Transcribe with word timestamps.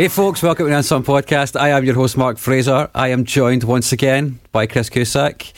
Hey 0.00 0.08
folks, 0.08 0.42
welcome 0.42 0.64
to 0.64 0.70
the 0.70 0.76
Unsung 0.78 1.02
Podcast. 1.04 1.60
I 1.60 1.68
am 1.76 1.84
your 1.84 1.94
host 1.94 2.16
Mark 2.16 2.38
Fraser. 2.38 2.88
I 2.94 3.08
am 3.08 3.26
joined 3.26 3.64
once 3.64 3.92
again 3.92 4.40
by 4.50 4.66
Chris 4.66 4.88
Cusack. 4.88 5.52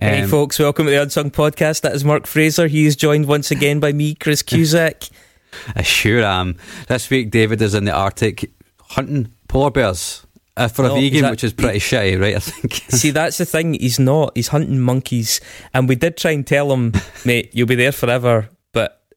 hey 0.00 0.22
Um, 0.22 0.28
folks, 0.28 0.58
welcome 0.58 0.86
to 0.86 0.90
the 0.90 1.00
Unsung 1.00 1.30
Podcast. 1.30 1.82
That 1.82 1.94
is 1.94 2.04
Mark 2.04 2.26
Fraser. 2.26 2.66
He 2.66 2.86
is 2.86 2.96
joined 2.96 3.26
once 3.26 3.52
again 3.52 3.78
by 3.78 3.92
me, 3.92 4.16
Chris 4.16 4.42
Cusack. 4.42 5.04
I 5.76 5.82
sure 5.82 6.24
am. 6.24 6.56
This 6.88 7.08
week, 7.10 7.30
David 7.30 7.62
is 7.62 7.76
in 7.76 7.84
the 7.84 7.92
Arctic 7.92 8.50
hunting 8.80 9.32
polar 9.46 9.70
bears 9.70 10.26
uh, 10.56 10.66
for 10.66 10.84
a 10.86 10.90
Oh, 10.90 10.96
vegan, 10.96 11.22
that- 11.22 11.30
which 11.30 11.44
is 11.44 11.52
pretty 11.52 11.78
shitty, 11.78 12.20
right? 12.20 12.34
I 12.34 12.40
think. 12.40 12.72
See, 12.88 13.12
that's 13.12 13.38
the 13.38 13.44
thing. 13.46 13.74
He's 13.74 14.00
not. 14.00 14.32
He's 14.34 14.48
hunting 14.48 14.80
monkeys, 14.80 15.40
and 15.72 15.88
we 15.88 15.94
did 15.94 16.16
try 16.16 16.32
and 16.32 16.44
tell 16.44 16.72
him, 16.72 16.92
mate, 17.24 17.50
you'll 17.52 17.68
be 17.68 17.76
there 17.76 17.92
forever. 17.92 18.48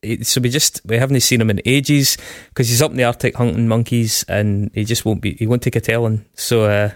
But 0.02 0.10
it, 0.10 0.28
so 0.28 0.42
we 0.42 0.50
just 0.50 0.82
we 0.86 0.98
haven't 0.98 1.20
seen 1.22 1.42
him 1.42 1.50
in 1.50 1.62
ages 1.66 2.18
because 2.50 2.70
he's 2.70 2.82
up 2.82 2.92
in 2.92 2.98
the 2.98 3.04
Arctic 3.04 3.36
hunting 3.36 3.68
monkeys, 3.68 4.24
and 4.28 4.72
he 4.74 4.86
just 4.86 5.06
won't 5.06 5.22
be. 5.22 5.34
He 5.36 5.48
won't 5.48 5.62
take 5.62 5.76
a 5.76 5.82
telling. 5.82 6.26
So 6.36 6.66
uh, 6.66 6.92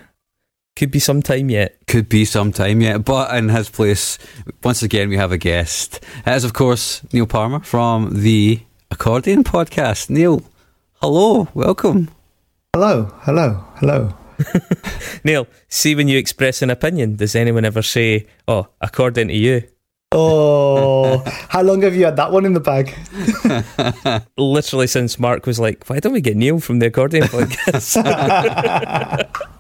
could 0.76 0.92
be 0.92 1.00
some 1.00 1.22
time 1.22 1.50
yet. 1.50 1.78
Could 1.88 2.10
be 2.10 2.26
some 2.26 2.52
time 2.52 2.82
yet, 2.82 3.06
but 3.06 3.36
in 3.36 3.50
his 3.50 3.70
place, 3.70 4.18
once 4.64 4.84
again, 4.84 5.10
we 5.10 5.18
have 5.18 5.32
a 5.32 5.38
guest. 5.38 6.00
It 6.26 6.32
is, 6.32 6.44
of 6.44 6.54
course, 6.54 7.02
Neil 7.14 7.28
Palmer 7.28 7.60
from 7.60 8.22
the 8.22 8.62
Accordion 8.92 9.44
Podcast. 9.44 10.10
Neil, 10.10 10.42
hello, 11.02 11.48
welcome. 11.54 12.10
Hello, 12.74 13.14
hello, 13.22 13.66
hello. 13.76 14.18
Neil, 15.24 15.48
see 15.68 15.94
when 15.94 16.08
you 16.08 16.18
express 16.18 16.62
an 16.62 16.70
opinion, 16.70 17.18
does 17.18 17.36
anyone 17.36 17.66
ever 17.66 17.82
say, 17.82 18.28
"Oh, 18.48 18.68
according 18.82 19.28
to 19.28 19.34
you"? 19.36 19.64
Oh, 20.16 21.24
how 21.50 21.64
long 21.64 21.82
have 21.82 21.96
you 21.96 22.06
had 22.06 22.18
that 22.18 22.32
one 22.32 22.46
in 22.46 22.54
the 22.54 22.60
bag? 22.60 22.94
literally 24.38 24.88
since 24.88 25.18
Mark 25.18 25.46
was 25.46 25.60
like, 25.60 25.90
"Why 25.90 26.00
don't 26.00 26.14
we 26.14 26.22
get 26.22 26.38
Neil 26.38 26.60
from 26.60 26.80
the 26.80 26.88
accordion 26.88 27.24
podcast?" 27.24 27.98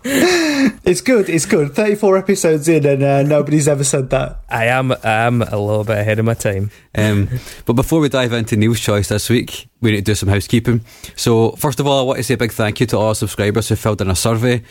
It's 0.85 0.99
good, 0.99 1.29
it's 1.29 1.45
good. 1.45 1.73
34 1.73 2.17
episodes 2.17 2.67
in 2.67 2.85
and 2.85 3.03
uh, 3.03 3.23
nobody's 3.23 3.69
ever 3.69 3.85
said 3.85 4.09
that. 4.09 4.41
I 4.49 4.65
am, 4.65 4.91
I 4.91 4.97
am 5.03 5.41
a 5.41 5.57
little 5.57 5.85
bit 5.85 5.97
ahead 5.97 6.19
of 6.19 6.25
my 6.25 6.33
time. 6.33 6.71
Um, 6.93 7.29
but 7.65 7.73
before 7.73 8.01
we 8.01 8.09
dive 8.09 8.33
into 8.33 8.57
Neil's 8.57 8.81
choice 8.81 9.07
this 9.07 9.29
week, 9.29 9.69
we 9.79 9.91
need 9.91 9.97
to 9.97 10.11
do 10.11 10.15
some 10.15 10.27
housekeeping. 10.27 10.81
So, 11.15 11.51
first 11.51 11.79
of 11.79 11.87
all, 11.87 11.99
I 11.99 12.03
want 12.03 12.17
to 12.17 12.23
say 12.23 12.33
a 12.33 12.37
big 12.37 12.51
thank 12.51 12.81
you 12.81 12.85
to 12.87 12.97
all 12.97 13.07
our 13.07 13.15
subscribers 13.15 13.69
who 13.69 13.77
filled 13.77 14.01
in 14.01 14.09
a 14.09 14.15
survey. 14.15 14.61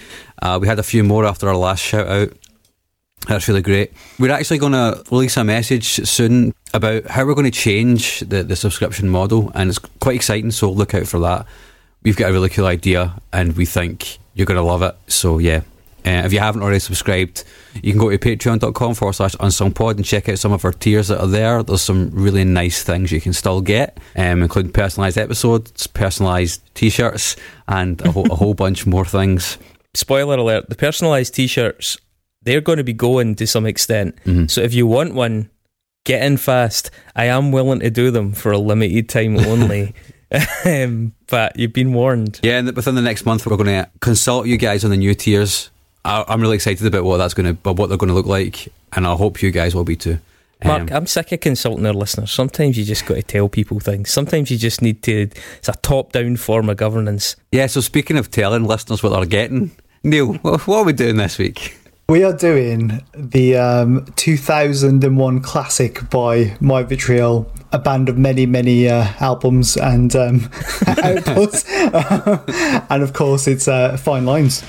Uh, 0.42 0.58
we 0.60 0.68
had 0.68 0.78
a 0.78 0.82
few 0.82 1.02
more 1.02 1.24
after 1.24 1.48
our 1.48 1.56
last 1.56 1.80
shout 1.82 2.06
out. 2.06 2.32
That's 3.28 3.46
really 3.48 3.62
great. 3.62 3.92
We're 4.18 4.32
actually 4.32 4.58
going 4.58 4.72
to 4.72 5.02
release 5.10 5.36
a 5.36 5.44
message 5.44 5.86
soon 6.08 6.54
about 6.74 7.06
how 7.06 7.24
we're 7.24 7.34
going 7.34 7.50
to 7.50 7.58
change 7.58 8.20
the, 8.20 8.42
the 8.42 8.56
subscription 8.56 9.08
model, 9.08 9.52
and 9.54 9.70
it's 9.70 9.78
quite 9.78 10.16
exciting, 10.16 10.50
so 10.50 10.70
look 10.70 10.94
out 10.94 11.06
for 11.06 11.20
that. 11.20 11.46
We've 12.02 12.16
got 12.16 12.30
a 12.30 12.32
really 12.32 12.48
cool 12.48 12.66
idea, 12.66 13.14
and 13.32 13.56
we 13.56 13.64
think 13.64 14.18
you're 14.34 14.46
going 14.46 14.56
to 14.56 14.62
love 14.62 14.82
it. 14.82 14.96
So, 15.06 15.38
yeah. 15.38 15.62
Uh, 16.04 16.22
if 16.24 16.32
you 16.32 16.40
haven't 16.40 16.62
already 16.62 16.80
subscribed, 16.80 17.44
you 17.74 17.92
can 17.92 18.00
go 18.00 18.10
to 18.10 18.18
patreon.com 18.18 18.94
forward 18.94 19.12
slash 19.12 19.36
unsungpod 19.36 19.96
and 19.96 20.04
check 20.04 20.28
out 20.28 20.36
some 20.36 20.50
of 20.50 20.64
our 20.64 20.72
tiers 20.72 21.06
that 21.06 21.20
are 21.20 21.28
there. 21.28 21.62
There's 21.62 21.82
some 21.82 22.10
really 22.10 22.42
nice 22.42 22.82
things 22.82 23.12
you 23.12 23.20
can 23.20 23.32
still 23.32 23.60
get, 23.60 23.98
um, 24.16 24.42
including 24.42 24.72
personalised 24.72 25.16
episodes, 25.16 25.86
personalised 25.86 26.58
t 26.74 26.90
shirts, 26.90 27.36
and 27.68 28.00
a, 28.00 28.10
whole, 28.10 28.32
a 28.32 28.34
whole 28.34 28.54
bunch 28.64 28.84
more 28.84 29.04
things. 29.04 29.58
Spoiler 29.94 30.38
alert: 30.38 30.70
the 30.70 30.74
personalised 30.74 31.34
T-shirts 31.34 31.98
they're 32.44 32.60
going 32.60 32.78
to 32.78 32.84
be 32.84 32.92
going 32.92 33.34
to 33.36 33.46
some 33.46 33.66
extent. 33.66 34.16
Mhm. 34.24 34.50
So 34.50 34.60
if 34.62 34.74
you 34.74 34.86
want 34.86 35.14
one, 35.14 35.50
get 36.04 36.22
in 36.22 36.36
fast. 36.36 36.90
I 37.14 37.26
am 37.26 37.52
willing 37.52 37.80
to 37.80 37.90
do 37.90 38.10
them 38.10 38.32
for 38.32 38.52
a 38.52 38.58
limited 38.58 39.08
time 39.08 39.36
only. 39.38 39.94
um, 40.64 41.12
but 41.28 41.58
you've 41.58 41.72
been 41.72 41.92
warned. 41.92 42.40
Yeah, 42.42 42.58
and 42.58 42.74
within 42.74 42.94
the 42.94 43.02
next 43.02 43.24
month, 43.26 43.46
we're 43.46 43.56
going 43.56 43.66
to 43.84 43.88
consult 44.00 44.46
you 44.46 44.56
guys 44.56 44.84
on 44.84 44.90
the 44.90 44.96
new 44.96 45.14
tiers. 45.14 45.70
I, 46.04 46.24
I'm 46.26 46.40
really 46.40 46.56
excited 46.56 46.86
about 46.86 47.04
what 47.04 47.18
that's 47.18 47.34
going 47.34 47.56
to, 47.56 47.72
what 47.72 47.88
they're 47.88 47.98
going 47.98 48.08
to 48.08 48.14
look 48.14 48.26
like, 48.26 48.68
and 48.94 49.06
I 49.06 49.14
hope 49.14 49.42
you 49.42 49.50
guys 49.50 49.74
will 49.74 49.84
be 49.84 49.96
too. 49.96 50.18
Mark, 50.64 50.90
Um, 50.90 50.96
I'm 50.96 51.06
sick 51.06 51.32
of 51.32 51.40
consulting 51.40 51.84
our 51.86 51.92
listeners. 51.92 52.30
Sometimes 52.30 52.78
you 52.78 52.84
just 52.84 53.04
got 53.04 53.14
to 53.14 53.22
tell 53.22 53.48
people 53.48 53.80
things. 53.80 54.10
Sometimes 54.10 54.50
you 54.50 54.56
just 54.58 54.80
need 54.80 55.02
to. 55.02 55.28
It's 55.58 55.68
a 55.68 55.72
top-down 55.82 56.36
form 56.36 56.68
of 56.70 56.76
governance. 56.76 57.36
yeah. 57.50 57.66
So 57.66 57.80
speaking 57.80 58.16
of 58.16 58.30
telling 58.30 58.64
listeners 58.64 59.02
what 59.02 59.10
they're 59.10 59.26
getting, 59.26 59.72
Neil, 60.04 60.32
what 60.42 60.68
are 60.68 60.84
we 60.84 60.92
doing 60.92 61.16
this 61.16 61.36
week? 61.38 61.76
We 62.08 62.24
are 62.24 62.32
doing 62.32 63.02
the 63.14 63.56
um, 63.56 64.04
2001 64.16 65.40
classic 65.40 66.10
by 66.10 66.56
My 66.60 66.82
Vitriol, 66.82 67.50
a 67.72 67.78
band 67.78 68.08
of 68.08 68.18
many, 68.18 68.44
many 68.44 68.88
uh, 68.88 69.06
albums 69.20 69.76
and 69.76 70.14
um, 70.16 70.40
outputs. 71.00 71.64
and 72.90 73.02
of 73.02 73.12
course, 73.12 73.46
it's 73.46 73.68
uh, 73.68 73.96
Finelines. 73.96 74.62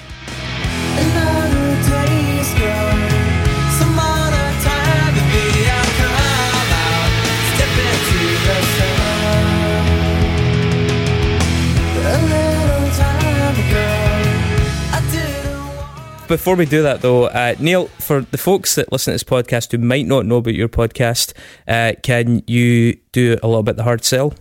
Before 16.27 16.55
we 16.55 16.65
do 16.65 16.81
that, 16.83 17.01
though, 17.01 17.25
uh, 17.25 17.53
Neil, 17.59 17.87
for 17.99 18.21
the 18.21 18.37
folks 18.37 18.75
that 18.75 18.91
listen 18.91 19.11
to 19.11 19.15
this 19.15 19.23
podcast 19.23 19.71
who 19.71 19.77
might 19.77 20.07
not 20.07 20.25
know 20.25 20.37
about 20.37 20.55
your 20.55 20.69
podcast, 20.69 21.33
uh, 21.67 21.93
can 22.01 22.43
you 22.47 22.97
do 23.11 23.37
a 23.43 23.47
little 23.47 23.61
bit 23.61 23.75
the 23.75 23.83
hard 23.83 24.03
sell? 24.03 24.33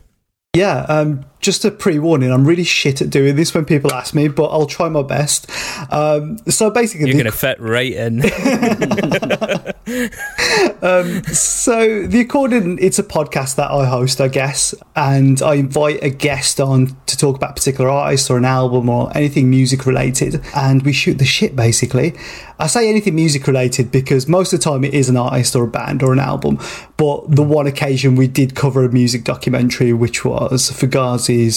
Yeah, 0.54 0.86
um, 0.88 1.24
just 1.42 1.64
a 1.64 1.70
pre-warning. 1.70 2.32
I'm 2.32 2.46
really 2.46 2.64
shit 2.64 3.02
at 3.02 3.10
doing 3.10 3.36
this 3.36 3.52
when 3.52 3.64
people 3.64 3.92
ask 3.92 4.14
me, 4.14 4.28
but 4.28 4.44
I'll 4.44 4.66
try 4.66 4.88
my 4.88 5.02
best. 5.02 5.50
Um, 5.92 6.38
so 6.48 6.70
basically, 6.70 7.08
You're 7.08 7.14
going 7.14 7.26
to 7.26 7.32
fit 7.32 7.60
right 7.60 7.92
in. 7.92 8.22
So 11.32 12.06
the 12.06 12.20
Accordion, 12.20 12.78
it's 12.80 12.98
a 12.98 13.02
podcast 13.02 13.56
that 13.56 13.70
I 13.70 13.84
host, 13.86 14.20
I 14.20 14.28
guess, 14.28 14.74
and 14.96 15.40
I 15.42 15.54
invite 15.54 16.02
a 16.02 16.10
guest 16.10 16.60
on 16.60 16.96
to 17.06 17.16
talk 17.16 17.36
about 17.36 17.50
a 17.50 17.54
particular 17.54 17.88
artist 17.88 18.30
or 18.30 18.36
an 18.36 18.44
album 18.44 18.88
or 18.88 19.16
anything 19.16 19.48
music 19.50 19.86
related, 19.86 20.40
and 20.54 20.82
we 20.82 20.92
shoot 20.92 21.18
the 21.18 21.24
shit 21.24 21.54
basically. 21.54 22.14
I 22.58 22.66
say 22.66 22.88
anything 22.88 23.14
music 23.14 23.46
related 23.46 23.90
because 23.90 24.28
most 24.28 24.52
of 24.52 24.60
the 24.60 24.64
time 24.64 24.84
it 24.84 24.94
is 24.94 25.08
an 25.08 25.16
artist 25.16 25.56
or 25.56 25.64
a 25.64 25.68
band 25.68 26.02
or 26.02 26.12
an 26.12 26.18
album, 26.18 26.58
but 26.96 27.34
the 27.34 27.42
one 27.42 27.66
occasion 27.66 28.14
we 28.14 28.28
did 28.28 28.54
cover 28.54 28.84
a 28.84 28.88
music 28.88 29.24
documentary, 29.24 29.92
which 29.92 30.24
was 30.24 30.68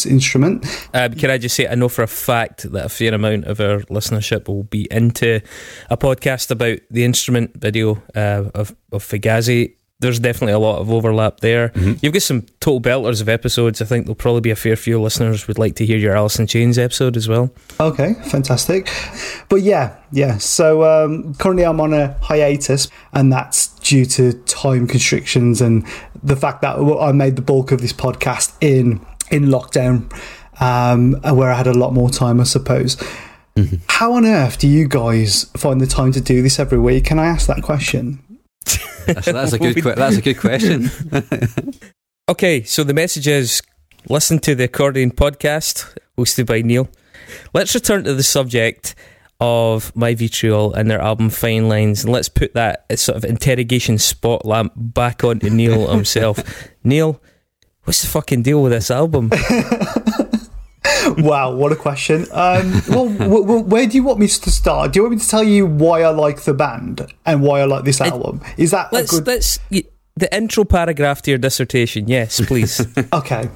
Instrument. 0.05 0.65
Um, 0.93 1.13
can 1.13 1.29
I 1.29 1.37
just 1.37 1.55
say, 1.55 1.67
I 1.67 1.75
know 1.75 1.89
for 1.89 2.03
a 2.03 2.07
fact 2.07 2.71
that 2.71 2.85
a 2.85 2.89
fair 2.89 3.13
amount 3.13 3.45
of 3.45 3.59
our 3.59 3.79
listenership 3.81 4.47
will 4.47 4.63
be 4.63 4.87
into 4.91 5.41
a 5.89 5.97
podcast 5.97 6.51
about 6.51 6.79
the 6.89 7.03
instrument 7.03 7.51
video 7.55 8.01
uh, 8.15 8.49
of, 8.53 8.75
of 8.91 9.03
Fugazi. 9.03 9.75
There's 9.99 10.19
definitely 10.19 10.53
a 10.53 10.59
lot 10.59 10.79
of 10.79 10.91
overlap 10.91 11.39
there. 11.39 11.71
You've 11.75 12.11
got 12.11 12.21
some 12.21 12.41
total 12.59 12.81
belters 12.81 13.21
of 13.21 13.29
episodes. 13.29 13.81
I 13.81 13.85
think 13.85 14.05
there'll 14.05 14.15
probably 14.15 14.41
be 14.41 14.51
a 14.51 14.55
fair 14.55 14.75
few 14.75 15.01
listeners 15.01 15.47
would 15.47 15.57
like 15.57 15.75
to 15.75 15.85
hear 15.85 15.97
your 15.97 16.17
Alice 16.17 16.37
in 16.37 16.47
Chains 16.47 16.77
episode 16.77 17.15
as 17.15 17.29
well. 17.29 17.49
Okay, 17.79 18.15
fantastic. 18.25 18.89
But 19.47 19.61
yeah, 19.61 19.95
yeah. 20.11 20.37
So 20.37 20.83
um, 20.83 21.33
currently 21.35 21.65
I'm 21.65 21.79
on 21.79 21.93
a 21.93 22.11
hiatus, 22.21 22.89
and 23.13 23.31
that's 23.31 23.67
due 23.79 24.05
to 24.05 24.33
time 24.33 24.85
constrictions 24.85 25.61
and 25.61 25.85
the 26.21 26.35
fact 26.35 26.61
that 26.63 26.75
I 26.75 27.13
made 27.13 27.37
the 27.37 27.41
bulk 27.41 27.71
of 27.71 27.81
this 27.81 27.93
podcast 27.93 28.53
in 28.59 28.99
in 29.31 29.45
lockdown, 29.45 30.11
um, 30.61 31.13
where 31.35 31.51
I 31.51 31.55
had 31.55 31.67
a 31.67 31.73
lot 31.73 31.93
more 31.93 32.09
time, 32.09 32.39
I 32.39 32.43
suppose. 32.43 32.97
How 33.87 34.13
on 34.13 34.25
earth 34.25 34.59
do 34.59 34.67
you 34.67 34.87
guys 34.87 35.45
find 35.55 35.79
the 35.79 35.87
time 35.87 36.11
to 36.11 36.19
do 36.21 36.41
this 36.41 36.59
every 36.59 36.77
week? 36.79 37.05
Can 37.05 37.19
I 37.19 37.25
ask 37.25 37.47
that 37.47 37.63
question? 37.63 38.19
That's, 39.05 39.25
that's 39.25 39.53
a 39.53 39.59
good. 39.65 39.75
Que- 39.81 39.95
that's 39.95 40.17
a 40.17 40.21
good 40.21 40.37
question. 40.39 40.89
Okay, 42.27 42.63
so 42.63 42.83
the 42.83 42.95
message 42.95 43.27
is 43.27 43.61
listen 44.09 44.39
to 44.39 44.55
the 44.55 44.63
Accordion 44.63 45.11
podcast 45.11 45.95
hosted 46.17 46.47
by 46.47 46.63
Neil. 46.63 46.89
Let's 47.53 47.75
return 47.75 48.03
to 48.05 48.15
the 48.15 48.23
subject 48.23 48.95
of 49.39 49.95
My 49.95 50.15
Vitriol 50.15 50.73
and 50.73 50.89
their 50.89 50.99
album 50.99 51.29
Finelines, 51.29 52.03
and 52.03 52.11
let's 52.11 52.27
put 52.27 52.55
that 52.55 52.87
sort 52.97 53.15
of 53.17 53.25
interrogation 53.25 53.99
spot 53.99 54.43
lamp 54.43 54.73
back 54.75 55.23
onto 55.23 55.51
Neil 55.51 55.87
himself. 55.91 56.39
Neil, 56.83 57.21
what's 57.85 58.01
the 58.01 58.07
fucking 58.07 58.43
deal 58.43 58.61
with 58.61 58.71
this 58.71 58.91
album? 58.91 59.29
wow, 61.17 61.53
what 61.55 61.71
a 61.71 61.75
question. 61.75 62.23
Um, 62.31 62.81
well, 62.89 63.09
w- 63.17 63.41
w- 63.41 63.63
where 63.63 63.87
do 63.87 63.95
you 63.95 64.03
want 64.03 64.19
me 64.19 64.27
to 64.27 64.51
start? 64.51 64.93
Do 64.93 64.99
you 64.99 65.03
want 65.03 65.15
me 65.15 65.19
to 65.19 65.27
tell 65.27 65.43
you 65.43 65.65
why 65.65 66.01
I 66.03 66.09
like 66.09 66.41
the 66.41 66.53
band 66.53 67.11
and 67.25 67.41
why 67.41 67.61
I 67.61 67.65
like 67.65 67.83
this 67.85 68.01
album? 68.01 68.41
Is 68.57 68.71
that 68.71 68.91
Let's 68.91 69.11
good? 69.11 69.27
let's 69.27 69.59
the 70.17 70.33
intro 70.33 70.63
paragraph 70.63 71.21
to 71.23 71.31
your 71.31 71.37
dissertation. 71.37 72.07
Yes, 72.07 72.39
please. 72.45 72.85
Okay. 73.13 73.49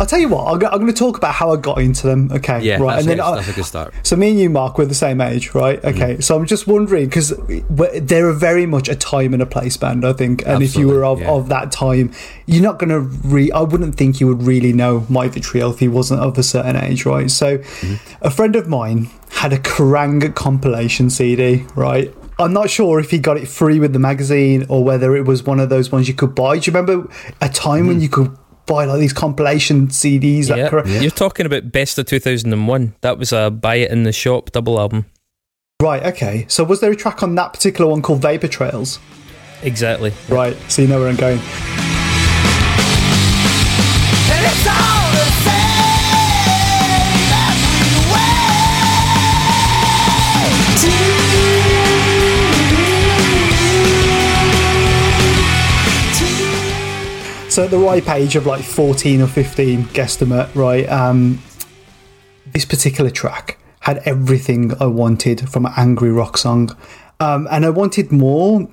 I'll 0.00 0.06
tell 0.06 0.18
you 0.18 0.28
what, 0.28 0.50
I'm, 0.50 0.58
go- 0.58 0.68
I'm 0.68 0.80
going 0.80 0.86
to 0.92 0.98
talk 0.98 1.18
about 1.18 1.34
how 1.34 1.52
I 1.52 1.56
got 1.56 1.78
into 1.78 2.06
them. 2.06 2.32
Okay. 2.32 2.62
Yeah, 2.62 2.78
right. 2.78 2.98
and 2.98 3.06
then. 3.06 3.20
I, 3.20 3.34
that's 3.36 3.48
a 3.48 3.52
good 3.52 3.66
start. 3.66 3.92
so 4.02 4.16
me 4.16 4.30
and 4.30 4.40
you, 4.40 4.48
Mark, 4.48 4.78
we're 4.78 4.86
the 4.86 4.94
same 4.94 5.20
age, 5.20 5.54
right? 5.54 5.78
Okay. 5.84 6.16
Mm. 6.16 6.22
So 6.24 6.36
I'm 6.36 6.46
just 6.46 6.66
wondering 6.66 7.04
because 7.04 7.34
they're 7.68 8.30
a 8.30 8.34
very 8.34 8.64
much 8.64 8.88
a 8.88 8.96
time 8.96 9.34
and 9.34 9.42
a 9.42 9.46
place 9.46 9.76
band, 9.76 10.06
I 10.06 10.14
think. 10.14 10.46
And 10.46 10.62
if 10.62 10.74
you 10.74 10.88
were 10.88 11.04
of, 11.04 11.20
yeah. 11.20 11.30
of 11.30 11.50
that 11.50 11.70
time, 11.70 12.12
you're 12.46 12.62
not 12.62 12.78
going 12.78 12.88
to 12.90 13.00
re. 13.00 13.52
I 13.52 13.60
wouldn't 13.60 13.96
think 13.96 14.20
you 14.20 14.26
would 14.28 14.42
really 14.42 14.72
know 14.72 15.04
My 15.10 15.28
Vitriol 15.28 15.70
if 15.72 15.78
he 15.80 15.88
wasn't 15.88 16.20
of 16.20 16.38
a 16.38 16.42
certain 16.42 16.76
age, 16.76 17.04
right? 17.04 17.30
So 17.30 17.58
Mm-hmm. 17.58 18.24
a 18.24 18.30
friend 18.30 18.56
of 18.56 18.68
mine 18.68 19.10
had 19.32 19.52
a 19.52 19.58
Kerrang 19.58 20.34
compilation 20.34 21.10
CD, 21.10 21.66
right? 21.74 22.14
I'm 22.38 22.52
not 22.54 22.70
sure 22.70 22.98
if 23.00 23.10
he 23.10 23.18
got 23.18 23.36
it 23.36 23.48
free 23.48 23.78
with 23.78 23.92
the 23.92 23.98
magazine 23.98 24.64
or 24.70 24.82
whether 24.82 25.14
it 25.14 25.26
was 25.26 25.42
one 25.44 25.60
of 25.60 25.68
those 25.68 25.92
ones 25.92 26.08
you 26.08 26.14
could 26.14 26.34
buy. 26.34 26.58
Do 26.58 26.70
you 26.70 26.74
remember 26.76 27.06
a 27.42 27.48
time 27.50 27.84
Mm. 27.84 27.88
when 27.88 28.00
you 28.00 28.08
could 28.08 28.34
buy 28.70 28.84
like 28.84 29.00
these 29.00 29.12
compilation 29.12 29.88
CDs? 29.88 30.46
That 30.46 30.58
yeah. 30.58 30.70
Kerrang- 30.70 31.02
You're 31.02 31.10
talking 31.10 31.44
about 31.44 31.72
Best 31.72 31.98
of 31.98 32.06
2001. 32.06 32.94
That 33.00 33.18
was 33.18 33.32
a 33.32 33.50
buy 33.50 33.76
it 33.76 33.90
in 33.90 34.04
the 34.04 34.12
shop 34.12 34.52
double 34.52 34.78
album. 34.78 35.06
Right, 35.82 36.04
okay. 36.04 36.46
So 36.48 36.62
was 36.62 36.80
there 36.80 36.92
a 36.92 36.96
track 36.96 37.22
on 37.22 37.34
that 37.34 37.52
particular 37.52 37.90
one 37.90 38.00
called 38.02 38.22
Vapor 38.22 38.48
Trails? 38.48 38.98
Exactly. 39.62 40.12
Right, 40.28 40.56
so 40.68 40.82
you 40.82 40.88
know 40.88 41.00
where 41.00 41.08
I'm 41.08 41.16
going. 41.16 41.40
So 57.60 57.64
at 57.64 57.70
the 57.70 57.78
ripe 57.78 58.08
age 58.08 58.36
of 58.36 58.46
like 58.46 58.62
14 58.62 59.20
or 59.20 59.26
15, 59.26 59.84
guesstimate, 59.88 60.54
right? 60.54 60.88
Um, 60.88 61.42
this 62.54 62.64
particular 62.64 63.10
track 63.10 63.58
had 63.80 63.98
everything 64.06 64.72
I 64.80 64.86
wanted 64.86 65.46
from 65.46 65.66
an 65.66 65.74
angry 65.76 66.10
rock 66.10 66.38
song. 66.38 66.74
Um, 67.20 67.46
and 67.50 67.66
I 67.66 67.68
wanted 67.68 68.10
more. 68.12 68.66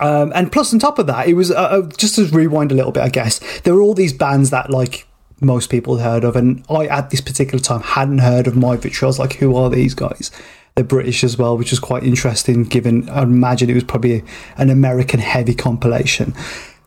Um, 0.00 0.32
and 0.34 0.50
plus, 0.50 0.72
on 0.72 0.80
top 0.80 0.98
of 0.98 1.06
that, 1.06 1.28
it 1.28 1.34
was 1.34 1.52
uh, 1.52 1.54
uh, 1.54 1.82
just 1.96 2.16
to 2.16 2.26
rewind 2.26 2.72
a 2.72 2.74
little 2.74 2.90
bit, 2.90 3.04
I 3.04 3.08
guess. 3.08 3.38
There 3.60 3.72
were 3.72 3.82
all 3.82 3.94
these 3.94 4.12
bands 4.12 4.50
that, 4.50 4.68
like, 4.68 5.06
most 5.40 5.70
people 5.70 5.98
had 5.98 6.04
heard 6.04 6.24
of, 6.24 6.34
and 6.34 6.64
I 6.68 6.88
at 6.88 7.10
this 7.10 7.20
particular 7.20 7.62
time 7.62 7.82
hadn't 7.82 8.18
heard 8.18 8.48
of 8.48 8.56
My 8.56 8.74
Vitriol. 8.74 9.10
I 9.10 9.10
was 9.10 9.18
like, 9.20 9.34
who 9.34 9.54
are 9.54 9.70
these 9.70 9.94
guys? 9.94 10.32
They're 10.74 10.82
British 10.82 11.22
as 11.22 11.38
well, 11.38 11.56
which 11.56 11.70
was 11.70 11.78
quite 11.78 12.02
interesting. 12.02 12.64
Given 12.64 13.08
I 13.10 13.22
imagine 13.22 13.70
it 13.70 13.74
was 13.74 13.84
probably 13.84 14.24
an 14.56 14.70
American 14.70 15.20
heavy 15.20 15.54
compilation. 15.54 16.34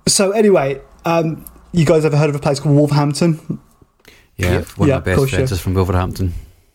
So 0.08 0.32
anyway, 0.32 0.82
um, 1.08 1.46
you 1.72 1.86
guys 1.86 2.06
ever 2.06 2.18
heard 2.18 2.30
of 2.30 2.36
a 2.36 2.40
place 2.40 2.60
called 2.60 2.76
Wolverhampton? 2.76 3.60
Yeah, 4.36 4.64
one 4.76 4.88
Yeah, 4.90 4.98
of 4.98 5.02
my 5.02 5.06
best 5.06 5.18
course, 5.18 5.30
friends 5.32 5.52
yeah. 5.52 5.56
is 5.56 5.62
from 5.62 5.74
Wolverhampton. 5.74 6.34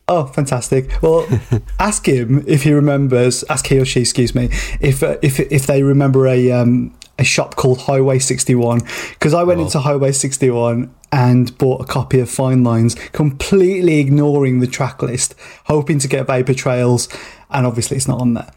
Oh, 0.09 0.27
fantastic! 0.27 1.01
Well, 1.01 1.27
ask 1.79 2.07
him 2.07 2.45
if 2.47 2.65
he 2.65 2.73
remembers. 2.73 3.45
Ask 3.49 3.67
he 3.69 3.79
or 3.79 3.85
she, 3.85 4.01
excuse 4.01 4.35
me, 4.35 4.49
if 4.81 5.03
uh, 5.03 5.17
if 5.23 5.39
if 5.39 5.67
they 5.67 5.83
remember 5.85 6.27
a 6.27 6.51
um, 6.51 6.93
a 7.21 7.25
shop 7.25 7.55
called 7.55 7.83
Highway 7.83 8.19
sixty 8.19 8.55
one. 8.57 8.81
Because 9.11 9.33
I 9.33 9.45
went 9.45 9.61
Oh. 9.61 9.65
into 9.65 9.79
Highway 9.79 10.11
sixty 10.13 10.51
one 10.51 10.93
and 11.13 11.57
bought 11.57 11.81
a 11.83 11.85
copy 11.85 12.19
of 12.19 12.29
Finelines, 12.29 12.97
completely 13.13 14.01
ignoring 14.01 14.59
the 14.61 14.67
track 14.67 15.01
list, 15.03 15.35
hoping 15.67 15.99
to 16.01 16.09
get 16.09 16.27
Vapor 16.27 16.55
Trails, 16.55 17.09
and 17.51 17.65
obviously 17.67 17.97
it's 17.97 18.09
not 18.09 18.21
on 18.21 18.35
there. 18.35 18.51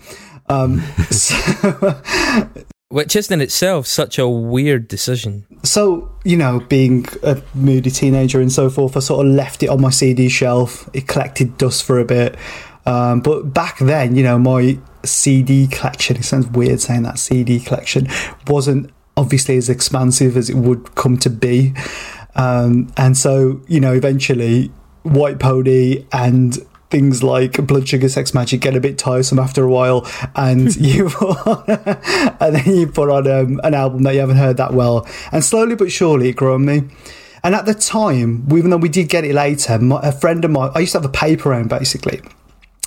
Um, 0.50 0.82
so, 1.12 2.02
Which 2.90 3.16
is 3.16 3.32
in 3.32 3.42
itself 3.42 3.88
such 3.88 4.20
a 4.20 4.28
weird 4.28 4.88
decision. 4.88 5.46
So, 5.64 6.12
you 6.24 6.38
know, 6.38 6.60
being 6.60 7.06
a 7.24 7.42
moody 7.56 7.90
teenager 7.90 8.40
and 8.40 8.52
so 8.52 8.70
forth, 8.70 8.96
I 8.96 9.00
sort 9.00 9.26
of 9.26 9.34
left 9.34 9.64
it 9.64 9.70
on 9.70 9.82
my 9.82 9.90
CD 9.90 10.30
shelf. 10.30 10.88
It 10.94 11.08
collected 11.08 11.58
dust 11.58 11.84
for 11.84 12.00
a 12.00 12.06
bit. 12.06 12.36
Um, 12.86 13.22
but 13.22 13.54
back 13.54 13.80
then, 13.80 14.16
you 14.16 14.22
know, 14.22 14.38
my 14.38 14.78
CD 15.04 15.66
collection, 15.68 16.18
it 16.18 16.24
sounds 16.24 16.48
weird 16.48 16.80
saying 16.80 17.02
that 17.04 17.18
CD 17.18 17.60
collection, 17.60 18.08
wasn't 18.48 18.92
obviously 19.18 19.58
as 19.58 19.68
expansive 19.68 20.38
as 20.38 20.50
it 20.50 20.56
would 20.56 20.94
come 20.94 21.18
to 21.18 21.30
be. 21.30 21.74
Um, 22.36 22.92
and 22.98 23.18
so, 23.18 23.62
you 23.68 23.80
know, 23.80 23.94
eventually 23.94 24.68
White 25.04 25.40
Pony 25.40 26.06
and 26.12 26.58
things 26.90 27.24
like 27.24 27.66
Blood 27.66 27.88
Sugar 27.88 28.10
Sex 28.10 28.32
Magik 28.32 28.60
get 28.60 28.76
a 28.76 28.80
bit 28.80 28.98
tiresome 28.98 29.40
after 29.40 29.64
a 29.64 29.70
while, 29.70 30.08
and 30.36 30.76
you 30.78 31.08
and 31.58 32.56
then 32.56 32.76
you 32.76 32.88
put 32.88 33.10
on 33.10 33.30
um, 33.30 33.62
an 33.64 33.74
album 33.74 34.04
that 34.04 34.14
you 34.14 34.20
haven't 34.20 34.38
heard 34.38 34.58
that 34.58 34.74
well, 34.74 35.08
and 35.32 35.44
slowly 35.44 35.76
but 35.76 35.92
surely 35.92 36.30
it 36.30 36.36
grew 36.36 36.54
on 36.54 36.66
me. 36.66 36.84
And 37.44 37.54
at 37.54 37.68
the 37.68 37.76
time, 37.76 38.48
even 38.52 38.72
though 38.72 38.78
we 38.78 38.90
did 38.90 39.08
get 39.08 39.24
it 39.24 39.36
later, 39.36 39.78
my, 39.78 40.00
a 40.02 40.12
friend 40.12 40.44
of 40.44 40.50
mine, 40.50 40.72
I 40.74 40.80
used 40.80 40.94
to 40.94 40.98
have 41.00 41.06
a 41.06 41.14
paper 41.14 41.50
round 41.50 41.70
basically, 41.70 42.22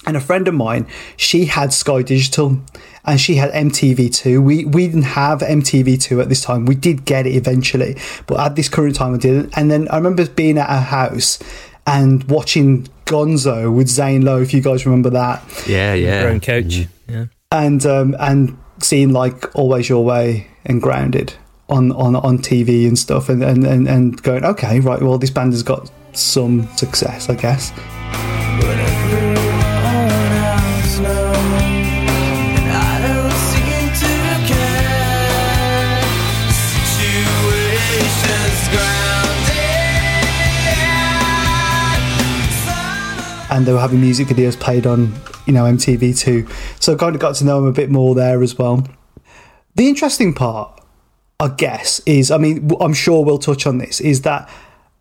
and 0.06 0.16
a 0.16 0.20
friend 0.20 0.48
of 0.48 0.54
mine, 0.54 0.86
she 1.16 1.44
had 1.44 1.72
Sky 1.72 2.02
Digital 2.02 2.60
and 3.04 3.20
she 3.20 3.36
had 3.36 3.50
MTV2. 3.52 4.42
We 4.42 4.64
we 4.64 4.86
didn't 4.86 5.02
have 5.02 5.40
MTV2 5.40 6.22
at 6.22 6.28
this 6.28 6.42
time. 6.42 6.66
We 6.66 6.74
did 6.74 7.04
get 7.04 7.26
it 7.26 7.34
eventually, 7.34 7.96
but 8.26 8.40
at 8.40 8.56
this 8.56 8.68
current 8.68 8.96
time, 8.96 9.12
we 9.12 9.18
didn't. 9.18 9.56
And 9.56 9.70
then 9.70 9.88
I 9.88 9.96
remember 9.96 10.26
being 10.28 10.58
at 10.58 10.68
her 10.68 10.80
house 10.80 11.38
and 11.86 12.24
watching 12.24 12.86
Gonzo 13.08 13.74
with 13.74 13.88
Zane 13.88 14.22
Lowe. 14.24 14.40
If 14.42 14.52
you 14.54 14.60
guys 14.60 14.86
remember 14.86 15.10
that, 15.10 15.42
Yeah, 15.66 15.94
yeah. 15.94 16.22
Brown 16.22 16.40
couch. 16.40 16.86
Yeah. 17.08 17.26
and 17.50 17.84
um, 17.86 18.14
and 18.20 18.56
seeing 18.80 19.12
like 19.12 19.54
Always 19.56 19.88
Your 19.88 20.04
Way 20.04 20.46
and 20.64 20.80
Grounded 20.80 21.32
on 21.68 21.92
on 21.92 22.14
on 22.16 22.38
TV 22.38 22.86
and 22.86 22.98
stuff, 22.98 23.28
and 23.28 23.42
and 23.42 23.66
and, 23.66 23.88
and 23.88 24.22
going, 24.22 24.44
okay, 24.44 24.80
right, 24.80 25.00
well, 25.02 25.18
this 25.18 25.30
band 25.30 25.52
has 25.52 25.62
got 25.62 25.90
some 26.12 26.66
success, 26.76 27.28
I 27.28 27.34
guess. 27.34 27.72
And 43.58 43.66
they 43.66 43.72
were 43.72 43.80
having 43.80 44.00
music 44.00 44.28
videos 44.28 44.56
played 44.56 44.86
on, 44.86 45.12
you 45.44 45.52
know, 45.52 45.64
MTV2. 45.64 46.48
So 46.80 46.94
I 46.94 46.96
kind 46.96 47.16
of 47.16 47.20
got 47.20 47.34
to 47.34 47.44
know 47.44 47.56
them 47.56 47.68
a 47.68 47.72
bit 47.72 47.90
more 47.90 48.14
there 48.14 48.40
as 48.40 48.56
well. 48.56 48.86
The 49.74 49.88
interesting 49.88 50.32
part, 50.32 50.80
I 51.40 51.48
guess, 51.48 51.98
is 52.06 52.30
I 52.30 52.38
mean, 52.38 52.70
I'm 52.80 52.94
sure 52.94 53.24
we'll 53.24 53.38
touch 53.38 53.66
on 53.66 53.78
this, 53.78 54.00
is 54.00 54.22
that 54.22 54.48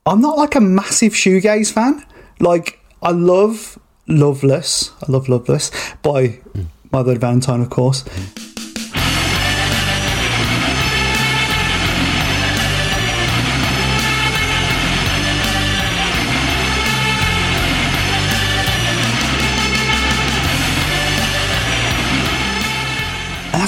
I'm 0.08 0.22
not 0.22 0.40
like 0.40 0.56
a 0.56 0.60
massive 0.60 1.14
shoegaze 1.14 1.72
fan. 1.72 2.04
Like, 2.40 2.80
I 3.04 3.12
love 3.12 3.78
Loveless. 4.08 4.92
I 5.08 5.12
love 5.12 5.30
Loveless 5.30 5.70
by 6.02 6.30
mm. 6.30 6.66
My 6.92 7.04
Bloody 7.04 7.20
Valentine, 7.20 7.62
of 7.62 7.70
course. 7.70 8.06
and 8.08 8.47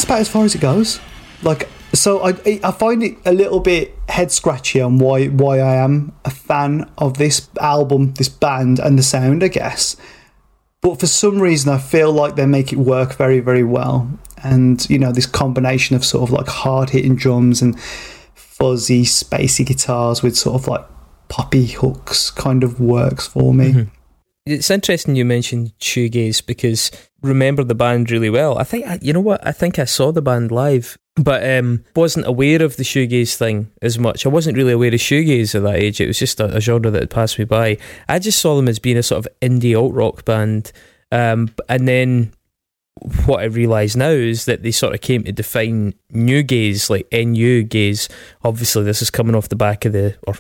about 0.10 0.22
as 0.22 0.30
far 0.30 0.44
as 0.44 0.56
it 0.56 0.62
goes. 0.62 1.00
Like, 1.44 1.70
so 1.94 2.24
I 2.24 2.60
I 2.64 2.72
find 2.72 3.04
it 3.04 3.18
a 3.26 3.34
little 3.34 3.60
bit 3.60 3.96
head 4.10 4.32
scratchy 4.32 4.82
on 4.82 4.98
why 4.98 5.28
why 5.28 5.60
I 5.60 5.76
am 5.76 6.14
a 6.26 6.30
fan 6.30 6.90
of 6.98 7.18
this 7.18 7.50
album, 7.60 8.14
this 8.14 8.30
band, 8.30 8.80
and 8.80 8.98
the 8.98 9.04
sound. 9.04 9.44
I 9.44 9.48
guess, 9.48 9.96
but 10.82 11.00
for 11.00 11.08
some 11.08 11.40
reason, 11.40 11.72
I 11.72 11.78
feel 11.78 12.12
like 12.12 12.36
they 12.36 12.46
make 12.46 12.74
it 12.74 12.78
work 12.78 13.16
very 13.16 13.40
very 13.40 13.64
well. 13.64 14.10
And 14.44 14.88
you 14.90 15.00
know, 15.00 15.12
this 15.12 15.26
combination 15.26 15.96
of 15.96 16.06
sort 16.06 16.30
of 16.30 16.34
like 16.34 16.48
hard 16.48 16.92
hitting 16.92 17.16
drums 17.16 17.62
and 17.62 17.80
fuzzy 18.34 19.04
spacey 19.04 19.66
guitars 19.66 20.22
with 20.22 20.38
sort 20.38 20.62
of 20.62 20.68
like 20.68 20.86
poppy 21.28 21.68
hooks 21.68 22.30
kind 22.32 22.64
of 22.64 22.80
works 22.80 23.28
for 23.28 23.54
me. 23.54 23.72
Mm-hmm. 23.72 23.99
It's 24.50 24.72
interesting 24.72 25.16
you 25.16 25.26
mentioned 25.26 25.74
shoegaze 25.80 26.46
because 26.46 26.92
remember 27.22 27.64
the 27.64 27.76
band 27.76 28.10
really 28.10 28.30
well. 28.30 28.58
I 28.58 28.64
think 28.64 28.86
you 29.02 29.14
know 29.14 29.20
what 29.20 29.46
I 29.46 29.52
think 29.52 29.78
I 29.78 29.86
saw 29.86 30.12
the 30.12 30.22
band 30.22 30.52
live, 30.52 30.98
but 31.16 31.48
um, 31.48 31.84
wasn't 31.96 32.28
aware 32.28 32.64
of 32.64 32.78
the 32.78 32.84
shoegaze 32.84 33.36
thing 33.36 33.72
as 33.82 34.00
much. 34.00 34.26
I 34.26 34.30
wasn't 34.30 34.58
really 34.58 34.74
aware 34.74 34.90
of 34.90 34.96
shoegaze 34.96 35.54
at 35.56 35.64
that 35.64 35.76
age. 35.76 36.02
It 36.02 36.08
was 36.08 36.20
just 36.20 36.40
a, 36.40 36.56
a 36.56 36.62
genre 36.62 36.90
that 36.92 37.02
had 37.02 37.10
passed 37.10 37.38
me 37.38 37.46
by. 37.46 37.78
I 38.08 38.20
just 38.20 38.40
saw 38.40 38.56
them 38.56 38.68
as 38.68 38.80
being 38.80 38.98
a 38.98 39.04
sort 39.04 39.26
of 39.26 39.32
indie 39.42 39.80
alt 39.80 39.94
rock 39.94 40.26
band, 40.26 40.72
um, 41.12 41.54
and 41.68 41.88
then 41.88 42.34
what 43.26 43.42
I 43.42 43.46
realise 43.46 43.96
now 43.96 44.10
is 44.10 44.46
that 44.46 44.64
they 44.64 44.72
sort 44.72 44.94
of 44.94 45.02
came 45.02 45.24
to 45.24 45.32
define 45.32 45.94
new 46.10 46.44
gaze, 46.44 46.90
like 46.90 47.08
NU 47.12 47.64
gaze. 47.64 48.10
Obviously, 48.44 48.84
this 48.84 49.02
is 49.02 49.10
coming 49.10 49.36
off 49.36 49.50
the 49.50 49.56
back 49.56 49.86
of 49.86 49.94
the 49.94 50.18
or 50.24 50.36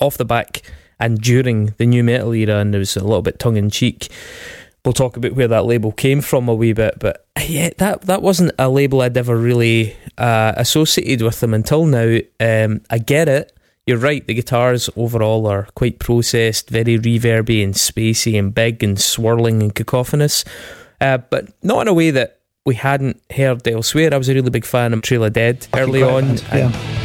off 0.00 0.18
the 0.18 0.24
back 0.24 0.62
and 0.98 1.20
during 1.20 1.74
the 1.78 1.86
new 1.86 2.04
metal 2.04 2.34
era, 2.34 2.58
and 2.58 2.74
it 2.74 2.78
was 2.78 2.96
a 2.96 3.04
little 3.04 3.22
bit 3.22 3.38
tongue 3.38 3.56
in 3.56 3.70
cheek. 3.70 4.08
We'll 4.84 4.92
talk 4.92 5.16
about 5.16 5.32
where 5.32 5.48
that 5.48 5.64
label 5.64 5.92
came 5.92 6.20
from 6.20 6.48
a 6.48 6.54
wee 6.54 6.74
bit, 6.74 6.98
but 6.98 7.26
yeah, 7.46 7.70
that 7.78 8.02
that 8.02 8.22
wasn't 8.22 8.52
a 8.58 8.68
label 8.68 9.00
I'd 9.00 9.16
ever 9.16 9.36
really 9.36 9.96
uh, 10.18 10.52
associated 10.56 11.22
with 11.22 11.40
them 11.40 11.54
until 11.54 11.86
now. 11.86 12.18
Um, 12.38 12.82
I 12.90 12.98
get 12.98 13.28
it. 13.28 13.52
You're 13.86 13.98
right. 13.98 14.26
The 14.26 14.34
guitars 14.34 14.88
overall 14.96 15.46
are 15.46 15.68
quite 15.74 15.98
processed, 15.98 16.70
very 16.70 16.98
reverby 16.98 17.62
and 17.62 17.74
spacey 17.74 18.38
and 18.38 18.54
big 18.54 18.82
and 18.82 18.98
swirling 18.98 19.62
and 19.62 19.74
cacophonous, 19.74 20.44
uh, 21.00 21.18
but 21.18 21.48
not 21.62 21.82
in 21.82 21.88
a 21.88 21.94
way 21.94 22.10
that 22.10 22.40
we 22.64 22.74
hadn't 22.74 23.20
heard 23.34 23.66
elsewhere. 23.68 24.12
I 24.12 24.16
was 24.16 24.28
a 24.28 24.34
really 24.34 24.50
big 24.50 24.64
fan 24.64 24.94
of 24.94 25.02
Trail 25.02 25.24
of 25.24 25.34
Dead 25.34 25.66
early 25.74 26.02
on. 26.02 26.38
yeah. 26.52 27.03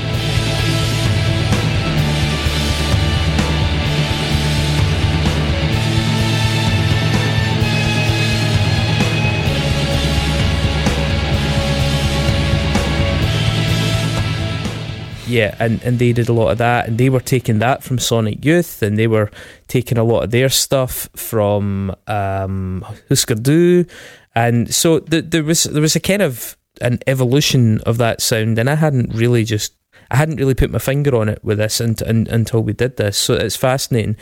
Yeah, 15.30 15.56
and, 15.60 15.82
and 15.84 16.00
they 16.00 16.12
did 16.12 16.28
a 16.28 16.34
lot 16.34 16.50
of 16.50 16.58
that, 16.58 16.88
and 16.88 16.98
they 16.98 17.10
were 17.10 17.20
taking 17.20 17.60
that 17.60 17.84
from 17.84 18.00
Sonic 18.00 18.44
Youth, 18.44 18.82
and 18.82 18.98
they 18.98 19.06
were 19.06 19.30
taking 19.68 20.00
a 20.00 20.04
lot 20.04 20.24
of 20.24 20.32
their 20.32 20.50
stuff 20.50 21.08
from 21.16 21.96
um, 22.08 22.84
Husker 23.10 23.36
Du, 23.36 23.86
and 24.34 24.74
so 24.74 25.00
th- 25.00 25.26
there 25.28 25.44
was 25.44 25.66
there 25.66 25.84
was 25.84 25.96
a 25.96 26.00
kind 26.00 26.24
of 26.24 26.58
an 26.82 27.00
evolution 27.06 27.80
of 27.82 27.98
that 27.98 28.22
sound, 28.22 28.58
and 28.58 28.70
I 28.70 28.76
hadn't 28.76 29.14
really 29.14 29.44
just 29.44 29.76
I 30.10 30.16
hadn't 30.16 30.38
really 30.38 30.56
put 30.56 30.72
my 30.72 30.80
finger 30.80 31.16
on 31.16 31.30
it 31.30 31.44
with 31.44 31.60
this 31.60 31.80
and, 31.80 32.02
and, 32.02 32.28
until 32.28 32.64
we 32.64 32.74
did 32.74 32.98
this, 32.98 33.16
so 33.16 33.36
it's 33.36 33.56
fascinating. 33.56 34.16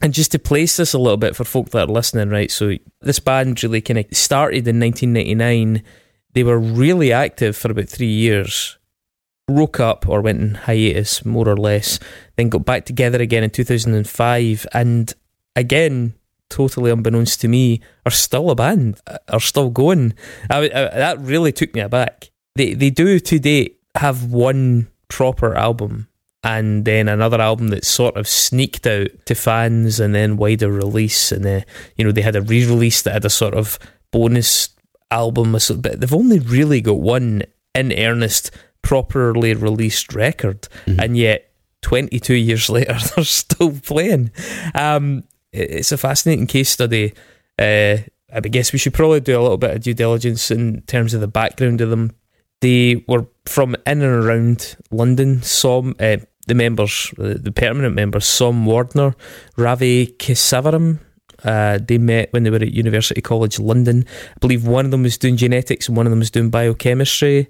And 0.00 0.14
just 0.14 0.30
to 0.32 0.38
place 0.38 0.76
this 0.76 0.92
a 0.92 0.98
little 0.98 1.16
bit 1.16 1.34
for 1.34 1.42
folk 1.42 1.70
that 1.70 1.88
are 1.88 1.92
listening, 1.92 2.30
right? 2.30 2.52
So 2.52 2.74
this 3.00 3.18
band 3.18 3.60
really 3.64 3.80
kind 3.80 3.98
of 3.98 4.06
started 4.12 4.68
in 4.68 4.78
1999. 4.78 5.82
They 6.34 6.44
were 6.44 6.58
really 6.58 7.12
active 7.12 7.56
for 7.56 7.72
about 7.72 7.88
three 7.88 8.06
years 8.06 8.77
broke 9.48 9.80
up 9.80 10.06
or 10.06 10.20
went 10.20 10.40
in 10.40 10.54
hiatus, 10.54 11.24
more 11.24 11.48
or 11.48 11.56
less, 11.56 11.98
then 12.36 12.50
got 12.50 12.66
back 12.66 12.84
together 12.84 13.20
again 13.20 13.42
in 13.42 13.50
2005, 13.50 14.66
and 14.74 15.14
again, 15.56 16.14
totally 16.50 16.90
unbeknownst 16.90 17.40
to 17.40 17.48
me, 17.48 17.80
are 18.04 18.12
still 18.12 18.50
a 18.50 18.54
band, 18.54 19.00
uh, 19.06 19.16
are 19.28 19.40
still 19.40 19.70
going. 19.70 20.12
I, 20.50 20.68
I, 20.68 20.68
uh, 20.68 20.94
that 20.96 21.20
really 21.20 21.50
took 21.50 21.74
me 21.74 21.80
aback. 21.80 22.30
They 22.56 22.74
they 22.74 22.90
do 22.90 23.18
to 23.18 23.38
date 23.38 23.80
have 23.96 24.30
one 24.30 24.88
proper 25.08 25.54
album. 25.54 26.08
And 26.44 26.84
then 26.84 27.08
another 27.08 27.40
album 27.40 27.68
that 27.68 27.84
sort 27.84 28.16
of 28.16 28.28
sneaked 28.28 28.86
out 28.86 29.08
to 29.26 29.34
fans, 29.34 29.98
and 29.98 30.14
then 30.14 30.36
wider 30.36 30.70
release, 30.70 31.32
and 31.32 31.44
then 31.44 31.64
you 31.96 32.04
know 32.04 32.12
they 32.12 32.22
had 32.22 32.36
a 32.36 32.42
re-release 32.42 33.02
that 33.02 33.12
had 33.12 33.24
a 33.24 33.30
sort 33.30 33.54
of 33.54 33.76
bonus 34.12 34.68
album, 35.10 35.52
but 35.52 36.00
they've 36.00 36.14
only 36.14 36.38
really 36.38 36.80
got 36.80 37.00
one 37.00 37.42
in 37.74 37.92
earnest 37.92 38.50
properly 38.88 39.52
released 39.52 40.14
record, 40.14 40.66
and 40.86 41.14
yet 41.14 41.52
22 41.82 42.34
years 42.48 42.70
later 42.70 42.94
they're 42.94 43.22
still 43.22 43.72
playing. 43.80 44.30
Um, 44.74 45.24
it's 45.52 45.92
a 45.92 45.98
fascinating 45.98 46.46
case 46.46 46.70
study. 46.70 47.12
Uh, 47.58 47.98
I 48.32 48.40
guess 48.40 48.72
we 48.72 48.78
should 48.78 48.94
probably 48.94 49.20
do 49.20 49.38
a 49.38 49.42
little 49.42 49.58
bit 49.58 49.76
of 49.76 49.82
due 49.82 49.92
diligence 49.92 50.50
in 50.50 50.80
terms 50.86 51.12
of 51.12 51.20
the 51.20 51.28
background 51.28 51.82
of 51.82 51.90
them. 51.90 52.12
They 52.62 53.04
were 53.06 53.26
from 53.44 53.74
in 53.86 54.00
and 54.00 54.24
around 54.24 54.76
London. 54.90 55.42
Some 55.42 55.94
uh, 56.00 56.16
the 56.46 56.54
members, 56.54 57.12
uh, 57.18 57.34
the 57.38 57.52
permanent 57.52 57.94
members, 57.94 58.24
Som 58.24 58.64
Wardner, 58.64 59.14
Ravi 59.58 60.06
Kesavaram. 60.18 60.98
Uh, 61.44 61.78
they 61.80 61.98
met 61.98 62.32
when 62.32 62.42
they 62.42 62.50
were 62.50 62.56
at 62.56 62.72
University 62.72 63.20
College 63.20 63.58
London. 63.60 64.04
I 64.34 64.38
believe 64.40 64.66
one 64.66 64.84
of 64.84 64.90
them 64.90 65.02
was 65.04 65.16
doing 65.18 65.36
genetics 65.36 65.88
and 65.88 65.96
one 65.96 66.06
of 66.06 66.10
them 66.10 66.18
was 66.18 66.30
doing 66.30 66.50
biochemistry. 66.50 67.48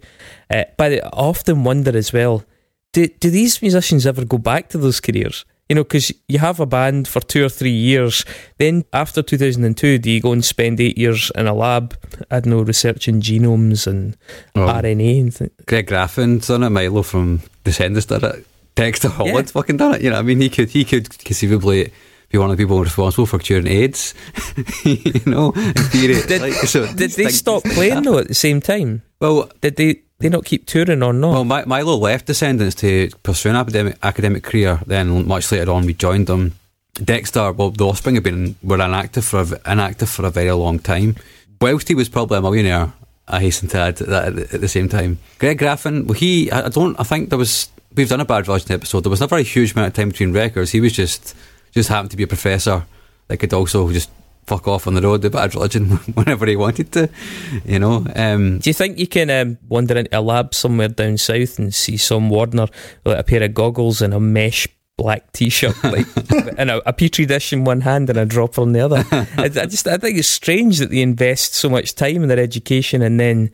Uh, 0.51 0.65
but 0.77 0.93
I 0.93 0.99
often 1.13 1.65
wonder 1.65 1.97
as 1.97 2.13
well, 2.13 2.45
do, 2.93 3.07
do 3.07 3.31
these 3.31 3.61
musicians 3.63 4.07
ever 4.07 4.25
go 4.25 4.39
back 4.39 4.69
to 4.71 4.79
those 4.79 5.01
careers? 5.01 5.45
You 5.69 5.75
know, 5.77 5.85
because 5.85 6.11
you 6.29 6.39
have 6.39 6.61
a 6.61 6.67
band 6.67 7.07
for 7.07 7.21
two 7.21 7.45
or 7.45 7.51
three 7.51 7.71
years, 7.71 8.25
then 8.57 8.85
after 8.95 9.23
2002, 9.23 9.99
do 9.99 10.11
you 10.11 10.19
go 10.21 10.33
and 10.33 10.43
spend 10.43 10.81
eight 10.81 10.97
years 10.97 11.31
in 11.35 11.47
a 11.47 11.53
lab, 11.53 11.95
I 12.31 12.41
don't 12.41 12.51
know, 12.53 12.63
researching 12.63 13.21
genomes 13.21 13.87
and 13.87 14.17
Oh. 14.57 14.61
RNA 14.67 15.21
and 15.21 15.35
things? 15.35 15.51
Greg 15.67 15.87
Graffin's 15.87 16.47
done 16.47 16.63
it. 16.63 16.71
Milo 16.71 17.03
from 17.03 17.43
Descendents 17.65 18.07
did 18.07 18.23
it. 18.23 18.47
Dexter 18.77 19.09
Holland's 19.09 19.51
Yeah. 19.51 19.61
fucking 19.61 19.77
done 19.77 19.97
it. 19.97 20.01
You 20.03 20.09
know, 20.11 20.19
I 20.19 20.23
mean, 20.23 20.41
he 20.41 20.49
could 20.49 20.71
he 20.71 20.85
could 20.85 21.19
conceivably 21.19 21.93
be 22.31 22.39
one 22.39 22.51
of 22.51 22.57
the 22.57 22.63
people 22.63 22.81
responsible 22.83 23.27
for 23.27 23.39
curing 23.39 23.67
AIDS. 23.67 24.15
you 24.85 25.21
know, 25.27 25.53
theory. 25.53 26.21
Did- 26.27 26.43
like, 26.43 26.53
so 26.55 26.87
Did 26.93 27.13
they 27.13 27.29
stop 27.31 27.63
playing 27.65 28.03
though 28.03 28.19
at 28.19 28.29
the 28.29 28.35
same 28.35 28.61
time? 28.61 29.03
Well, 29.21 29.51
Did 29.61 29.77
they 29.77 30.01
they 30.21 30.29
not 30.29 30.45
keep 30.45 30.67
touring 30.67 31.03
or 31.03 31.13
not? 31.13 31.33
well, 31.33 31.45
Mi- 31.45 31.65
Milo 31.67 31.97
left 31.97 32.27
Descendents 32.27 32.75
to 32.77 33.09
pursue 33.23 33.51
an 33.51 33.57
academic 33.57 33.97
academic 34.03 34.43
career. 34.43 34.81
Then 34.87 35.27
much 35.27 35.51
later 35.53 35.71
on, 35.73 35.87
we 35.87 35.95
joined 35.95 36.27
them. 36.27 36.55
Dexter, 37.03 37.53
well, 37.53 37.71
the 37.71 37.87
Offspring 37.87 38.17
have 38.17 38.25
been 38.25 38.57
were 38.63 38.81
inactive 38.81 39.25
for 39.25 39.41
a, 39.43 39.71
inactive 39.73 40.11
for 40.11 40.27
a 40.27 40.31
very 40.31 40.51
long 40.51 40.81
time. 40.81 41.15
Whilst 41.61 41.87
he 41.89 41.95
was 41.95 42.09
probably 42.09 42.39
a 42.39 42.43
millionaire, 42.43 42.93
I 43.29 43.41
hasten 43.41 43.69
to 43.71 43.79
add 43.79 43.97
that 43.99 44.37
at, 44.39 44.55
at 44.55 44.61
the 44.61 44.69
same 44.69 44.89
time. 44.89 45.19
Greg 45.39 45.59
Graffin, 45.61 46.05
well, 46.07 46.15
he 46.15 46.51
I 46.51 46.67
I 46.67 46.69
don't 46.69 46.99
I 47.01 47.05
think 47.05 47.29
there 47.31 47.39
was 47.39 47.69
we've 47.95 48.09
done 48.09 48.21
a 48.21 48.25
bad 48.25 48.49
religion 48.49 48.73
episode. 48.73 49.05
There 49.05 49.11
was 49.11 49.21
never 49.21 49.37
a 49.37 49.43
huge 49.43 49.73
amount 49.73 49.89
of 49.89 49.95
time 49.95 50.09
between 50.09 50.33
records. 50.33 50.73
He 50.73 50.81
was 50.81 50.93
just 50.93 51.37
just 51.73 51.89
happened 51.89 52.11
to 52.11 52.17
be 52.17 52.23
a 52.25 52.29
professor 52.29 52.85
that 53.29 53.37
could 53.37 53.53
also 53.53 53.91
just 53.93 54.11
fuck 54.47 54.67
off 54.67 54.87
on 54.87 54.95
the 54.95 55.03
road 55.03 55.23
to 55.23 55.31
bad 55.31 55.55
religion 55.55 55.91
whenever 56.15 56.47
he 56.47 56.57
wanted 56.57 56.91
to. 56.93 57.09
You 57.65 57.79
know, 57.79 58.07
um, 58.17 58.59
Do 58.59 58.71
you 58.71 58.75
think 58.75 58.99
you 58.99 59.07
can 59.07 59.31
um, 59.31 59.59
wander 59.69 59.97
into 59.97 60.19
a 60.19 60.23
lab 60.23 60.55
somewhere 60.55 60.89
down 60.89 61.19
south 61.19 61.59
and 61.59 61.75
see 61.75 61.97
Som 61.99 62.31
Wardner 62.31 62.67
with 63.05 63.19
a 63.19 63.23
pair 63.23 63.43
of 63.43 63.55
goggles 63.55 64.01
and 64.01 64.15
a 64.15 64.21
mesh 64.21 64.67
black 64.97 65.31
t-shirt, 65.33 65.77
like, 65.85 66.07
and 66.59 66.71
a, 66.71 66.89
a 66.89 66.93
petri 66.93 67.25
dish 67.27 67.53
in 67.53 67.65
one 67.65 67.83
hand 67.83 68.11
and 68.11 68.19
a 68.19 68.25
dropper 68.25 68.63
in 68.63 68.73
the 68.73 68.81
other? 68.81 69.05
I, 69.13 69.45
I 69.45 69.49
just 69.67 69.87
I 69.87 69.99
think 69.99 70.19
it's 70.19 70.29
strange 70.29 70.79
that 70.79 70.91
they 70.91 71.03
invest 71.03 71.55
so 71.55 71.69
much 71.69 71.95
time 71.95 72.23
in 72.23 72.29
their 72.29 72.41
education 72.41 73.03
and 73.03 73.21
then 73.21 73.51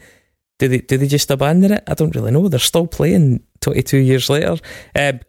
do 0.58 0.68
they 0.68 0.78
do 0.78 0.96
they 0.96 1.08
just 1.08 1.30
abandon 1.30 1.72
it? 1.72 1.84
I 1.86 1.94
don't 1.94 2.14
really 2.14 2.30
know. 2.30 2.48
They're 2.48 2.60
still 2.60 2.86
playing 2.86 3.42
twenty 3.60 3.82
two 3.82 3.98
years 3.98 4.30
later. 4.30 4.56
Um, 4.94 5.20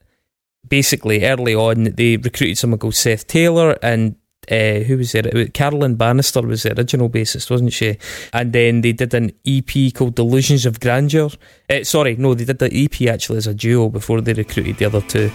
basically, 0.67 1.25
early 1.25 1.55
on, 1.55 1.85
they 1.95 2.17
recruited 2.17 2.57
someone 2.57 2.79
called 2.79 2.95
Seth 2.95 3.27
Taylor 3.27 3.77
and. 3.81 4.15
uh, 4.51 4.85
who 4.85 4.97
was 4.97 5.11
there? 5.11 5.47
Carolyn 5.53 5.95
Bannister 5.95 6.41
was 6.41 6.61
the 6.63 6.77
original 6.77 7.09
bassist, 7.09 7.49
wasn't 7.49 7.73
she? 7.73 7.97
And 8.31 8.53
then 8.53 8.81
they 8.81 8.93
did 8.93 9.13
an 9.13 9.31
EP 9.45 9.91
called 9.93 10.15
Delusions 10.15 10.67
of 10.67 10.79
Grandeur. 10.79 11.29
Uh, 11.67 11.83
sorry, 11.83 12.15
no, 12.17 12.35
they 12.35 12.45
did 12.45 12.59
the 12.59 12.69
EP 12.71 13.09
actually 13.09 13.37
as 13.37 13.47
a 13.47 13.55
duo 13.55 13.89
before 13.89 14.21
they 14.21 14.33
recruited 14.33 14.77
the 14.77 14.85
other 14.85 15.01
two. 15.01 15.31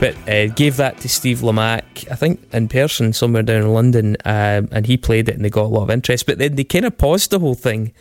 But 0.00 0.16
uh, 0.28 0.46
gave 0.54 0.76
that 0.76 0.98
to 0.98 1.08
Steve 1.08 1.38
Lamacq, 1.38 2.10
I 2.10 2.14
think 2.14 2.40
in 2.52 2.68
person 2.68 3.12
somewhere 3.12 3.42
down 3.42 3.62
in 3.62 3.72
London, 3.72 4.16
um, 4.24 4.68
and 4.70 4.86
he 4.86 4.96
played 4.96 5.28
it 5.28 5.34
and 5.34 5.44
they 5.44 5.50
got 5.50 5.64
a 5.64 5.74
lot 5.74 5.82
of 5.82 5.90
interest. 5.90 6.26
But 6.26 6.38
then 6.38 6.54
they 6.54 6.62
kind 6.62 6.84
of 6.84 6.96
paused 6.96 7.30
the 7.30 7.40
whole 7.40 7.56
thing 7.56 7.92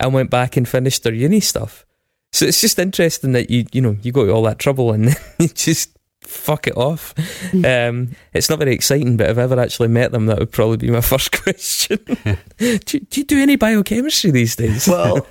and 0.00 0.12
went 0.12 0.30
back 0.30 0.56
and 0.56 0.68
finished 0.68 1.04
their 1.04 1.14
uni 1.14 1.38
stuff. 1.40 1.86
So 2.32 2.46
it's 2.46 2.60
just 2.60 2.80
interesting 2.80 3.32
that 3.32 3.50
you 3.50 3.66
you 3.72 3.80
know 3.80 3.96
you 4.02 4.10
go 4.10 4.26
to 4.26 4.32
all 4.32 4.42
that 4.42 4.58
trouble 4.58 4.92
and 4.92 5.14
just 5.54 5.93
fuck 6.26 6.66
it 6.66 6.76
off. 6.76 7.14
Um, 7.64 8.16
it's 8.32 8.50
not 8.50 8.58
very 8.58 8.74
exciting, 8.74 9.16
but 9.16 9.30
if 9.30 9.38
I 9.38 9.42
ever 9.42 9.58
actually 9.60 9.88
met 9.88 10.10
them, 10.10 10.26
that 10.26 10.38
would 10.40 10.50
probably 10.50 10.76
be 10.76 10.90
my 10.90 11.00
first 11.12 11.30
question. 11.42 11.98
do, 12.58 12.78
you- 12.90 13.00
do 13.00 13.20
you 13.20 13.24
do 13.24 13.40
any 13.40 13.54
biochemistry 13.56 14.30
these 14.32 14.56
days? 14.56 14.88
Well, 14.88 15.24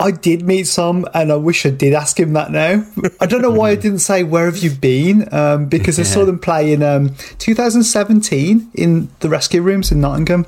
I 0.00 0.10
did 0.10 0.42
meet 0.42 0.64
some, 0.66 1.06
and 1.14 1.30
I 1.30 1.36
wish 1.36 1.64
I 1.64 1.70
did 1.70 1.94
ask 1.94 2.18
him 2.18 2.32
that 2.32 2.50
now. 2.50 2.84
I 3.20 3.26
don't 3.26 3.42
know 3.42 3.50
why 3.50 3.70
I 3.70 3.74
didn't 3.76 4.00
say 4.00 4.24
where 4.24 4.46
have 4.46 4.58
you 4.58 4.70
been, 4.70 5.32
um, 5.32 5.66
because 5.68 5.98
I 6.00 6.02
saw 6.02 6.24
them 6.24 6.38
play 6.40 6.72
in 6.72 6.82
um, 6.82 7.14
2017 7.38 8.70
in 8.74 9.08
the 9.20 9.28
rescue 9.28 9.62
rooms 9.62 9.92
in 9.92 10.00
Nottingham. 10.00 10.46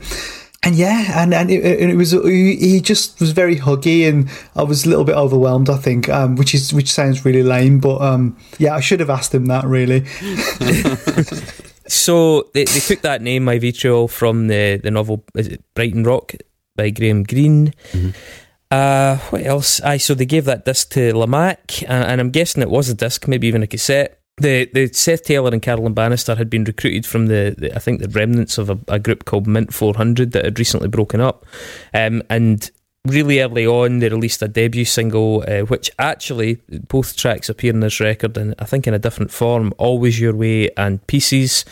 And 0.64 0.74
yeah, 0.74 1.22
and 1.22 1.34
and 1.34 1.50
it, 1.50 1.62
and 1.80 1.90
it 1.90 1.96
was 1.96 2.12
he 2.12 2.56
he 2.56 2.80
just 2.80 3.20
was 3.20 3.32
very 3.32 3.56
huggy, 3.56 4.08
and 4.08 4.30
I 4.56 4.62
was 4.62 4.86
a 4.86 4.88
little 4.88 5.04
bit 5.04 5.14
overwhelmed. 5.14 5.68
I 5.68 5.76
think, 5.76 6.08
um, 6.08 6.36
which 6.36 6.54
is 6.54 6.72
which 6.72 6.90
sounds 6.90 7.24
really 7.24 7.42
lame, 7.42 7.80
but 7.80 8.00
um, 8.00 8.36
yeah, 8.58 8.74
I 8.74 8.80
should 8.80 9.00
have 9.00 9.10
asked 9.10 9.34
him 9.34 9.46
that 9.46 9.64
really. 9.64 10.04
So 11.86 12.48
they, 12.54 12.64
they 12.64 12.80
took 12.80 13.02
that 13.02 13.20
name, 13.22 13.44
My 13.44 13.58
Vitriol, 13.58 14.08
from 14.08 14.48
the, 14.48 14.80
the 14.82 14.90
novel 14.90 15.24
is 15.34 15.48
it 15.48 15.62
Brighton 15.74 16.04
Rock 16.04 16.32
by 16.76 16.90
Graham 16.90 17.24
Greene. 17.24 17.74
Uh, 18.70 19.18
what 19.30 19.44
else? 19.44 19.80
I 19.82 19.98
so 19.98 20.14
they 20.14 20.26
gave 20.26 20.46
that 20.46 20.64
disc 20.64 20.90
to 20.90 21.12
Lamacq, 21.12 21.82
uh, 21.84 21.86
and 21.86 22.20
I'm 22.20 22.30
guessing 22.30 22.62
it 22.62 22.70
was 22.70 22.88
a 22.88 22.94
disc, 22.94 23.28
maybe 23.28 23.46
even 23.46 23.62
a 23.62 23.66
cassette. 23.66 24.18
The 24.38 24.68
the 24.72 24.88
Seth 24.92 25.22
Taylor 25.24 25.50
and 25.52 25.62
Carolyn 25.62 25.94
Bannister 25.94 26.34
had 26.34 26.50
been 26.50 26.64
recruited 26.64 27.06
from 27.06 27.26
the, 27.26 27.54
the 27.56 27.74
I 27.74 27.78
think 27.78 28.00
the 28.00 28.08
remnants 28.08 28.58
of 28.58 28.68
a, 28.68 28.78
a 28.88 28.98
group 28.98 29.24
called 29.26 29.46
Mint 29.46 29.72
400 29.72 30.32
that 30.32 30.44
had 30.44 30.58
recently 30.58 30.88
broken 30.88 31.20
up, 31.20 31.46
um, 31.92 32.20
and 32.28 32.68
really 33.06 33.40
early 33.40 33.66
on 33.66 33.98
they 33.98 34.08
released 34.08 34.42
a 34.42 34.48
debut 34.48 34.84
single, 34.84 35.44
uh, 35.46 35.60
which 35.60 35.90
actually 35.98 36.58
both 36.88 37.16
tracks 37.16 37.48
appear 37.48 37.72
in 37.72 37.80
this 37.80 38.00
record, 38.00 38.36
and 38.36 38.54
I 38.58 38.64
think 38.64 38.86
in 38.86 38.94
a 38.94 38.98
different 38.98 39.30
form, 39.30 39.74
"Always 39.76 40.18
Your 40.18 40.34
Way" 40.34 40.70
and 40.76 41.06
"Pieces," 41.06 41.64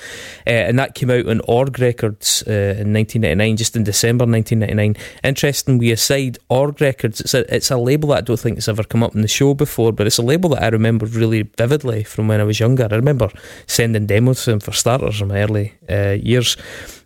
uh, 0.46 0.50
and 0.50 0.78
that 0.78 0.94
came 0.94 1.10
out 1.10 1.26
on 1.26 1.40
Org 1.48 1.78
Records 1.78 2.44
uh, 2.46 2.76
in 2.78 2.92
1999, 2.92 3.56
just 3.56 3.76
in 3.76 3.84
December 3.84 4.26
1999. 4.26 4.96
Interestingly, 5.24 5.90
aside, 5.90 6.38
Org 6.48 6.80
Records, 6.80 7.20
it's 7.20 7.34
a 7.34 7.54
it's 7.54 7.70
a 7.70 7.78
label 7.78 8.10
that 8.10 8.18
I 8.18 8.20
don't 8.22 8.40
think 8.40 8.56
has 8.56 8.68
ever 8.68 8.84
come 8.84 9.02
up 9.02 9.14
in 9.14 9.22
the 9.22 9.28
show 9.28 9.54
before, 9.54 9.92
but 9.92 10.06
it's 10.06 10.18
a 10.18 10.22
label 10.22 10.50
that 10.50 10.62
I 10.62 10.68
remember 10.68 11.06
really 11.06 11.42
vividly 11.56 12.04
from 12.04 12.28
when 12.28 12.40
I 12.40 12.44
was 12.44 12.60
younger. 12.60 12.88
I 12.90 12.96
remember 12.96 13.30
sending 13.66 14.06
demos 14.06 14.44
to 14.44 14.50
them 14.50 14.60
for 14.60 14.72
starters 14.72 15.20
in 15.20 15.28
my 15.28 15.42
early 15.42 15.72
uh, 15.88 16.16
years. 16.20 16.56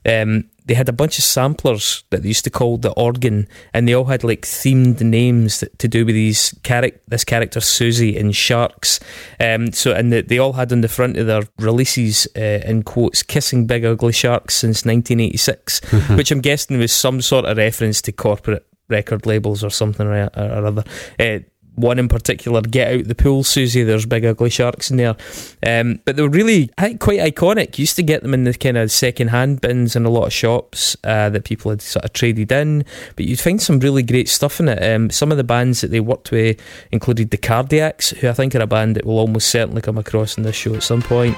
Um, 0.05 0.45
they 0.67 0.75
had 0.75 0.89
a 0.89 0.93
bunch 0.93 1.19
of 1.19 1.25
samplers 1.25 2.05
that 2.11 2.23
they 2.23 2.29
used 2.29 2.45
to 2.45 2.51
call 2.51 2.77
the 2.77 2.93
organ, 2.93 3.49
and 3.73 3.89
they 3.89 3.95
all 3.95 4.05
had 4.05 4.25
like 4.25 4.43
themed 4.43 5.01
names 5.01 5.61
that, 5.61 5.79
to 5.79 5.89
do 5.89 6.05
with 6.05 6.15
these 6.15 6.53
charac- 6.63 6.99
this 7.09 7.25
character 7.25 7.61
Susie 7.61 8.17
and 8.17 8.35
Sharks. 8.35 9.01
Um, 9.41 9.73
so 9.73 9.93
and 9.93 10.13
the, 10.13 10.23
they 10.23 10.39
all 10.39 10.55
had 10.55 10.73
on 10.73 10.81
the 10.81 10.89
front 10.89 11.17
of 11.17 11.27
their 11.27 11.43
releases 11.59 12.27
uh, 12.37 12.61
in 12.65 12.83
quotes 12.83 13.23
"kissing 13.23 13.67
big 13.67 13.85
ugly 13.85 14.13
sharks" 14.13 14.55
since 14.55 14.85
1986, 14.85 15.81
which 16.17 16.31
I'm 16.31 16.41
guessing 16.41 16.79
was 16.79 16.93
some 16.93 17.21
sort 17.21 17.45
of 17.45 17.57
reference 17.57 18.03
to 18.03 18.13
corporate 18.13 18.67
record 18.89 19.27
labels 19.27 19.65
or 19.65 19.71
something 19.71 20.07
or, 20.07 20.31
or 20.37 20.67
other. 20.67 20.85
Uh, 21.19 21.39
one 21.77 21.99
in 21.99 22.09
particular, 22.09 22.61
Get 22.63 22.93
Out 22.93 23.05
the 23.05 23.15
Pool, 23.15 23.45
Susie. 23.45 23.85
There's 23.85 24.07
big 24.07 24.25
ugly 24.25 24.51
sharks 24.51 24.91
in 24.91 24.97
there. 24.97 25.17
Um, 25.65 26.01
but 26.05 26.17
they 26.17 26.23
were 26.23 26.29
really, 26.29 26.69
quite 26.77 27.21
iconic. 27.21 27.79
You 27.79 27.83
used 27.83 27.97
to 27.97 28.03
get 28.03 28.23
them 28.23 28.35
in 28.35 28.45
the 28.45 28.55
kind 28.55 28.77
of 28.77 28.91
second 28.91 29.29
hand 29.29 29.61
bins 29.61 29.95
in 29.95 30.05
a 30.05 30.11
lot 30.11 30.27
of 30.27 30.33
shops 30.33 30.97
uh, 31.05 31.31
that 31.31 31.45
people 31.45 31.71
had 31.71 31.83
sort 31.83 32.05
of 32.05 32.13
traded 32.13 32.51
in. 32.51 32.85
But 33.15 33.27
you'd 33.27 33.41
find 33.41 33.61
some 33.61 33.79
really 33.79 34.03
great 34.03 34.29
stuff 34.29 34.59
in 34.61 34.69
it. 34.69 34.83
Um, 34.83 35.11
some 35.11 35.31
of 35.31 35.37
the 35.37 35.45
bands 35.45 35.81
that 35.83 35.91
they 35.91 36.01
worked 36.01 36.31
with 36.31 36.61
included 36.91 37.31
the 37.31 37.39
Cardiacs, 37.39 38.17
who 38.17 38.29
I 38.29 38.33
think 38.33 38.55
are 38.55 38.61
a 38.61 38.67
band 38.67 38.97
that 38.97 39.05
will 39.05 39.19
almost 39.19 39.49
certainly 39.49 39.83
come 39.83 39.99
across 39.99 40.37
in 40.37 40.43
this 40.43 40.57
show 40.57 40.75
at 40.75 40.83
some 40.83 41.03
point. 41.03 41.37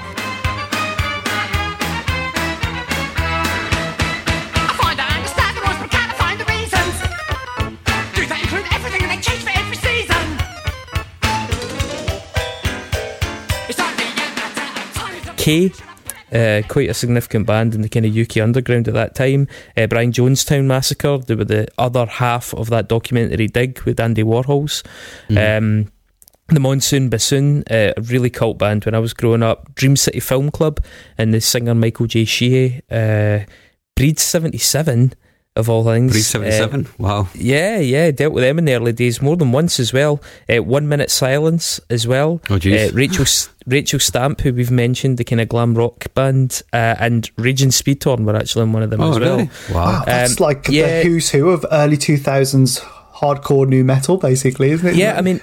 Of 15.48 15.76
time. 15.76 15.78
K. 15.78 15.84
Uh, 16.30 16.62
quite 16.68 16.90
a 16.90 16.94
significant 16.94 17.46
band 17.46 17.74
in 17.74 17.80
the 17.80 17.88
kind 17.88 18.04
of 18.04 18.14
UK 18.16 18.37
underground 18.42 18.87
at 18.87 18.94
that 18.94 19.14
time. 19.14 19.48
Uh, 19.76 19.87
Brian 19.87 20.12
Jonestown 20.12 20.66
Massacre, 20.66 21.18
they 21.18 21.34
were 21.34 21.44
the 21.44 21.68
other 21.78 22.04
half 22.04 22.52
of 22.52 22.68
that 22.68 22.88
documentary 22.88 23.46
dig 23.46 23.80
with 23.82 23.96
Dandy 23.96 24.22
Warhols. 24.22 24.84
Um, 25.30 25.90
the 26.48 26.61
Monsoon 26.61 27.08
Bassoon, 27.08 27.62
uh, 27.70 27.92
a 27.96 28.00
really 28.02 28.30
cult 28.30 28.58
band 28.58 28.84
when 28.84 28.94
I 28.94 28.98
was 28.98 29.14
growing 29.14 29.42
up. 29.42 29.74
Dream 29.74 29.96
City 29.96 30.20
Film 30.20 30.50
Club 30.50 30.84
and 31.16 31.32
the 31.32 31.40
singer 31.40 31.74
Michael 31.74 32.06
J. 32.06 32.24
Sheehy. 32.24 32.82
Uh, 32.90 33.40
Breed 33.96 34.18
77, 34.18 35.14
of 35.58 35.68
all 35.68 35.84
things. 35.84 36.12
377, 36.12 36.86
Uh, 36.86 36.88
wow. 36.98 37.28
yeah, 37.34 37.78
yeah, 37.78 38.10
dealt 38.10 38.32
with 38.32 38.44
them 38.44 38.58
in 38.58 38.64
the 38.64 38.72
early 38.74 38.92
days 38.92 39.20
more 39.20 39.36
than 39.36 39.52
once 39.52 39.78
as 39.78 39.92
well. 39.92 40.22
Uh, 40.48 40.62
One 40.62 40.88
Minute 40.88 41.10
Silence 41.10 41.80
as 41.90 42.06
well. 42.06 42.40
Oh, 42.48 42.54
jeez. 42.58 42.88
Uh, 42.88 42.92
Rachel 42.94 43.26
Rachel 43.66 44.00
Stamp, 44.00 44.40
who 44.40 44.54
we've 44.54 44.70
mentioned, 44.70 45.18
the 45.18 45.24
kind 45.24 45.40
of 45.42 45.48
glam 45.48 45.74
rock 45.74 46.06
band, 46.14 46.62
uh, 46.72 46.94
and 46.98 47.30
Raging 47.36 47.68
Speedtorn 47.68 48.24
were 48.24 48.36
actually 48.36 48.62
in 48.62 48.72
one 48.72 48.82
of 48.82 48.88
them 48.90 49.00
Oh, 49.02 49.10
as 49.10 49.18
well. 49.20 49.38
Wow. 49.38 49.48
Wow, 49.74 50.02
that's 50.06 50.40
Um, 50.40 50.44
like 50.46 50.68
yeah. 50.68 51.02
the 51.02 51.08
who's 51.08 51.28
who 51.30 51.50
of 51.50 51.66
early 51.70 51.98
2000s 51.98 52.80
hardcore 53.16 53.66
new 53.68 53.84
metal, 53.84 54.16
basically, 54.16 54.70
isn't 54.70 54.86
it? 54.88 54.94
Yeah, 54.94 55.16
I 55.18 55.22
mean, 55.22 55.40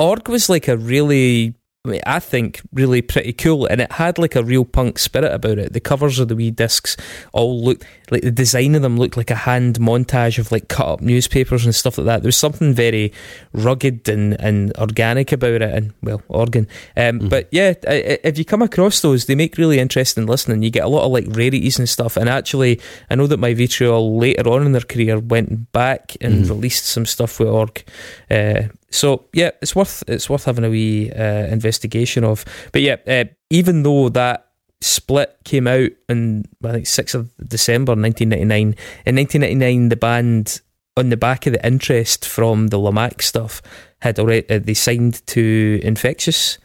Org 0.00 0.28
was 0.28 0.48
like 0.48 0.66
a 0.66 0.76
really, 0.76 1.54
I, 1.84 1.88
mean, 1.90 2.00
I 2.06 2.18
think, 2.20 2.60
really 2.72 3.02
pretty 3.02 3.32
cool, 3.34 3.66
and 3.66 3.80
it 3.80 3.92
had 3.92 4.18
like 4.18 4.34
a 4.34 4.42
real 4.42 4.64
punk 4.64 4.98
spirit 4.98 5.32
about 5.32 5.58
it. 5.58 5.72
The 5.72 5.80
covers 5.80 6.18
of 6.18 6.28
the 6.28 6.34
wee 6.36 6.50
discs 6.50 6.96
all 7.32 7.62
looked 7.62 7.84
like 8.10 8.22
the 8.22 8.30
design 8.30 8.74
of 8.74 8.82
them 8.82 8.96
looked 8.96 9.16
like 9.16 9.30
a 9.30 9.34
hand 9.34 9.78
montage 9.78 10.38
of 10.38 10.50
like 10.52 10.68
cut 10.68 10.86
up 10.86 11.00
newspapers 11.00 11.64
and 11.64 11.74
stuff 11.74 11.98
like 11.98 12.06
that. 12.06 12.22
There 12.22 12.28
was 12.28 12.36
something 12.36 12.74
very 12.74 13.12
rugged 13.52 14.08
and, 14.08 14.38
and 14.40 14.72
organic 14.78 15.32
about 15.32 15.62
it, 15.62 15.74
and 15.74 15.92
well, 16.02 16.22
organ. 16.28 16.66
Um, 16.96 17.18
But 17.28 17.48
yeah, 17.50 17.74
I- 17.86 17.94
I- 17.94 18.18
if 18.24 18.38
you 18.38 18.44
come 18.44 18.62
across 18.62 19.00
those, 19.00 19.26
they 19.26 19.34
make 19.34 19.58
really 19.58 19.78
interesting 19.78 20.26
listening. 20.26 20.62
You 20.62 20.70
get 20.70 20.84
a 20.84 20.88
lot 20.88 21.04
of 21.04 21.12
like 21.12 21.26
rarities 21.28 21.78
and 21.78 21.88
stuff. 21.88 22.16
And 22.16 22.28
actually, 22.28 22.80
I 23.10 23.14
know 23.14 23.26
that 23.26 23.38
my 23.38 23.54
Vitriol 23.54 24.16
later 24.18 24.48
on 24.48 24.64
in 24.66 24.72
their 24.72 24.80
career 24.82 25.18
went 25.18 25.72
back 25.72 26.16
and 26.20 26.48
released 26.48 26.86
some 26.86 27.06
stuff 27.06 27.38
with 27.40 27.48
Org. 27.48 27.84
Uh, 28.30 28.62
so 28.90 29.24
yeah, 29.32 29.50
it's 29.60 29.76
worth 29.76 30.02
it's 30.08 30.30
worth 30.30 30.44
having 30.44 30.64
a 30.64 30.70
wee 30.70 31.10
uh, 31.12 31.46
investigation 31.46 32.24
of. 32.24 32.44
But 32.72 32.82
yeah, 32.82 32.96
uh, 33.06 33.24
even 33.50 33.82
though 33.82 34.08
that 34.10 34.47
split 34.80 35.36
came 35.44 35.66
out 35.66 35.90
in 36.08 36.44
I 36.64 36.72
think 36.72 36.86
sixth 36.86 37.14
of 37.14 37.30
December, 37.46 37.96
nineteen 37.96 38.30
ninety 38.30 38.44
nine. 38.44 38.76
In 39.06 39.14
nineteen 39.14 39.42
ninety 39.42 39.54
nine, 39.56 39.88
the 39.88 39.96
band 39.96 40.60
on 40.96 41.10
the 41.10 41.16
back 41.16 41.46
of 41.46 41.52
the 41.52 41.66
interest 41.66 42.24
from 42.24 42.68
the 42.68 42.78
Lamacq 42.78 43.22
stuff 43.22 43.62
had 44.00 44.18
already 44.18 44.48
uh, 44.48 44.58
they 44.58 44.74
signed 44.74 45.26
to 45.28 45.80
Infectious. 45.82 46.58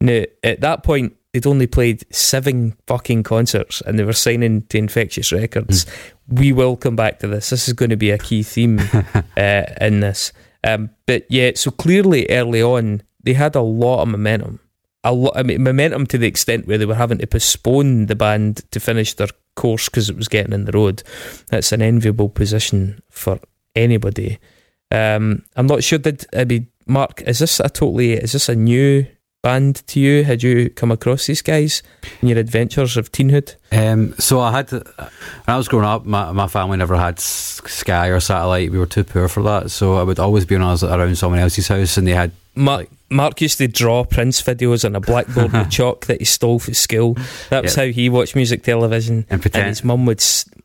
Now 0.00 0.22
at 0.42 0.60
that 0.60 0.82
point. 0.82 1.14
They'd 1.34 1.46
only 1.46 1.66
played 1.66 2.06
seven 2.10 2.74
fucking 2.86 3.22
concerts 3.22 3.82
and 3.82 3.98
they 3.98 4.02
were 4.02 4.14
signing 4.14 4.62
to 4.68 4.78
Infectious 4.78 5.30
Records. 5.30 5.84
We 6.26 6.54
will 6.54 6.74
come 6.74 6.96
back 6.96 7.18
to 7.18 7.26
this. 7.26 7.50
This 7.50 7.68
is 7.68 7.74
going 7.74 7.90
to 7.90 7.98
be 7.98 8.10
a 8.10 8.16
key 8.16 8.42
theme 8.42 8.80
uh, 9.36 9.62
in 9.78 10.00
this. 10.00 10.32
Um, 10.64 10.88
but 11.04 11.26
yeah, 11.28 11.52
so 11.54 11.70
clearly 11.70 12.26
early 12.30 12.62
on 12.62 13.02
they 13.22 13.34
had 13.34 13.54
a 13.56 13.60
lot 13.60 14.02
of 14.02 14.08
momentum. 14.08 14.58
A 15.08 15.12
lot, 15.12 15.32
I 15.36 15.42
mean, 15.42 15.62
momentum 15.62 16.06
to 16.08 16.18
the 16.18 16.26
extent 16.26 16.66
where 16.66 16.76
they 16.76 16.84
were 16.84 16.94
having 16.94 17.16
to 17.18 17.26
postpone 17.26 18.06
the 18.06 18.14
band 18.14 18.70
to 18.72 18.78
finish 18.78 19.14
their 19.14 19.28
course 19.56 19.88
because 19.88 20.10
it 20.10 20.16
was 20.16 20.28
getting 20.28 20.52
in 20.52 20.66
the 20.66 20.72
road. 20.72 21.02
That's 21.48 21.72
an 21.72 21.80
enviable 21.80 22.28
position 22.28 23.02
for 23.08 23.40
anybody. 23.74 24.38
Um, 24.90 25.44
I'm 25.56 25.66
not 25.66 25.82
sure. 25.82 25.98
Did 25.98 26.26
I 26.36 26.44
mean, 26.44 26.68
Mark? 26.86 27.22
Is 27.22 27.38
this 27.38 27.58
a 27.58 27.70
totally? 27.70 28.12
Is 28.12 28.32
this 28.32 28.50
a 28.50 28.54
new 28.54 29.06
band 29.42 29.86
to 29.88 30.00
you? 30.00 30.24
Had 30.24 30.42
you 30.42 30.70
come 30.70 30.90
across 30.90 31.26
these 31.26 31.42
guys 31.42 31.82
in 32.22 32.28
your 32.28 32.38
adventures 32.38 32.96
of 32.96 33.12
teenhood? 33.12 33.54
Um, 33.72 34.14
so 34.18 34.40
I 34.40 34.52
had, 34.52 34.70
when 34.72 34.82
I 35.46 35.56
was 35.56 35.68
growing 35.68 35.86
up, 35.86 36.04
my, 36.04 36.32
my 36.32 36.48
family 36.48 36.76
never 36.76 36.96
had 36.96 37.18
Sky 37.20 38.08
or 38.08 38.20
satellite. 38.20 38.70
We 38.70 38.78
were 38.78 38.86
too 38.86 39.04
poor 39.04 39.28
for 39.28 39.42
that. 39.44 39.70
So 39.70 39.94
I 39.94 40.02
would 40.02 40.18
always 40.18 40.44
be 40.44 40.54
when 40.54 40.62
I 40.62 40.72
was 40.72 40.82
around 40.84 41.16
someone 41.16 41.40
else's 41.40 41.68
house 41.68 41.96
and 41.96 42.06
they 42.06 42.14
had 42.14 42.32
Ma- 42.54 42.76
Like- 42.76 42.90
Mark 43.10 43.40
used 43.40 43.56
to 43.58 43.68
draw 43.68 44.04
Prince 44.04 44.42
videos 44.42 44.84
on 44.84 44.94
a 44.94 45.00
blackboard 45.00 45.52
with 45.52 45.70
chalk 45.70 46.06
that 46.06 46.18
he 46.20 46.24
stole 46.26 46.58
from 46.58 46.74
school. 46.74 47.16
That 47.50 47.62
was 47.62 47.76
Yeah. 47.76 47.84
how 47.86 47.90
he 47.92 48.08
watched 48.10 48.36
music 48.36 48.62
television. 48.64 49.24
and 49.30 49.40
pretend, 49.40 49.62
And 49.62 49.68
his 49.70 49.82
mum 49.84 50.04
would 50.06 50.20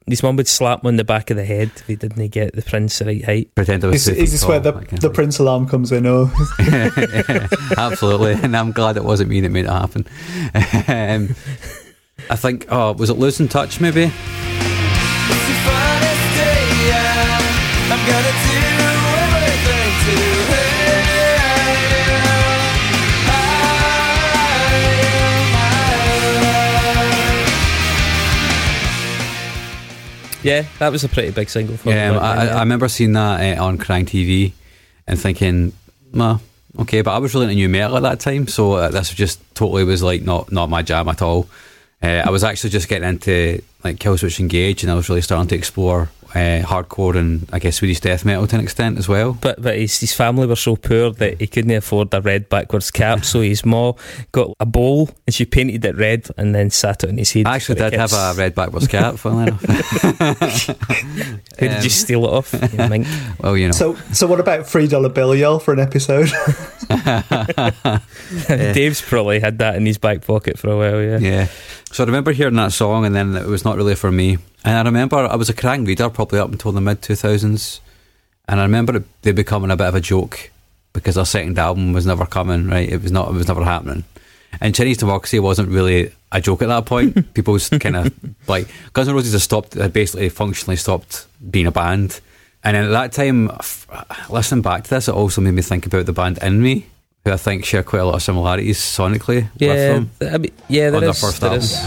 his 0.08 0.22
mum 0.24 0.36
would 0.36 0.48
slap 0.48 0.84
him 0.84 0.88
on 0.88 0.96
the 0.98 1.04
back 1.04 1.30
of 1.30 1.38
the 1.38 1.46
head 1.46 1.72
if 1.76 1.88
he 1.88 1.96
didn't 1.96 2.28
get 2.30 2.54
the 2.54 2.62
Prince 2.62 3.00
the 3.00 3.06
right 3.06 3.24
height. 3.24 3.56
pretend 3.56 3.84
I 3.84 3.88
was 3.88 4.08
Is, 4.08 4.16
two 4.16 4.22
is 4.22 4.32
this 4.32 4.46
where 4.46 4.60
the, 4.60 4.72
the 5.00 5.10
Prince 5.10 5.39
alarm 5.39 5.68
comes 5.68 5.92
in? 5.92 6.06
Or 6.06 6.28
thing. 6.28 7.48
Absolutely. 7.78 8.34
And 8.34 8.56
I'm 8.56 8.72
glad 8.72 8.98
it 8.98 9.04
wasn't 9.04 9.30
me 9.30 9.42
that 9.42 9.50
made 9.50 9.66
it 9.66 9.72
happen. 9.72 10.06
um, 10.88 11.36
I 12.30 12.36
think, 12.36 12.66
oh, 12.70 12.94
was 12.94 13.10
it 13.10 13.18
Losing 13.18 13.48
Touch 13.48 13.80
maybe? 13.80 14.12
Yeah, 30.43 30.65
that 30.79 30.91
was 30.91 31.03
a 31.03 31.10
pretty 31.10 31.32
big 31.32 31.49
single 31.49 31.77
for 31.77 31.89
Yeah, 31.89 32.12
him. 32.12 32.19
I, 32.19 32.34
I 32.36 32.45
I 32.47 32.60
remember 32.60 32.88
seeing 32.88 33.13
that 33.13 33.58
uh, 33.58 33.63
on 33.63 33.77
Kerrang 33.77 34.06
TV 34.06 34.51
and 35.08 35.19
thinking, 35.19 35.73
well, 36.13 36.41
okay, 36.79 37.01
but 37.01 37.12
I 37.13 37.17
was 37.17 37.34
really 37.34 37.45
into 37.45 37.56
new 37.56 37.69
metal 37.69 37.97
at 37.97 38.03
that 38.03 38.19
time, 38.19 38.47
so 38.47 38.73
uh, 38.73 38.89
this 38.89 39.13
just 39.13 39.39
totally 39.56 39.84
was 39.84 40.03
like 40.03 40.21
not 40.21 40.51
not 40.51 40.69
my 40.69 40.82
jam 40.82 41.08
at 41.10 41.21
all. 41.21 41.47
Uh, 42.01 42.21
I 42.25 42.29
was 42.32 42.43
actually 42.43 42.71
just 42.71 42.89
getting 42.89 43.08
into 43.08 43.62
like 43.84 43.97
Killswitch 43.97 44.39
Engage, 44.39 44.84
and 44.84 44.91
I 44.91 44.95
was 44.95 45.08
really 45.10 45.21
starting 45.21 45.47
to 45.49 45.56
explore 45.56 46.10
uh, 46.34 46.62
hardcore 46.63 47.15
and 47.15 47.48
I 47.54 47.60
guess 47.60 47.78
Swedish 47.78 48.00
death 48.00 48.26
metal 48.26 48.48
to 48.48 48.56
an 48.56 48.62
extent 48.62 48.98
as 48.98 49.08
well. 49.08 49.38
But 49.39 49.62
but 49.62 49.78
his, 49.78 50.00
his 50.00 50.13
family 50.13 50.48
were 50.48 50.56
so 50.56 50.76
poor 50.76 51.12
that 51.12 51.39
he 51.39 51.48
couldn't 51.48 51.72
afford 51.72 52.13
a 52.13 52.22
red 52.22 52.50
backwards 52.50 52.89
cap, 52.91 53.24
so 53.24 53.41
his 53.41 53.65
ma 53.65 53.93
got 54.32 54.52
a 54.60 54.65
bowl 54.65 55.10
and 55.28 55.34
she 55.34 55.46
painted 55.46 55.86
it 55.86 55.96
red 55.96 56.28
and 56.38 56.56
then 56.56 56.69
sat 56.72 57.04
it 57.04 57.10
on 57.10 57.17
his 57.17 57.32
head. 57.32 57.46
I 57.46 57.56
actually 57.56 57.76
did 57.76 57.93
have 57.93 58.13
a 58.13 58.34
red 58.36 58.56
backwards 58.56 58.88
cap, 58.88 59.15
funnily 59.15 59.43
enough. 59.43 59.62
Who 61.60 61.67
did 61.67 61.78
um, 61.78 61.84
you 61.84 61.89
steal 61.89 62.26
it 62.26 62.30
off? 62.30 62.54
You 62.54 62.78
mink. 62.89 63.08
Well, 63.39 63.56
you 63.56 63.67
know. 63.67 63.74
so, 63.74 63.96
so 64.12 64.26
what 64.26 64.39
about 64.39 64.67
three 64.67 64.88
dollar 64.88 65.10
bill 65.10 65.36
y'all 65.36 65.60
for 65.60 65.74
an 65.74 65.80
episode? 65.80 66.30
Dave's 68.48 69.02
probably 69.02 69.39
had 69.39 69.60
that 69.60 69.76
in 69.76 69.86
his 69.86 69.98
back 70.00 70.26
pocket 70.26 70.58
for 70.58 70.69
a 70.69 70.78
while. 70.78 71.02
Yeah. 71.02 71.17
Yeah. 71.19 71.48
So 71.91 72.04
I 72.04 72.08
remember 72.08 72.32
hearing 72.32 72.56
that 72.56 72.72
song, 72.72 73.06
and 73.06 73.15
then 73.15 73.36
it 73.36 73.46
was 73.46 73.63
not 73.63 73.78
really 73.78 73.93
for 73.93 74.12
me. 74.12 74.39
And 74.65 74.76
I 74.78 74.82
remember 74.84 75.17
I 75.17 75.36
was 75.36 75.49
a 75.49 75.54
Kerrang 75.54 75.86
reader 75.86 76.10
probably 76.10 76.39
up 76.39 76.52
until 76.52 76.71
the 76.71 76.82
mid 76.82 77.02
2000s. 77.02 77.80
And 78.47 78.60
I 78.60 78.63
remember 78.63 78.97
it, 78.97 79.04
they 79.21 79.32
becoming 79.32 79.71
a 79.71 79.76
bit 79.78 79.88
of 79.88 79.95
a 79.95 80.02
joke 80.02 80.52
because 80.93 81.15
their 81.15 81.26
second 81.26 81.58
album 81.58 81.93
was 81.93 82.06
never 82.06 82.26
coming, 82.26 82.67
right? 82.67 82.88
It 82.89 83.02
was 83.02 83.12
not, 83.12 83.30
it 83.30 83.34
was 83.34 83.47
never 83.47 83.63
happening. 83.63 84.04
And 84.62 84.76
Chinese 84.76 84.97
Democracy 84.97 85.39
wasn't 85.39 85.69
really 85.69 86.12
a 86.32 86.39
joke 86.39 86.62
at 86.62 86.67
that 86.67 86.86
point. 86.86 87.34
People 87.34 87.54
was 87.54 87.69
kind 87.69 87.95
of 87.95 88.13
like, 88.47 88.67
Guns 88.93 89.08
N' 89.08 89.15
Roses 89.15 89.32
had 89.34 89.41
stopped, 89.41 89.73
had 89.73 89.91
basically 89.93 90.30
functionally 90.30 90.76
stopped 90.78 91.26
being 91.49 91.65
a 91.67 91.71
band. 91.71 92.19
And 92.63 92.78
at 92.78 92.89
that 92.89 93.12
time, 93.12 93.49
f- 93.49 93.88
listening 94.30 94.62
back 94.62 94.84
to 94.86 94.89
this, 94.91 95.08
it 95.08 95.15
also 95.15 95.41
made 95.41 95.52
me 95.56 95.62
think 95.62 95.86
about 95.86 96.06
the 96.06 96.13
band 96.13 96.38
InMe, 96.38 96.84
who 97.26 97.32
I 97.32 97.38
think 97.38 97.65
share 97.65 97.84
quite 97.84 97.99
a 97.99 98.06
lot 98.06 98.15
of 98.15 98.21
similarities 98.23 98.78
sonically 98.80 99.43
with 99.54 99.62
Yeah, 99.62 99.93
them. 99.93 100.12
th- 100.19 100.32
I 100.34 100.38
mean, 100.38 100.52
yeah, 100.69 100.89
there 100.91 100.95
On 100.95 101.02
their 101.02 101.10
is, 101.10 101.19
first 101.21 101.41
there 101.41 101.49
album. 101.49 101.63
is. 101.63 101.82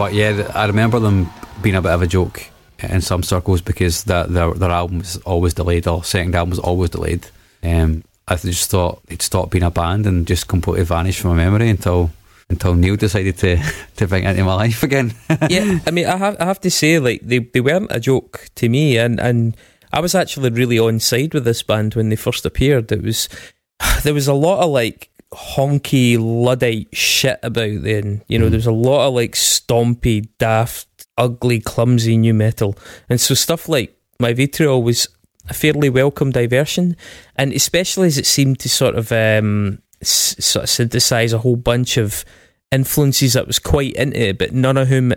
But 0.00 0.14
yeah, 0.14 0.50
I 0.54 0.64
remember 0.64 0.98
them 0.98 1.28
being 1.60 1.74
a 1.74 1.82
bit 1.82 1.92
of 1.92 2.00
a 2.00 2.06
joke 2.06 2.48
in 2.78 3.02
some 3.02 3.22
circles 3.22 3.60
because 3.60 4.04
their 4.04 4.24
their, 4.24 4.54
their 4.54 4.70
album 4.70 5.00
was 5.00 5.18
always 5.26 5.52
delayed, 5.52 5.86
or 5.86 6.02
second 6.04 6.34
album 6.34 6.48
was 6.48 6.58
always 6.58 6.88
delayed. 6.88 7.26
Um, 7.62 8.02
I 8.26 8.36
just 8.36 8.70
thought 8.70 9.04
they'd 9.08 9.20
stop 9.20 9.50
being 9.50 9.62
a 9.62 9.70
band 9.70 10.06
and 10.06 10.26
just 10.26 10.48
completely 10.48 10.86
vanished 10.86 11.20
from 11.20 11.36
my 11.36 11.44
memory 11.44 11.68
until 11.68 12.12
until 12.48 12.74
Neil 12.76 12.96
decided 12.96 13.36
to 13.40 13.62
to 13.96 14.08
bring 14.08 14.24
it 14.24 14.30
into 14.30 14.44
my 14.44 14.54
life 14.54 14.82
again. 14.82 15.12
yeah, 15.50 15.80
I 15.86 15.90
mean, 15.90 16.06
I 16.06 16.16
have 16.16 16.40
I 16.40 16.46
have 16.46 16.62
to 16.62 16.70
say, 16.70 16.98
like 16.98 17.20
they, 17.22 17.40
they 17.40 17.60
weren't 17.60 17.92
a 17.92 18.00
joke 18.00 18.48
to 18.54 18.70
me, 18.70 18.96
and 18.96 19.20
and 19.20 19.54
I 19.92 20.00
was 20.00 20.14
actually 20.14 20.48
really 20.48 20.78
on 20.78 20.98
side 21.00 21.34
with 21.34 21.44
this 21.44 21.62
band 21.62 21.94
when 21.94 22.08
they 22.08 22.16
first 22.16 22.46
appeared. 22.46 22.90
It 22.90 23.02
was 23.02 23.28
there 24.02 24.14
was 24.14 24.28
a 24.28 24.32
lot 24.32 24.64
of 24.64 24.70
like 24.70 25.09
honky 25.32 26.16
luddite 26.18 26.88
shit 26.96 27.38
about 27.42 27.82
then. 27.82 28.22
You 28.28 28.38
know, 28.38 28.48
there 28.48 28.58
was 28.58 28.66
a 28.66 28.72
lot 28.72 29.08
of 29.08 29.14
like 29.14 29.32
stompy, 29.32 30.28
daft, 30.38 30.88
ugly, 31.16 31.60
clumsy 31.60 32.16
new 32.16 32.34
metal, 32.34 32.76
and 33.08 33.20
so 33.20 33.34
stuff 33.34 33.68
like 33.68 33.96
my 34.18 34.32
vitriol 34.32 34.82
was 34.82 35.08
a 35.48 35.54
fairly 35.54 35.88
welcome 35.88 36.30
diversion, 36.30 36.96
and 37.36 37.52
especially 37.52 38.06
as 38.08 38.18
it 38.18 38.26
seemed 38.26 38.58
to 38.60 38.68
sort 38.68 38.94
of 38.96 39.10
um, 39.12 39.80
s- 40.00 40.36
sort 40.44 40.64
of 40.64 40.68
synthesize 40.70 41.32
a 41.32 41.38
whole 41.38 41.56
bunch 41.56 41.96
of 41.96 42.24
influences 42.72 43.32
that 43.32 43.46
was 43.46 43.58
quite 43.58 43.94
into 43.94 44.20
it, 44.28 44.38
but 44.38 44.52
none 44.52 44.76
of 44.76 44.88
whom 44.88 45.12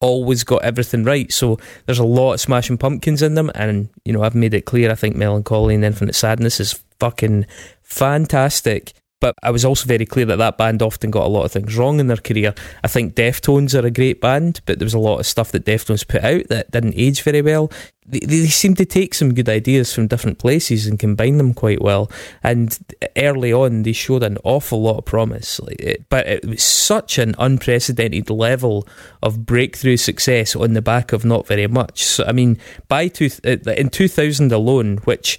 always 0.00 0.42
got 0.44 0.62
everything 0.64 1.04
right. 1.04 1.32
So 1.32 1.58
there's 1.86 1.98
a 1.98 2.04
lot 2.04 2.34
of 2.34 2.40
Smashing 2.40 2.78
Pumpkins 2.78 3.22
in 3.22 3.34
them, 3.34 3.50
and 3.54 3.88
you 4.04 4.12
know 4.12 4.22
I've 4.22 4.34
made 4.34 4.54
it 4.54 4.66
clear. 4.66 4.90
I 4.90 4.94
think 4.96 5.16
Mellon 5.16 5.44
Collie 5.44 5.76
and 5.76 5.84
Infinite 5.84 6.14
Sadness 6.14 6.60
is 6.60 6.82
fucking 7.00 7.46
fantastic. 7.82 8.92
But 9.22 9.36
I 9.40 9.52
was 9.52 9.64
also 9.64 9.86
very 9.86 10.04
clear 10.04 10.26
that 10.26 10.38
that 10.38 10.58
band 10.58 10.82
often 10.82 11.12
got 11.12 11.24
a 11.24 11.28
lot 11.28 11.44
of 11.44 11.52
things 11.52 11.76
wrong 11.76 12.00
in 12.00 12.08
their 12.08 12.16
career. 12.16 12.56
I 12.82 12.88
think 12.88 13.14
Deftones 13.14 13.80
are 13.80 13.86
a 13.86 13.90
great 13.90 14.20
band, 14.20 14.60
but 14.66 14.80
there 14.80 14.84
was 14.84 14.94
a 14.94 14.98
lot 14.98 15.20
of 15.20 15.26
stuff 15.26 15.52
that 15.52 15.64
Deftones 15.64 16.06
put 16.06 16.24
out 16.24 16.48
that 16.48 16.72
didn't 16.72 16.96
age 16.96 17.22
very 17.22 17.40
well. 17.40 17.70
They, 18.04 18.18
they 18.18 18.46
seem 18.46 18.74
to 18.74 18.84
take 18.84 19.14
some 19.14 19.32
good 19.32 19.48
ideas 19.48 19.94
from 19.94 20.08
different 20.08 20.40
places 20.40 20.88
and 20.88 20.98
combine 20.98 21.38
them 21.38 21.54
quite 21.54 21.80
well. 21.80 22.10
And 22.42 22.76
early 23.16 23.52
on, 23.52 23.84
they 23.84 23.92
showed 23.92 24.24
an 24.24 24.38
awful 24.42 24.82
lot 24.82 24.98
of 24.98 25.04
promise. 25.04 25.60
Like 25.60 25.78
it, 25.78 26.08
but 26.08 26.26
it 26.26 26.44
was 26.44 26.64
such 26.64 27.16
an 27.18 27.36
unprecedented 27.38 28.28
level 28.28 28.88
of 29.22 29.46
breakthrough 29.46 29.98
success 29.98 30.56
on 30.56 30.72
the 30.72 30.82
back 30.82 31.12
of 31.12 31.24
not 31.24 31.46
very 31.46 31.68
much. 31.68 32.04
So, 32.04 32.24
I 32.24 32.32
mean, 32.32 32.58
by 32.88 33.06
two, 33.06 33.30
uh, 33.44 33.70
in 33.70 33.88
2000 33.88 34.50
alone, 34.50 34.96
which 35.04 35.38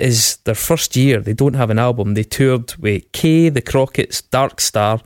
is 0.00 0.36
their 0.44 0.54
first 0.54 0.96
year. 0.96 1.20
They 1.20 1.34
don't 1.34 1.54
have 1.54 1.70
an 1.70 1.78
album. 1.78 2.14
They 2.14 2.24
toured 2.24 2.74
with 2.76 3.10
K, 3.12 3.48
the 3.48 3.62
Crockett's, 3.62 4.22
Dark 4.22 4.60
Star, 4.60 5.00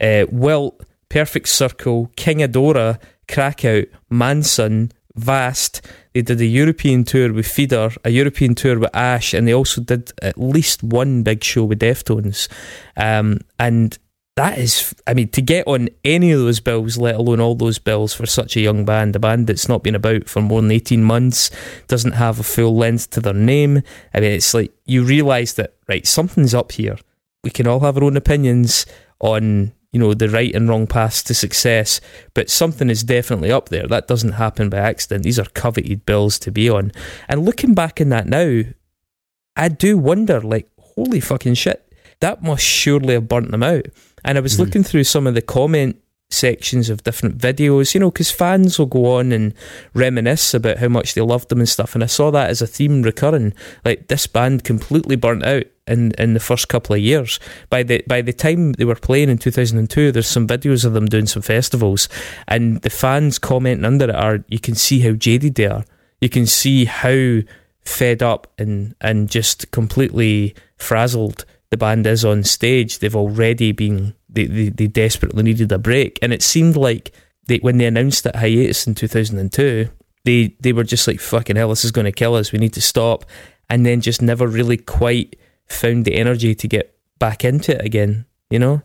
uh, 0.00 0.26
Wilt, 0.30 0.82
Perfect 1.08 1.48
Circle, 1.48 2.10
King 2.16 2.38
Adora, 2.38 2.98
Crackout, 3.28 3.86
Manson, 4.08 4.92
Vast. 5.16 5.82
They 6.14 6.22
did 6.22 6.40
a 6.40 6.46
European 6.46 7.04
tour 7.04 7.32
with 7.32 7.46
Feeder, 7.46 7.90
a 8.04 8.10
European 8.10 8.54
tour 8.54 8.78
with 8.78 8.94
Ash, 8.94 9.34
and 9.34 9.46
they 9.46 9.54
also 9.54 9.80
did 9.80 10.12
at 10.22 10.38
least 10.38 10.82
one 10.82 11.22
big 11.22 11.44
show 11.44 11.64
with 11.64 11.80
Deftones. 11.80 12.48
Um, 12.96 13.38
and 13.58 13.98
that 14.40 14.56
is, 14.56 14.94
I 15.06 15.12
mean, 15.12 15.28
to 15.28 15.42
get 15.42 15.66
on 15.66 15.90
any 16.02 16.32
of 16.32 16.40
those 16.40 16.60
bills, 16.60 16.96
let 16.96 17.16
alone 17.16 17.40
all 17.40 17.54
those 17.54 17.78
bills 17.78 18.14
for 18.14 18.24
such 18.24 18.56
a 18.56 18.60
young 18.60 18.86
band, 18.86 19.14
a 19.14 19.18
band 19.18 19.46
that's 19.46 19.68
not 19.68 19.82
been 19.82 19.94
about 19.94 20.30
for 20.30 20.40
more 20.40 20.62
than 20.62 20.70
18 20.70 21.04
months, 21.04 21.50
doesn't 21.88 22.12
have 22.12 22.40
a 22.40 22.42
full 22.42 22.74
length 22.74 23.10
to 23.10 23.20
their 23.20 23.34
name. 23.34 23.82
I 24.14 24.20
mean, 24.20 24.32
it's 24.32 24.54
like 24.54 24.72
you 24.86 25.04
realise 25.04 25.52
that, 25.54 25.74
right, 25.90 26.06
something's 26.06 26.54
up 26.54 26.72
here. 26.72 26.96
We 27.44 27.50
can 27.50 27.66
all 27.66 27.80
have 27.80 27.98
our 27.98 28.04
own 28.04 28.16
opinions 28.16 28.86
on, 29.18 29.72
you 29.92 30.00
know, 30.00 30.14
the 30.14 30.30
right 30.30 30.54
and 30.54 30.70
wrong 30.70 30.86
paths 30.86 31.22
to 31.24 31.34
success, 31.34 32.00
but 32.32 32.48
something 32.48 32.88
is 32.88 33.02
definitely 33.02 33.52
up 33.52 33.68
there. 33.68 33.86
That 33.86 34.08
doesn't 34.08 34.32
happen 34.32 34.70
by 34.70 34.78
accident. 34.78 35.24
These 35.24 35.38
are 35.38 35.44
coveted 35.52 36.06
bills 36.06 36.38
to 36.38 36.50
be 36.50 36.70
on. 36.70 36.92
And 37.28 37.44
looking 37.44 37.74
back 37.74 38.00
in 38.00 38.08
that 38.08 38.26
now, 38.26 38.62
I 39.54 39.68
do 39.68 39.98
wonder, 39.98 40.40
like, 40.40 40.70
holy 40.78 41.20
fucking 41.20 41.54
shit, 41.54 41.86
that 42.20 42.42
must 42.42 42.62
surely 42.62 43.14
have 43.14 43.28
burnt 43.28 43.50
them 43.50 43.62
out. 43.62 43.86
And 44.24 44.38
I 44.38 44.40
was 44.40 44.54
Mhm. 44.54 44.58
looking 44.60 44.84
through 44.84 45.04
some 45.04 45.26
of 45.26 45.34
the 45.34 45.42
comment 45.42 45.96
sections 46.32 46.88
of 46.88 47.02
different 47.02 47.38
videos, 47.38 47.92
you 47.92 47.98
know, 47.98 48.10
because 48.10 48.30
fans 48.30 48.78
will 48.78 48.86
go 48.86 49.16
on 49.16 49.32
and 49.32 49.52
reminisce 49.94 50.54
about 50.54 50.78
how 50.78 50.86
much 50.86 51.14
they 51.14 51.20
loved 51.20 51.48
them 51.48 51.58
and 51.58 51.68
stuff. 51.68 51.94
And 51.94 52.04
I 52.04 52.06
saw 52.06 52.30
that 52.30 52.50
as 52.50 52.62
a 52.62 52.68
theme 52.68 53.02
recurring. 53.02 53.52
Like 53.84 54.06
this 54.06 54.28
band 54.28 54.62
completely 54.62 55.16
burnt 55.16 55.44
out 55.44 55.64
in, 55.88 56.12
in 56.18 56.34
the 56.34 56.40
first 56.40 56.68
couple 56.68 56.94
of 56.94 57.02
years. 57.02 57.40
By 57.68 57.82
the 57.82 58.04
by 58.06 58.22
the 58.22 58.32
time 58.32 58.74
they 58.74 58.84
were 58.84 58.94
playing 58.94 59.28
in 59.28 59.38
two 59.38 59.50
thousand 59.50 59.78
and 59.78 59.90
two, 59.90 60.12
there's 60.12 60.28
some 60.28 60.46
videos 60.46 60.84
of 60.84 60.92
them 60.92 61.06
doing 61.06 61.26
some 61.26 61.42
festivals, 61.42 62.08
and 62.46 62.80
the 62.82 62.90
fans 62.90 63.40
commenting 63.40 63.84
under 63.84 64.04
it 64.08 64.14
are 64.14 64.44
you 64.48 64.60
can 64.60 64.76
see 64.76 65.00
how 65.00 65.12
jaded 65.12 65.56
they 65.56 65.66
are. 65.66 65.84
You 66.20 66.28
can 66.28 66.46
see 66.46 66.84
how 66.84 67.40
fed 67.84 68.22
up 68.22 68.46
and 68.56 68.94
and 69.00 69.28
just 69.28 69.72
completely 69.72 70.54
frazzled 70.76 71.44
the 71.70 71.76
band 71.76 72.06
is 72.06 72.24
on 72.24 72.42
stage, 72.44 72.98
they've 72.98 73.16
already 73.16 73.72
been 73.72 74.14
they, 74.28 74.46
they, 74.46 74.68
they 74.68 74.86
desperately 74.86 75.42
needed 75.42 75.72
a 75.72 75.78
break, 75.78 76.18
and 76.22 76.32
it 76.32 76.42
seemed 76.42 76.76
like 76.76 77.12
they, 77.46 77.58
when 77.58 77.78
they 77.78 77.86
announced 77.86 78.24
that 78.24 78.36
hiatus 78.36 78.86
in 78.86 78.94
two 78.94 79.08
thousand 79.08 79.38
and 79.38 79.52
two, 79.52 79.88
they 80.24 80.56
they 80.60 80.72
were 80.72 80.84
just 80.84 81.06
like 81.08 81.20
fucking 81.20 81.56
hell, 81.56 81.70
this 81.70 81.84
is 81.84 81.92
going 81.92 82.04
to 82.04 82.12
kill 82.12 82.34
us. 82.34 82.52
We 82.52 82.58
need 82.58 82.72
to 82.74 82.80
stop, 82.80 83.24
and 83.68 83.86
then 83.86 84.00
just 84.00 84.20
never 84.22 84.46
really 84.46 84.76
quite 84.76 85.36
found 85.66 86.04
the 86.04 86.16
energy 86.16 86.54
to 86.54 86.68
get 86.68 86.96
back 87.18 87.44
into 87.44 87.76
it 87.76 87.84
again. 87.84 88.26
You 88.50 88.58
know, 88.58 88.82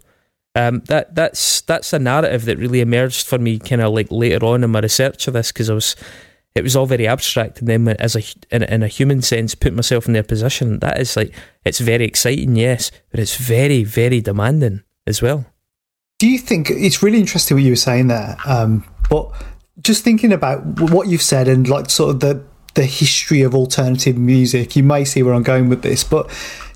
um, 0.53 0.81
that 0.85 1.15
that's 1.15 1.61
that's 1.61 1.93
a 1.93 1.99
narrative 1.99 2.45
that 2.45 2.57
really 2.57 2.81
emerged 2.81 3.25
for 3.25 3.39
me, 3.39 3.59
kind 3.59 3.81
of 3.81 3.93
like 3.93 4.11
later 4.11 4.45
on 4.45 4.63
in 4.63 4.71
my 4.71 4.79
research 4.79 5.27
of 5.27 5.33
this, 5.33 5.51
because 5.51 5.69
I 5.69 5.73
was 5.73 5.95
it 6.55 6.63
was 6.63 6.75
all 6.75 6.85
very 6.85 7.05
abstract, 7.07 7.59
and 7.59 7.67
then 7.67 7.87
as 7.87 8.15
a 8.15 8.23
in, 8.49 8.63
a- 8.63 8.73
in 8.73 8.83
a 8.83 8.87
human 8.87 9.21
sense, 9.21 9.53
put 9.55 9.73
myself 9.73 10.07
in 10.07 10.13
their 10.13 10.23
position. 10.23 10.79
That 10.79 10.99
is 10.99 11.15
like 11.17 11.33
it's 11.65 11.79
very 11.79 12.05
exciting, 12.05 12.55
yes, 12.55 12.91
but 13.11 13.19
it's 13.19 13.35
very 13.37 13.83
very 13.83 14.21
demanding 14.21 14.83
as 15.05 15.21
well. 15.21 15.45
Do 16.19 16.27
you 16.27 16.37
think 16.39 16.69
it's 16.71 17.03
really 17.03 17.19
interesting 17.19 17.57
what 17.57 17.63
you 17.63 17.71
were 17.73 17.75
saying 17.75 18.07
there? 18.07 18.37
Um, 18.45 18.85
but 19.09 19.31
just 19.81 20.03
thinking 20.05 20.31
about 20.31 20.61
what 20.91 21.07
you've 21.09 21.21
said 21.21 21.47
and 21.49 21.67
like 21.67 21.89
sort 21.89 22.11
of 22.15 22.19
the 22.21 22.43
the 22.75 22.85
history 22.85 23.41
of 23.41 23.53
alternative 23.55 24.17
music, 24.17 24.75
you 24.75 24.83
may 24.83 25.05
see 25.05 25.23
where 25.23 25.33
I'm 25.33 25.43
going 25.43 25.69
with 25.69 25.81
this. 25.81 26.03
But 26.03 26.29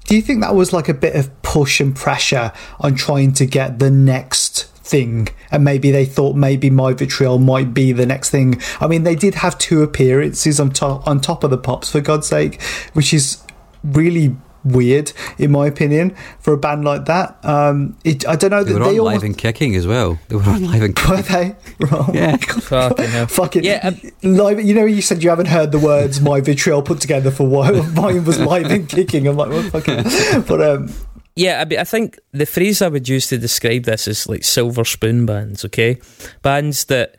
do 0.06 0.16
you 0.16 0.22
think 0.22 0.42
that 0.42 0.56
was 0.56 0.74
like 0.74 0.90
a 0.90 0.94
bit 0.94 1.16
of 1.16 1.42
push 1.42 1.80
and 1.80 1.96
pressure 1.96 2.52
on 2.80 2.96
trying 2.96 3.34
to 3.34 3.46
get 3.46 3.80
the 3.80 3.92
next 3.92 4.69
thing? 4.90 5.30
And 5.52 5.64
maybe 5.64 5.92
they 5.92 6.06
thought 6.06 6.36
maybe 6.36 6.70
My 6.70 6.94
Vitriol 6.94 7.40
might 7.40 7.74
be 7.74 7.92
the 7.92 8.06
next 8.06 8.30
thing. 8.30 8.62
I 8.80 8.88
mean, 8.88 9.04
they 9.04 9.16
did 9.16 9.36
have 9.36 9.58
two 9.58 9.82
appearances 9.84 10.60
on 10.60 10.72
top 10.72 11.08
on 11.08 11.22
top 11.22 11.44
of 11.44 11.50
the 11.52 11.58
pops 11.58 11.90
for 11.90 12.02
God's 12.02 12.28
sake, 12.28 12.62
which 12.94 13.14
is 13.14 13.44
really 13.84 14.36
weird 14.64 15.14
in 15.38 15.52
my 15.52 15.66
opinion 15.68 16.16
for 16.40 16.54
a 16.54 16.58
band 16.58 16.84
like 16.84 17.06
that. 17.06 17.38
Um, 17.44 17.98
it, 18.04 18.28
I 18.28 18.36
don't 18.36 18.52
know 18.52 18.64
They 18.64 18.74
were 18.74 18.80
they 18.80 18.86
on 18.86 19.00
almost 19.00 19.16
live 19.16 19.24
and 19.24 19.38
kicking 19.38 19.76
as 19.76 19.88
well. 19.88 20.20
They 20.28 20.36
were 20.36 20.44
on 20.44 20.64
live 20.64 20.84
and 20.84 21.00
were 21.00 21.22
they? 21.22 21.56
Right. 21.80 22.14
Yeah. 22.14 22.38
Fucking 22.38 23.08
hell. 23.10 23.28
Fucking 23.28 23.64
Yeah, 23.64 23.80
um, 23.84 24.02
live. 24.22 24.62
You 24.62 24.74
know, 24.74 24.86
you 24.86 25.02
said 25.02 25.24
you 25.24 25.30
haven't 25.30 25.48
heard 25.48 25.72
the 25.72 25.80
words 25.80 26.20
"my 26.20 26.42
vitriol" 26.42 26.82
put 26.82 27.00
together 27.00 27.32
for 27.32 27.48
why 27.48 27.72
mine 27.96 28.26
was 28.26 28.40
live 28.40 28.66
and 28.70 28.88
kicking. 28.88 29.28
I'm 29.28 29.38
like, 29.38 29.50
well, 29.50 29.64
fucking. 29.70 30.04
But 30.50 30.62
um, 30.62 30.94
Yeah, 31.40 31.64
I, 31.70 31.76
I 31.82 31.84
think 31.86 32.20
the 32.34 32.46
phrase 32.46 32.82
I 32.82 32.90
would 32.90 33.08
use 33.08 33.28
to 33.28 33.38
describe 33.38 33.84
this 33.84 34.08
is 34.08 34.28
like 34.28 34.44
silver 34.44 34.84
spoon 34.84 35.26
bands, 35.26 35.64
okay? 35.66 35.98
Bands 36.42 36.86
that 36.86 37.16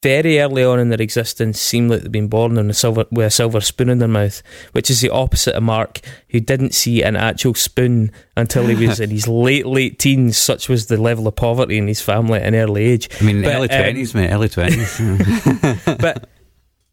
very 0.00 0.38
early 0.38 0.62
on 0.62 0.78
in 0.78 0.90
their 0.90 1.00
existence 1.02 1.58
seem 1.58 1.88
like 1.88 2.02
they've 2.02 2.12
been 2.12 2.28
born 2.28 2.56
in 2.56 2.70
a 2.70 2.74
silver, 2.74 3.06
with 3.10 3.26
a 3.26 3.30
silver 3.30 3.60
spoon 3.60 3.88
in 3.88 3.98
their 3.98 4.06
mouth, 4.06 4.42
which 4.72 4.90
is 4.90 5.00
the 5.00 5.10
opposite 5.10 5.54
of 5.56 5.62
Mark, 5.64 6.00
who 6.28 6.38
didn't 6.38 6.72
see 6.74 7.02
an 7.02 7.16
actual 7.16 7.54
spoon 7.54 8.12
until 8.36 8.66
he 8.66 8.86
was 8.86 9.00
in 9.04 9.10
his 9.10 9.26
late, 9.26 9.66
late 9.66 9.98
teens. 9.98 10.36
Such 10.38 10.68
was 10.68 10.86
the 10.86 10.96
level 11.00 11.26
of 11.26 11.34
poverty 11.34 11.78
in 11.78 11.88
his 11.88 12.00
family 12.02 12.38
at 12.38 12.46
an 12.46 12.54
early 12.54 12.84
age. 12.84 13.08
I 13.20 13.24
mean, 13.24 13.42
But, 13.42 13.54
early 13.56 13.70
um, 13.70 13.80
twenties, 13.82 14.14
mate. 14.14 14.30
Early 14.30 14.48
twenties. 14.50 15.00
but 15.86 16.28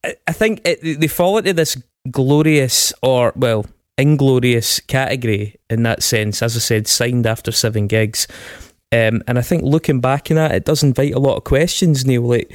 I- 0.04 0.16
I 0.26 0.32
think 0.32 0.62
it, 0.66 1.00
they 1.00 1.08
fall 1.08 1.38
into 1.38 1.54
this 1.54 1.78
glorious 2.10 2.92
or 3.04 3.34
well 3.36 3.66
inglorious 3.98 4.80
category 4.80 5.60
in 5.70 5.84
that 5.84 6.04
sense. 6.04 6.42
As 6.42 6.56
I 6.56 6.60
said, 6.60 6.88
signed 6.88 7.26
after 7.26 7.52
seven 7.52 7.88
gigs, 7.88 8.28
um, 8.92 9.24
and 9.28 9.38
I 9.38 9.42
think 9.42 9.64
looking 9.64 10.02
back 10.02 10.30
in 10.30 10.36
that, 10.36 10.52
it 10.52 10.66
does 10.66 10.84
invite 10.84 11.14
a 11.14 11.20
lot 11.20 11.38
of 11.38 11.44
questions. 11.44 12.06
Neil, 12.06 12.24
like. 12.24 12.54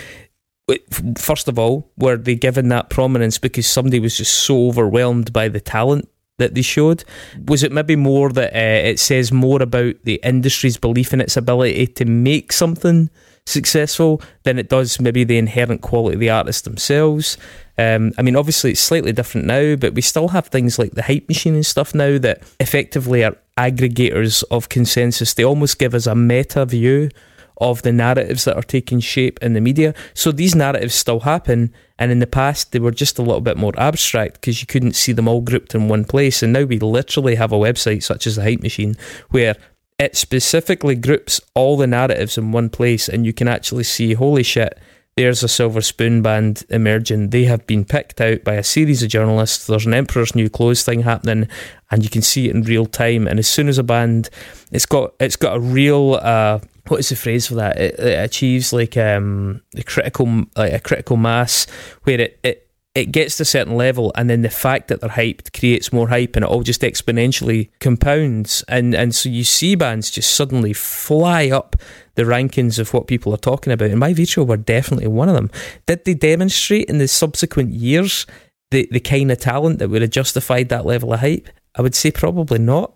First 1.16 1.46
of 1.46 1.60
all, 1.60 1.92
were 1.96 2.16
they 2.16 2.34
given 2.34 2.70
that 2.70 2.90
prominence 2.90 3.38
because 3.38 3.68
somebody 3.68 4.00
was 4.00 4.16
just 4.16 4.34
so 4.34 4.66
overwhelmed 4.66 5.32
by 5.32 5.46
the 5.46 5.60
talent 5.60 6.08
that 6.38 6.56
they 6.56 6.62
showed? 6.62 7.04
Was 7.46 7.62
it 7.62 7.70
maybe 7.70 7.94
more 7.94 8.30
that 8.30 8.52
uh, 8.52 8.88
it 8.88 8.98
says 8.98 9.30
more 9.30 9.62
about 9.62 9.94
the 10.02 10.20
industry's 10.24 10.76
belief 10.76 11.12
in 11.12 11.20
its 11.20 11.36
ability 11.36 11.86
to 11.86 12.04
make 12.04 12.52
something 12.52 13.10
successful 13.46 14.20
than 14.42 14.58
it 14.58 14.68
does 14.68 15.00
maybe 15.00 15.24
the 15.24 15.38
inherent 15.38 15.82
quality 15.82 16.14
of 16.14 16.20
the 16.20 16.30
artists 16.30 16.62
themselves? 16.62 17.38
Um, 17.78 18.12
I 18.16 18.22
mean, 18.22 18.36
obviously 18.36 18.70
it's 18.72 18.80
slightly 18.80 19.12
different 19.12 19.46
now, 19.46 19.76
but 19.76 19.94
we 19.94 20.02
still 20.02 20.28
have 20.28 20.46
things 20.46 20.78
like 20.78 20.92
the 20.92 21.02
hype 21.02 21.28
machine 21.28 21.54
and 21.54 21.66
stuff 21.66 21.94
now 21.94 22.18
that 22.18 22.42
effectively 22.58 23.24
are 23.24 23.36
aggregators 23.58 24.44
of 24.50 24.68
consensus. 24.68 25.34
They 25.34 25.44
almost 25.44 25.78
give 25.78 25.94
us 25.94 26.06
a 26.06 26.14
meta 26.14 26.64
view 26.64 27.10
of 27.58 27.82
the 27.82 27.92
narratives 27.92 28.44
that 28.44 28.56
are 28.56 28.62
taking 28.62 29.00
shape 29.00 29.38
in 29.42 29.54
the 29.54 29.60
media. 29.60 29.94
So 30.14 30.30
these 30.30 30.54
narratives 30.54 30.94
still 30.94 31.20
happen, 31.20 31.72
and 31.98 32.12
in 32.12 32.18
the 32.18 32.26
past 32.26 32.72
they 32.72 32.78
were 32.78 32.90
just 32.90 33.18
a 33.18 33.22
little 33.22 33.40
bit 33.40 33.56
more 33.56 33.72
abstract 33.78 34.40
because 34.40 34.60
you 34.60 34.66
couldn't 34.66 34.92
see 34.92 35.12
them 35.12 35.28
all 35.28 35.40
grouped 35.40 35.74
in 35.74 35.88
one 35.88 36.04
place. 36.04 36.42
And 36.42 36.52
now 36.52 36.64
we 36.64 36.78
literally 36.78 37.34
have 37.36 37.52
a 37.52 37.56
website 37.56 38.02
such 38.02 38.26
as 38.26 38.36
the 38.36 38.42
Hype 38.42 38.62
Machine 38.62 38.96
where 39.30 39.56
it 39.98 40.16
specifically 40.16 40.94
groups 40.94 41.40
all 41.54 41.76
the 41.78 41.86
narratives 41.86 42.36
in 42.36 42.52
one 42.52 42.68
place, 42.68 43.08
and 43.08 43.24
you 43.24 43.32
can 43.32 43.48
actually 43.48 43.84
see, 43.84 44.12
holy 44.12 44.42
shit. 44.42 44.78
There's 45.16 45.42
a 45.42 45.48
Silver 45.48 45.80
Spoon 45.80 46.20
band 46.20 46.64
emerging. 46.68 47.30
They 47.30 47.44
have 47.44 47.66
been 47.66 47.86
picked 47.86 48.20
out 48.20 48.44
by 48.44 48.52
a 48.56 48.62
series 48.62 49.02
of 49.02 49.08
journalists. 49.08 49.66
There's 49.66 49.86
an 49.86 49.94
Emperor's 49.94 50.34
New 50.34 50.50
Clothes 50.50 50.82
thing 50.82 51.00
happening, 51.00 51.48
and 51.90 52.04
you 52.04 52.10
can 52.10 52.20
see 52.20 52.48
it 52.48 52.54
in 52.54 52.64
real 52.64 52.84
time. 52.84 53.26
And 53.26 53.38
as 53.38 53.48
soon 53.48 53.68
as 53.68 53.78
a 53.78 53.82
band, 53.82 54.28
it's 54.72 54.84
got 54.84 55.14
it's 55.18 55.36
got 55.36 55.56
a 55.56 55.60
real 55.60 56.18
uh, 56.20 56.58
what 56.88 57.00
is 57.00 57.08
the 57.08 57.16
phrase 57.16 57.46
for 57.46 57.54
that? 57.54 57.78
It, 57.78 57.98
it 57.98 58.24
achieves 58.24 58.74
like 58.74 58.98
um 58.98 59.62
the 59.72 59.84
critical 59.84 60.44
like 60.54 60.74
a 60.74 60.80
critical 60.80 61.16
mass 61.16 61.66
where 62.02 62.20
it, 62.20 62.38
it 62.42 62.65
it 62.96 63.12
gets 63.12 63.36
to 63.36 63.42
a 63.42 63.46
certain 63.46 63.76
level 63.76 64.10
and 64.14 64.30
then 64.30 64.40
the 64.40 64.48
fact 64.48 64.88
that 64.88 65.02
they're 65.02 65.10
hyped 65.10 65.52
creates 65.52 65.92
more 65.92 66.08
hype 66.08 66.34
and 66.34 66.42
it 66.42 66.50
all 66.50 66.62
just 66.62 66.80
exponentially 66.80 67.68
compounds. 67.78 68.64
And 68.68 68.94
and 68.94 69.14
so 69.14 69.28
you 69.28 69.44
see 69.44 69.74
bands 69.74 70.10
just 70.10 70.34
suddenly 70.34 70.72
fly 70.72 71.50
up 71.50 71.76
the 72.14 72.22
rankings 72.22 72.78
of 72.78 72.94
what 72.94 73.06
people 73.06 73.34
are 73.34 73.38
talking 73.38 73.70
about 73.70 73.90
and 73.90 74.00
my 74.00 74.14
Vitriol 74.14 74.46
were 74.46 74.56
definitely 74.56 75.08
one 75.08 75.28
of 75.28 75.34
them. 75.34 75.50
Did 75.84 76.06
they 76.06 76.14
demonstrate 76.14 76.88
in 76.88 76.96
the 76.96 77.06
subsequent 77.06 77.72
years 77.72 78.26
the, 78.70 78.88
the 78.90 79.00
kind 79.00 79.30
of 79.30 79.38
talent 79.38 79.78
that 79.78 79.90
would 79.90 80.00
have 80.00 80.10
justified 80.10 80.70
that 80.70 80.86
level 80.86 81.12
of 81.12 81.20
hype? 81.20 81.50
I 81.74 81.82
would 81.82 81.94
say 81.94 82.10
probably 82.10 82.58
not 82.58 82.95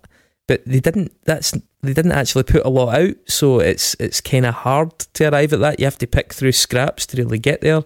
but 0.50 0.64
they 0.66 0.80
didn't 0.80 1.12
that's 1.26 1.52
they 1.82 1.92
didn't 1.92 2.10
actually 2.10 2.42
put 2.42 2.66
a 2.66 2.68
lot 2.68 2.92
out 2.92 3.14
so 3.26 3.60
it's 3.60 3.94
it's 4.00 4.20
kind 4.20 4.44
of 4.44 4.52
hard 4.52 4.98
to 4.98 5.28
arrive 5.28 5.52
at 5.52 5.60
that. 5.60 5.78
You 5.78 5.86
have 5.86 5.98
to 5.98 6.08
pick 6.08 6.32
through 6.32 6.50
scraps 6.50 7.06
to 7.06 7.16
really 7.16 7.38
get 7.38 7.60
there. 7.60 7.84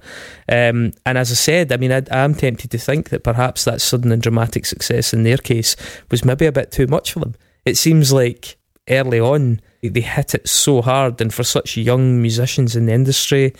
Um, 0.48 0.94
and 1.04 1.18
as 1.18 1.30
I 1.30 1.34
said 1.34 1.72
I 1.72 1.76
mean 1.76 1.92
I, 1.92 2.00
I'm 2.10 2.34
tempted 2.34 2.70
to 2.70 2.78
think 2.78 3.10
that 3.10 3.22
perhaps 3.22 3.64
that 3.64 3.82
sudden 3.82 4.10
and 4.12 4.22
dramatic 4.22 4.64
success 4.64 5.12
in 5.12 5.24
their 5.24 5.36
case 5.36 5.76
was 6.10 6.24
maybe 6.24 6.46
a 6.46 6.52
bit 6.52 6.72
too 6.72 6.86
much 6.86 7.12
for 7.12 7.20
them. 7.20 7.34
It 7.66 7.76
seems 7.76 8.14
like 8.14 8.56
early 8.88 9.20
on 9.20 9.60
they 9.82 10.00
hit 10.00 10.34
it 10.34 10.48
so 10.48 10.80
hard 10.80 11.20
and 11.20 11.34
for 11.34 11.44
such 11.44 11.76
young 11.76 12.22
musicians 12.22 12.74
in 12.76 12.86
the 12.86 12.94
industry 12.94 13.52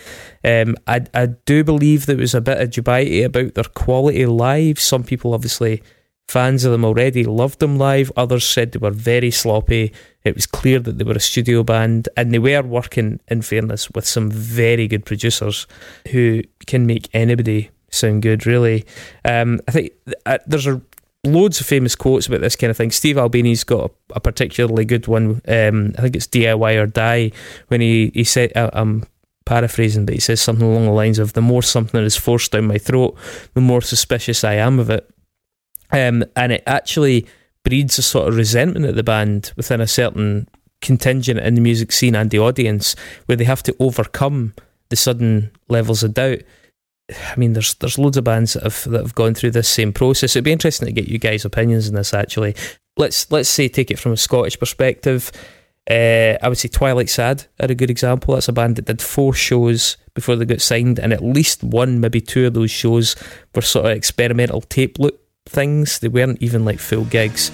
um, 0.43 0.75
I, 0.87 1.01
I 1.13 1.27
do 1.27 1.63
believe 1.63 2.07
there 2.07 2.17
was 2.17 2.33
a 2.33 2.41
bit 2.41 2.59
of 2.59 2.71
dubiety 2.71 3.23
about 3.23 3.53
their 3.53 3.63
quality 3.65 4.25
live. 4.25 4.79
Some 4.79 5.03
people 5.03 5.35
obviously 5.35 5.83
fans 6.27 6.65
of 6.65 6.71
them 6.71 6.85
already 6.85 7.23
loved 7.23 7.59
them 7.59 7.77
live. 7.77 8.11
Others 8.15 8.47
said 8.47 8.71
they 8.71 8.79
were 8.79 8.91
very 8.91 9.31
sloppy. 9.31 9.93
It 10.23 10.35
was 10.35 10.45
clear 10.45 10.79
that 10.79 10.97
they 10.97 11.03
were 11.03 11.13
a 11.13 11.19
studio 11.19 11.63
band, 11.63 12.09
and 12.17 12.33
they 12.33 12.39
were 12.39 12.63
working, 12.63 13.19
in 13.27 13.41
fairness, 13.41 13.89
with 13.91 14.05
some 14.05 14.31
very 14.31 14.87
good 14.87 15.05
producers 15.05 15.67
who 16.11 16.41
can 16.65 16.85
make 16.85 17.09
anybody 17.13 17.69
sound 17.89 18.23
good. 18.23 18.45
Really, 18.45 18.85
um, 19.23 19.59
I 19.67 19.71
think 19.71 19.91
uh, 20.25 20.39
there's 20.47 20.67
a 20.67 20.81
loads 21.25 21.59
of 21.59 21.65
famous 21.65 21.95
quotes 21.95 22.27
about 22.27 22.41
this 22.41 22.55
kind 22.55 22.71
of 22.71 22.77
thing. 22.77 22.91
Steve 22.91 23.17
Albini's 23.17 23.63
got 23.63 23.91
a, 23.91 24.15
a 24.15 24.19
particularly 24.19 24.85
good 24.85 25.07
one. 25.07 25.41
Um, 25.47 25.93
I 25.97 26.01
think 26.01 26.15
it's 26.15 26.27
DIY 26.27 26.81
or 26.81 26.87
die 26.87 27.31
when 27.67 27.81
he 27.81 28.11
he 28.13 28.23
said, 28.23 28.55
uh, 28.55 28.71
"I'm 28.73 29.03
paraphrasing, 29.45 30.05
but 30.05 30.15
he 30.15 30.19
says 30.19 30.41
something 30.41 30.67
along 30.67 30.85
the 30.85 30.91
lines 30.91 31.19
of 31.19 31.33
the 31.33 31.41
more 31.41 31.61
something 31.61 32.03
is 32.03 32.15
forced 32.15 32.51
down 32.51 32.65
my 32.65 32.77
throat, 32.77 33.15
the 33.53 33.61
more 33.61 33.81
suspicious 33.81 34.43
I 34.43 34.55
am 34.55 34.79
of 34.79 34.89
it." 34.89 35.09
Um, 35.91 36.23
and 36.35 36.51
it 36.51 36.63
actually 36.65 37.27
breeds 37.63 37.97
a 37.97 38.01
sort 38.01 38.27
of 38.27 38.35
resentment 38.35 38.85
at 38.85 38.95
the 38.95 39.03
band 39.03 39.51
within 39.55 39.81
a 39.81 39.87
certain 39.87 40.47
contingent 40.81 41.39
in 41.39 41.55
the 41.55 41.61
music 41.61 41.91
scene 41.91 42.15
and 42.15 42.29
the 42.29 42.39
audience 42.39 42.95
where 43.25 43.35
they 43.35 43.43
have 43.43 43.63
to 43.63 43.75
overcome 43.79 44.53
the 44.89 44.95
sudden 44.95 45.51
levels 45.67 46.03
of 46.03 46.13
doubt. 46.13 46.39
I 47.09 47.35
mean, 47.35 47.53
there's 47.53 47.75
there's 47.75 47.99
loads 47.99 48.17
of 48.17 48.23
bands 48.23 48.53
that 48.53 48.63
have 48.63 48.83
that 48.85 49.01
have 49.01 49.15
gone 49.15 49.33
through 49.33 49.51
this 49.51 49.69
same 49.69 49.93
process. 49.93 50.35
It'd 50.35 50.43
be 50.43 50.51
interesting 50.51 50.87
to 50.87 50.91
get 50.91 51.07
you 51.07 51.19
guys' 51.19 51.45
opinions 51.45 51.87
on 51.87 51.95
this. 51.95 52.13
Actually, 52.13 52.55
let's 52.97 53.29
let's 53.31 53.49
say 53.49 53.67
take 53.67 53.91
it 53.91 53.99
from 53.99 54.13
a 54.13 54.17
Scottish 54.17 54.59
perspective. 54.59 55.31
Uh, 55.87 56.35
I 56.41 56.49
would 56.49 56.57
say 56.57 56.67
Twilight 56.67 57.09
Sad 57.09 57.45
are 57.59 57.71
a 57.71 57.75
good 57.75 57.91
example. 57.91 58.33
That's 58.33 58.47
a 58.47 58.53
band 58.53 58.77
that 58.77 58.85
did 58.85 59.03
four 59.03 59.33
shows 59.33 59.97
before 60.15 60.35
they 60.35 60.45
got 60.45 60.61
signed, 60.61 60.97
and 60.97 61.13
at 61.13 61.23
least 61.23 61.63
one, 61.63 61.99
maybe 61.99 62.21
two 62.21 62.47
of 62.47 62.55
those 62.55 62.71
shows 62.71 63.15
were 63.53 63.61
sort 63.61 63.85
of 63.85 63.91
experimental 63.91 64.61
tape 64.61 64.97
loop 64.97 65.24
things. 65.55 65.99
They 65.99 66.07
weren't 66.07 66.41
even 66.41 66.65
like 66.65 66.79
full 66.79 67.05
gigs. 67.05 67.51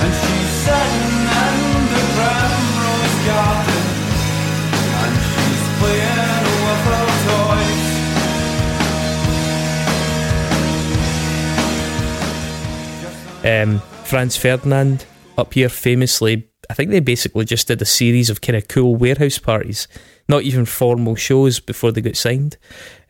And 0.00 0.14
she's 0.14 0.50
sitting 0.64 1.26
in 1.32 1.56
the 1.92 2.02
primrose 2.14 3.16
garden 3.26 3.84
And 5.00 5.14
she's 5.32 5.64
playing 5.80 6.44
with 6.64 6.82
her 6.88 7.08
toys 7.26 7.88
Um, 13.44 13.80
Franz 14.04 14.36
Ferdinand 14.36 15.06
up 15.38 15.54
here 15.54 15.68
famously, 15.68 16.48
I 16.68 16.74
think 16.74 16.90
they 16.90 17.00
basically 17.00 17.44
just 17.44 17.68
did 17.68 17.80
a 17.80 17.86
series 17.86 18.28
of 18.28 18.40
kind 18.40 18.56
of 18.56 18.68
cool 18.68 18.96
warehouse 18.96 19.38
parties, 19.38 19.86
not 20.28 20.42
even 20.42 20.64
formal 20.64 21.14
shows 21.14 21.60
before 21.60 21.92
they 21.92 22.00
got 22.00 22.16
signed. 22.16 22.56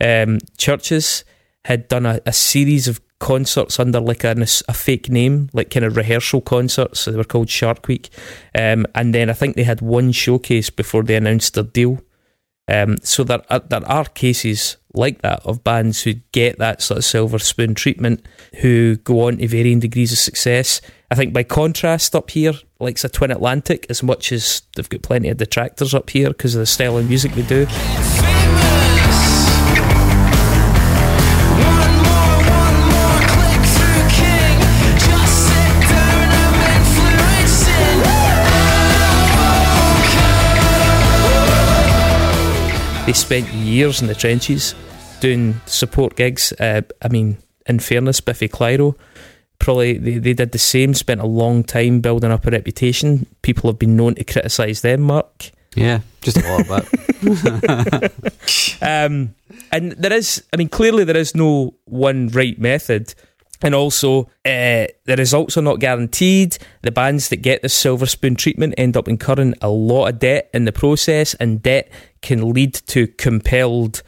Um, 0.01 0.39
Chvrches 0.59 1.25
had 1.69 1.87
done 1.87 2.07
a, 2.07 2.19
a 2.25 2.33
series 2.33 2.89
of 2.89 2.99
concerts 3.19 3.79
under 3.79 4.01
like 4.01 4.25
a, 4.25 4.35
a 4.69 4.73
fake 4.73 5.11
name, 5.11 5.51
like 5.53 5.69
kind 5.69 5.85
of 5.85 5.99
rehearsal 5.99 6.41
concerts. 6.41 7.01
So 7.01 7.11
they 7.11 7.19
were 7.19 7.25
called 7.25 7.51
Shark 7.51 7.87
Week. 7.87 8.09
Um, 8.55 8.87
and 8.95 9.15
then 9.15 9.29
I 9.29 9.35
think 9.35 9.55
they 9.55 9.65
had 9.65 9.83
one 9.83 10.13
showcase 10.13 10.71
before 10.71 11.03
they 11.03 11.15
announced 11.15 11.53
their 11.53 11.65
deal. 11.65 12.01
Um, 12.69 12.97
so 13.03 13.23
there 13.23 13.43
are, 13.51 13.61
there 13.61 13.87
are 13.87 14.07
cases 14.07 14.79
like 14.95 15.21
that 15.21 15.45
of 15.45 15.63
bands 15.63 16.03
who 16.03 16.15
get 16.33 16.59
that 16.59 16.81
sort 16.81 16.99
of 16.99 17.05
silver 17.05 17.39
spoon 17.39 17.75
treatment, 17.75 18.25
who 18.61 18.97
go 18.97 19.27
on 19.27 19.37
to 19.37 19.47
varying 19.47 19.81
degrees 19.81 20.11
of 20.11 20.19
success. 20.19 20.81
I 21.11 21.17
think 21.17 21.35
by 21.35 21.43
contrast, 21.43 22.15
up 22.15 22.31
here, 22.31 22.55
like 22.81 23.03
a 23.05 23.11
Twin 23.11 23.31
Atlantic, 23.31 23.85
as 23.91 24.03
much 24.03 24.33
as 24.33 24.63
they've 24.75 24.89
got 24.89 25.03
plenty 25.03 25.29
of 25.29 25.37
detractors 25.37 25.93
up 25.93 26.09
here 26.09 26.29
because 26.29 26.55
of 26.55 26.61
the 26.61 26.67
style 26.67 26.97
of 26.97 27.07
music 27.07 27.33
they 27.33 27.43
do, 27.43 27.67
they 43.09 43.15
spent 43.15 43.51
years 43.55 44.03
in 44.03 44.07
the 44.07 44.15
trenches 44.15 44.75
doing 45.21 45.59
support 45.65 46.15
gigs. 46.15 46.53
Uh, 46.61 46.83
I 47.01 47.09
mean, 47.09 47.39
in 47.65 47.79
fairness, 47.79 48.21
Biffy 48.21 48.49
Clyro, 48.51 48.97
probably 49.59 49.97
they, 49.97 50.19
they 50.19 50.35
did 50.35 50.53
the 50.53 50.59
same, 50.59 50.93
spent 50.93 51.23
a 51.23 51.27
long 51.27 51.65
time 51.65 52.03
building 52.03 52.31
up 52.31 52.47
a 52.47 52.51
reputation. 52.51 53.25
People 53.41 53.71
have 53.71 53.79
been 53.79 53.97
known 53.97 54.17
to 54.17 54.25
criticise 54.25 54.83
them, 54.83 55.01
Mark. 55.01 55.53
Yeah, 55.75 56.01
just 56.21 56.37
a 56.37 56.57
little 56.57 56.81
bit. 58.01 58.13
Um, 58.81 59.35
and 59.73 59.93
there 59.93 60.13
is, 60.13 60.45
I 60.53 60.57
mean, 60.57 60.69
clearly 60.69 61.05
there 61.05 61.17
is 61.17 61.35
no 61.35 61.75
one 61.87 62.29
right 62.29 62.59
method. 62.61 63.15
And 63.63 63.75
also, 63.75 64.25
uh, 64.45 64.87
the 65.05 65.17
results 65.17 65.57
are 65.57 65.63
not 65.63 65.81
guaranteed. 65.81 66.59
The 66.83 66.93
bands 66.93 67.29
that 67.29 67.39
get 67.39 67.63
this 67.63 67.75
silver 67.75 68.07
spoon 68.07 68.37
treatment 68.37 68.75
end 68.79 68.97
up 68.97 69.09
incurring 69.09 69.55
a 69.61 69.69
lot 69.69 70.07
of 70.07 70.19
debt 70.21 70.51
in 70.55 70.65
the 70.65 70.73
process, 70.73 71.35
and 71.35 71.63
debt 71.63 71.91
can 72.23 72.53
lead 72.53 72.75
to 72.75 73.07
compelled, 73.07 74.03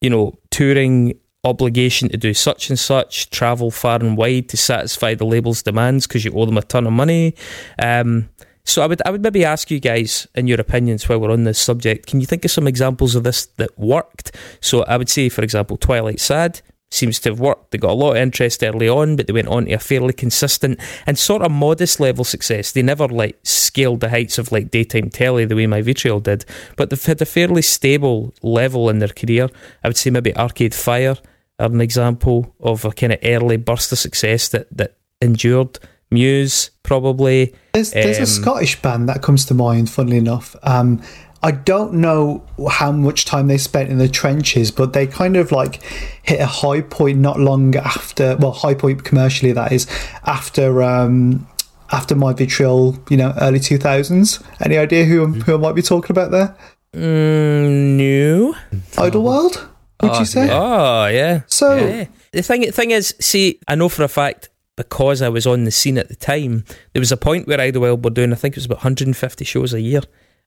you 0.00 0.10
know, 0.10 0.38
touring 0.50 1.18
obligation 1.44 2.08
to 2.08 2.16
do 2.16 2.34
such 2.34 2.68
and 2.68 2.78
such, 2.78 3.30
travel 3.30 3.70
far 3.70 4.00
and 4.00 4.16
wide 4.16 4.48
to 4.48 4.56
satisfy 4.56 5.14
the 5.14 5.24
label's 5.24 5.62
demands 5.62 6.06
because 6.06 6.24
you 6.24 6.32
owe 6.32 6.44
them 6.44 6.58
a 6.58 6.62
ton 6.62 6.86
of 6.86 6.92
money. 6.92 7.34
Um, 7.78 8.28
so 8.64 8.82
I 8.82 8.86
would 8.86 9.00
I 9.06 9.10
would 9.10 9.22
maybe 9.22 9.44
ask 9.44 9.70
you 9.70 9.78
guys 9.78 10.26
in 10.34 10.48
your 10.48 10.60
opinions 10.60 11.08
while 11.08 11.20
we're 11.20 11.30
on 11.30 11.44
this 11.44 11.58
subject, 11.58 12.06
can 12.06 12.20
you 12.20 12.26
think 12.26 12.44
of 12.44 12.50
some 12.50 12.66
examples 12.66 13.14
of 13.14 13.22
this 13.22 13.46
that 13.58 13.78
worked? 13.78 14.34
So 14.60 14.82
I 14.82 14.96
would 14.96 15.08
say, 15.08 15.28
for 15.28 15.42
example, 15.42 15.76
Twilight 15.76 16.18
Sad 16.18 16.60
seems 16.90 17.18
to 17.20 17.30
have 17.30 17.40
worked. 17.40 17.70
They 17.70 17.78
got 17.78 17.90
a 17.90 17.94
lot 17.94 18.12
of 18.12 18.16
interest 18.16 18.62
early 18.62 18.88
on, 18.88 19.16
but 19.16 19.26
they 19.26 19.32
went 19.32 19.48
on 19.48 19.66
to 19.66 19.72
a 19.72 19.78
fairly 19.78 20.12
consistent 20.12 20.78
and 21.06 21.18
sort 21.18 21.42
of 21.42 21.50
modest 21.50 22.00
level 22.00 22.24
success. 22.24 22.72
They 22.72 22.82
never 22.82 23.08
like 23.08 23.38
scaled 23.42 24.00
the 24.00 24.10
heights 24.10 24.38
of 24.38 24.52
like 24.52 24.70
daytime 24.70 25.10
telly 25.10 25.44
the 25.44 25.56
way 25.56 25.66
My 25.66 25.82
Vitriol 25.82 26.20
did, 26.20 26.44
but 26.76 26.90
they've 26.90 27.04
had 27.04 27.20
a 27.20 27.26
fairly 27.26 27.62
stable 27.62 28.32
level 28.42 28.88
in 28.88 29.00
their 29.00 29.08
career. 29.08 29.48
I 29.82 29.88
would 29.88 29.96
say 29.96 30.10
maybe 30.10 30.36
Arcade 30.36 30.74
Fire 30.74 31.16
are 31.58 31.66
an 31.66 31.80
example 31.80 32.54
of 32.60 32.84
a 32.84 32.92
kind 32.92 33.12
of 33.12 33.18
early 33.24 33.56
burst 33.56 33.92
of 33.92 33.98
success 33.98 34.48
that 34.48 34.68
that 34.76 34.96
endured. 35.20 35.78
Muse 36.08 36.70
probably. 36.84 37.52
There's, 37.72 37.90
there's 37.90 38.18
Um, 38.18 38.22
a 38.22 38.26
Scottish 38.26 38.80
band 38.80 39.08
that 39.08 39.22
comes 39.22 39.44
to 39.46 39.54
mind, 39.54 39.90
funnily 39.90 40.18
enough. 40.18 40.54
Um, 40.62 41.02
I 41.42 41.50
don't 41.52 41.94
know 41.94 42.44
how 42.70 42.90
much 42.92 43.24
time 43.24 43.46
they 43.46 43.58
spent 43.58 43.90
in 43.90 43.98
the 43.98 44.08
trenches, 44.08 44.70
but 44.70 44.92
they 44.92 45.06
kind 45.06 45.36
of 45.36 45.52
like 45.52 45.82
hit 46.22 46.40
a 46.40 46.46
high 46.46 46.80
point 46.80 47.18
not 47.18 47.38
long 47.38 47.76
after, 47.76 48.36
well, 48.36 48.52
high 48.52 48.74
point 48.74 49.04
commercially, 49.04 49.52
that 49.52 49.72
is, 49.72 49.86
after. 50.24 50.82
Um, 50.82 51.46
after 51.92 52.16
my 52.16 52.32
vitriol, 52.32 52.98
you 53.08 53.16
know, 53.16 53.32
early 53.40 53.60
two 53.60 53.78
thousands. 53.78 54.42
Any 54.60 54.76
idea 54.76 55.04
who 55.04 55.26
who 55.28 55.54
I 55.54 55.56
might 55.56 55.76
be 55.76 55.82
talking 55.82 56.10
about 56.10 56.32
there? 56.32 56.56
Mm, 56.92 57.96
no. 57.96 58.56
Idlewild, 58.98 59.68
would 60.02 60.10
Oh, 60.10 60.18
you 60.18 60.24
say? 60.24 60.48
Oh 60.50 61.06
yeah. 61.06 61.42
So 61.46 61.76
Yeah. 61.76 62.06
The 62.32 62.42
thing 62.42 62.70
thing 62.72 62.90
is, 62.90 63.14
see, 63.20 63.60
I 63.68 63.76
know 63.76 63.88
for 63.88 64.02
a 64.02 64.08
fact 64.08 64.48
because 64.76 65.22
I 65.22 65.28
was 65.28 65.46
on 65.46 65.62
the 65.64 65.70
scene 65.70 65.96
at 65.96 66.08
the 66.08 66.16
time, 66.16 66.64
there 66.92 67.00
was 67.00 67.12
a 67.12 67.16
point 67.16 67.46
where 67.46 67.60
Idlewild 67.60 68.04
were 68.04 68.10
doing, 68.10 68.32
I 68.32 68.36
think 68.36 68.54
it 68.54 68.58
was 68.58 68.66
about 68.66 68.78
150 68.78 69.44
shows 69.44 69.72
a 69.72 69.80
year, 69.80 70.00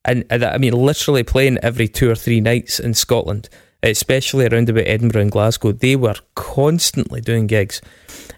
and, 0.04 0.24
and 0.30 0.44
I 0.44 0.58
mean, 0.58 0.72
literally 0.72 1.22
playing 1.22 1.58
every 1.62 1.88
two 1.88 2.10
or 2.10 2.14
three 2.14 2.40
nights 2.40 2.80
in 2.80 2.94
Scotland, 2.94 3.48
especially 3.82 4.46
around 4.46 4.68
about 4.68 4.86
Edinburgh 4.86 5.22
and 5.22 5.30
Glasgow. 5.30 5.72
They 5.72 5.96
were 5.96 6.16
constantly 6.34 7.20
doing 7.20 7.46
gigs, 7.46 7.80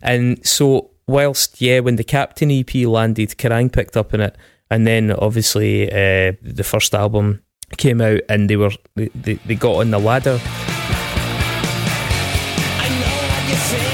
and 0.03 0.45
so 0.47 0.91
whilst 1.07 1.61
yeah, 1.61 1.81
when 1.81 1.97
the 1.97 2.05
Captain 2.05 2.51
EP 2.51 2.75
landed, 2.75 3.31
Kerrang 3.31 3.73
picked 3.73 3.97
up 3.97 4.15
on 4.15 4.21
it, 4.21 4.37
and 4.71 4.87
then 4.87 5.13
obviously 5.13 5.91
uh, 5.91 6.33
the 6.43 6.65
first 6.65 6.95
album 6.95 7.43
came 7.77 8.01
out, 8.01 8.21
and 8.29 8.49
they 8.51 8.57
were 8.57 8.73
they, 8.95 9.09
they, 9.15 9.35
they 9.35 9.55
got 9.55 9.77
on 9.77 9.91
the 9.91 9.99
ladder. 9.99 10.41
I 12.85 13.92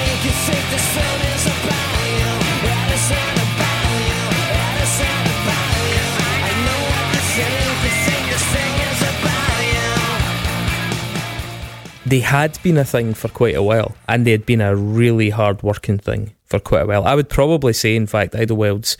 they 12.08 12.20
had 12.20 12.58
been 12.62 12.78
a 12.78 12.84
thing 12.84 13.14
for 13.14 13.28
quite 13.28 13.54
a 13.54 13.62
while, 13.62 13.94
and 14.08 14.26
they 14.26 14.30
had 14.30 14.46
been 14.46 14.60
a 14.60 14.74
really 14.74 15.30
hard 15.30 15.62
working 15.62 15.98
thing 15.98 16.34
for 16.44 16.58
quite 16.58 16.82
a 16.82 16.86
while. 16.86 17.04
I 17.04 17.14
would 17.14 17.28
probably 17.28 17.72
say, 17.72 17.96
in 17.96 18.06
fact, 18.06 18.34
Idlewild's 18.34 18.96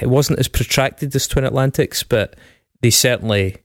it 0.00 0.08
wasn't 0.08 0.38
as 0.38 0.48
protracted 0.48 1.14
as 1.14 1.26
Twin 1.26 1.44
Atlantics, 1.44 2.02
but 2.02 2.36
they 2.80 2.90
certainly 2.90 3.56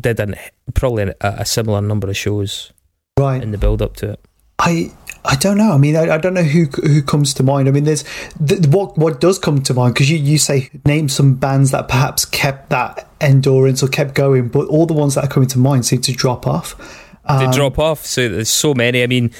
did 0.00 0.20
an, 0.20 0.36
probably 0.74 1.02
a, 1.02 1.14
a 1.20 1.44
similar 1.44 1.82
number 1.82 2.08
of 2.08 2.16
shows 2.16 2.72
right, 3.18 3.42
in 3.42 3.50
the 3.50 3.58
build 3.58 3.82
up 3.82 3.96
to 3.96 4.12
it. 4.12 4.20
I 4.58 4.92
I 5.24 5.36
don't 5.36 5.56
know. 5.56 5.72
I 5.72 5.78
mean, 5.78 5.96
I, 5.96 6.14
I 6.14 6.18
don't 6.18 6.34
know 6.34 6.42
who 6.42 6.64
who 6.64 7.02
comes 7.02 7.34
to 7.34 7.42
mind. 7.42 7.68
I 7.68 7.72
mean, 7.72 7.84
there's 7.84 8.04
th- 8.46 8.66
what 8.66 8.96
what 8.96 9.20
does 9.20 9.38
come 9.38 9.62
to 9.62 9.74
mind 9.74 9.94
because 9.94 10.10
you 10.10 10.18
you 10.18 10.38
say 10.38 10.70
name 10.84 11.08
some 11.08 11.34
bands 11.34 11.70
that 11.72 11.88
perhaps 11.88 12.24
kept 12.24 12.70
that 12.70 13.08
endurance 13.20 13.82
or 13.82 13.88
kept 13.88 14.14
going, 14.14 14.48
but 14.48 14.68
all 14.68 14.86
the 14.86 14.94
ones 14.94 15.14
that 15.14 15.24
are 15.24 15.28
coming 15.28 15.48
to 15.50 15.58
mind 15.58 15.86
seem 15.86 16.00
to 16.02 16.12
drop 16.12 16.46
off. 16.46 17.02
They 17.26 17.46
Um, 17.46 17.50
drop 17.52 17.78
off, 17.78 18.04
so 18.04 18.28
there's 18.28 18.50
so 18.50 18.74
many. 18.74 19.02
I 19.02 19.06
mean, 19.06 19.30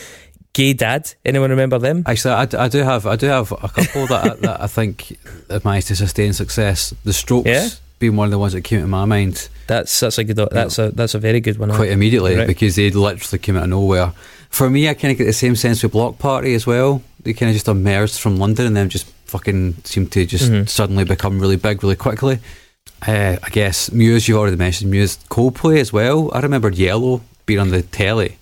Gay 0.54 0.72
Dad, 0.72 1.12
anyone 1.24 1.50
remember 1.50 1.78
them? 1.78 2.02
Actually, 2.06 2.34
I 2.34 2.68
do 2.68 2.78
have 2.78 3.06
I 3.06 3.16
do 3.16 3.26
have 3.26 3.52
a 3.52 3.68
couple 3.68 4.06
that 4.06 4.24
I, 4.24 4.34
that 4.36 4.60
I 4.62 4.66
think 4.68 5.18
have 5.50 5.64
managed 5.64 5.88
to 5.88 5.96
sustain 5.96 6.32
success. 6.32 6.94
The 7.04 7.12
Strokes 7.12 7.48
Yeah? 7.48 7.68
being 7.98 8.16
one 8.16 8.26
of 8.26 8.30
the 8.30 8.38
ones 8.38 8.52
that 8.54 8.62
came 8.62 8.80
to 8.80 8.86
my 8.86 9.04
mind 9.04 9.48
That's 9.66 9.98
that's 10.00 10.18
a 10.18 10.24
good. 10.24 10.36
That's 10.36 10.78
a 10.78 10.90
that's 10.92 11.14
a 11.14 11.18
very 11.18 11.40
good 11.40 11.58
one. 11.58 11.70
quite 11.70 11.90
immediately 11.90 12.36
Right. 12.36 12.46
because 12.46 12.76
they 12.76 12.90
literally 12.90 13.38
came 13.38 13.56
out 13.56 13.64
of 13.64 13.68
nowhere. 13.70 14.12
For 14.50 14.70
me, 14.70 14.88
I 14.88 14.94
kind 14.94 15.10
of 15.12 15.18
get 15.18 15.24
the 15.24 15.32
same 15.32 15.56
sense 15.56 15.82
with 15.82 15.92
Bloc 15.92 16.18
Party 16.18 16.54
as 16.54 16.66
well. 16.66 17.02
They 17.24 17.32
kind 17.32 17.50
of 17.50 17.54
just 17.54 17.66
emerged 17.68 18.18
from 18.20 18.36
London 18.38 18.66
and 18.66 18.76
then 18.76 18.88
just 18.88 19.06
fucking 19.26 19.74
seemed 19.84 20.12
to 20.12 20.24
just 20.24 20.50
Mhm. 20.50 20.68
suddenly 20.68 21.04
become 21.04 21.40
really 21.40 21.56
big 21.56 21.82
really 21.82 21.96
quickly. 21.96 22.38
Uh, 23.06 23.36
I 23.42 23.50
guess 23.50 23.90
Muse, 23.90 24.28
You've 24.28 24.38
already 24.38 24.56
mentioned 24.56 24.90
Muse, 24.90 25.18
Coldplay 25.28 25.78
as 25.80 25.92
well. 25.92 26.30
I 26.32 26.40
remember 26.40 26.70
Yellow 26.70 27.22
being 27.46 27.60
on 27.60 27.70
the 27.70 27.82
telly, 27.82 28.38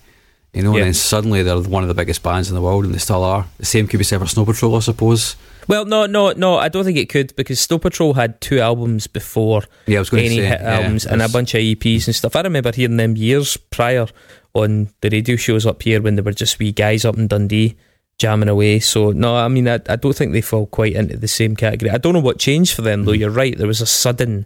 you 0.53 0.61
know, 0.63 0.71
Yeah. 0.71 0.79
and 0.79 0.85
then 0.87 0.93
suddenly 0.93 1.43
they're 1.43 1.59
one 1.59 1.83
of 1.83 1.87
the 1.89 1.93
biggest 1.95 2.23
bands 2.23 2.49
in 2.49 2.55
the 2.55 2.61
world, 2.61 2.85
and 2.85 2.93
they 2.93 2.99
still 2.99 3.23
are. 3.23 3.47
The 3.57 3.65
same 3.65 3.87
could 3.87 3.97
be 3.97 4.03
said 4.03 4.19
for 4.19 4.27
Snow 4.27 4.45
Patrol, 4.45 4.75
I 4.75 4.79
suppose. 4.79 5.35
Well, 5.67 5.85
no, 5.85 6.05
no, 6.05 6.31
no. 6.33 6.57
I 6.57 6.67
don't 6.67 6.83
think 6.83 6.97
it 6.97 7.07
could 7.09 7.33
because 7.37 7.59
Snow 7.59 7.79
Patrol 7.79 8.13
had 8.15 8.41
two 8.41 8.59
albums 8.59 9.07
before 9.07 9.63
Yeah, 9.87 9.97
I 9.97 9.99
was 9.99 10.09
going 10.09 10.25
any 10.25 10.35
to 10.37 10.41
say 10.41 10.47
hit 10.49 10.61
yeah, 10.61 10.75
albums 10.79 11.05
and 11.05 11.21
a 11.21 11.29
bunch 11.29 11.53
of 11.53 11.61
EPs 11.61 12.05
and 12.07 12.15
stuff. 12.15 12.35
I 12.35 12.41
remember 12.41 12.71
hearing 12.73 12.97
them 12.97 13.15
years 13.15 13.55
prior 13.55 14.07
on 14.53 14.89
the 15.01 15.09
radio 15.09 15.35
shows 15.37 15.65
up 15.65 15.81
here 15.81 16.01
when 16.01 16.15
they 16.15 16.21
were 16.21 16.33
just 16.33 16.59
wee 16.59 16.71
guys 16.73 17.05
up 17.05 17.17
in 17.17 17.27
Dundee 17.27 17.75
jamming 18.19 18.49
away. 18.49 18.79
So 18.79 19.11
no, 19.11 19.35
I 19.37 19.47
mean 19.47 19.67
I, 19.69 19.75
I 19.87 19.95
don't 19.95 20.13
think 20.15 20.33
they 20.33 20.41
fall 20.41 20.65
quite 20.67 20.93
into 20.93 21.15
the 21.17 21.27
same 21.29 21.55
category. 21.55 21.89
I 21.91 21.97
don't 21.97 22.13
know 22.13 22.19
what 22.19 22.39
changed 22.39 22.75
for 22.75 22.81
them 22.81 23.05
though. 23.05 23.13
Mm. 23.13 23.19
You're 23.19 23.29
right. 23.29 23.57
There 23.57 23.65
was 23.67 23.79
a 23.81 23.85
sudden 23.87 24.45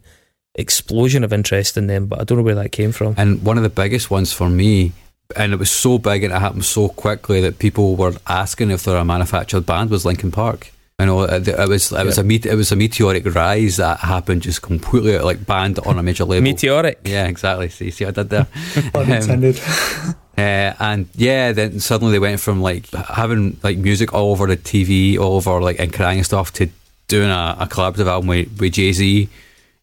explosion 0.57 1.23
of 1.23 1.31
interest 1.31 1.77
in 1.77 1.87
them, 1.87 2.07
but 2.07 2.19
I 2.19 2.23
don't 2.23 2.37
know 2.37 2.43
where 2.43 2.55
that 2.55 2.71
came 2.71 2.91
from. 2.91 3.15
And 3.17 3.43
one 3.43 3.57
of 3.57 3.63
the 3.63 3.69
biggest 3.69 4.09
ones 4.11 4.33
for 4.33 4.49
me, 4.49 4.91
and 5.35 5.53
it 5.53 5.57
was 5.57 5.71
so 5.71 5.97
big 5.97 6.23
and 6.23 6.33
it 6.33 6.39
happened 6.39 6.65
so 6.65 6.89
quickly 6.89 7.41
that 7.41 7.59
people 7.59 7.95
were 7.95 8.13
asking 8.27 8.71
if 8.71 8.83
they're 8.83 8.97
a 8.97 9.05
manufactured 9.05 9.65
band, 9.65 9.89
was 9.89 10.05
Linkin 10.05 10.31
Park. 10.31 10.71
You 10.99 11.05
know 11.05 11.21
it, 11.21 11.47
it 11.47 11.69
was 11.69 11.91
it 11.91 12.03
was 12.03 12.17
a 12.17 12.23
meet, 12.23 12.47
it 12.47 12.55
was 12.55 12.71
a 12.71 12.75
meteoric 12.75 13.23
rise 13.35 13.77
that 13.77 13.99
happened 13.99 14.41
just 14.41 14.63
completely 14.63 15.15
like 15.19 15.45
banned 15.45 15.77
on 15.79 15.99
a 15.99 16.01
major 16.01 16.25
label. 16.25 16.41
Meteoric. 16.43 17.01
yeah, 17.03 17.27
exactly. 17.27 17.69
See, 17.69 17.91
see, 17.91 18.05
what 18.05 18.17
I 18.17 18.23
did 18.23 18.29
there. 18.31 18.47
pun 18.93 19.45
Um. 19.45 19.53
Uh, 20.37 20.71
and 20.79 21.09
yeah, 21.15 21.51
then 21.51 21.79
suddenly 21.79 22.11
they 22.11 22.19
went 22.19 22.39
from 22.39 22.61
like 22.61 22.87
having 22.91 23.57
like 23.63 23.75
music 23.79 24.13
all 24.13 24.31
over 24.31 24.45
the 24.45 24.55
TV, 24.55 25.17
all 25.17 25.35
over 25.37 25.59
like 25.59 25.79
and 25.79 25.91
crying 25.91 26.19
and 26.19 26.25
stuff 26.27 26.53
to 26.53 26.69
doing 27.07 27.31
a, 27.31 27.57
a 27.59 27.65
collaborative 27.65 28.05
album 28.05 28.27
with, 28.27 28.59
with 28.59 28.73
Jay 28.73 28.91
Z, 28.91 29.27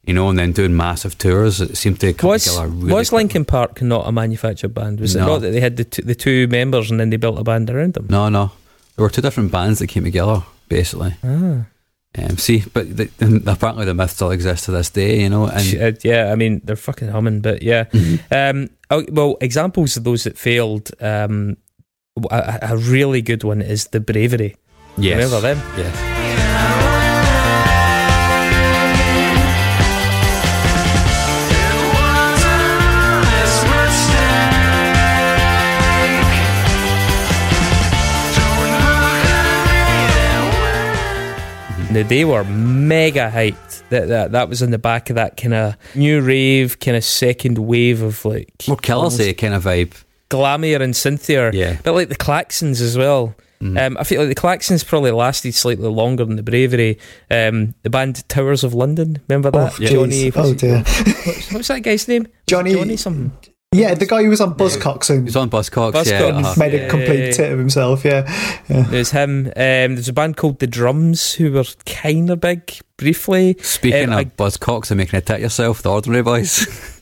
you 0.05 0.13
know, 0.13 0.29
and 0.29 0.37
then 0.37 0.51
doing 0.51 0.75
massive 0.75 1.17
tours. 1.17 1.61
It 1.61 1.77
seemed 1.77 1.99
to 2.01 2.13
come 2.13 2.29
Was 2.29 2.45
together 2.45 2.67
really 2.67 2.93
was. 2.93 3.11
Linkin 3.11 3.45
Park 3.45 3.81
not 3.81 4.07
a 4.07 4.11
manufactured 4.11 4.73
band? 4.73 4.99
Was 4.99 5.15
it 5.15 5.19
not 5.19 5.39
that 5.41 5.51
they 5.51 5.59
had 5.61 5.77
the 5.77 5.83
two, 5.85 6.01
the 6.01 6.15
two 6.15 6.47
members 6.47 6.91
and 6.91 6.99
then 6.99 7.09
they 7.09 7.17
built 7.17 7.39
a 7.39 7.43
band 7.43 7.69
around 7.69 7.93
them? 7.95 8.07
No, 8.09 8.29
no. 8.29 8.51
There 8.95 9.03
were 9.03 9.09
two 9.09 9.21
different 9.21 9.51
bands 9.51 9.79
that 9.79 9.87
came 9.87 10.03
together, 10.03 10.43
basically. 10.69 11.15
Ah. 11.23 11.65
Um, 12.17 12.37
see, 12.37 12.63
but 12.73 12.95
the, 12.95 13.09
apparently 13.45 13.83
the 13.83 13.93
myth 13.93 14.11
still 14.11 14.31
exists 14.31 14.65
to 14.67 14.71
this 14.71 14.89
day, 14.89 15.21
you 15.21 15.29
know. 15.29 15.47
And 15.47 15.97
yeah, 16.03 16.31
I 16.31 16.35
mean 16.35 16.61
they're 16.63 16.77
fucking 16.77 17.09
humming, 17.09 17.41
but 17.41 17.61
yeah. 17.61 17.85
Um, 18.31 18.69
oh, 18.89 19.03
well, 19.11 19.35
examples 19.41 19.97
of 19.97 20.05
those 20.05 20.23
that 20.23 20.37
failed. 20.37 20.91
Um, 21.01 21.57
a, 22.31 22.59
a 22.61 22.77
really 22.77 23.21
good 23.21 23.43
one 23.43 23.61
is 23.61 23.87
the 23.87 23.99
Bravery. 23.99 24.55
yes, 24.97 25.15
Remember 25.15 25.41
them? 25.41 25.57
Yes. 25.77 26.94
They 42.03 42.25
were 42.25 42.43
mega 42.43 43.31
hyped. 43.33 43.83
That 43.89 44.07
that 44.07 44.31
that 44.31 44.49
was 44.49 44.61
in 44.61 44.71
the 44.71 44.77
back 44.79 45.09
of 45.09 45.15
that 45.15 45.37
kind 45.37 45.53
of 45.53 45.75
new 45.95 46.21
rave, 46.21 46.79
kind 46.79 46.97
of 46.97 47.03
second 47.03 47.57
wave 47.57 48.01
of 48.01 48.23
like 48.25 48.49
More 48.67 48.77
Kelsey 48.77 49.33
kind 49.33 49.53
of 49.53 49.63
vibe. 49.63 49.93
glamier 50.29 50.81
and 50.81 50.93
synthier. 50.93 51.53
Yeah. 51.53 51.77
But 51.83 51.93
like 51.93 52.09
the 52.09 52.15
Klaxons 52.15 52.81
as 52.81 52.97
well. 52.97 53.35
Um, 53.61 53.97
I 53.97 54.03
feel 54.03 54.19
like 54.23 54.29
the 54.29 54.39
Klaxons 54.39 54.85
probably 54.85 55.09
lasted 55.09 55.55
slightly 55.55 55.87
longer 55.89 56.23
than 56.23 56.35
the 56.35 56.43
Bravery. 56.43 56.99
Um, 57.31 57.73
the 57.81 57.89
band 57.89 58.27
Towers 58.29 58.63
of 58.63 58.75
London, 58.75 59.19
remember 59.27 59.49
that? 59.49 59.73
Oh, 59.81 59.83
Johnny. 59.83 60.29
jeez. 60.29 60.33
Oh 60.35 60.53
dear. 60.53 60.79
what's, 61.25 61.51
what's 61.51 61.67
that 61.69 61.79
guy's 61.79 62.07
name? 62.07 62.27
Johnny- 62.45 62.73
Johnny 62.75 62.95
something. 62.95 63.31
Yeah, 63.75 63.93
the 63.93 64.05
guy 64.05 64.23
who 64.23 64.29
was 64.29 64.41
on 64.41 64.55
Buzzcocks 64.55 65.09
and 65.09 65.25
He's 65.27 65.35
on 65.35 65.49
Buzzcocks, 65.49 65.93
yeah. 66.05 66.21
Buzzcocks. 66.21 66.43
uh-huh. 66.43 66.53
made 66.57 66.73
a 66.75 66.89
complete 66.89 67.33
tit 67.33 67.51
of 67.51 67.59
himself. 67.59 68.03
Yeah, 68.05 68.23
yeah. 68.69 68.81
There's 68.83 69.11
him. 69.11 69.47
Um, 69.47 69.51
there's 69.55 70.07
a 70.09 70.13
band 70.13 70.37
called 70.37 70.59
The 70.59 70.67
Drums 70.67 71.33
who 71.33 71.51
were 71.51 71.65
kind 71.85 72.29
of 72.29 72.39
big 72.41 72.71
briefly. 72.97 73.55
Speaking 73.61 74.11
Um, 74.13 74.19
of 74.19 74.37
Buzzcocks 74.37 74.91
and 74.91 74.97
making 74.97 75.17
a 75.17 75.21
tit 75.21 75.41
yourself, 75.41 75.81
the 75.81 75.91
Ordinary 75.91 76.23
Boys. 76.23 77.01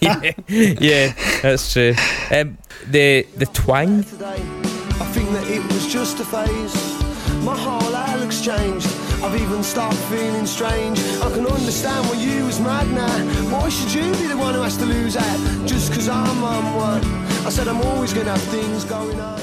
yeah, 0.00 0.20
yeah, 0.48 1.12
that's 1.42 1.72
true. 1.72 1.94
Um, 2.30 2.58
the 2.86 3.26
the 3.36 3.46
Twang. 3.46 4.00
I 4.00 5.12
think 5.12 5.30
that 5.30 5.46
it 5.48 5.62
was 5.72 5.86
just 5.92 6.20
a 6.20 6.24
phase. 6.24 6.99
My 7.42 7.56
whole 7.56 7.94
outlook's 7.94 8.40
changed. 8.44 8.86
I've 9.22 9.40
even 9.40 9.62
started 9.62 9.98
feeling 10.08 10.46
strange. 10.46 10.98
I 11.22 11.30
can 11.30 11.46
understand 11.46 12.06
why 12.06 12.14
you 12.14 12.44
was 12.46 12.60
mad 12.60 12.86
now. 12.90 13.18
Why 13.50 13.68
should 13.68 13.92
you 13.92 14.12
be 14.12 14.26
the 14.26 14.36
one 14.36 14.54
who 14.54 14.62
has 14.62 14.76
to 14.78 14.86
lose 14.86 15.16
out? 15.16 15.66
Just 15.66 15.92
cause 15.92 16.08
I'm 16.08 16.42
on 16.44 16.74
one. 16.74 17.04
I 17.46 17.50
said 17.50 17.68
I'm 17.68 17.80
always 17.80 18.12
gonna 18.12 18.30
have 18.30 18.42
things 18.42 18.84
going 18.84 19.18
on. 19.20 19.40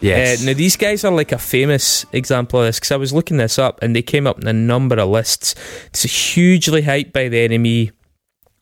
yes. 0.00 0.42
Uh, 0.42 0.46
now 0.46 0.52
these 0.54 0.76
guys 0.76 1.04
are 1.04 1.12
like 1.12 1.32
a 1.32 1.38
famous 1.38 2.06
example 2.12 2.60
of 2.60 2.66
this 2.66 2.78
because 2.78 2.92
I 2.92 2.96
was 2.96 3.12
looking 3.12 3.36
this 3.36 3.58
up 3.58 3.82
and 3.82 3.94
they 3.94 4.02
came 4.02 4.26
up 4.26 4.40
in 4.40 4.46
a 4.48 4.52
number 4.52 4.96
of 4.98 5.08
lists. 5.08 5.54
It's 5.86 6.02
hugely 6.02 6.82
hyped 6.82 7.12
by 7.12 7.28
the 7.28 7.48
NME 7.48 7.90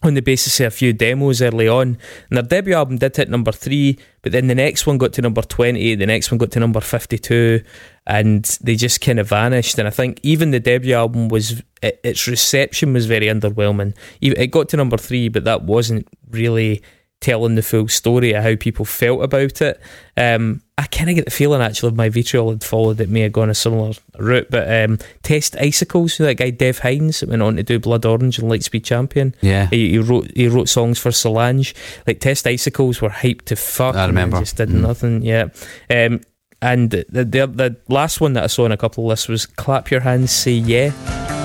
on 0.03 0.14
the 0.14 0.22
basis 0.22 0.61
of 0.61 0.66
a 0.66 0.70
few 0.70 0.92
demos 0.92 1.42
early 1.42 1.66
on. 1.66 1.99
And 2.30 2.36
their 2.36 2.42
debut 2.42 2.74
album 2.74 2.99
did 2.99 3.16
hit 3.16 3.28
number 3.28 3.51
three, 3.51 3.99
but 4.22 4.32
then 4.32 4.46
the 4.46 4.55
next 4.55 4.86
one 4.86 4.96
got 4.96 5.12
to 5.14 5.22
number 5.22 5.42
20, 5.42 5.96
the 5.96 6.07
next 6.07 6.30
one 6.30 6.38
got 6.38 6.53
to 6.53 6.61
number 6.61 6.80
52, 6.80 7.62
and 8.07 8.44
they 8.62 8.76
just 8.76 9.01
kind 9.01 9.18
of 9.18 9.28
vanished. 9.28 9.78
And 9.78 9.88
I 9.88 9.90
think 9.90 10.20
even 10.22 10.53
the 10.53 10.61
debut 10.61 10.94
album 10.94 11.28
was, 11.28 11.62
it, 11.82 12.01
its 12.05 12.28
reception 12.28 12.92
was 12.92 13.07
very 13.07 13.26
underwhelming. 13.26 13.96
It 14.20 14.51
got 14.53 14.68
to 14.70 14.76
number 14.76 14.99
three, 14.99 15.28
but 15.28 15.44
that 15.44 15.62
wasn't 15.64 16.07
really 16.30 16.82
telling 17.20 17.56
the 17.56 17.62
full 17.62 17.88
story 17.88 18.32
of 18.32 18.44
how 18.44 18.54
people 18.56 18.84
felt 18.84 19.22
about 19.22 19.60
it. 19.60 19.80
Um, 20.16 20.62
I 20.78 20.84
kind 20.84 21.10
of 21.10 21.16
get 21.16 21.24
the 21.24 21.32
feeling 21.32 21.60
actually 21.60 21.88
if 21.90 21.96
my 21.96 22.08
vitriol 22.08 22.50
had 22.50 22.62
followed, 22.62 23.00
it 23.00 23.08
may 23.08 23.22
have 23.22 23.32
gone 23.32 23.50
a 23.50 23.54
similar 23.54 23.92
route. 24.18 24.46
But 24.50 24.70
um, 24.84 24.98
Test 25.24 25.56
Icicles, 25.56 26.16
that 26.18 26.36
guy 26.36 26.50
Dev 26.50 26.78
Hynes 26.80 27.18
that 27.20 27.28
went 27.28 27.42
on 27.42 27.56
to 27.56 27.64
do 27.64 27.80
Blood 27.80 28.06
Orange 28.06 28.38
and 28.38 28.48
Lightspeed 28.48 28.84
Champion. 28.84 29.34
yeah. 29.40 29.66
He, 29.70 29.90
he 29.90 29.98
wrote 29.98 30.30
he 30.36 30.46
wrote 30.46 30.68
songs 30.68 30.98
for 31.00 31.10
Solange. 31.10 31.74
Like 32.06 32.20
Test 32.20 32.46
Icicles 32.46 33.00
were 33.02 33.08
hyped 33.10 33.46
to 33.46 33.56
fuck. 33.56 33.96
I 33.96 34.06
remember. 34.06 34.38
just 34.38 34.56
did 34.56 34.68
Mm. 34.68 34.80
nothing. 34.82 35.22
Yeah. 35.22 35.48
Um, 35.90 36.20
and 36.62 36.90
the, 36.90 37.04
the 37.08 37.24
the 37.24 37.76
last 37.88 38.20
one 38.20 38.34
that 38.34 38.44
I 38.44 38.46
saw 38.48 38.64
in 38.66 38.72
a 38.72 38.76
couple 38.76 39.04
of 39.04 39.08
lists 39.08 39.26
was 39.28 39.46
Clap 39.46 39.90
Your 39.90 40.00
Hands, 40.00 40.30
Say 40.30 40.52
Yeah. 40.52 41.38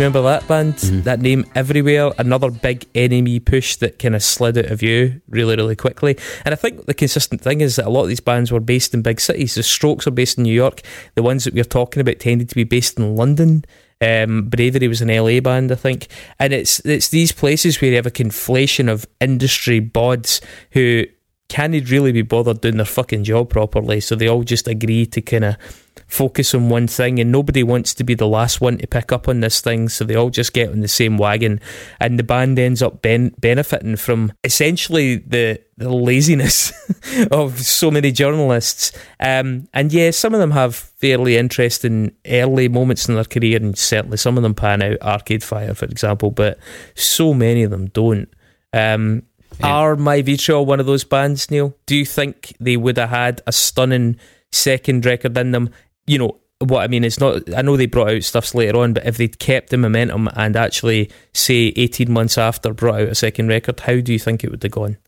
Remember 0.00 0.22
that 0.22 0.48
band? 0.48 0.76
Mm-hmm. 0.76 1.02
That 1.02 1.20
name 1.20 1.44
everywhere. 1.54 2.12
Another 2.16 2.50
big 2.50 2.90
NME 2.94 3.44
push 3.44 3.76
that 3.76 3.98
kind 3.98 4.16
of 4.16 4.22
slid 4.22 4.56
out 4.56 4.64
of 4.64 4.78
view 4.78 5.20
really, 5.28 5.56
really 5.56 5.76
quickly. 5.76 6.16
And 6.46 6.54
I 6.54 6.56
think 6.56 6.86
the 6.86 6.94
consistent 6.94 7.42
thing 7.42 7.60
is 7.60 7.76
that 7.76 7.84
a 7.84 7.90
lot 7.90 8.04
of 8.04 8.08
these 8.08 8.18
bands 8.18 8.50
were 8.50 8.60
based 8.60 8.94
in 8.94 9.02
big 9.02 9.20
cities. 9.20 9.56
The 9.56 9.62
Strokes 9.62 10.06
are 10.06 10.10
based 10.10 10.38
in 10.38 10.44
New 10.44 10.54
York. 10.54 10.80
The 11.16 11.22
ones 11.22 11.44
that 11.44 11.52
we're 11.52 11.64
talking 11.64 12.00
about 12.00 12.18
tended 12.18 12.48
to 12.48 12.54
be 12.54 12.64
based 12.64 12.98
in 12.98 13.14
London. 13.14 13.62
Um, 14.00 14.48
Bravery 14.48 14.88
was 14.88 15.02
an 15.02 15.08
LA 15.08 15.38
band, 15.40 15.70
I 15.70 15.74
think, 15.74 16.06
and 16.38 16.54
it's 16.54 16.80
it's 16.86 17.10
these 17.10 17.32
places 17.32 17.78
where 17.78 17.90
you 17.90 17.96
have 17.96 18.06
a 18.06 18.10
conflation 18.10 18.90
of 18.90 19.06
industry 19.20 19.82
bods 19.82 20.40
who 20.70 21.04
can't 21.50 21.90
really 21.90 22.12
be 22.12 22.22
bothered 22.22 22.60
doing 22.60 22.76
their 22.76 22.86
fucking 22.86 23.24
job 23.24 23.50
properly, 23.50 24.00
so 24.00 24.14
they 24.14 24.28
all 24.28 24.44
just 24.44 24.68
agree 24.68 25.04
to 25.06 25.20
kind 25.20 25.44
of 25.44 25.56
focus 26.06 26.54
on 26.54 26.68
one 26.68 26.86
thing, 26.86 27.18
and 27.18 27.32
nobody 27.32 27.64
wants 27.64 27.92
to 27.94 28.04
be 28.04 28.14
the 28.14 28.26
last 28.26 28.60
one 28.60 28.78
to 28.78 28.86
pick 28.86 29.10
up 29.10 29.28
on 29.28 29.40
this 29.40 29.60
thing, 29.60 29.88
so 29.88 30.04
they 30.04 30.14
all 30.14 30.30
just 30.30 30.52
get 30.52 30.70
on 30.70 30.78
the 30.78 30.86
same 30.86 31.18
wagon, 31.18 31.60
and 31.98 32.20
the 32.20 32.22
band 32.22 32.56
ends 32.56 32.82
up 32.82 33.02
ben- 33.02 33.34
benefiting 33.40 33.96
from 33.96 34.32
essentially 34.44 35.16
the, 35.16 35.60
the 35.76 35.90
laziness 35.90 36.72
of 37.32 37.58
so 37.58 37.90
many 37.90 38.12
journalists. 38.12 38.92
Um, 39.18 39.66
and 39.74 39.92
yeah, 39.92 40.12
some 40.12 40.32
of 40.32 40.38
them 40.38 40.52
have 40.52 40.76
fairly 40.76 41.36
interesting 41.36 42.12
early 42.26 42.68
moments 42.68 43.08
in 43.08 43.16
their 43.16 43.24
career, 43.24 43.56
and 43.56 43.76
certainly 43.76 44.18
some 44.18 44.36
of 44.36 44.44
them 44.44 44.54
pan 44.54 44.82
out. 44.82 45.02
Arcade 45.02 45.42
Fire, 45.42 45.74
for 45.74 45.86
example, 45.86 46.30
but 46.30 46.60
so 46.94 47.34
many 47.34 47.64
of 47.64 47.72
them 47.72 47.86
don't. 47.88 48.28
Um, 48.72 49.24
Yeah. 49.60 49.68
Are 49.68 49.96
My 49.96 50.22
Vitriol 50.22 50.66
one 50.66 50.80
of 50.80 50.86
those 50.86 51.04
bands, 51.04 51.50
Neil? 51.50 51.74
Do 51.86 51.96
you 51.96 52.04
think 52.04 52.54
they 52.60 52.76
would 52.76 52.96
have 52.96 53.10
had 53.10 53.42
a 53.46 53.52
stunning 53.52 54.16
second 54.52 55.04
record 55.04 55.36
in 55.36 55.52
them? 55.52 55.70
You 56.06 56.18
know, 56.18 56.40
what 56.60 56.82
I 56.82 56.88
mean 56.88 57.04
is 57.04 57.20
not, 57.20 57.54
I 57.54 57.62
know 57.62 57.76
they 57.76 57.86
brought 57.86 58.10
out 58.10 58.22
stuffs 58.22 58.54
later 58.54 58.78
on, 58.78 58.94
but 58.94 59.06
if 59.06 59.16
they'd 59.16 59.38
kept 59.38 59.70
the 59.70 59.78
momentum 59.78 60.28
and 60.34 60.56
actually, 60.56 61.10
say, 61.32 61.72
18 61.76 62.10
months 62.10 62.38
after 62.38 62.72
brought 62.72 63.00
out 63.00 63.08
a 63.08 63.14
second 63.14 63.48
record, 63.48 63.80
how 63.80 64.00
do 64.00 64.12
you 64.12 64.18
think 64.18 64.44
it 64.44 64.50
would 64.50 64.62
have 64.62 64.72
gone? 64.72 64.98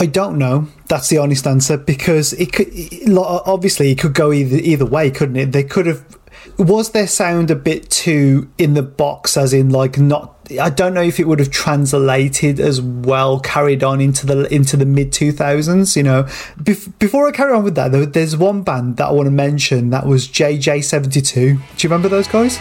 I 0.00 0.06
don't 0.06 0.38
know. 0.38 0.68
That's 0.88 1.08
the 1.08 1.18
honest 1.18 1.46
answer 1.46 1.76
because 1.76 2.32
it 2.34 2.52
could 2.52 2.68
obviously 3.16 3.90
it 3.90 3.98
could 3.98 4.14
go 4.14 4.32
either 4.32 4.56
either 4.56 4.86
way, 4.86 5.10
couldn't 5.10 5.36
it? 5.36 5.52
They 5.52 5.64
could 5.64 5.86
have. 5.86 6.17
Was 6.58 6.90
their 6.90 7.06
sound 7.06 7.50
a 7.50 7.54
bit 7.54 7.90
too 7.90 8.50
in 8.58 8.74
the 8.74 8.82
box, 8.82 9.36
as 9.36 9.52
in 9.52 9.70
like 9.70 9.98
not? 9.98 10.34
I 10.60 10.70
don't 10.70 10.94
know 10.94 11.02
if 11.02 11.20
it 11.20 11.28
would 11.28 11.40
have 11.40 11.50
translated 11.50 12.58
as 12.58 12.80
well, 12.80 13.38
carried 13.38 13.84
on 13.84 14.00
into 14.00 14.26
the 14.26 14.52
into 14.52 14.76
the 14.76 14.86
mid 14.86 15.12
two 15.12 15.30
thousands. 15.30 15.96
You 15.96 16.02
know, 16.02 16.22
Bef- 16.58 16.98
before 16.98 17.28
I 17.28 17.32
carry 17.32 17.52
on 17.52 17.64
with 17.64 17.74
that, 17.74 17.92
though, 17.92 18.06
there's 18.06 18.36
one 18.36 18.62
band 18.62 18.96
that 18.96 19.08
I 19.08 19.12
want 19.12 19.26
to 19.26 19.30
mention 19.30 19.90
that 19.90 20.06
was 20.06 20.26
JJ 20.26 20.84
seventy 20.84 21.20
two. 21.20 21.54
Do 21.54 21.60
you 21.78 21.90
remember 21.90 22.08
those 22.08 22.28
guys? 22.28 22.58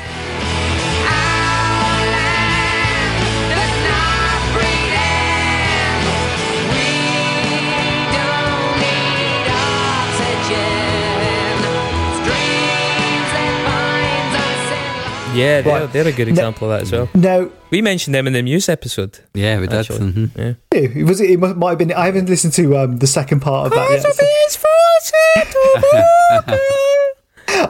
Yeah, 15.37 15.61
they're, 15.61 15.81
Right. 15.81 15.93
they're 15.93 16.07
a 16.07 16.11
good 16.11 16.27
example 16.27 16.69
of 16.71 16.79
that 16.79 16.81
as 16.83 16.91
well. 16.91 17.07
No, 17.13 17.51
We 17.69 17.81
mentioned 17.81 18.13
them 18.15 18.27
in 18.27 18.33
the 18.33 18.41
Muse 18.41 18.69
episode. 18.69 19.19
Yeah, 19.33 19.59
we 19.59 19.67
did. 19.67 19.79
Actually. 19.79 20.11
mhm. 20.11 20.31
Yeah. 20.37 20.53
it 20.79 21.05
was 21.05 21.21
it 21.21 21.39
might 21.39 21.55
might 21.57 21.69
have 21.71 21.77
been. 21.79 21.93
I 21.93 22.05
haven't 22.05 22.29
listened 22.29 22.53
to 22.53 22.77
um, 22.77 22.97
the 22.97 23.07
second 23.07 23.41
part 23.41 23.67
of 23.67 23.71
that 23.73 23.89
yet. 23.91 24.01
so 24.03 24.09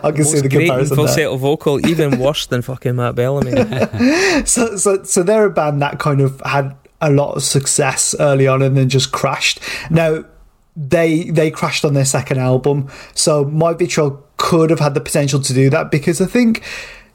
I 0.03 0.11
can 0.11 0.25
see 0.25 0.33
Most 0.33 0.43
the 0.43 0.49
great 0.49 0.61
in 0.63 0.67
comparison. 0.69 0.95
there. 0.97 1.05
falsetto 1.05 1.37
vocal, 1.37 1.85
even 1.87 2.19
worse 2.19 2.45
than 2.47 2.61
fucking 2.61 2.95
Matt 2.95 3.15
Bellamy. 3.15 3.51
so, 4.45 4.75
so, 4.75 5.03
so 5.03 5.23
they're 5.23 5.45
a 5.45 5.49
band 5.51 5.81
that 5.81 5.99
kind 5.99 6.19
of 6.21 6.41
had 6.45 6.75
a 6.99 7.11
lot 7.11 7.35
of 7.35 7.43
success 7.43 8.15
early 8.19 8.47
on 8.47 8.61
and 8.61 8.75
then 8.75 8.89
just 8.89 9.11
crashed. 9.11 9.59
Now, 9.89 10.25
they 10.75 11.29
they 11.29 11.51
crashed 11.51 11.85
on 11.85 11.93
their 11.93 12.05
second 12.05 12.39
album, 12.39 12.89
so 13.13 13.45
My 13.45 13.73
Vitriol 13.73 14.23
could 14.37 14.69
have 14.69 14.79
had 14.79 14.93
the 14.93 15.01
potential 15.01 15.39
to 15.41 15.53
do 15.53 15.69
that 15.69 15.89
because 15.91 16.21
I 16.21 16.25
think 16.25 16.63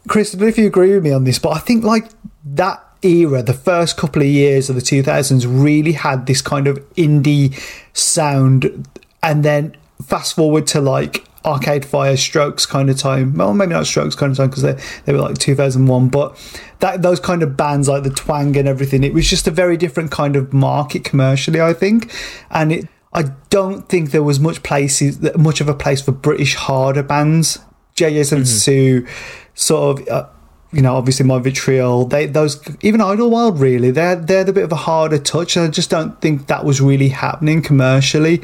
Chris, 0.08 0.34
I 0.34 0.38
don't 0.38 0.42
know 0.42 0.48
if 0.48 0.58
you 0.58 0.66
agree 0.66 0.94
with 0.94 1.04
me 1.04 1.12
on 1.12 1.24
this, 1.24 1.38
but 1.38 1.50
I 1.50 1.58
think 1.58 1.84
like 1.84 2.08
that 2.44 2.84
era, 3.02 3.42
the 3.42 3.54
first 3.54 3.96
couple 3.96 4.22
of 4.22 4.28
years 4.28 4.68
of 4.68 4.76
the 4.76 4.82
2000s, 4.82 5.44
really 5.48 5.92
had 5.92 6.26
this 6.26 6.42
kind 6.42 6.66
of 6.66 6.78
indie 6.94 7.54
sound, 7.92 8.88
and 9.22 9.44
then 9.44 9.76
fast 10.04 10.34
forward 10.34 10.66
to 10.68 10.80
like 10.80 11.26
Arcade 11.44 11.84
Fire, 11.84 12.16
Strokes 12.16 12.66
kind 12.66 12.90
of 12.90 12.98
time. 12.98 13.34
Well, 13.34 13.54
maybe 13.54 13.72
not 13.72 13.86
Strokes 13.86 14.14
kind 14.14 14.30
of 14.30 14.36
time 14.36 14.50
because 14.50 14.62
they 14.62 14.78
they 15.04 15.12
were 15.12 15.20
like 15.20 15.38
2001, 15.38 16.08
but 16.08 16.36
that 16.80 17.02
those 17.02 17.20
kind 17.20 17.42
of 17.42 17.56
bands 17.56 17.88
like 17.88 18.02
the 18.02 18.10
Twang 18.10 18.56
and 18.56 18.68
everything, 18.68 19.04
it 19.04 19.14
was 19.14 19.28
just 19.28 19.46
a 19.46 19.50
very 19.50 19.76
different 19.76 20.10
kind 20.10 20.36
of 20.36 20.52
market 20.52 21.04
commercially, 21.04 21.60
I 21.60 21.72
think, 21.72 22.12
and 22.50 22.72
it. 22.72 22.88
I 23.14 23.24
don't 23.50 23.90
think 23.90 24.10
there 24.10 24.22
was 24.22 24.40
much 24.40 24.62
places 24.62 25.20
much 25.36 25.60
of 25.60 25.68
a 25.68 25.74
place 25.74 26.00
for 26.00 26.12
British 26.12 26.54
harder 26.54 27.02
bands. 27.02 27.58
JJ 27.94 28.32
and 28.32 28.42
mm-hmm. 28.42 28.44
Sue, 28.44 29.06
sort 29.54 30.00
of. 30.00 30.08
Uh, 30.08 30.26
you 30.74 30.80
know, 30.80 30.96
obviously 30.96 31.26
my 31.26 31.38
vitriol. 31.38 32.06
They 32.06 32.24
those 32.24 32.58
even 32.80 33.02
Idlewild 33.02 33.60
really. 33.60 33.90
They're 33.90 34.16
they're 34.16 34.48
a 34.48 34.52
bit 34.54 34.64
of 34.64 34.72
a 34.72 34.76
harder 34.76 35.18
touch. 35.18 35.58
I 35.58 35.68
just 35.68 35.90
don't 35.90 36.18
think 36.22 36.46
that 36.46 36.64
was 36.64 36.80
really 36.80 37.10
happening 37.10 37.60
commercially. 37.60 38.40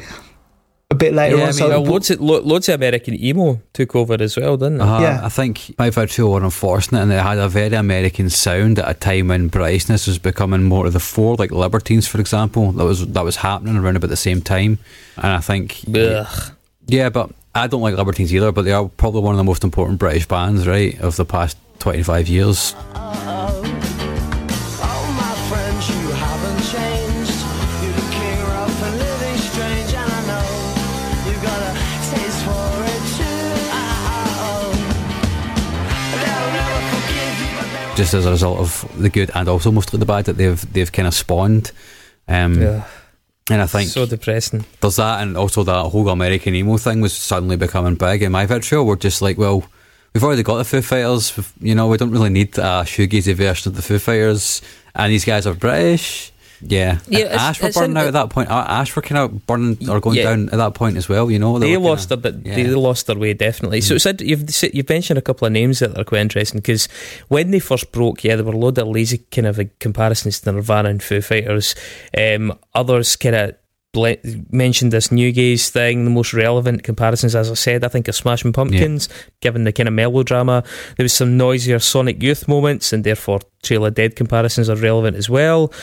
A 0.91 0.95
bit 0.95 1.13
later 1.15 1.37
Yeah, 1.37 1.41
on, 1.43 1.47
I 1.49 1.51
so 1.51 1.63
mean, 1.69 1.73
uh, 1.75 1.79
loads, 1.91 2.09
of, 2.11 2.19
lo- 2.19 2.41
loads 2.41 2.67
of 2.69 2.75
American 2.75 3.13
emo 3.23 3.59
took 3.73 3.95
over 3.95 4.15
as 4.19 4.35
well, 4.37 4.57
didn't 4.57 4.81
it? 4.81 4.83
Uh, 4.83 5.01
Yeah. 5.01 5.21
I 5.23 5.29
think 5.29 5.73
My 5.79 5.89
Vitriol 5.91 6.31
were 6.31 6.43
unfortunate 6.43 7.01
and 7.01 7.09
they 7.11 7.17
had 7.17 7.37
a 7.39 7.47
very 7.49 7.75
American 7.75 8.29
sound 8.31 8.77
at 8.79 8.89
a 8.89 8.93
time 8.95 9.27
when 9.29 9.49
Britishness 9.51 10.07
was 10.07 10.17
becoming 10.19 10.63
more 10.63 10.85
to 10.85 10.89
the 10.91 10.99
fore, 10.99 11.35
like 11.35 11.51
Libertines, 11.51 12.07
for 12.07 12.19
example. 12.19 12.71
That 12.73 12.85
was 12.85 13.05
that 13.07 13.23
was 13.23 13.37
happening 13.37 13.75
around 13.75 13.97
about 13.97 14.09
the 14.09 14.15
same 14.15 14.41
time. 14.41 14.77
And 15.17 15.33
I 15.33 15.39
think 15.39 15.81
Ugh. 15.95 16.51
Yeah, 16.87 17.09
but 17.09 17.29
I 17.55 17.67
don't 17.67 17.81
like 17.81 17.95
Libertines 17.95 18.33
either, 18.33 18.51
but 18.51 18.63
they 18.63 18.71
are 18.71 18.87
probably 18.87 19.21
one 19.21 19.33
of 19.33 19.37
the 19.37 19.43
most 19.43 19.63
important 19.63 19.99
British 19.99 20.27
bands, 20.27 20.67
right, 20.67 20.99
of 21.01 21.15
the 21.15 21.25
past 21.25 21.57
twenty 21.79 22.03
five 22.03 22.27
years. 22.27 22.75
My 22.93 23.49
friends, 25.49 25.89
you 25.89 26.11
haven't 26.11 26.61
changed. 26.71 27.37
You're 27.83 27.93
the 27.93 28.07
king 28.11 28.39
rough 28.43 28.83
and 28.83 28.97
living 28.97 29.37
strange, 29.37 29.93
and 29.93 30.11
I 30.11 30.21
know 30.29 30.45
you 31.25 31.33
got 31.41 31.59
a 31.59 31.73
taste 32.13 32.41
for 32.45 32.85
it 32.85 33.03
too. 33.17 33.49
They'll 36.21 36.51
never 36.53 36.81
forgive 36.93 37.35
you, 37.41 37.49
but 37.57 37.67
they'll 37.73 37.95
Just 37.97 38.13
as 38.13 38.25
a 38.25 38.31
result 38.31 38.59
of 38.59 39.01
the 39.01 39.09
good 39.09 39.31
and 39.33 39.49
also 39.49 39.71
mostly 39.71 39.99
the 39.99 40.05
bad 40.05 40.25
that 40.25 40.37
they've 40.37 40.73
they've 40.73 40.91
kind 40.91 41.07
of 41.07 41.13
spawned. 41.15 41.71
Um, 42.27 42.61
Yeah. 42.61 42.83
And 43.49 43.61
I 43.61 43.65
think 43.65 43.89
so 43.89 44.05
depressing. 44.05 44.65
there's 44.79 44.97
that, 44.97 45.21
and 45.21 45.35
also 45.35 45.63
that 45.63 45.89
whole 45.89 46.09
American 46.09 46.53
emo 46.53 46.77
thing 46.77 47.01
was 47.01 47.13
suddenly 47.13 47.57
becoming 47.57 47.95
big. 47.95 48.21
And 48.21 48.31
my 48.31 48.45
vitriol 48.45 48.85
were 48.85 48.95
just 48.95 49.21
like, 49.21 49.37
well, 49.37 49.63
we've 50.13 50.23
already 50.23 50.43
got 50.43 50.57
the 50.57 50.65
Foo 50.65 50.81
Fighters. 50.81 51.33
You 51.59 51.73
know, 51.75 51.87
we 51.87 51.97
don't 51.97 52.11
really 52.11 52.29
need 52.29 52.57
a 52.57 52.83
shoegazy 52.85 53.33
version 53.33 53.71
of 53.71 53.75
the 53.75 53.81
Foo 53.81 53.97
Fighters, 53.97 54.61
and 54.95 55.11
these 55.11 55.25
guys 55.25 55.47
are 55.47 55.53
British. 55.53 56.31
Yeah, 56.61 56.99
Yeah, 57.07 57.25
Ash 57.25 57.61
were 57.61 57.71
burning 57.71 57.91
in- 57.91 57.97
out 57.97 58.07
at 58.07 58.13
that 58.13 58.29
point. 58.29 58.49
Ash 58.49 58.95
were 58.95 59.01
kind 59.01 59.19
of 59.19 59.45
burning 59.47 59.77
or 59.89 59.99
going 59.99 60.17
Yeah. 60.17 60.23
down 60.23 60.49
at 60.49 60.57
that 60.57 60.73
point 60.73 60.97
as 60.97 61.07
well. 61.07 61.31
You 61.31 61.39
know, 61.39 61.57
They, 61.59 61.67
kinda- 61.73 61.87
lost 61.87 62.09
their, 62.09 62.17
but 62.17 62.45
yeah. 62.45 62.55
They 62.55 62.67
lost 62.67 63.07
their 63.07 63.17
way 63.17 63.33
definitely. 63.33 63.81
So 63.81 63.97
said 63.97 64.21
you've 64.21 64.43
you've 64.73 64.89
mentioned 64.89 65.17
a 65.17 65.21
couple 65.21 65.45
of 65.47 65.53
names 65.53 65.79
that 65.79 65.97
are 65.97 66.03
quite 66.03 66.21
interesting 66.21 66.59
because 66.59 66.87
when 67.29 67.51
they 67.51 67.59
first 67.59 67.91
broke, 67.91 68.23
yeah, 68.23 68.35
there 68.35 68.43
were 68.45 68.53
a 68.53 68.57
load 68.57 68.77
of 68.77 68.87
lazy 68.87 69.19
kind 69.31 69.47
of 69.47 69.59
comparisons 69.79 70.39
to 70.41 70.51
Nirvana 70.51 70.89
and 70.89 71.01
Foo 71.03 71.21
Fighters. 71.21 71.75
Um, 72.17 72.57
others 72.75 73.15
kind 73.15 73.35
of. 73.35 73.55
Ble- 73.91 74.17
mentioned 74.51 74.93
this 74.93 75.11
new 75.11 75.31
gaze 75.31 75.71
thing. 75.71 76.03
The 76.03 76.11
most 76.11 76.31
relevant 76.31 76.83
comparisons, 76.83 77.35
as 77.35 77.49
I 77.49 77.55
said, 77.55 77.83
I 77.83 77.87
think 77.87 78.07
are 78.07 78.11
Smashing 78.11 78.53
Pumpkins, 78.53 79.09
given 79.41 79.63
the 79.63 79.71
kind 79.71 79.87
of 79.87 79.95
melodrama. 79.95 80.63
There 80.95 81.03
was 81.03 81.13
some 81.13 81.37
noisier 81.37 81.79
Sonic 81.79 82.21
Youth 82.21 82.47
moments, 82.47 82.93
and 82.93 83.03
therefore 83.03 83.39
Trail 83.63 83.87
of 83.87 83.95
Dead 83.95 84.15
comparisons 84.15 84.69
are 84.69 84.75
relevant 84.75 85.17
as 85.17 85.27
well. 85.27 85.73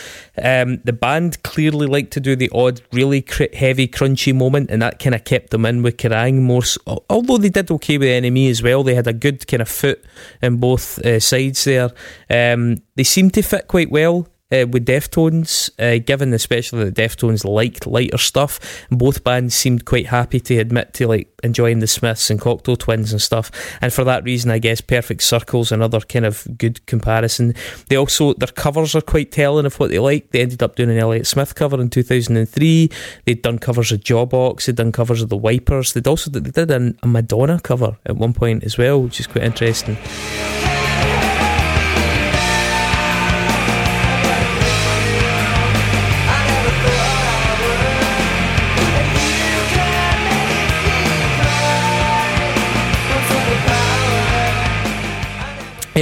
Um, 0.41 0.81
the 0.85 0.93
band 0.93 1.43
clearly 1.43 1.89
liked 1.89 2.13
to 2.13 2.21
do 2.21 2.37
the 2.37 2.51
odd, 2.55 2.81
really 2.93 3.23
cr- 3.23 3.53
heavy, 3.53 3.89
crunchy 3.89 4.33
moment, 4.33 4.71
and 4.71 4.81
that 4.83 5.01
kind 5.01 5.15
of 5.15 5.25
kept 5.25 5.51
them 5.51 5.67
in 5.67 5.83
with 5.83 5.97
Kerrang 5.97 6.43
more. 6.43 6.63
s 6.63 6.79
although 7.11 7.39
they 7.39 7.51
did 7.51 7.71
okay 7.73 7.99
with 7.99 8.09
NME 8.09 8.51
as 8.51 8.63
well, 8.63 8.85
they 8.85 8.95
had 8.95 9.09
a 9.09 9.13
good 9.13 9.47
kind 9.49 9.63
of 9.63 9.69
foot 9.69 10.05
in 10.41 10.59
both 10.59 10.99
uh, 11.05 11.19
sides 11.19 11.65
there. 11.65 11.91
Um, 12.31 12.77
they 12.95 13.05
seemed 13.05 13.35
to 13.35 13.43
fit 13.43 13.67
quite 13.67 13.91
well 13.91 14.29
uh, 14.53 14.67
with 14.69 14.87
Deftones, 14.87 15.71
uh, 15.79 16.03
given 16.05 16.33
especially 16.33 16.85
that 16.85 16.95
Deftones 16.95 17.45
liked 17.45 17.87
lighter 17.87 18.19
stuff. 18.19 18.87
Both 18.91 19.25
bands 19.25 19.55
seemed 19.55 19.85
quite 19.85 20.07
happy 20.07 20.41
to 20.41 20.59
admit 20.59 20.95
to 20.95 21.09
like 21.09 21.29
enjoying 21.43 21.81
the 21.81 21.87
Smiths 21.87 22.31
and 22.31 22.41
Cocteau 22.41 22.79
Twins 22.79 23.13
and 23.13 23.21
stuff, 23.21 23.51
and 23.81 23.93
for 23.93 24.05
that 24.05 24.25
reason, 24.25 24.51
I 24.51 24.59
guess 24.59 24.81
Perfect 24.81 25.23
Circle's 25.23 25.73
another 25.73 26.01
kind 26.01 26.25
of 26.25 26.47
good 26.59 26.85
comparison. 26.87 27.55
They 27.89 27.97
also 27.97 28.35
their 28.35 28.49
covers 28.49 28.95
are 28.95 29.01
quite 29.01 29.33
telling 29.33 29.67
of 29.67 29.79
what 29.79 29.91
they 29.91 29.99
like. 29.99 30.31
They 30.31 30.43
ended 30.43 30.63
up 30.63 30.77
doing 30.77 30.91
an 30.91 30.99
Elliott 30.99 31.27
Smith 31.27 31.55
cover 31.55 31.81
in 31.81 31.91
two 31.91 32.03
thousand 32.03 32.37
and 32.37 32.49
three. 32.49 32.91
They'd 33.25 33.43
done 33.43 33.59
covers 33.59 33.93
of 33.93 34.01
Jawbox. 34.01 34.67
They'd 34.67 34.77
done 34.77 34.93
covers 34.93 35.23
of 35.23 35.29
the 35.29 35.37
Wipers. 35.37 35.93
They'd 35.93 36.07
also 36.07 36.31
they 36.31 36.41
did 36.41 36.71
an, 36.71 36.99
a 37.03 37.07
Madonna 37.07 37.61
cover 37.61 37.97
at 38.07 38.17
one 38.17 38.33
point 38.33 38.65
as 38.65 38.79
well, 38.79 39.03
which 39.03 39.21
is 39.21 39.27
quite 39.27 39.45
interesting. 39.45 39.97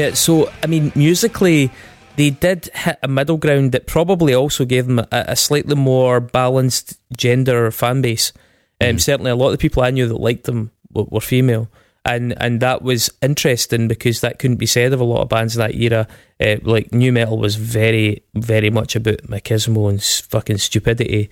Yeah, 0.04 0.12
so 0.12 0.52
I 0.62 0.66
mean, 0.66 0.92
musically, 0.94 1.70
they 2.16 2.28
did 2.28 2.68
hit 2.74 2.98
a 3.02 3.08
middle 3.08 3.38
ground 3.38 3.72
that 3.72 3.86
probably 3.86 4.34
also 4.34 4.66
gave 4.66 4.86
them 4.86 4.98
a, 4.98 5.06
a 5.10 5.34
slightly 5.34 5.76
more 5.76 6.20
balanced 6.20 6.98
gender 7.16 7.70
fan 7.70 8.02
base. 8.02 8.32
Um, 8.82 8.98
Certainly, 8.98 9.30
a 9.30 9.34
lot 9.34 9.46
of 9.46 9.52
the 9.52 9.58
people 9.58 9.82
I 9.82 9.90
knew 9.92 10.06
that 10.06 10.20
liked 10.20 10.44
them 10.44 10.72
were, 10.92 11.04
were 11.04 11.22
female, 11.22 11.70
and 12.04 12.34
and 12.38 12.60
that 12.60 12.82
was 12.82 13.08
interesting 13.22 13.88
because 13.88 14.20
that 14.20 14.38
couldn't 14.38 14.58
be 14.58 14.66
said 14.66 14.92
of 14.92 15.00
a 15.00 15.04
lot 15.04 15.22
of 15.22 15.30
bands 15.30 15.56
in 15.56 15.60
that 15.60 15.74
era. 15.74 16.06
Uh, 16.38 16.56
like 16.64 16.92
nu 16.92 17.10
metal 17.10 17.38
was 17.38 17.56
very, 17.56 18.24
very 18.34 18.68
much 18.68 18.96
about 18.96 19.22
machismo 19.22 19.88
and 19.88 20.02
fucking 20.02 20.58
stupidity. 20.58 21.30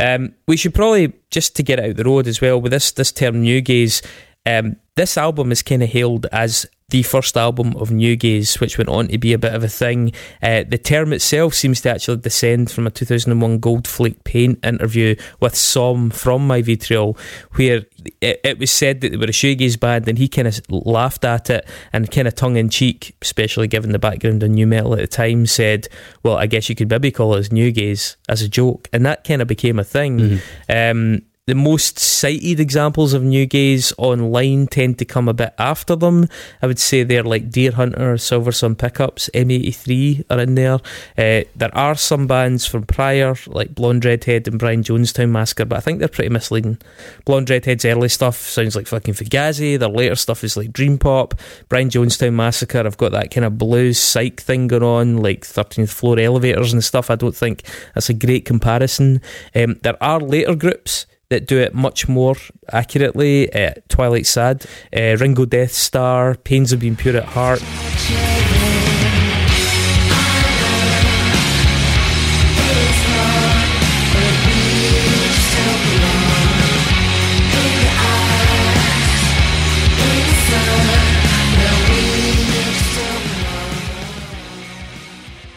Um, 0.00 0.34
we 0.46 0.56
should 0.56 0.74
probably 0.74 1.12
just 1.32 1.56
to 1.56 1.64
get 1.64 1.80
it 1.80 1.90
out 1.90 1.96
the 1.96 2.04
road 2.04 2.28
as 2.28 2.40
well 2.40 2.60
with 2.60 2.70
this 2.70 2.92
this 2.92 3.10
term 3.10 3.40
new 3.40 3.60
gaze. 3.60 4.00
Um, 4.46 4.76
this 4.94 5.16
album 5.16 5.50
is 5.50 5.62
kind 5.62 5.82
of 5.82 5.88
hailed 5.88 6.26
as 6.30 6.66
the 6.92 7.02
first 7.02 7.38
album 7.38 7.74
of 7.78 7.90
New 7.90 8.16
Gaze, 8.16 8.60
which 8.60 8.76
went 8.76 8.90
on 8.90 9.08
to 9.08 9.16
be 9.16 9.32
a 9.32 9.38
bit 9.38 9.54
of 9.54 9.64
a 9.64 9.68
thing. 9.68 10.12
Uh, 10.42 10.62
the 10.68 10.76
term 10.76 11.14
itself 11.14 11.54
seems 11.54 11.80
to 11.80 11.90
actually 11.90 12.18
descend 12.18 12.70
from 12.70 12.86
a 12.86 12.90
2001 12.90 13.60
Gold 13.60 13.88
Flake 13.88 14.22
Paint 14.24 14.62
interview 14.62 15.16
with 15.40 15.56
Som 15.56 16.10
from 16.10 16.46
My 16.46 16.60
Vitriol, 16.60 17.16
where 17.54 17.86
it, 18.20 18.40
it 18.44 18.58
was 18.58 18.70
said 18.70 19.00
that 19.00 19.10
they 19.10 19.16
were 19.16 19.24
a 19.24 19.28
shoegaze 19.28 19.80
band, 19.80 20.06
and 20.06 20.18
he 20.18 20.28
kind 20.28 20.46
of 20.46 20.60
laughed 20.68 21.24
at 21.24 21.48
it 21.48 21.66
and 21.94 22.10
kind 22.10 22.28
of 22.28 22.34
tongue 22.34 22.56
in 22.56 22.68
cheek, 22.68 23.16
especially 23.22 23.68
given 23.68 23.92
the 23.92 23.98
background 23.98 24.44
on 24.44 24.52
nu 24.52 24.66
metal 24.66 24.92
at 24.92 25.00
the 25.00 25.06
time, 25.06 25.46
said, 25.46 25.88
"Well, 26.22 26.36
I 26.36 26.46
guess 26.46 26.68
you 26.68 26.74
could 26.74 26.90
maybe 26.90 27.10
call 27.10 27.32
us 27.32 27.50
New 27.50 27.72
Gaze 27.72 28.18
as 28.28 28.42
a 28.42 28.50
joke," 28.50 28.90
and 28.92 29.06
that 29.06 29.24
kind 29.24 29.40
of 29.40 29.48
became 29.48 29.78
a 29.78 29.84
thing. 29.84 30.40
Um, 30.68 31.22
the 31.46 31.54
most 31.56 31.98
cited 31.98 32.60
examples 32.60 33.12
of 33.12 33.24
new 33.24 33.44
gaze 33.46 33.92
online 33.98 34.68
tend 34.68 34.96
to 34.96 35.04
come 35.04 35.28
a 35.28 35.34
bit 35.34 35.52
after 35.58 35.96
them. 35.96 36.28
I 36.62 36.68
would 36.68 36.78
say 36.78 37.02
they're 37.02 37.24
like 37.24 37.50
Deerhunter, 37.50 38.20
Silver 38.20 38.52
Sun 38.52 38.76
Pickups, 38.76 39.28
M83 39.34 40.24
are 40.30 40.38
in 40.38 40.54
there. 40.54 40.74
Uh, 41.18 41.42
there 41.56 41.74
are 41.74 41.96
some 41.96 42.28
bands 42.28 42.64
from 42.64 42.84
prior, 42.84 43.34
like 43.48 43.74
Blonde 43.74 44.04
Redhead 44.04 44.46
and 44.46 44.56
Brian 44.56 44.84
Jonestown 44.84 45.30
Massacre, 45.30 45.64
but 45.64 45.78
I 45.78 45.80
think 45.80 45.98
they're 45.98 46.06
pretty 46.06 46.30
misleading. 46.30 46.78
Blonde 47.24 47.50
Redhead's 47.50 47.84
early 47.84 48.08
stuff 48.08 48.36
sounds 48.36 48.76
like 48.76 48.86
fucking 48.86 49.14
Fugazi, 49.14 49.76
their 49.76 49.88
later 49.88 50.14
stuff 50.14 50.44
is 50.44 50.56
like 50.56 50.72
Dream 50.72 50.96
Pop. 50.96 51.34
Brian 51.68 51.88
Jonestown 51.88 52.34
Massacre, 52.34 52.86
I've 52.86 52.98
got 52.98 53.10
that 53.12 53.32
kind 53.32 53.44
of 53.44 53.58
blues 53.58 53.98
psych 53.98 54.40
thing 54.40 54.68
going 54.68 54.84
on, 54.84 55.16
like 55.16 55.40
13th 55.40 55.90
floor 55.90 56.20
elevators 56.20 56.72
and 56.72 56.84
stuff. 56.84 57.10
I 57.10 57.16
don't 57.16 57.34
think 57.34 57.64
that's 57.96 58.08
a 58.08 58.14
great 58.14 58.44
comparison. 58.44 59.20
Um, 59.56 59.80
there 59.82 60.00
are 60.00 60.20
later 60.20 60.54
groups 60.54 61.06
that 61.32 61.46
do 61.46 61.58
it 61.58 61.74
much 61.74 62.08
more 62.08 62.36
accurately. 62.70 63.52
Uh, 63.52 63.72
Twilight 63.88 64.26
Sad, 64.26 64.66
uh, 64.94 65.16
Ringo 65.18 65.46
Deathstarr, 65.46 66.42
Pains 66.44 66.72
of 66.72 66.80
Being 66.80 66.94
Pure 66.94 67.16
at 67.16 67.24
Heart. 67.24 67.62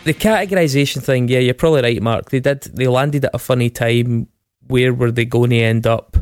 The 0.06 0.14
categorization 0.14 1.02
thing, 1.02 1.28
yeah, 1.30 1.40
you're 1.40 1.56
probably 1.56 1.82
right, 1.82 2.00
Mark. 2.02 2.30
They 2.30 2.40
did. 2.40 2.62
They 2.62 2.88
landed 2.88 3.26
at 3.26 3.32
a 3.34 3.40
funny 3.40 3.72
time. 3.72 4.28
Where 4.68 4.94
were 4.94 5.12
they 5.12 5.26
going 5.26 5.52
to 5.52 5.60
end 5.60 5.88
up 5.88 6.18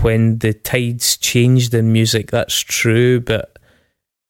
when 0.00 0.38
the 0.38 0.52
tides 0.52 1.16
changed 1.16 1.74
in 1.74 1.92
music? 1.92 2.30
That's 2.30 2.58
true, 2.60 3.20
but 3.20 3.58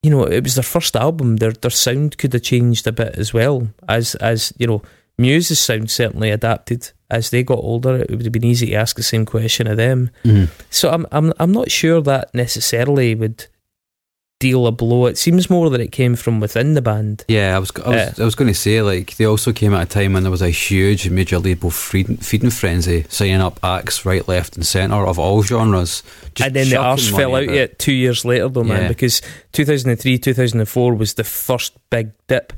you 0.03 0.11
know, 0.11 0.25
it 0.25 0.43
was 0.43 0.57
their 0.57 0.63
first 0.63 0.97
album. 0.97 1.37
Their 1.37 1.53
their 1.53 1.71
sound 1.71 2.19
could 2.19 2.33
have 2.33 2.43
changed 2.43 2.87
a 2.87 2.93
bit 2.93 3.17
as 3.17 3.33
well 3.33 3.69
as 3.89 4.15
as 4.17 4.53
you 4.59 4.67
know, 4.67 4.83
Muse's 5.19 5.61
sound 5.61 5.91
certainly 5.91 6.31
adapted 6.31 6.91
as 7.11 7.31
they 7.31 7.43
got 7.43 7.59
older. 7.59 7.97
It 7.97 8.11
would 8.11 8.25
have 8.25 8.33
been 8.33 8.45
easy 8.45 8.67
to 8.67 8.75
ask 8.75 8.97
the 8.97 9.03
same 9.03 9.25
question 9.25 9.67
of 9.67 9.77
them. 9.77 10.11
Mm-hmm. 10.25 10.53
So 10.71 10.91
I'm 10.91 11.07
I'm 11.13 11.33
I'm 11.39 11.53
not 11.53 11.71
sure 11.71 12.01
that 12.03 12.35
necessarily 12.35 13.15
would 13.15 13.47
deal 14.43 14.67
a 14.67 14.73
blow. 14.73 15.07
It 15.07 15.17
seems 15.17 15.49
more 15.49 15.71
that 15.71 15.81
it 15.81 15.93
came 15.93 16.17
from 16.17 16.41
within 16.41 16.75
the 16.75 16.83
band. 16.83 17.25
Yeah, 17.29 17.57
I 17.57 17.59
was 17.59 17.71
I 17.85 17.89
was, 17.89 18.21
I 18.21 18.25
was 18.25 18.35
going 18.35 18.49
to 18.53 18.59
say 18.59 18.83
like 18.83 19.17
they 19.17 19.25
also 19.25 19.53
came 19.53 19.73
at 19.75 19.83
a 19.87 19.87
time 19.89 20.13
when 20.15 20.23
there 20.25 20.31
was 20.33 20.43
a 20.43 20.51
huge 20.51 21.09
major 21.09 21.39
label 21.39 21.71
feeding, 21.71 22.17
feeding 22.17 22.51
frenzy, 22.51 23.05
signing 23.09 23.41
up 23.41 23.59
acts 23.63 24.05
right, 24.05 24.27
left, 24.27 24.57
and 24.57 24.67
centre 24.67 25.07
of 25.07 25.19
all 25.19 25.43
genres. 25.43 26.03
Just 26.35 26.47
and 26.49 26.57
then 26.57 26.69
the 26.69 26.77
arse 26.77 27.09
fell 27.11 27.37
out 27.37 27.49
yet 27.49 27.79
two 27.79 27.93
years 27.93 28.25
later 28.25 28.49
though 28.49 28.65
man 28.65 28.83
Yeah. 28.83 28.89
because 28.89 29.23
2003 29.53 30.19
2004 30.19 30.95
was 30.95 31.15
the 31.15 31.25
first 31.25 31.77
big 31.91 32.11
dip 32.27 32.53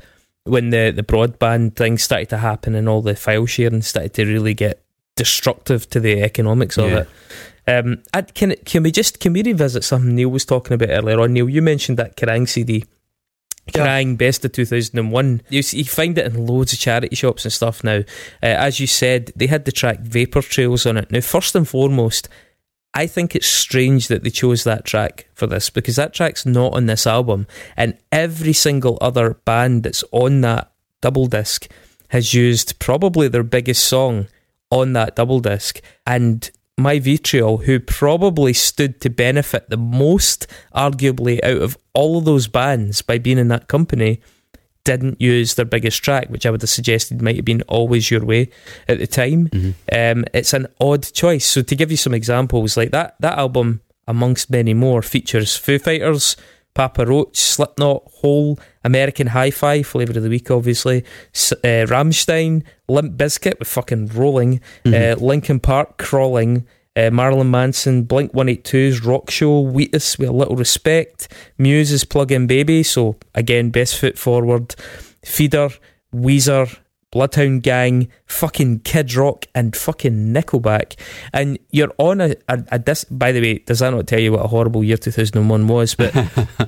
when 0.45 0.70
the, 0.70 0.93
the 0.95 1.03
broadband 1.03 1.74
thing 1.76 1.99
started 1.99 2.28
to 2.30 2.39
happen 2.39 2.74
and 2.74 2.89
all 2.89 3.03
the 3.03 3.16
file 3.16 3.47
sharing 3.47 3.82
started 3.82 4.14
to 4.14 4.24
really 4.26 4.55
get 4.55 4.80
destructive 5.16 5.89
to 5.91 6.01
the 6.01 6.22
economics 6.22 6.76
of 6.78 6.91
Yeah. 6.91 6.99
it 7.01 7.09
um, 7.67 8.03
can 8.35 8.55
can 8.65 8.83
we 8.83 8.91
just 8.91 9.21
can 9.21 9.33
we 9.33 9.43
revisit 9.43 9.85
something 9.85 10.15
Neil 10.15 10.29
was 10.29 10.45
talking 10.45 10.75
about 10.75 10.91
earlier 10.91 11.21
on 11.21 11.33
Neil 11.33 11.49
you 11.49 11.62
mentioned 11.62 11.99
that 11.99 12.17
Kerrang 12.17 12.49
CD 12.49 12.85
Yeah. 13.75 14.17
Best 14.17 14.45
of 14.45 14.53
2001 14.53 15.43
you, 15.49 15.62
you 15.71 15.85
find 15.85 16.19
it 16.19 16.27
in 16.27 16.47
loads 16.47 16.73
of 16.73 16.79
charity 16.79 17.17
shops 17.17 17.45
and 17.45 17.53
stuff 17.53 17.83
now 17.83 17.99
uh, 17.99 18.03
as 18.43 18.81
you 18.81 18.87
said 18.87 19.33
they 19.37 19.47
had 19.47 19.65
the 19.65 19.73
track 19.73 20.01
Vapor 20.01 20.43
Trails 20.43 20.87
on 20.87 20.97
it 20.97 21.11
now 21.11 21.21
first 21.21 21.55
and 21.55 21.69
foremost 21.69 22.29
I 22.95 23.09
think 23.09 23.35
it's 23.35 23.49
strange 23.49 24.07
that 24.07 24.23
they 24.23 24.31
chose 24.31 24.62
that 24.65 24.85
track 24.85 25.29
for 25.35 25.49
this 25.49 25.69
because 25.69 25.97
that 25.97 26.15
track's 26.15 26.47
not 26.47 26.75
on 26.75 26.87
this 26.87 27.09
album, 27.09 27.49
and 27.77 27.99
every 28.12 28.53
single 28.53 28.99
other 29.01 29.35
band 29.45 29.83
that's 29.83 30.05
on 30.12 30.43
that 30.43 30.71
double 31.01 31.27
disc 31.27 31.69
has 32.09 32.33
used 32.33 32.79
probably 32.79 33.27
their 33.27 33.43
biggest 33.43 33.85
song 33.85 34.29
on 34.71 34.93
that 34.93 35.17
double 35.17 35.41
disc. 35.41 35.81
And 36.07 36.49
My 36.77 36.99
Vitriol, 36.99 37.59
who 37.59 37.79
probably 37.79 38.53
stood 38.53 39.01
to 39.03 39.11
benefit 39.11 39.70
the 39.70 39.77
most, 39.77 40.47
arguably, 40.75 41.43
out 41.45 41.62
of 41.62 41.79
all 41.93 42.18
of 42.18 42.25
those 42.25 42.49
bands 42.49 43.01
by 43.01 43.18
being 43.18 43.39
in 43.39 43.49
that 43.49 43.68
company, 43.68 44.20
didn't 44.85 45.20
use 45.20 45.55
their 45.55 45.64
biggest 45.64 46.03
track, 46.03 46.29
which 46.29 46.45
I 46.45 46.51
would 46.51 46.61
have 46.62 46.68
suggested 46.70 47.22
might 47.22 47.37
have 47.37 47.45
been 47.45 47.62
Always 47.62 48.11
Your 48.11 48.25
Way 48.25 48.51
at 48.89 48.99
the 48.99 49.07
time. 49.07 49.49
Um, 49.91 50.25
it's 50.35 50.53
an 50.53 50.66
odd 50.81 51.05
choice. 51.05 51.47
So 51.47 51.62
to 51.62 51.77
give 51.77 51.91
you 51.91 51.97
some 51.97 52.12
examples, 52.12 52.77
like 52.77 52.91
that 52.91 53.14
that 53.20 53.39
album, 53.39 53.81
amongst 54.07 54.51
many 54.51 54.75
more, 54.75 55.01
features 55.01 55.57
Foo 55.57 55.79
Fighters, 55.79 56.37
Papa 56.75 57.07
Roach, 57.07 57.37
Slipknot, 57.37 58.03
Hole, 58.16 58.59
American 58.85 59.29
Hi-Fi, 59.29 59.83
Flavor 59.83 60.12
of 60.16 60.22
the 60.22 60.29
Weak, 60.29 60.51
obviously, 60.51 61.05
S- 61.35 61.53
uh, 61.53 61.87
Rammstein, 61.89 62.62
Limp 62.89 63.16
Bizkit 63.16 63.59
with 63.59 63.68
fucking 63.68 64.09
Rolling, 64.09 64.61
uh, 64.87 65.14
Linkin 65.18 65.61
Park, 65.61 65.97
Crawling. 65.99 66.66
Uh, 66.97 67.11
Marilyn 67.11 67.51
Manson, 67.51 68.05
Blink 68.05 68.33
182's 68.35 69.05
Rock 69.05 69.29
Show, 69.29 69.64
Wheatus 69.64 70.16
with 70.16 70.29
a 70.29 70.33
little 70.33 70.55
respect, 70.55 71.27
Muse's 71.59 72.05
Plug 72.05 72.31
In 72.31 72.47
Baby, 72.47 72.85
so 72.85 73.16
again, 73.35 73.70
best 73.70 73.99
foot 73.99 74.16
forward, 74.16 74.77
Feeder, 75.25 75.70
Weezer, 76.14 76.79
Bloodhound 77.15 77.62
Gang, 77.62 78.09
fucking 78.27 78.81
Kid 78.81 79.15
Rock, 79.15 79.47
and 79.55 79.77
fucking 79.77 80.35
Nickelback. 80.35 80.97
And 81.33 81.61
you're 81.71 81.95
on 81.97 82.21
a, 82.21 82.35
a, 82.49 82.65
a 82.73 82.79
disc, 82.81 83.07
by 83.09 83.31
the 83.31 83.41
way, 83.41 83.59
does 83.59 83.79
that 83.79 83.91
not 83.91 84.09
tell 84.09 84.19
you 84.19 84.33
what 84.33 84.45
a 84.45 84.49
horrible 84.49 84.83
year 84.83 84.97
2001 84.97 85.69
was? 85.69 85.95
But 85.95 86.12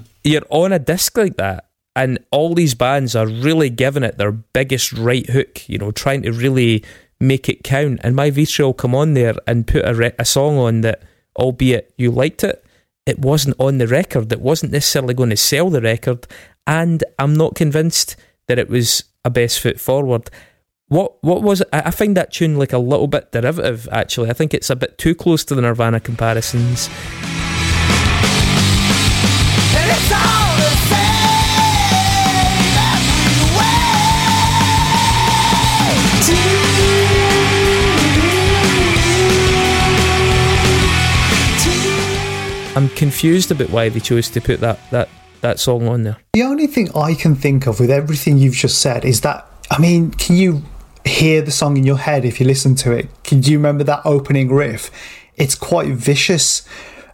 you're 0.24 0.46
on 0.48 0.72
a 0.72 0.78
disc 0.78 1.16
like 1.16 1.36
that, 1.36 1.68
and 1.96 2.20
all 2.30 2.54
these 2.54 2.74
bands 2.74 3.16
are 3.16 3.26
really 3.26 3.68
giving 3.70 4.04
it 4.04 4.18
their 4.18 4.30
biggest 4.30 4.92
right 4.92 5.28
hook, 5.28 5.68
you 5.68 5.78
know, 5.78 5.90
trying 5.90 6.22
to 6.22 6.30
really 6.30 6.84
make 7.18 7.48
it 7.48 7.64
count. 7.64 7.98
And 8.04 8.14
my 8.14 8.30
Vitriol 8.30 8.72
come 8.72 8.94
on 8.94 9.14
there 9.14 9.34
and 9.48 9.66
put 9.66 9.84
a, 9.84 9.94
re- 9.94 10.12
a 10.16 10.24
song 10.24 10.58
on 10.58 10.82
that, 10.82 11.02
albeit 11.36 11.92
you 11.98 12.12
liked 12.12 12.44
it, 12.44 12.64
it 13.04 13.18
wasn't 13.18 13.56
on 13.58 13.78
the 13.78 13.88
record. 13.88 14.32
It 14.32 14.40
wasn't 14.40 14.70
necessarily 14.70 15.14
going 15.14 15.30
to 15.30 15.36
sell 15.36 15.70
the 15.70 15.80
record, 15.80 16.28
and 16.68 17.02
I'm 17.18 17.34
not 17.34 17.56
convinced 17.56 18.14
that 18.46 18.60
it 18.60 18.68
was 18.68 19.02
a 19.26 19.30
best 19.30 19.60
foot 19.60 19.78
forward. 19.80 20.30
What 20.88 21.22
what 21.22 21.42
was 21.42 21.60
it? 21.60 21.68
I 21.72 21.90
find 21.90 22.16
that 22.16 22.32
tune 22.32 22.56
like 22.56 22.72
a 22.72 22.78
little 22.78 23.08
bit 23.08 23.32
derivative. 23.32 23.88
Actually, 23.90 24.30
I 24.30 24.34
think 24.34 24.54
it's 24.54 24.70
a 24.70 24.76
bit 24.76 24.96
too 24.98 25.16
close 25.16 25.44
to 25.46 25.54
the 25.56 25.62
Nirvana 25.62 25.98
comparisons. 25.98 26.88
And 29.78 29.90
it's 29.90 30.12
all 30.12 30.56
the 30.56 30.70
same 30.86 31.16
I'm 42.76 42.90
confused 42.90 43.50
about 43.50 43.70
why 43.70 43.88
they 43.88 44.00
chose 44.00 44.28
to 44.30 44.40
put 44.40 44.60
that 44.60 44.78
that 44.90 45.08
that 45.40 45.58
song 45.58 45.86
on 45.88 46.02
there. 46.02 46.16
The 46.32 46.42
only 46.42 46.66
thing 46.66 46.90
I 46.94 47.14
can 47.14 47.34
think 47.34 47.66
of 47.66 47.80
with 47.80 47.90
everything 47.90 48.38
you've 48.38 48.54
just 48.54 48.80
said 48.80 49.04
is 49.04 49.20
that, 49.22 49.46
I 49.70 49.78
mean, 49.78 50.10
can 50.12 50.36
you 50.36 50.62
hear 51.04 51.40
the 51.42 51.50
song 51.50 51.76
in 51.76 51.84
your 51.84 51.98
head 51.98 52.24
if 52.24 52.40
you 52.40 52.46
listen 52.46 52.74
to 52.76 52.92
it? 52.92 53.08
Can 53.24 53.42
you 53.42 53.58
remember 53.58 53.84
that 53.84 54.02
opening 54.04 54.52
riff? 54.52 54.90
It's 55.36 55.54
quite 55.54 55.88
vicious. 55.88 56.66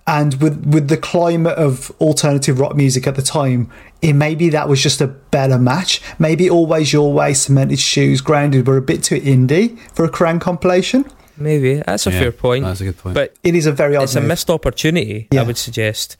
And 0.06 0.34
with, 0.42 0.66
with 0.66 0.88
the 0.88 0.96
climate 0.96 1.58
of 1.58 1.92
alternative 2.00 2.58
rock 2.58 2.74
music 2.74 3.06
at 3.06 3.14
the 3.14 3.22
time, 3.22 3.70
it 4.00 4.14
maybe 4.14 4.48
that 4.48 4.68
was 4.68 4.82
just 4.82 5.00
a 5.00 5.06
better 5.06 5.58
match. 5.58 6.02
Maybe 6.18 6.50
Always 6.50 6.92
Your 6.92 7.12
Way, 7.12 7.34
Cemented 7.34 7.78
Shoes, 7.78 8.20
Grounded 8.20 8.66
were 8.66 8.76
a 8.76 8.82
bit 8.82 9.04
too 9.04 9.20
indie 9.20 9.78
for 9.94 10.04
a 10.04 10.10
Kerrang 10.10 10.40
compilation. 10.40 11.04
Maybe 11.36 11.82
that's 11.86 12.06
a 12.06 12.10
Yeah, 12.10 12.18
fair 12.18 12.32
point. 12.32 12.64
That's 12.64 12.80
a 12.80 12.84
good 12.84 12.98
point. 12.98 13.14
But 13.14 13.34
It 13.44 13.54
is 13.54 13.66
a 13.66 13.72
very 13.72 13.96
odd 13.96 14.04
it's 14.04 14.16
a 14.16 14.20
missed 14.20 14.50
opportunity. 14.50 15.28
Yeah. 15.30 15.42
I 15.42 15.44
would 15.44 15.56
suggest. 15.56 16.16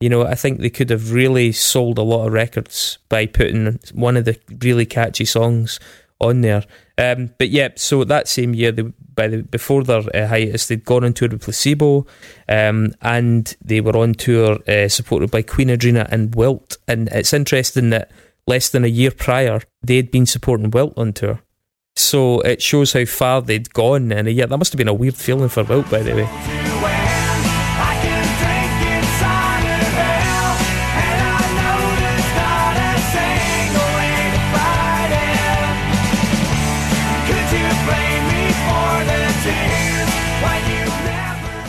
You 0.00 0.10
know, 0.10 0.26
I 0.26 0.34
think 0.34 0.60
they 0.60 0.70
could 0.70 0.90
have 0.90 1.12
really 1.12 1.52
sold 1.52 1.98
a 1.98 2.02
lot 2.02 2.26
of 2.26 2.32
records 2.32 2.98
by 3.08 3.26
putting 3.26 3.78
one 3.94 4.16
of 4.16 4.26
the 4.26 4.38
really 4.60 4.84
catchy 4.84 5.24
songs 5.24 5.80
on 6.20 6.42
there. 6.42 6.64
Um, 6.98 7.30
but 7.38 7.50
yeah, 7.50 7.68
so 7.76 8.04
that 8.04 8.28
same 8.28 8.54
year, 8.54 8.72
they, 8.72 8.82
by 8.82 9.28
the 9.28 9.42
before 9.42 9.84
their 9.84 10.02
uh, 10.14 10.28
hiatus, 10.28 10.66
they'd 10.66 10.84
gone 10.84 11.04
on 11.04 11.12
tour 11.12 11.28
with 11.28 11.42
Placebo, 11.42 12.06
um, 12.48 12.92
and 13.02 13.54
they 13.62 13.80
were 13.80 13.96
on 13.96 14.14
tour 14.14 14.58
uh, 14.68 14.88
supported 14.88 15.30
by 15.30 15.42
Queen 15.42 15.68
Adrena 15.68 16.08
and 16.10 16.34
Wilt. 16.34 16.78
And 16.88 17.08
it's 17.08 17.32
interesting 17.32 17.90
that 17.90 18.10
less 18.46 18.68
than 18.68 18.84
a 18.84 18.88
year 18.88 19.10
prior, 19.10 19.60
they'd 19.82 20.10
been 20.10 20.26
supporting 20.26 20.70
Wilt 20.70 20.94
on 20.96 21.12
tour. 21.12 21.42
So 21.96 22.40
it 22.40 22.62
shows 22.62 22.92
how 22.92 23.06
far 23.06 23.40
they'd 23.40 23.72
gone 23.72 24.12
in 24.12 24.26
a 24.26 24.30
year. 24.30 24.46
That 24.46 24.58
must 24.58 24.72
have 24.72 24.78
been 24.78 24.88
a 24.88 24.94
weird 24.94 25.16
feeling 25.16 25.48
for 25.48 25.64
Wilt, 25.64 25.90
by 25.90 26.02
the 26.02 26.14
way. 26.14 26.65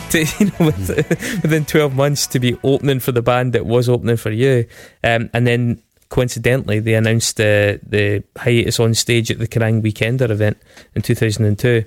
to, 0.10 0.20
you 0.38 0.46
know, 0.46 0.66
with, 0.66 0.88
within 1.42 1.64
12 1.64 1.94
months 1.94 2.26
to 2.28 2.40
be 2.40 2.58
opening 2.62 3.00
for 3.00 3.12
the 3.12 3.22
band 3.22 3.52
that 3.52 3.66
was 3.66 3.88
opening 3.88 4.16
for 4.16 4.30
you. 4.30 4.66
Um, 5.04 5.30
and 5.32 5.46
then 5.46 5.82
coincidentally, 6.08 6.80
they 6.80 6.94
announced 6.94 7.36
the, 7.36 7.80
the 7.86 8.24
hiatus 8.36 8.80
on 8.80 8.94
stage 8.94 9.30
at 9.30 9.38
the 9.38 9.48
Kerrang 9.48 9.82
Weekender 9.82 10.30
event 10.30 10.58
in 10.94 11.02
2002. 11.02 11.84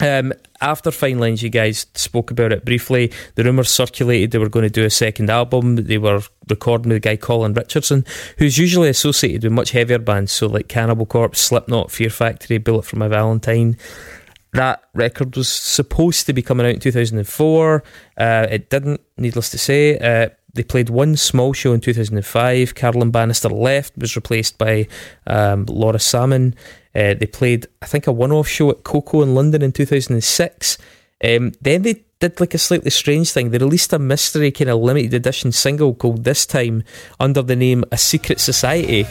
Um, 0.00 0.32
after 0.60 0.90
Finelines, 0.90 1.42
you 1.42 1.48
guys 1.50 1.86
spoke 1.94 2.30
about 2.30 2.52
it 2.52 2.64
briefly. 2.64 3.12
The 3.36 3.44
rumours 3.44 3.70
circulated 3.70 4.32
they 4.32 4.38
were 4.38 4.48
going 4.48 4.64
to 4.64 4.70
do 4.70 4.84
a 4.84 4.90
second 4.90 5.30
album. 5.30 5.76
They 5.76 5.98
were 5.98 6.22
recording 6.48 6.88
with 6.88 6.96
a 6.96 7.00
guy 7.00 7.16
Colin 7.16 7.54
Richardson, 7.54 8.04
who's 8.38 8.58
usually 8.58 8.88
associated 8.88 9.44
with 9.44 9.52
much 9.52 9.70
heavier 9.70 9.98
bands, 9.98 10.32
so 10.32 10.48
like 10.48 10.68
Cannibal 10.68 11.06
Corpse, 11.06 11.40
Slipknot, 11.40 11.92
Fear 11.92 12.10
Factory, 12.10 12.58
Bullet 12.58 12.84
for 12.84 12.96
My 12.96 13.08
Valentine. 13.08 13.76
That 14.52 14.82
record 14.92 15.34
was 15.34 15.48
supposed 15.48 16.26
to 16.26 16.32
be 16.34 16.42
coming 16.42 16.66
out 16.66 16.74
in 16.74 16.80
2004. 16.80 17.82
Uh, 18.18 18.46
it 18.50 18.68
didn't, 18.68 19.00
needless 19.16 19.48
to 19.50 19.58
say. 19.58 19.98
Uh, 19.98 20.28
they 20.54 20.62
played 20.62 20.90
one 20.90 21.16
small 21.16 21.54
show 21.54 21.72
in 21.72 21.80
2005. 21.80 22.74
Carolyn 22.74 23.10
Bannister 23.10 23.48
left, 23.48 23.96
was 23.96 24.14
replaced 24.14 24.58
by 24.58 24.86
um, 25.26 25.64
Laura 25.66 25.98
Salmon. 25.98 26.54
Uh, 26.94 27.14
they 27.14 27.26
played, 27.26 27.66
I 27.80 27.86
think, 27.86 28.06
a 28.06 28.12
one 28.12 28.32
off 28.32 28.48
show 28.48 28.70
at 28.70 28.82
KOKO 28.82 29.22
in 29.22 29.34
London 29.34 29.62
in 29.62 29.72
2006. 29.72 30.78
Um, 31.24 31.52
then 31.62 31.82
they 31.82 32.04
did 32.20 32.38
like 32.38 32.52
a 32.52 32.58
slightly 32.58 32.90
strange 32.90 33.32
thing. 33.32 33.50
They 33.50 33.58
released 33.58 33.92
a 33.94 33.98
mystery 33.98 34.50
kind 34.50 34.68
of 34.68 34.80
limited 34.80 35.14
edition 35.14 35.52
single 35.52 35.94
called 35.94 36.24
This 36.24 36.44
Time 36.44 36.84
under 37.18 37.40
the 37.40 37.56
name 37.56 37.84
A 37.90 37.96
Secret 37.96 38.38
Society. 38.38 39.06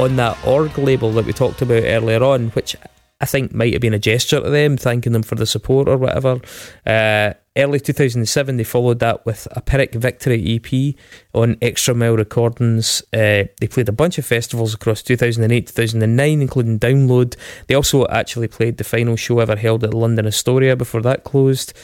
On 0.00 0.16
that 0.16 0.38
org 0.46 0.78
label 0.78 1.12
that 1.12 1.26
we 1.26 1.34
talked 1.34 1.60
about 1.60 1.82
earlier 1.84 2.24
on, 2.24 2.48
which 2.52 2.74
I 3.20 3.26
think 3.26 3.52
might 3.52 3.74
have 3.74 3.82
been 3.82 3.92
a 3.92 3.98
gesture 3.98 4.40
to 4.40 4.48
them, 4.48 4.78
thanking 4.78 5.12
them 5.12 5.22
for 5.22 5.34
the 5.34 5.44
support 5.44 5.88
or 5.88 5.98
whatever. 5.98 6.40
Uh, 6.86 7.34
early 7.54 7.80
2007, 7.80 8.56
they 8.56 8.64
followed 8.64 8.98
that 9.00 9.26
with 9.26 9.46
a 9.50 9.60
Pyrrhic 9.60 9.92
Victory 9.92 10.56
EP 10.56 10.94
on 11.34 11.58
Extra 11.60 11.94
Mile 11.94 12.16
Recordings. 12.16 13.02
Uh, 13.12 13.44
they 13.60 13.68
played 13.68 13.90
a 13.90 13.92
bunch 13.92 14.16
of 14.16 14.24
festivals 14.24 14.72
across 14.72 15.02
2008, 15.02 15.66
2009, 15.66 16.40
including 16.40 16.78
Download. 16.78 17.36
They 17.66 17.74
also 17.74 18.06
actually 18.08 18.48
played 18.48 18.78
the 18.78 18.84
final 18.84 19.16
show 19.16 19.40
ever 19.40 19.56
held 19.56 19.84
at 19.84 19.92
London 19.92 20.26
Astoria 20.26 20.76
before 20.76 21.02
that 21.02 21.24
closed. 21.24 21.74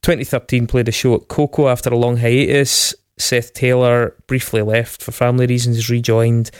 2013 0.00 0.66
played 0.68 0.88
a 0.88 0.92
show 0.92 1.16
at 1.16 1.28
KOKO 1.28 1.70
after 1.70 1.90
a 1.90 1.98
long 1.98 2.16
hiatus. 2.16 2.94
Seth 3.18 3.52
Taylor 3.52 4.14
briefly 4.26 4.62
left 4.62 5.02
for 5.02 5.12
family 5.12 5.46
reasons, 5.46 5.90
rejoined. 5.90 6.50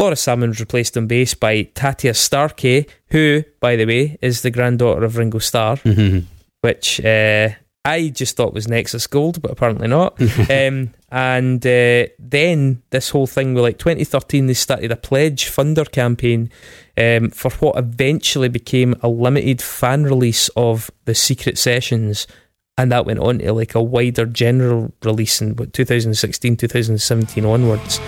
Laura 0.00 0.16
Salmon 0.16 0.48
was 0.48 0.60
replaced 0.60 0.96
on 0.96 1.06
bass 1.06 1.34
by 1.34 1.64
Tatia 1.74 2.16
Starkey, 2.16 2.86
who, 3.08 3.44
by 3.60 3.76
the 3.76 3.84
way, 3.84 4.16
is 4.22 4.40
the 4.40 4.50
granddaughter 4.50 5.04
of 5.04 5.18
Ringo 5.18 5.38
Starr, 5.38 5.76
which 6.62 7.04
uh, 7.04 7.50
I 7.84 8.08
just 8.08 8.34
thought 8.34 8.54
was 8.54 8.66
Nexus 8.66 9.06
Gold, 9.06 9.42
but 9.42 9.50
apparently 9.50 9.88
not. 9.88 10.18
um, 10.50 10.94
and 11.10 11.66
uh, 11.66 12.06
then 12.18 12.82
this 12.88 13.10
whole 13.10 13.26
thing 13.26 13.52
with 13.52 13.62
like 13.62 13.76
2013, 13.76 14.46
they 14.46 14.54
started 14.54 14.90
a 14.90 14.96
pledge 14.96 15.50
funder 15.50 15.90
campaign 15.90 16.50
um, 16.96 17.28
for 17.28 17.50
what 17.50 17.76
eventually 17.76 18.48
became 18.48 18.94
a 19.02 19.08
limited 19.08 19.60
fan 19.60 20.04
release 20.04 20.48
of 20.56 20.90
the 21.04 21.14
Secret 21.14 21.58
Sessions. 21.58 22.26
And 22.78 22.90
that 22.90 23.04
went 23.04 23.18
on 23.18 23.40
to 23.40 23.52
like 23.52 23.74
a 23.74 23.82
wider 23.82 24.24
general 24.24 24.94
release 25.04 25.42
in 25.42 25.56
2016, 25.56 26.56
2017 26.56 27.44
onwards. 27.44 28.00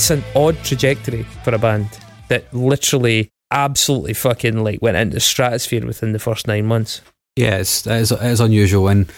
It's 0.00 0.08
an 0.08 0.24
odd 0.34 0.56
trajectory 0.64 1.24
for 1.44 1.54
a 1.54 1.58
band 1.58 1.86
that 2.28 2.54
literally 2.54 3.30
absolutely 3.50 4.14
fucking 4.14 4.64
like 4.64 4.80
went 4.80 4.96
into 4.96 5.20
stratosphere 5.20 5.84
within 5.84 6.12
the 6.12 6.18
first 6.18 6.46
nine 6.46 6.64
months. 6.64 7.02
Yeah, 7.36 7.58
it's, 7.58 7.86
it's, 7.86 8.10
it's 8.10 8.40
unusual 8.40 8.88
and 8.88 9.12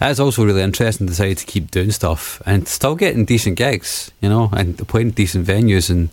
it's 0.00 0.20
also 0.20 0.44
really 0.44 0.62
interesting 0.62 1.08
to 1.08 1.10
decide 1.10 1.38
to 1.38 1.44
keep 1.44 1.72
doing 1.72 1.90
stuff 1.90 2.40
and 2.46 2.68
still 2.68 2.94
getting 2.94 3.24
decent 3.24 3.56
gigs, 3.56 4.12
you 4.20 4.28
know, 4.28 4.48
and 4.52 4.78
playing 4.86 5.10
decent 5.10 5.44
venues 5.44 5.90
and 5.90 6.08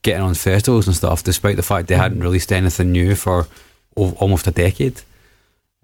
getting 0.00 0.22
on 0.22 0.32
festivals 0.32 0.86
and 0.86 0.96
stuff, 0.96 1.22
despite 1.22 1.56
the 1.56 1.62
fact 1.62 1.88
they 1.88 1.96
hadn't 1.96 2.20
released 2.20 2.54
anything 2.54 2.92
new 2.92 3.14
for 3.14 3.46
almost 3.94 4.46
a 4.46 4.52
decade. 4.52 5.02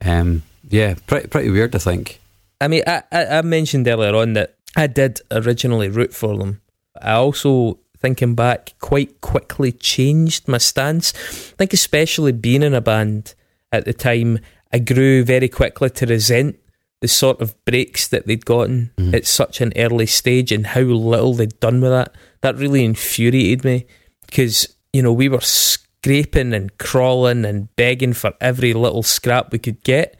Um, 0.02 0.44
yeah, 0.66 0.94
pretty 1.06 1.28
pretty 1.28 1.50
weird, 1.50 1.74
I 1.74 1.78
think. 1.78 2.20
I 2.58 2.68
mean, 2.68 2.84
I, 2.86 3.02
I, 3.12 3.26
I 3.26 3.42
mentioned 3.42 3.86
earlier 3.86 4.14
on 4.14 4.32
that 4.32 4.54
I 4.74 4.86
did 4.86 5.20
originally 5.30 5.90
root 5.90 6.14
for 6.14 6.38
them. 6.38 6.61
I 7.02 7.12
also, 7.12 7.78
thinking 7.98 8.34
back, 8.34 8.74
quite 8.80 9.20
quickly 9.20 9.72
changed 9.72 10.48
my 10.48 10.58
stance. 10.58 11.12
I 11.14 11.56
think, 11.56 11.72
especially 11.72 12.32
being 12.32 12.62
in 12.62 12.74
a 12.74 12.80
band 12.80 13.34
at 13.70 13.84
the 13.84 13.92
time, 13.92 14.38
I 14.72 14.78
grew 14.78 15.24
very 15.24 15.48
quickly 15.48 15.90
to 15.90 16.06
resent 16.06 16.58
the 17.00 17.08
sort 17.08 17.40
of 17.40 17.62
breaks 17.64 18.06
that 18.08 18.26
they'd 18.26 18.44
gotten 18.44 18.92
mm-hmm. 18.96 19.14
at 19.14 19.26
such 19.26 19.60
an 19.60 19.72
early 19.76 20.06
stage 20.06 20.52
and 20.52 20.68
how 20.68 20.82
little 20.82 21.34
they'd 21.34 21.58
done 21.58 21.80
with 21.80 21.90
that. 21.90 22.14
That 22.42 22.56
really 22.56 22.84
infuriated 22.84 23.64
me 23.64 23.86
because, 24.26 24.76
you 24.92 25.02
know, 25.02 25.12
we 25.12 25.28
were 25.28 25.40
scraping 25.40 26.54
and 26.54 26.76
crawling 26.78 27.44
and 27.44 27.74
begging 27.76 28.12
for 28.12 28.34
every 28.40 28.72
little 28.72 29.02
scrap 29.02 29.52
we 29.52 29.58
could 29.58 29.82
get 29.82 30.16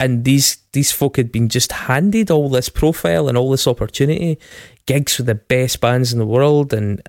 and 0.00 0.24
these 0.24 0.56
these 0.72 0.90
folk 0.90 1.18
had 1.18 1.30
been 1.30 1.48
just 1.48 1.72
handed 1.72 2.30
all 2.30 2.48
this 2.48 2.70
profile 2.70 3.28
and 3.28 3.36
all 3.36 3.50
this 3.50 3.66
opportunity, 3.66 4.38
gigs 4.86 5.18
with 5.18 5.26
the 5.26 5.34
best 5.34 5.80
bands 5.80 6.12
in 6.12 6.18
the 6.18 6.26
world, 6.26 6.72
and 6.72 7.02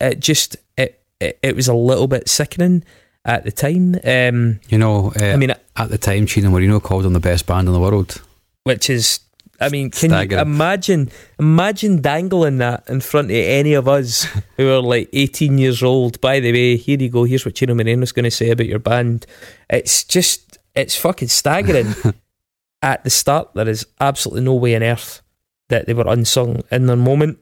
it 0.00 0.20
just 0.20 0.56
it 0.76 1.02
it, 1.20 1.38
it 1.42 1.56
was 1.56 1.68
a 1.68 1.74
little 1.74 2.06
bit 2.08 2.28
sickening 2.28 2.84
at 3.24 3.44
the 3.44 3.52
time. 3.52 3.96
Um, 4.04 4.60
You 4.68 4.78
know, 4.78 5.12
uh, 5.20 5.24
I 5.24 5.36
mean, 5.36 5.50
at 5.76 5.90
the 5.90 5.98
time, 5.98 6.26
Chino 6.26 6.50
Moreno 6.50 6.80
called 6.80 7.04
them 7.04 7.12
the 7.12 7.20
best 7.20 7.46
band 7.46 7.66
in 7.68 7.74
the 7.74 7.80
world. 7.80 8.20
which 8.64 8.90
is. 8.90 9.20
I 9.58 9.70
mean, 9.70 9.90
can 9.90 10.10
you 10.10 10.38
imagine 10.38 11.10
imagine 11.38 12.02
dangling 12.02 12.58
that 12.58 12.84
in 12.90 13.00
front 13.00 13.30
of 13.30 13.36
any 13.36 13.72
of 13.72 13.88
us 13.88 14.26
who 14.58 14.68
are 14.68 14.82
like 14.82 15.08
18 15.14 15.56
years 15.56 15.82
old? 15.82 16.20
By 16.20 16.40
the 16.40 16.52
way, 16.52 16.76
here 16.76 16.98
you 16.98 17.08
go. 17.08 17.24
Here's 17.24 17.46
what 17.46 17.54
Chino 17.54 17.74
Moreno's 17.74 18.12
going 18.12 18.24
to 18.24 18.30
say 18.30 18.50
about 18.50 18.66
your 18.66 18.78
band. 18.80 19.24
It's 19.70 20.04
just, 20.04 20.58
it's 20.74 20.94
fucking 20.94 21.28
staggering. 21.28 21.94
At 22.82 23.02
the 23.02 23.08
start, 23.08 23.54
there 23.54 23.66
is 23.66 23.86
absolutely 23.98 24.44
no 24.44 24.54
way 24.56 24.76
on 24.76 24.82
earth 24.82 25.22
that 25.68 25.86
they 25.86 25.94
were 25.94 26.08
unsung 26.08 26.62
in 26.70 26.86
their 26.86 26.96
moment. 26.96 27.38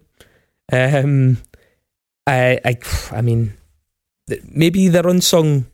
Um, 0.73 1.39
I, 2.27 2.59
I, 2.65 2.77
I 3.13 3.21
mean, 3.21 3.53
maybe 4.51 4.89
they're 4.89 5.07
unsung 5.07 5.67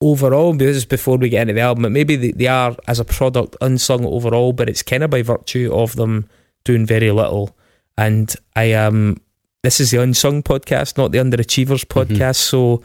overall 0.00 0.52
because 0.54 0.84
before 0.84 1.16
we 1.16 1.28
get 1.28 1.42
into 1.42 1.54
the 1.54 1.60
album, 1.60 1.84
but 1.84 1.92
maybe 1.92 2.16
they, 2.16 2.32
they 2.32 2.48
are 2.48 2.76
as 2.88 2.98
a 2.98 3.04
product 3.04 3.56
unsung 3.60 4.04
overall, 4.04 4.52
but 4.52 4.68
it's 4.68 4.82
kind 4.82 5.04
of 5.04 5.10
by 5.10 5.22
virtue 5.22 5.70
of 5.72 5.94
them 5.96 6.28
doing 6.64 6.84
very 6.84 7.10
little. 7.12 7.56
And 7.96 8.34
I 8.56 8.64
am 8.64 9.20
this 9.62 9.78
is 9.78 9.92
the 9.92 10.02
unsung 10.02 10.42
podcast, 10.42 10.98
not 10.98 11.12
the 11.12 11.18
underachievers 11.18 11.84
podcast. 11.86 12.36
So 12.36 12.82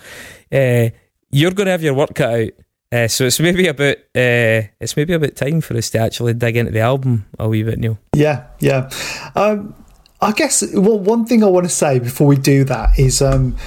uh, 0.52 0.90
you're 1.32 1.52
going 1.52 1.66
to 1.66 1.72
have 1.72 1.82
your 1.82 1.96
work 1.96 2.14
cut 2.14 2.34
out. 2.34 2.50
Uh, 2.92 3.08
so 3.08 3.26
it's 3.26 3.40
maybe 3.40 3.68
about 3.68 3.98
uh, 4.16 4.64
it's 4.80 4.96
maybe 4.96 5.14
about 5.14 5.36
time 5.36 5.60
for 5.60 5.76
us 5.76 5.90
to 5.90 6.00
actually 6.00 6.34
dig 6.34 6.56
into 6.56 6.72
the 6.72 6.80
album 6.80 7.26
a 7.38 7.48
wee 7.48 7.64
bit, 7.64 7.80
Neil. 7.80 8.00
Yeah, 8.16 8.48
yeah. 8.60 8.90
Um, 9.36 9.76
I 10.22 10.32
guess 10.32 10.64
well, 10.74 11.00
one 11.00 11.26
thing 11.26 11.44
I 11.44 11.48
want 11.48 11.66
to 11.66 11.74
say 11.74 12.00
before 12.00 12.28
we 12.28 12.38
do 12.38 12.64
that 12.64 12.98
is 12.98 13.22
um, 13.22 13.58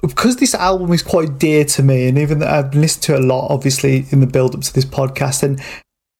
because 0.00 0.36
this 0.36 0.54
album 0.54 0.92
is 0.92 1.02
quite 1.02 1.38
dear 1.38 1.64
to 1.64 1.82
me, 1.82 2.08
and 2.08 2.16
even 2.16 2.38
though 2.38 2.46
I've 2.46 2.74
listened 2.74 3.02
to 3.04 3.14
it 3.14 3.24
a 3.24 3.26
lot, 3.26 3.48
obviously 3.50 4.06
in 4.10 4.20
the 4.20 4.26
build 4.26 4.54
up 4.54 4.60
to 4.62 4.72
this 4.72 4.84
podcast, 4.84 5.42
and 5.42 5.60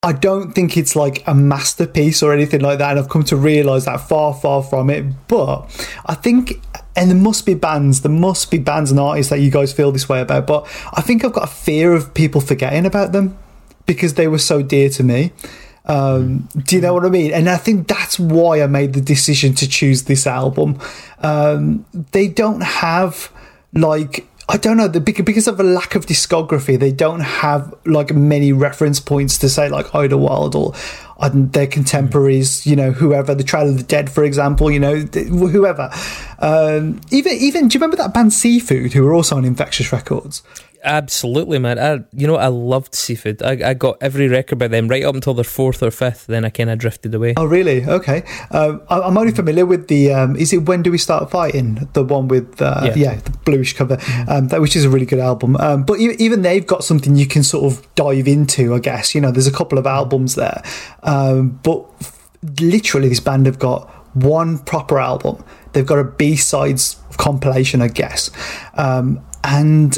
I 0.03 0.12
don't 0.12 0.53
think 0.53 0.76
it's 0.76 0.95
like 0.95 1.26
a 1.26 1.35
masterpiece 1.35 2.22
or 2.22 2.32
anything 2.32 2.61
like 2.61 2.78
that. 2.78 2.91
And 2.91 2.99
I've 2.99 3.09
come 3.09 3.24
to 3.24 3.37
realize 3.37 3.87
that 3.87 4.01
far, 4.01 4.35
far 4.35 4.62
from 4.62 4.91
it. 4.91 5.05
But 5.28 5.62
I 6.05 6.14
think, 6.14 6.61
and 6.97 7.11
there 7.11 7.18
must 7.18 7.45
be 7.45 7.55
bands, 7.55 8.03
there 8.03 8.12
must 8.12 8.51
be 8.51 8.59
bands 8.59 8.90
and 8.90 9.01
artists 9.01 9.30
that 9.30 9.40
you 9.40 9.51
guys 9.51 9.72
feel 9.72 9.92
this 9.92 10.09
way 10.09 10.20
about. 10.20 10.47
But 10.47 10.66
I 10.92 11.01
think 11.01 11.24
I've 11.24 11.32
got 11.32 11.45
a 11.45 11.53
fear 11.53 11.92
of 11.92 12.14
people 12.14 12.40
forgetting 12.40 12.86
about 12.86 13.12
them 13.12 13.36
because 13.86 14.14
they 14.14 14.28
were 14.28 14.38
so 14.38 14.62
dear 14.62 14.88
to 14.90 15.03
me. 15.03 15.32
Um, 15.86 16.49
do 16.57 16.76
you 16.76 16.82
know 16.82 16.95
what 16.95 17.05
I 17.05 17.11
mean? 17.11 17.32
And 17.32 17.49
I 17.51 17.57
think 17.57 17.88
that's 17.88 18.18
why 18.18 18.62
I 18.62 18.66
made 18.66 18.95
the 18.95 19.01
decision 19.01 19.55
to 19.57 19.68
choose 19.68 20.05
this 20.05 20.26
album. 20.26 20.78
Um, 21.18 21.84
they 22.12 22.28
don't 22.28 22.62
have 22.62 23.30
like 23.74 24.26
I 24.49 24.59
don't 24.59 24.76
know 24.76 24.88
the 24.88 25.01
because 25.01 25.49
of 25.49 25.59
a 25.59 25.62
lack 25.62 25.95
of 25.95 26.07
discography, 26.07 26.78
they 26.78 26.92
don't 26.92 27.20
have 27.20 27.74
like 27.86 28.14
many 28.14 28.53
reference 28.53 29.01
points 29.01 29.38
to 29.38 29.49
say 29.49 29.68
like 29.68 29.95
Idlewild 29.95 30.55
or 30.55 30.74
their 31.32 31.66
contemporaries. 31.66 32.66
You 32.66 32.76
know, 32.76 32.92
whoever 32.92 33.34
the 33.34 33.45
Trail 33.45 33.68
of 33.68 33.78
the 33.78 33.82
Dead, 33.82 34.11
for 34.11 34.22
example. 34.22 34.70
You 34.70 34.80
know, 34.80 34.97
whoever. 34.97 35.90
Um, 36.40 37.01
even 37.11 37.32
even 37.32 37.68
do 37.68 37.74
you 37.74 37.80
remember 37.80 37.97
that 37.97 38.12
band 38.12 38.32
Seafood 38.32 38.92
who 38.92 39.03
were 39.05 39.14
also 39.14 39.36
on 39.36 39.45
Infectious 39.45 39.92
Records? 39.92 40.42
Absolutely, 40.85 41.59
man. 41.59 41.78
I 41.78 42.05
you 42.12 42.26
know 42.26 42.37
I 42.37 42.49
loved 42.49 42.95
Seafood. 42.95 43.43
I, 43.43 43.70
I 43.70 43.74
got 43.74 43.97
every 44.03 44.28
record 44.28 44.59
by 44.59 44.68
them 44.68 44.87
right 44.89 45.03
up 45.03 45.14
until 45.14 45.32
their 45.35 45.43
fourth 45.45 45.82
or 45.82 45.91
fifth. 45.91 46.26
Then 46.26 46.45
I 46.45 46.51
kind 46.51 46.68
of 46.70 46.78
drifted 46.78 47.14
away. 47.14 47.35
Oh, 47.37 47.47
really? 47.47 47.85
Okay. 47.85 48.22
Um, 48.51 48.82
I- 48.91 49.01
I'm 49.01 49.16
only 49.16 49.32
familiar 49.32 49.64
with 49.66 49.89
the. 49.89 50.12
Um, 50.12 50.37
is 50.37 50.53
it 50.53 50.59
When 50.66 50.82
Do 50.82 50.91
We 50.91 50.99
Start 50.99 51.30
Fighting? 51.30 51.89
The 51.95 52.05
one 52.05 52.28
with 52.28 52.61
uh, 52.61 52.82
Yeah. 52.85 52.95
yeah. 52.97 53.14
the 53.16 53.30
bluish 53.45 53.72
cover, 53.74 53.99
um, 54.28 54.49
that 54.49 54.61
which 54.61 54.76
is 54.76 54.85
a 54.85 54.91
really 54.91 55.07
good 55.07 55.18
album. 55.20 55.57
Um, 55.57 55.85
but 55.85 55.99
even 55.99 56.43
they've 56.43 56.66
got 56.66 56.85
something 56.85 57.16
you 57.16 57.26
can 57.26 57.43
sort 57.43 57.64
of 57.72 57.95
dive 57.95 58.28
into. 58.28 58.74
I 58.74 58.78
guess 58.78 59.14
you 59.14 59.20
know 59.20 59.30
there's 59.30 59.47
a 59.47 59.53
couple 59.53 59.78
of 59.78 59.87
albums 59.87 60.35
there, 60.35 60.62
um, 61.03 61.59
but 61.62 61.85
f- 62.01 62.28
literally 62.61 63.09
this 63.09 63.20
band 63.20 63.47
have 63.47 63.59
got 63.59 63.89
one 64.14 64.59
proper 64.59 64.99
album. 64.99 65.43
They've 65.72 65.87
got 65.87 65.99
a 65.99 66.05
B 66.05 66.37
sides 66.37 66.97
compilation, 67.16 67.80
I 67.82 67.89
guess, 67.89 68.30
um, 68.74 69.24
and 69.43 69.97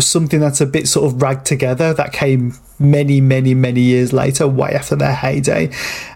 something 0.00 0.40
that's 0.40 0.60
a 0.60 0.66
bit 0.66 0.88
sort 0.88 1.12
of 1.12 1.20
ragged 1.20 1.44
together 1.44 1.92
that 1.94 2.12
came 2.12 2.54
many, 2.78 3.20
many, 3.20 3.54
many 3.54 3.80
years 3.80 4.12
later, 4.12 4.46
way 4.46 4.70
after 4.70 4.94
their 4.94 5.12
heyday. 5.14 5.70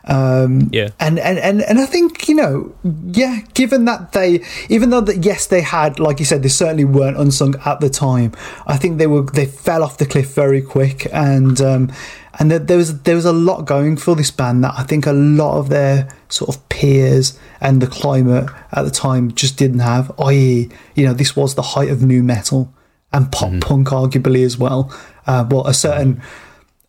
Um, 0.04 0.68
Yeah. 0.72 0.90
and, 1.00 1.18
and, 1.18 1.38
and, 1.38 1.62
and 1.62 1.80
I 1.80 1.86
think, 1.86 2.28
you 2.28 2.36
know, 2.36 2.72
yeah, 3.06 3.40
given 3.54 3.84
that 3.86 4.12
they, 4.12 4.44
even 4.68 4.90
though 4.90 5.00
that, 5.00 5.24
yes, 5.24 5.46
they 5.48 5.60
had, 5.60 5.98
like 5.98 6.20
you 6.20 6.24
said, 6.24 6.42
they 6.42 6.48
certainly 6.48 6.84
weren't 6.84 7.16
unsung 7.16 7.54
at 7.64 7.80
the 7.80 7.90
time. 7.90 8.32
I 8.66 8.76
think 8.76 8.98
they 8.98 9.08
were, 9.08 9.22
they 9.22 9.46
fell 9.46 9.82
off 9.82 9.98
the 9.98 10.06
cliff 10.06 10.32
very 10.34 10.62
quick. 10.62 11.08
And, 11.12 11.60
um, 11.60 11.92
and 12.38 12.50
there, 12.50 12.60
there 12.60 12.76
was, 12.76 13.02
there 13.02 13.16
was 13.16 13.24
a 13.24 13.32
lot 13.32 13.66
going 13.66 13.96
for 13.96 14.14
this 14.14 14.30
band 14.30 14.62
that 14.62 14.74
I 14.76 14.84
think 14.84 15.06
a 15.06 15.12
lot 15.12 15.58
of 15.58 15.68
their 15.68 16.08
sort 16.28 16.54
of 16.54 16.68
peers 16.68 17.38
and 17.60 17.82
the 17.82 17.86
climate 17.88 18.48
at 18.70 18.82
the 18.84 18.90
time 18.90 19.32
just 19.34 19.58
didn't 19.58 19.80
have, 19.80 20.12
i.e., 20.20 20.68
you 20.94 21.04
know, 21.04 21.12
this 21.12 21.34
was 21.34 21.56
the 21.56 21.62
height 21.62 21.90
of 21.90 22.02
nu 22.02 22.22
metal 22.22 22.72
and 23.12 23.30
pop 23.30 23.52
punk 23.60 23.88
arguably 23.88 24.44
as 24.44 24.58
well. 24.58 24.92
Uh, 25.26 25.46
well, 25.48 25.66
a 25.66 25.74
certain, 25.74 26.22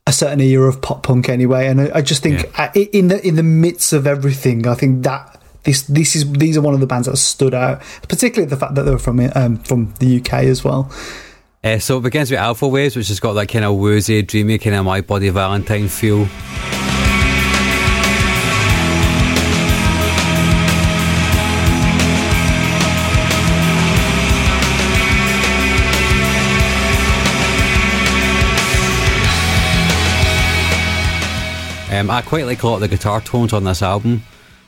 a 0.07 0.13
certain 0.13 0.39
era 0.41 0.67
of 0.67 0.82
pop 0.82 1.03
punk 1.03 1.30
anyway. 1.30 1.67
And 1.67 1.82
I, 1.82 1.91
I 1.95 2.01
just 2.01 2.24
think 2.24 2.45
uh, 2.59 2.69
i 2.76 2.89
in 2.91 3.07
the 3.07 3.26
in 3.26 3.36
the 3.36 3.43
midst 3.43 3.93
of 3.93 4.07
everything, 4.07 4.67
I 4.67 4.76
think 4.76 5.03
that 5.03 5.41
this 5.63 5.84
this 5.84 6.15
is 6.15 6.32
these 6.34 6.57
are 6.57 6.61
one 6.61 6.74
of 6.74 6.80
the 6.80 6.88
bands 6.88 7.07
that 7.07 7.17
stood 7.17 7.53
out, 7.53 7.82
particularly 8.07 8.49
the 8.49 8.57
fact 8.57 8.76
that 8.76 8.84
they 8.84 8.91
were 8.91 8.99
from 8.99 9.19
um, 9.36 9.57
from 9.57 9.93
the 9.99 10.19
UK 10.19 10.34
as 10.45 10.63
well. 10.63 10.91
Uh, 11.63 11.80
so 11.80 11.97
it 11.97 12.01
begins 12.01 12.30
with 12.30 12.39
Alpha 12.39 12.67
Waves, 12.67 12.95
which 12.95 13.07
has 13.07 13.21
got 13.21 13.34
that 13.34 13.47
kind 13.47 13.63
of 13.63 13.76
woozy, 13.78 14.21
dreamy, 14.21 14.57
kind 14.57 14.76
of 14.76 14.84
My 14.84 14.99
Bloody 14.99 15.30
Valentine 15.30 15.88
feel. 15.88 16.28
Um, 32.04 32.12
I 32.12 32.22
quite 32.22 32.45
like 32.45 32.64
a 32.64 32.68
lot 32.68 32.76
of 32.76 32.82
the 32.82 32.89
guitar 32.89 33.22
tones 33.22 33.54
on 33.54 33.64
this 33.64 33.82
album, 33.82 34.24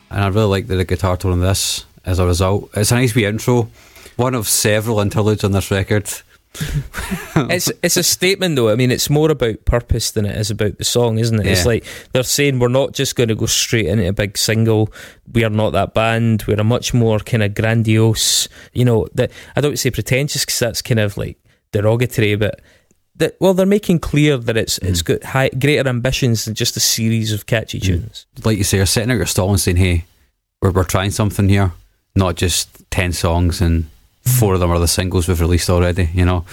and 0.10 0.24
I 0.24 0.28
really 0.28 0.48
like 0.48 0.68
the, 0.68 0.78
the 0.78 0.86
guitar 0.86 1.18
tone 1.18 1.34
on 1.34 1.42
this 1.42 1.86
as 2.06 2.18
a 2.18 2.26
result. 2.26 2.70
It's 2.74 2.94
a 2.94 2.96
nice 2.96 3.14
wee 3.14 3.26
intro, 3.26 3.70
one 4.16 4.36
of 4.36 4.48
several 4.48 5.02
interludes 5.02 5.44
on 5.44 5.52
this 5.52 5.70
record. 5.70 6.10
it's 7.36 7.70
it's 7.84 7.98
a 7.98 8.04
statement 8.04 8.56
though. 8.56 8.70
I 8.70 8.76
mean, 8.76 8.90
it's 8.90 9.10
more 9.10 9.30
about 9.30 9.66
purpose 9.66 10.12
than 10.12 10.26
it 10.26 10.38
is 10.38 10.50
about 10.50 10.78
the 10.78 10.86
song, 10.86 11.20
isn't 11.20 11.38
it? 11.42 11.46
It's 11.46 11.66
like 11.66 11.84
they're 12.14 12.24
saying 12.24 12.60
we're 12.60 12.70
not 12.70 12.94
just 12.94 13.18
going 13.18 13.28
to 13.28 13.36
go 13.36 13.48
straight 13.48 13.88
into 13.88 14.08
a 14.08 14.14
big 14.14 14.38
single. 14.38 14.94
We 15.34 15.44
are 15.44 15.50
not 15.50 15.72
that 15.72 15.94
band. 15.94 16.46
We're 16.48 16.62
a 16.62 16.64
much 16.64 16.94
more 16.94 17.20
kind 17.20 17.44
of 17.44 17.54
grandiose. 17.54 18.48
You 18.72 18.86
know, 18.86 19.10
that 19.16 19.30
I 19.58 19.60
don't 19.60 19.78
say 19.78 19.92
pretentious 19.92 20.46
because 20.46 20.60
that's 20.60 20.82
kind 20.82 21.02
of 21.02 21.18
like 21.18 21.38
derogatory, 21.74 22.36
but. 22.36 22.62
That, 23.18 23.38
well, 23.40 23.54
they're 23.54 23.66
making 23.66 24.00
clear 24.00 24.38
that 24.38 24.58
it's 24.58 24.78
it's 24.80 25.02
mm. 25.02 25.06
got 25.06 25.24
high, 25.24 25.50
greater 25.50 25.88
ambitions 25.88 26.46
than 26.46 26.54
just 26.54 26.76
a 26.76 26.82
series 26.82 27.32
of 27.32 27.46
catchy 27.46 27.80
mm. 27.80 27.86
tunes. 27.86 28.26
like 28.44 28.58
you 28.58 28.66
say, 28.66 28.78
you're 28.78 28.86
sitting 28.86 29.12
at 29.12 29.18
your 29.18 29.26
stall 29.26 29.50
and 29.50 29.60
saying, 29.60 29.78
"Hey, 29.78 30.06
we're 30.62 30.72
we're 30.72 30.84
trying 30.84 31.12
something 31.12 31.48
here, 31.48 31.72
not 32.16 32.36
just 32.36 32.70
ten 32.92 33.14
songs 33.14 33.62
and 33.62 33.84
mm. 33.84 34.40
four 34.40 34.54
of 34.54 34.60
them 34.60 34.70
are 34.70 34.80
the 34.80 34.88
singles 34.88 35.28
we've 35.28 35.40
released 35.40 35.70
already." 35.70 36.10
You 36.14 36.26
know, 36.26 36.46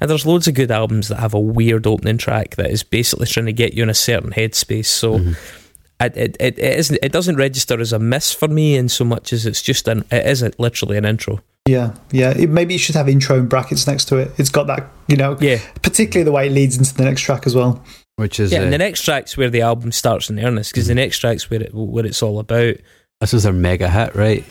And 0.00 0.10
there's 0.10 0.26
loads 0.26 0.46
of 0.46 0.54
good 0.54 0.70
albums 0.70 1.08
that 1.08 1.20
have 1.20 1.32
a 1.32 1.40
weird 1.40 1.86
opening 1.86 2.18
track 2.18 2.56
that 2.56 2.70
is 2.70 2.82
basically 2.82 3.26
trying 3.26 3.46
to 3.46 3.52
get 3.52 3.72
you 3.72 3.82
in 3.82 3.88
a 3.88 3.94
certain 3.94 4.32
headspace. 4.32 4.86
So 4.86 5.18
mm-hmm. 5.18 5.32
it, 6.00 6.16
it, 6.16 6.36
it, 6.38 6.58
it 6.58 6.78
isn't 6.78 6.98
it 7.02 7.12
doesn't 7.12 7.36
register 7.36 7.80
as 7.80 7.94
a 7.94 7.98
miss 7.98 8.30
for 8.30 8.48
me 8.48 8.76
in 8.76 8.90
so 8.90 9.04
much 9.04 9.32
as 9.32 9.46
it's 9.46 9.62
just 9.62 9.88
an 9.88 10.04
it 10.10 10.26
is 10.26 10.42
a, 10.42 10.52
literally 10.58 10.98
an 10.98 11.06
intro. 11.06 11.40
Yeah, 11.66 11.94
yeah. 12.12 12.30
It, 12.36 12.50
maybe 12.50 12.74
you 12.74 12.78
should 12.78 12.94
have 12.94 13.08
intro 13.08 13.38
and 13.38 13.48
brackets 13.48 13.86
next 13.86 14.04
to 14.06 14.16
it. 14.18 14.32
It's 14.36 14.50
got 14.50 14.66
that, 14.66 14.86
you 15.08 15.16
know, 15.16 15.38
Yeah. 15.40 15.60
particularly 15.82 16.24
the 16.24 16.32
way 16.32 16.46
it 16.48 16.52
leads 16.52 16.76
into 16.76 16.94
the 16.94 17.04
next 17.04 17.22
track 17.22 17.46
as 17.46 17.54
well. 17.54 17.82
which 18.16 18.38
is 18.38 18.52
Yeah, 18.52 18.60
uh, 18.60 18.62
and 18.64 18.72
the 18.72 18.78
next 18.78 19.02
track's 19.02 19.36
where 19.36 19.50
the 19.50 19.62
album 19.62 19.90
starts 19.90 20.30
in 20.30 20.38
earnest 20.38 20.70
because 20.72 20.86
the 20.86 20.94
next 20.94 21.18
track's 21.18 21.50
where 21.50 21.62
it 21.62 21.74
what 21.74 22.06
it's 22.06 22.22
all 22.22 22.38
about. 22.38 22.76
this 23.20 23.34
is 23.34 23.42
their 23.42 23.52
mega 23.52 23.88
hit, 23.90 24.14
right? 24.14 24.44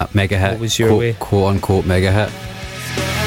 A 0.00 0.08
mega 0.14 0.36
hit, 0.36 0.52
What 0.52 0.60
was 0.60 0.78
your 0.80 0.88
quote, 0.88 0.98
way? 0.98 1.12
quote 1.20 1.54
unquote 1.54 1.86
mega 1.86 2.10
hit. 2.10 3.23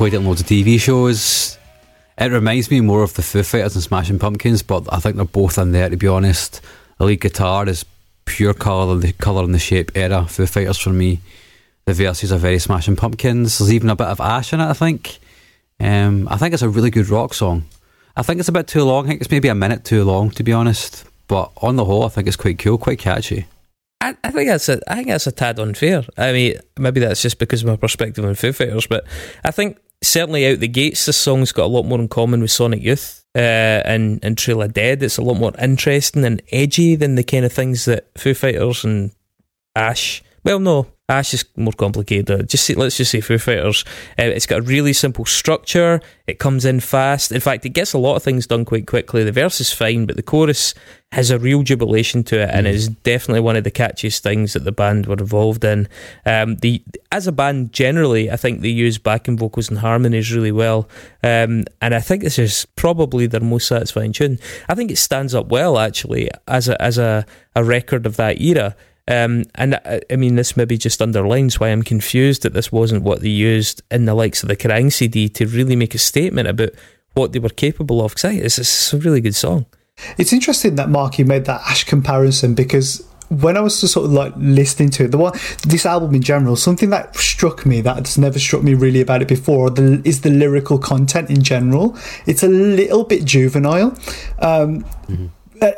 Played 0.00 0.14
it 0.14 0.16
in 0.16 0.24
loads 0.24 0.40
of 0.40 0.46
TV 0.46 0.80
shows. 0.80 1.58
It 2.16 2.32
reminds 2.32 2.70
me 2.70 2.80
more 2.80 3.02
of 3.02 3.12
the 3.12 3.20
Foo 3.20 3.42
Fighters 3.42 3.74
and 3.74 3.84
Smashing 3.84 4.18
Pumpkins, 4.18 4.62
but 4.62 4.90
I 4.90 4.98
think 4.98 5.16
they're 5.16 5.26
both 5.26 5.58
in 5.58 5.72
there. 5.72 5.90
To 5.90 5.96
be 5.98 6.08
honest, 6.08 6.62
the 6.96 7.04
lead 7.04 7.20
guitar 7.20 7.68
is 7.68 7.84
pure 8.24 8.54
colour, 8.54 8.96
the 8.96 9.12
colour 9.12 9.44
and 9.44 9.54
the 9.54 9.58
shape 9.58 9.92
era. 9.94 10.24
Foo 10.26 10.46
Fighters 10.46 10.78
for 10.78 10.88
me. 10.88 11.20
The 11.84 11.92
verses 11.92 12.32
are 12.32 12.38
very 12.38 12.58
Smashing 12.58 12.96
Pumpkins. 12.96 13.58
There's 13.58 13.74
even 13.74 13.90
a 13.90 13.94
bit 13.94 14.06
of 14.06 14.22
Ash 14.22 14.54
in 14.54 14.60
it. 14.60 14.70
I 14.70 14.72
think. 14.72 15.18
Um, 15.78 16.28
I 16.30 16.38
think 16.38 16.54
it's 16.54 16.62
a 16.62 16.70
really 16.70 16.88
good 16.88 17.10
rock 17.10 17.34
song. 17.34 17.66
I 18.16 18.22
think 18.22 18.40
it's 18.40 18.48
a 18.48 18.52
bit 18.52 18.68
too 18.68 18.84
long. 18.84 19.04
I 19.04 19.08
think 19.08 19.20
it's 19.20 19.30
maybe 19.30 19.48
a 19.48 19.54
minute 19.54 19.84
too 19.84 20.04
long, 20.04 20.30
to 20.30 20.42
be 20.42 20.54
honest. 20.54 21.04
But 21.28 21.52
on 21.58 21.76
the 21.76 21.84
whole, 21.84 22.04
I 22.04 22.08
think 22.08 22.26
it's 22.26 22.38
quite 22.38 22.58
cool, 22.58 22.78
quite 22.78 23.00
catchy. 23.00 23.44
I, 24.00 24.16
I 24.24 24.30
think 24.30 24.48
that's 24.48 24.70
a 24.70 24.80
I 24.90 24.94
think 24.94 25.08
that's 25.08 25.26
a 25.26 25.32
tad 25.32 25.58
unfair. 25.58 26.04
I 26.16 26.32
mean, 26.32 26.54
maybe 26.78 27.00
that's 27.00 27.20
just 27.20 27.38
because 27.38 27.60
of 27.60 27.68
my 27.68 27.76
perspective 27.76 28.24
on 28.24 28.34
Foo 28.34 28.54
Fighters, 28.54 28.86
but 28.86 29.04
I 29.44 29.50
think 29.50 29.76
certainly 30.02 30.46
out 30.46 30.60
the 30.60 30.68
gates, 30.68 31.06
this 31.06 31.16
song's 31.16 31.52
got 31.52 31.64
a 31.64 31.66
lot 31.66 31.84
more 31.84 31.98
in 31.98 32.08
common 32.08 32.40
with 32.40 32.50
Sonic 32.50 32.82
Youth 32.82 33.24
uh, 33.34 33.38
and 33.38 34.20
and 34.22 34.36
Trail 34.36 34.62
of 34.62 34.72
Dead. 34.72 35.02
It's 35.02 35.18
a 35.18 35.22
lot 35.22 35.38
more 35.38 35.52
interesting 35.60 36.24
and 36.24 36.42
edgy 36.50 36.96
than 36.96 37.14
the 37.14 37.22
kind 37.22 37.44
of 37.44 37.52
things 37.52 37.84
that 37.84 38.06
Foo 38.18 38.34
Fighters 38.34 38.84
and 38.84 39.12
Ash. 39.76 40.22
Well, 40.42 40.58
no, 40.58 40.86
Ash 41.10 41.34
is 41.34 41.44
more 41.56 41.72
complicated. 41.72 42.48
Just 42.48 42.70
let's 42.76 42.96
just 42.96 43.10
say 43.10 43.20
Foo 43.20 43.36
Fighters. 43.36 43.84
Uh, 44.18 44.22
it's 44.22 44.46
got 44.46 44.60
a 44.60 44.62
really 44.62 44.92
simple 44.92 45.24
structure. 45.24 46.00
It 46.26 46.38
comes 46.38 46.64
in 46.64 46.80
fast. 46.80 47.32
In 47.32 47.40
fact, 47.40 47.66
it 47.66 47.70
gets 47.70 47.92
a 47.92 47.98
lot 47.98 48.14
of 48.14 48.22
things 48.22 48.46
done 48.46 48.64
quite 48.64 48.86
quickly. 48.86 49.24
The 49.24 49.32
verse 49.32 49.60
is 49.60 49.72
fine, 49.72 50.06
but 50.06 50.16
the 50.16 50.22
chorus 50.22 50.72
has 51.12 51.30
a 51.30 51.38
real 51.38 51.64
jubilation 51.64 52.22
to 52.22 52.40
it, 52.40 52.50
and 52.52 52.66
is 52.68 52.88
definitely 52.88 53.40
one 53.40 53.56
of 53.56 53.64
the 53.64 53.70
catchiest 53.70 54.20
things 54.20 54.52
that 54.52 54.64
the 54.64 54.72
band 54.72 55.06
were 55.06 55.16
involved 55.16 55.64
in. 55.64 55.88
Um, 56.24 56.56
the 56.56 56.80
as 57.10 57.26
a 57.26 57.32
band 57.32 57.72
generally, 57.72 58.30
I 58.30 58.36
think 58.36 58.60
they 58.60 58.68
use 58.68 58.96
backing 58.96 59.36
vocals 59.36 59.68
and 59.68 59.80
harmonies 59.80 60.32
really 60.32 60.52
well, 60.52 60.88
um, 61.24 61.64
and 61.82 61.94
I 61.94 62.00
think 62.00 62.22
this 62.22 62.38
is 62.38 62.66
probably 62.76 63.26
their 63.26 63.40
most 63.40 63.66
satisfying 63.66 64.12
tune. 64.12 64.38
I 64.68 64.74
think 64.76 64.92
it 64.92 64.98
stands 64.98 65.34
up 65.34 65.48
well 65.48 65.76
actually 65.76 66.30
as 66.46 66.68
a 66.68 66.80
as 66.80 66.96
a, 66.96 67.26
a 67.56 67.64
record 67.64 68.06
of 68.06 68.16
that 68.16 68.40
era. 68.40 68.76
Um, 69.10 69.44
and 69.56 69.74
I, 69.74 70.00
I 70.08 70.16
mean, 70.16 70.36
this 70.36 70.56
maybe 70.56 70.78
just 70.78 71.02
underlines 71.02 71.58
why 71.58 71.68
I'm 71.68 71.82
confused 71.82 72.42
that 72.42 72.52
this 72.52 72.70
wasn't 72.70 73.02
what 73.02 73.20
they 73.20 73.28
used 73.28 73.82
in 73.90 74.04
the 74.04 74.14
likes 74.14 74.42
of 74.42 74.48
the 74.48 74.56
Kerrang 74.56 74.92
CD 74.92 75.28
to 75.30 75.46
really 75.46 75.74
make 75.74 75.94
a 75.96 75.98
statement 75.98 76.46
about 76.46 76.70
what 77.14 77.32
they 77.32 77.40
were 77.40 77.48
capable 77.48 78.04
of. 78.04 78.14
Because 78.14 78.36
it's, 78.36 78.58
it's 78.58 78.92
a 78.92 78.98
really 78.98 79.20
good 79.20 79.34
song. 79.34 79.66
It's 80.16 80.32
interesting 80.32 80.76
that 80.76 80.88
Marky 80.88 81.24
made 81.24 81.44
that 81.46 81.60
Ash 81.62 81.82
comparison 81.82 82.54
because 82.54 83.04
when 83.30 83.56
I 83.56 83.60
was 83.60 83.80
just 83.80 83.92
sort 83.92 84.06
of 84.06 84.12
like 84.12 84.32
listening 84.36 84.90
to 84.90 85.04
it, 85.04 85.10
the 85.10 85.18
one 85.18 85.32
this 85.66 85.84
album 85.86 86.14
in 86.14 86.22
general, 86.22 86.56
something 86.56 86.90
that 86.90 87.16
struck 87.16 87.66
me 87.66 87.80
that 87.80 87.96
has 87.96 88.16
never 88.16 88.38
struck 88.38 88.62
me 88.62 88.74
really 88.74 89.00
about 89.00 89.22
it 89.22 89.28
before 89.28 89.70
the, 89.70 90.00
is 90.04 90.22
the 90.22 90.30
lyrical 90.30 90.78
content 90.78 91.30
in 91.30 91.42
general. 91.42 91.96
It's 92.26 92.42
a 92.42 92.48
little 92.48 93.04
bit 93.04 93.24
juvenile. 93.24 93.96
Um, 94.38 94.84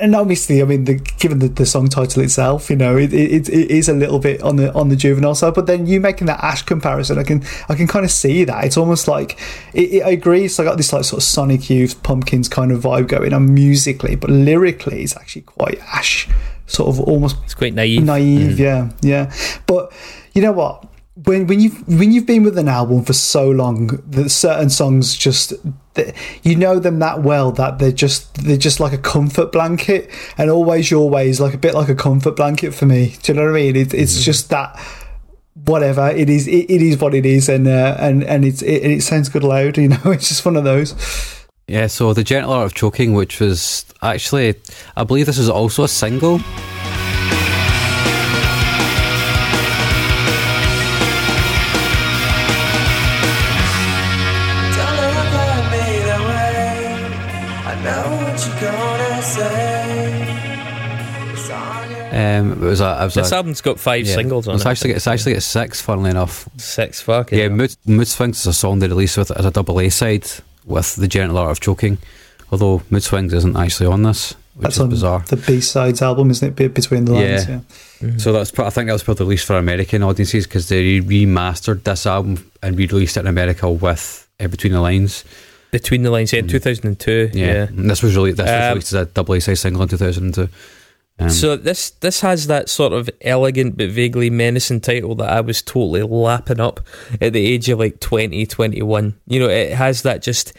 and 0.01 0.15
obviously, 0.15 0.63
I 0.63 0.65
mean, 0.65 0.85
the, 0.85 0.95
given 0.95 1.39
the, 1.41 1.49
the 1.49 1.67
song 1.67 1.89
title 1.89 2.23
itself, 2.23 2.71
you 2.71 2.77
know, 2.77 2.97
it, 2.97 3.13
it, 3.13 3.49
it 3.49 3.71
is 3.71 3.89
a 3.89 3.93
little 3.93 4.19
bit 4.19 4.43
on 4.43 4.57
the 4.57 4.73
on 4.75 4.89
the 4.89 4.97
juvenile 4.97 5.35
side. 5.35 5.55
But 5.55 5.67
then 5.67 5.87
you 5.87 6.01
making 6.01 6.27
that 6.29 6.43
Ash 6.43 6.63
comparison, 6.63 7.19
I 7.19 7.25
can 7.25 7.43
I 7.69 7.75
can 7.75 7.87
kind 7.87 8.05
of 8.05 8.11
see 8.11 8.45
that. 8.45 8.65
It's 8.65 8.77
almost 8.77 9.09
like 9.09 9.39
it, 9.75 9.95
it, 9.95 10.03
I 10.03 10.11
agree. 10.11 10.49
So 10.49 10.63
I 10.63 10.67
got 10.67 10.77
this 10.77 10.93
like 10.93 11.05
sort 11.05 11.19
of 11.19 11.25
Sonic 11.25 11.69
Youth, 11.71 12.03
Pumpkins 12.03 12.49
kind 12.49 12.71
of 12.73 12.83
vibe 12.83 13.09
going 13.09 13.33
on 13.33 13.53
musically, 13.55 14.15
but 14.17 14.31
lyrically, 14.31 15.03
it's 15.03 15.17
actually 15.17 15.43
quite 15.43 15.79
Ash, 15.81 16.29
sort 16.67 16.89
of 16.89 17.01
almost 17.01 17.37
It's 17.45 17.55
quite 17.55 17.75
naive. 17.75 18.05
naive. 18.05 18.57
Mm. 18.57 18.59
Yeah, 18.59 18.91
yeah. 19.01 19.33
But 19.67 19.93
you 20.35 20.43
know 20.43 20.53
what? 20.53 20.87
When 21.25 21.47
when 21.47 21.61
you've 21.61 21.87
when 21.87 22.13
you've 22.13 22.27
been 22.27 22.43
with 22.43 22.59
an 22.59 22.69
album 22.69 23.05
for 23.05 23.13
so 23.13 23.51
long, 23.51 24.03
that 24.11 24.31
certain 24.31 24.71
songs 24.71 25.17
just 25.17 25.53
you 26.43 26.57
know 26.57 26.79
them 26.79 26.99
that 27.01 27.23
well 27.23 27.53
that 27.53 27.79
they're 27.79 27.93
just 27.93 28.35
they're 28.45 28.57
just 28.57 28.81
like 28.81 28.93
a 28.93 28.99
comfort 28.99 29.53
blanket, 29.53 30.11
and 30.39 30.51
always 30.51 30.91
your 30.91 31.09
way 31.11 31.29
is 31.29 31.41
like 31.41 31.55
a 31.55 31.59
bit 31.59 31.75
like 31.75 31.89
a 31.89 31.95
comfort 31.95 32.37
blanket 32.37 32.73
for 32.73 32.87
me. 32.87 33.17
Do 33.23 33.33
you 33.33 33.39
know 33.39 33.45
what 33.45 33.51
I 33.51 33.55
mean? 33.55 33.77
It, 33.77 33.95
it's 33.95 34.25
just 34.25 34.51
that 34.51 34.79
whatever 35.55 36.09
it 36.09 36.31
is, 36.31 36.47
it, 36.49 36.71
it 36.71 36.83
is 36.83 36.99
what 36.99 37.15
it 37.15 37.27
is, 37.27 37.49
and 37.49 37.69
uh, 37.69 37.97
and 37.99 38.25
and 38.25 38.45
it's 38.45 38.63
it, 38.63 38.85
it 38.85 39.03
sounds 39.03 39.29
good 39.29 39.45
loud. 39.45 39.79
You 39.83 39.89
know, 39.89 40.01
it's 40.07 40.29
just 40.29 40.45
one 40.45 40.57
of 40.57 40.65
those. 40.65 40.95
Yeah, 41.69 41.87
so 41.87 42.13
the 42.13 42.25
gentle 42.25 42.53
art 42.53 42.67
of 42.67 42.75
choking, 42.75 43.15
which 43.15 43.41
was 43.41 43.87
actually, 44.03 44.57
I 44.97 45.05
believe 45.05 45.27
this 45.27 45.39
is 45.39 45.49
also 45.49 45.85
a 45.85 45.89
single. 45.89 46.41
Um, 62.13 62.53
it 62.53 62.59
was 62.59 62.81
a, 62.81 62.99
it 63.01 63.05
was 63.05 63.15
This 63.15 63.33
a, 63.33 63.37
album's 63.37 63.61
got 63.63 63.81
five 63.81 64.07
yeah, 64.07 64.15
singles 64.15 64.47
on 64.47 64.55
it's 64.57 64.65
it. 64.65 64.69
actually 64.69 64.91
it's 64.93 65.07
actually 65.07 65.33
got 65.33 65.43
six, 65.43 65.81
funnily 65.81 66.11
enough. 66.11 66.47
six 66.59 67.01
fucking. 67.01 67.39
Yeah, 67.39 67.49
Mood, 67.49 67.75
Mood 67.87 68.07
Swings 68.09 68.41
is 68.41 68.47
a 68.47 68.53
song 68.53 68.79
they 68.81 68.89
released 68.89 69.17
with 69.17 69.31
as 69.31 69.45
a 69.47 69.51
double 69.51 69.81
A 69.81 69.89
side 69.89 70.27
with 70.67 70.95
the 70.97 71.09
Gentle 71.09 71.39
Art 71.39 71.51
of 71.53 71.61
Choking. 71.61 71.99
Although 72.51 72.83
Mood 72.91 73.03
Swings 73.03 73.33
isn't 73.33 73.57
actually 73.57 73.87
on 73.87 74.03
this, 74.03 74.33
which 74.55 74.63
That's 74.65 74.75
is 74.77 74.81
on 74.83 74.91
bizarre. 74.91 75.21
the 75.21 75.37
B 75.39 75.61
sides 75.63 76.03
album, 76.03 76.31
isn't 76.31 76.61
it? 76.61 76.75
Between 76.75 77.07
the 77.07 77.13
lines. 77.13 77.49
Yeah. 77.49 77.61
Yeah. 78.03 78.17
So 78.19 78.33
that's 78.33 78.53
I 78.59 78.69
think 78.69 78.89
that 78.89 78.93
was 78.93 79.03
probably 79.05 79.25
released 79.25 79.47
for 79.47 79.57
American 79.57 80.03
audiences 80.03 80.47
because 80.47 80.69
they 80.69 81.01
remastered 81.01 81.85
this 81.85 82.05
album 82.05 82.51
and 82.63 82.77
re-released 82.77 83.17
it 83.17 83.21
in 83.21 83.27
America 83.27 83.71
with 83.71 84.29
uh, 84.39 84.49
Between 84.49 84.73
the 84.75 84.81
Lines. 84.81 85.25
Between 85.71 86.03
the 86.03 86.11
lines, 86.11 86.33
yeah, 86.35 86.43
2002. 86.43 87.31
Yeah, 87.33 87.47
yeah. 87.47 87.67
This 87.71 88.03
was 88.03 88.15
really 88.15 88.33
this 88.33 88.45
was 88.45 88.51
Um, 88.53 88.69
released 88.73 88.93
as 88.93 89.03
a 89.03 89.07
double 89.07 89.33
A 89.35 89.41
side 89.41 89.57
single 89.57 89.81
in 89.83 89.89
two 89.89 89.97
thousand 89.97 90.25
and 90.25 90.35
two. 90.35 90.49
Um, 91.19 91.31
So 91.31 91.57
this 91.57 91.91
this 91.91 92.21
has 92.21 92.47
that 92.47 92.69
sort 92.69 92.93
of 92.93 93.09
elegant 93.21 93.77
but 93.77 93.91
vaguely 93.91 94.31
menacing 94.31 94.81
title 94.81 95.15
that 95.17 95.31
I 95.31 95.41
was 95.41 95.63
totally 95.63 96.03
lapping 96.03 96.61
up 96.61 96.81
at 97.21 97.33
the 97.33 97.47
age 97.47 97.69
of 97.69 97.79
like 97.79 98.01
20, 98.01 98.47
21. 98.47 99.15
You 99.27 99.41
know, 99.41 99.49
it 99.49 99.73
has 99.73 100.03
that 100.03 100.23
just 100.23 100.53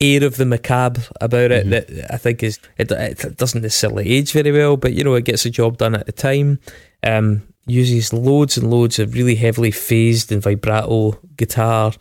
air 0.00 0.24
of 0.24 0.36
the 0.36 0.44
macabre 0.44 1.02
about 1.20 1.52
it 1.52 1.70
that 1.70 2.12
I 2.12 2.16
think 2.16 2.42
is 2.42 2.58
it, 2.78 2.90
it 2.90 3.36
doesn't 3.36 3.62
necessarily 3.62 4.08
age 4.10 4.32
very 4.32 4.50
well, 4.50 4.76
but 4.76 4.92
you 4.94 5.04
know, 5.04 5.14
it 5.14 5.24
gets 5.24 5.44
the 5.44 5.50
job 5.50 5.78
done 5.78 5.94
at 5.94 6.06
the 6.06 6.12
time. 6.12 6.58
Um, 7.04 7.42
uses 7.66 8.12
loads 8.12 8.58
and 8.58 8.68
loads 8.70 8.98
of 8.98 9.14
really 9.14 9.36
heavily 9.36 9.70
phased 9.70 10.32
and 10.32 10.42
vibrato 10.42 11.12
guitar. 11.36 11.92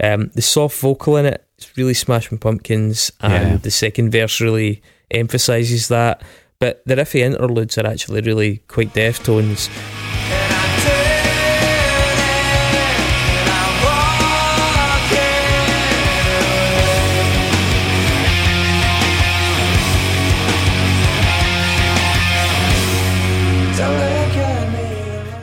Um, 0.00 0.30
the 0.34 0.42
soft 0.42 0.78
vocal 0.78 1.16
in 1.16 1.26
it 1.26 1.44
is 1.58 1.76
really 1.76 1.94
Smashing 1.94 2.38
Pumpkins, 2.38 3.10
and 3.20 3.32
Yeah. 3.50 3.56
the 3.56 3.72
second 3.72 4.12
verse 4.12 4.40
really 4.40 4.80
emphasizes 5.10 5.88
that. 5.88 6.22
But 6.60 6.82
the 6.84 6.96
riffy 6.96 7.20
interludes 7.20 7.78
are 7.78 7.86
actually 7.86 8.20
really 8.20 8.56
quite 8.66 8.92
Deftones. 8.92 9.68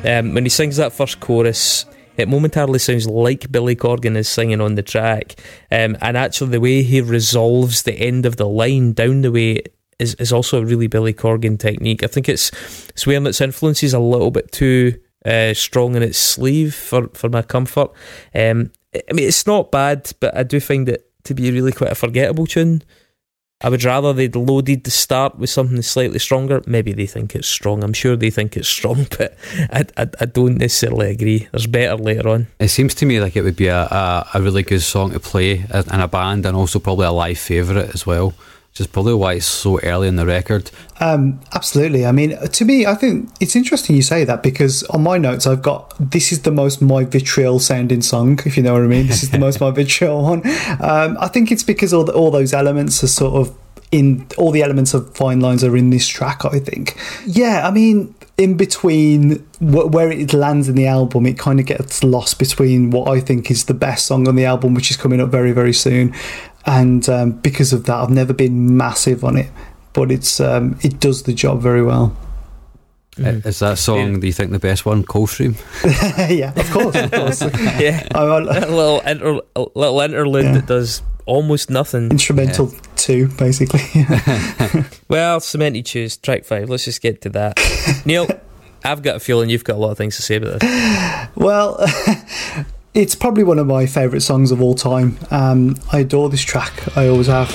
Um, 0.06 0.34
when 0.34 0.44
he 0.44 0.50
sings 0.50 0.76
that 0.76 0.92
first 0.92 1.22
chorus, 1.22 1.86
it 2.18 2.28
momentarily 2.28 2.78
sounds 2.78 3.08
like 3.08 3.50
Billy 3.50 3.78
Corgan 3.78 4.18
is 4.18 4.28
singing 4.28 4.60
on 4.60 4.76
the 4.76 4.84
track. 4.84 5.36
Um, 5.72 5.98
and 6.02 6.18
actually, 6.18 6.52
the 6.52 6.60
way 6.60 6.84
he 6.84 7.00
resolves 7.00 7.84
the 7.84 7.94
end 7.94 8.26
of 8.26 8.36
the 8.36 8.48
line 8.48 8.92
down 8.92 9.22
the 9.22 9.32
way 9.32 9.62
is, 10.00 10.16
is 10.16 10.32
also 10.32 10.62
a 10.62 10.66
really 10.66 10.88
Billy 10.88 11.14
Corgan 11.14 11.60
technique. 11.60 12.04
I 12.04 12.08
think 12.08 12.30
it's, 12.30 12.52
it's 12.90 13.08
wearing 13.08 13.26
its 13.26 13.42
influences 13.42 13.94
a 13.94 14.00
little 14.00 14.32
bit 14.32 14.52
too 14.52 15.00
uh, 15.26 15.54
strong 15.54 15.96
in 15.96 16.04
its 16.04 16.18
sleeve 16.18 16.76
for, 16.76 17.08
for 17.14 17.30
my 17.30 17.42
comfort. 17.42 17.92
Um, 18.34 18.72
I 18.94 19.14
mean, 19.14 19.28
it's 19.28 19.48
not 19.48 19.72
bad, 19.72 20.12
but 20.20 20.36
I 20.36 20.44
do 20.44 20.60
find 20.60 20.88
it 20.88 21.10
to 21.26 21.34
be 21.34 21.52
really 21.52 21.72
quite 21.72 21.92
a 21.92 21.96
forgettable 21.96 22.46
tune. 22.46 22.84
I 23.62 23.70
would 23.70 23.84
rather 23.84 24.12
they'd 24.12 24.36
loaded 24.36 24.84
the 24.84 24.92
start 24.92 25.38
with 25.38 25.50
something 25.50 25.82
slightly 25.82 26.20
stronger. 26.20 26.62
Maybe 26.68 26.92
they 26.92 27.08
think 27.08 27.36
it's 27.36 27.48
strong. 27.48 27.84
I'm 27.84 27.94
sure 27.94 28.16
they 28.16 28.30
think 28.30 28.58
it's 28.58 28.68
strong, 28.68 29.08
but 29.18 29.38
I, 29.72 29.86
I, 29.98 30.08
I 30.20 30.26
don't 30.26 30.58
necessarily 30.58 31.10
agree. 31.10 31.48
There's 31.52 31.66
better 31.66 31.96
later 31.96 32.30
on. 32.30 32.48
it 32.60 32.68
seems 32.68 32.94
to 32.96 33.06
me 33.06 33.22
like 33.22 33.36
it 33.36 33.44
would 33.44 33.56
be 33.56 33.68
a, 33.68 33.84
a, 33.84 34.30
a 34.36 34.42
really 34.42 34.64
good 34.64 34.82
song 34.82 35.12
to 35.12 35.20
play 35.20 35.60
in 35.60 36.00
a 36.00 36.08
band 36.08 36.46
and 36.46 36.56
also 36.56 36.80
probably 36.80 37.06
a 37.06 37.12
live 37.12 37.40
favourite 37.40 37.94
as 37.96 38.06
well. 38.06 38.34
Which 38.76 38.82
is 38.82 38.88
probably 38.88 39.14
why 39.14 39.36
it's 39.36 39.46
so 39.46 39.80
early 39.80 40.10
in 40.10 40.18
the 40.18 40.26
record. 40.26 40.70
Um, 41.00 41.40
absolutely. 41.54 42.06
I 42.06 42.12
mean, 42.12 42.38
to 42.38 42.66
me, 42.66 42.86
I 42.86 42.94
think 42.94 43.30
it's 43.40 43.56
interesting 43.56 43.96
you 43.96 44.02
say 44.02 44.26
that 44.26 44.44
because 44.44 44.84
on 44.84 45.02
my 45.02 45.18
notes, 45.18 45.48
I've 45.48 45.62
got 45.62 45.94
this 45.98 46.34
is 46.34 46.42
the 46.42 46.52
most 46.52 46.82
my 46.82 47.06
vitriol 47.06 47.60
sounding 47.60 48.02
song, 48.02 48.38
if 48.46 48.58
you 48.58 48.64
know 48.64 48.74
what 48.74 48.82
I 48.82 48.88
mean. 48.88 49.08
This 49.08 49.24
is 49.24 49.32
the 49.32 49.40
most 49.40 49.62
my 49.62 49.72
vitriol 49.72 50.24
one. 50.24 50.42
Um, 50.82 51.16
I 51.22 51.30
think 51.30 51.54
it's 51.54 51.64
because 51.64 51.94
all 51.94 52.04
the, 52.04 52.12
all 52.12 52.32
those 52.32 52.52
elements 52.52 53.02
are 53.02 53.08
sort 53.08 53.48
of 53.48 53.58
in 53.94 54.28
all 54.38 54.52
the 54.52 54.62
elements 54.62 54.94
of 54.94 55.04
Finelines 55.14 55.66
are 55.66 55.78
in 55.78 55.90
this 55.90 56.06
track. 56.06 56.44
I 56.44 56.60
think. 56.60 56.98
Yeah, 57.26 57.66
I 57.66 57.72
mean, 57.72 58.14
in 58.38 58.58
between 58.58 59.40
wh- 59.60 59.92
where 59.92 60.12
it 60.12 60.34
lands 60.34 60.68
in 60.68 60.76
the 60.76 60.88
album, 60.88 61.26
it 61.26 61.38
kind 61.38 61.60
of 61.60 61.66
gets 61.66 62.04
lost 62.04 62.40
between 62.40 62.90
what 62.90 63.10
I 63.10 63.20
think 63.20 63.50
is 63.50 63.66
the 63.66 63.74
best 63.74 64.06
song 64.06 64.28
on 64.28 64.36
the 64.36 64.46
album, 64.46 64.74
which 64.74 64.92
is 64.92 64.98
coming 64.98 65.22
up 65.22 65.30
very 65.30 65.52
very 65.52 65.74
soon, 65.74 66.14
and 66.66 67.08
um, 67.10 67.32
because 67.32 67.74
of 67.74 67.86
that, 67.86 67.96
I've 67.96 68.10
never 68.10 68.34
been 68.34 68.76
massive 68.78 69.24
on 69.24 69.38
it 69.38 69.50
but 69.96 70.12
it's 70.12 70.40
um, 70.40 70.78
it 70.84 71.00
does 71.00 71.24
the 71.24 71.34
job 71.34 71.62
very 71.62 71.82
well. 71.82 72.16
Is 73.18 73.60
that 73.60 73.78
song, 73.78 74.20
do 74.20 74.28
you 74.28 74.34
think, 74.34 74.52
the 74.52 74.60
best 74.60 74.86
one? 74.86 75.04
Coldstream? 75.04 75.56
yeah, 76.30 76.52
of 76.56 76.70
course, 76.72 76.96
of 76.96 77.12
course. 77.12 77.42
Yeah, 77.80 78.08
I, 78.16 78.20
I, 78.24 78.38
a 78.40 78.70
little 78.70 79.00
inter, 79.02 79.40
a 79.56 79.60
little 79.76 80.00
interlude 80.02 80.46
Yeah. 80.46 80.52
that 80.54 80.66
does 80.68 81.02
almost 81.26 81.70
nothing. 81.70 82.12
instrumental 82.12 82.72
two, 82.96 83.28
basically. 83.30 83.82
Well, 85.08 85.40
Cemented 85.40 85.88
Shoes 85.88 86.18
track 86.18 86.44
five. 86.46 86.70
Let's 86.70 86.86
just 86.86 87.02
get 87.02 87.22
to 87.22 87.30
that. 87.30 87.58
Neil, 88.06 88.28
I've 88.84 89.02
got 89.02 89.16
a 89.16 89.20
feeling 89.20 89.50
you've 89.50 89.64
got 89.64 89.76
a 89.78 89.80
lot 89.80 89.92
of 89.92 89.98
things 89.98 90.16
to 90.18 90.22
say 90.22 90.36
about 90.36 90.60
this. 90.60 91.28
well, 91.36 91.78
it's 92.94 93.16
probably 93.16 93.44
one 93.44 93.60
of 93.60 93.68
my 93.68 93.86
favourite 93.86 94.22
songs 94.22 94.52
of 94.52 94.62
all 94.62 94.76
time. 94.76 95.18
Um, 95.32 95.78
I 95.92 96.00
adore 96.00 96.30
this 96.30 96.42
track. 96.42 96.96
I 96.98 97.08
always 97.08 97.28
have. 97.28 97.50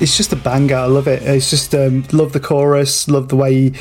It's 0.00 0.16
just 0.16 0.32
a 0.32 0.36
banger. 0.36 0.76
I 0.76 0.86
love 0.86 1.06
it. 1.06 1.22
It's 1.22 1.50
just 1.50 1.74
um, 1.74 2.04
love 2.10 2.32
the 2.32 2.40
chorus. 2.40 3.06
Love 3.06 3.28
the 3.28 3.36
way 3.36 3.72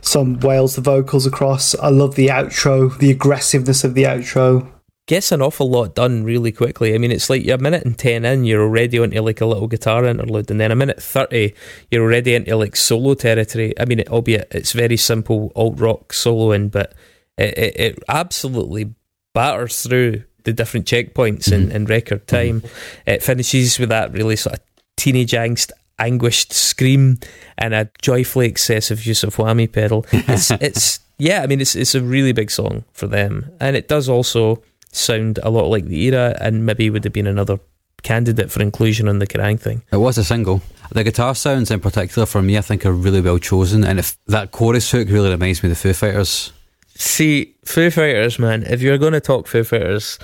Som 0.00 0.40
wails 0.40 0.74
the 0.74 0.80
vocals 0.80 1.24
across. 1.24 1.76
I 1.76 1.88
love 1.88 2.16
the 2.16 2.28
outro. 2.28 2.98
The 2.98 3.12
aggressiveness 3.12 3.84
of 3.84 3.94
the 3.94 4.02
outro. 4.02 4.68
Gets 5.06 5.30
an 5.30 5.40
awful 5.40 5.70
lot 5.70 5.94
done 5.94 6.24
really 6.24 6.50
quickly. 6.50 6.94
I 6.94 6.98
mean, 6.98 7.12
it's 7.12 7.30
like 7.30 7.46
a 7.46 7.58
minute 7.58 7.84
and 7.84 7.96
10 7.96 8.24
in, 8.24 8.44
you're 8.44 8.62
already 8.62 8.98
onto 8.98 9.20
like 9.22 9.40
a 9.40 9.46
little 9.46 9.68
guitar 9.68 10.04
interlude, 10.04 10.50
and 10.50 10.60
then 10.60 10.70
a 10.70 10.76
minute 10.76 11.02
30, 11.02 11.54
you're 11.90 12.02
already 12.02 12.34
into 12.34 12.56
like 12.56 12.76
solo 12.76 13.14
territory. 13.14 13.72
I 13.78 13.84
mean, 13.84 14.00
it, 14.00 14.10
albeit 14.10 14.48
it's 14.50 14.72
very 14.72 14.98
simple 14.98 15.52
alt 15.54 15.80
rock 15.80 16.12
soloing, 16.12 16.70
but 16.70 16.92
it, 17.38 17.56
it, 17.56 17.80
it 17.80 18.04
absolutely 18.08 18.94
batters 19.32 19.82
through 19.82 20.24
the 20.44 20.52
different 20.52 20.86
checkpoints 20.86 21.52
in, 21.52 21.70
in 21.70 21.86
record 21.86 22.26
time. 22.26 22.62
It 23.06 23.22
finishes 23.22 23.78
with 23.78 23.88
that 23.88 24.12
really 24.12 24.36
sort 24.36 24.56
of 24.56 24.67
teenage 24.98 25.32
angst, 25.32 25.70
anguished 25.98 26.52
scream, 26.52 27.18
and 27.56 27.72
a 27.72 27.90
joyfully 28.02 28.46
excessive 28.46 29.06
use 29.06 29.24
of 29.24 29.36
whammy 29.36 29.70
pedal. 29.70 30.04
It's 30.12 30.50
it's 30.60 31.00
yeah, 31.16 31.42
I 31.42 31.46
mean 31.46 31.60
it's 31.60 31.74
it's 31.74 31.94
a 31.94 32.02
really 32.02 32.32
big 32.32 32.50
song 32.50 32.84
for 32.92 33.06
them, 33.06 33.50
and 33.60 33.76
it 33.76 33.88
does 33.88 34.08
also 34.08 34.62
sound 34.92 35.38
a 35.42 35.50
lot 35.50 35.68
like 35.68 35.86
the 35.86 36.02
era, 36.04 36.36
and 36.40 36.66
maybe 36.66 36.90
would 36.90 37.04
have 37.04 37.12
been 37.12 37.26
another 37.26 37.58
candidate 38.02 38.50
for 38.50 38.62
inclusion 38.62 39.08
on 39.08 39.18
the 39.18 39.26
Kerrang 39.26 39.58
thing. 39.58 39.82
It 39.92 39.96
was 39.96 40.18
a 40.18 40.24
single. 40.24 40.62
The 40.92 41.04
guitar 41.04 41.34
sounds, 41.34 41.70
in 41.70 41.80
particular, 41.80 42.26
for 42.26 42.40
me, 42.40 42.56
I 42.56 42.62
think 42.62 42.86
are 42.86 42.92
really 42.92 43.20
well 43.20 43.38
chosen. 43.38 43.84
And 43.84 43.98
if 43.98 44.16
that 44.26 44.52
chorus 44.52 44.90
hook 44.90 45.08
really 45.08 45.30
reminds 45.30 45.62
me 45.62 45.70
of 45.70 45.76
the 45.76 45.80
Foo 45.80 45.92
Fighters. 45.92 46.52
See, 46.94 47.56
Foo 47.64 47.90
Fighters, 47.90 48.38
man. 48.38 48.62
If 48.62 48.80
you're 48.80 48.98
going 48.98 49.12
to 49.12 49.20
talk 49.20 49.46
Foo 49.46 49.64
Fighters, 49.64 50.18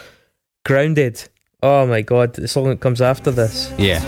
Grounded. 0.64 1.28
Oh 1.62 1.86
my 1.86 2.00
god, 2.00 2.34
the 2.34 2.48
song 2.48 2.68
that 2.70 2.80
comes 2.80 3.02
after 3.02 3.30
this. 3.30 3.70
Yeah. 3.76 4.00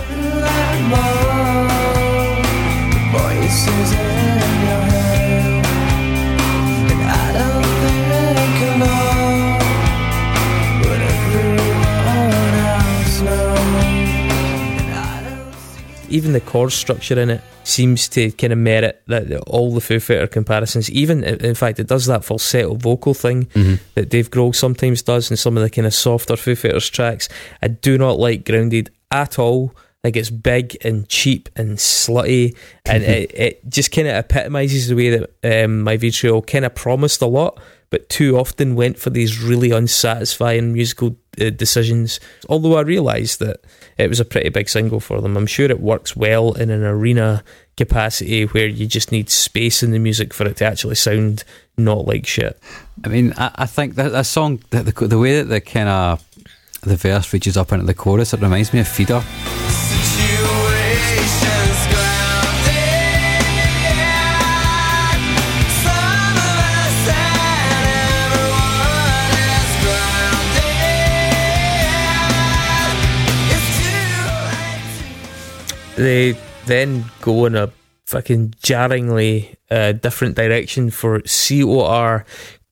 Even 16.16 16.32
the 16.32 16.40
chord 16.40 16.72
structure 16.72 17.20
in 17.20 17.28
it 17.28 17.42
seems 17.62 18.08
to 18.08 18.30
kind 18.32 18.52
of 18.52 18.58
merit 18.58 19.02
that 19.06 19.30
all 19.46 19.74
the 19.74 19.82
Foo 19.82 20.00
Fighter 20.00 20.26
comparisons. 20.26 20.90
Even 20.90 21.22
in 21.22 21.54
fact, 21.54 21.78
it 21.78 21.88
does 21.88 22.06
that 22.06 22.24
falsetto 22.24 22.74
vocal 22.74 23.12
thing 23.12 23.44
mm-hmm. 23.46 23.74
that 23.94 24.08
Dave 24.08 24.30
Grohl 24.30 24.54
sometimes 24.54 25.02
does 25.02 25.30
in 25.30 25.36
some 25.36 25.58
of 25.58 25.62
the 25.62 25.68
kind 25.68 25.86
of 25.86 25.92
softer 25.92 26.36
Foo 26.36 26.56
Fighters 26.56 26.88
tracks. 26.88 27.28
I 27.62 27.68
do 27.68 27.98
not 27.98 28.18
like 28.18 28.46
Grounded 28.46 28.90
at 29.10 29.38
all. 29.38 29.74
Like 30.07 30.14
it's 30.14 30.30
big 30.30 30.76
and 30.84 31.09
cheap 31.09 31.48
and 31.57 31.78
slutty, 31.78 32.57
and 32.84 33.02
it, 33.02 33.32
it 33.34 33.68
just 33.68 33.90
kind 33.90 34.07
of 34.07 34.14
epitomizes 34.14 34.86
the 34.86 34.94
way 34.94 35.11
that 35.11 35.64
um, 35.64 35.82
my 35.82 35.96
vitriol 35.96 36.42
kind 36.42 36.64
of 36.64 36.76
promised 36.76 37.20
a 37.22 37.26
lot, 37.26 37.59
but 37.90 38.09
too 38.09 38.38
often 38.38 38.76
went 38.76 39.00
for 39.00 39.11
these 39.11 39.42
really 39.42 39.72
unsatisfying 39.72 40.72
musical 40.72 41.16
uh, 41.40 41.50
decisions. 41.50 42.20
Although 42.48 42.76
I 42.76 42.82
realise 42.82 43.34
that 43.38 43.64
it 43.98 44.09
was 44.09 44.20
a 44.20 44.24
pretty 44.24 44.50
big 44.50 44.68
single 44.68 45.00
for 45.00 45.20
them, 45.20 45.36
I'm 45.36 45.48
sure 45.48 45.68
it 45.68 45.80
works 45.80 46.14
well 46.14 46.52
in 46.52 46.70
an 46.70 46.84
arena 46.84 47.42
capacity 47.76 48.44
where 48.44 48.68
you 48.68 48.86
just 48.86 49.11
need 49.11 49.28
space 49.28 49.82
in 49.82 49.90
the 49.90 49.98
music 49.98 50.32
for 50.32 50.46
it 50.46 50.59
to 50.59 50.66
actually 50.66 50.94
sound 50.94 51.42
not 51.76 52.07
like 52.07 52.28
shit. 52.28 52.57
I 53.04 53.09
mean, 53.09 53.34
I, 53.36 53.50
I 53.57 53.66
think 53.66 53.96
that 53.96 54.12
that 54.12 54.26
song, 54.26 54.62
the, 54.70 54.84
the, 54.84 55.09
the 55.09 55.18
way 55.18 55.38
that 55.38 55.48
the 55.48 55.61
kind 55.61 55.88
of 55.88 56.24
the 56.82 56.96
verse 56.96 57.32
reaches 57.32 57.57
up 57.57 57.72
into 57.72 57.84
the 57.84 57.94
chorus, 57.94 58.32
it 58.32 58.40
reminds 58.40 58.72
me 58.72 58.78
of 58.78 58.86
Feeder. 58.86 59.20
They 75.97 76.36
then 76.66 77.05
go 77.20 77.47
in 77.47 77.57
a 77.57 77.72
fucking 78.07 78.55
jarringly 78.62 79.57
uh, 79.70 79.92
different 79.92 80.36
direction 80.36 80.90
for 80.90 81.20
COR. 81.22 82.24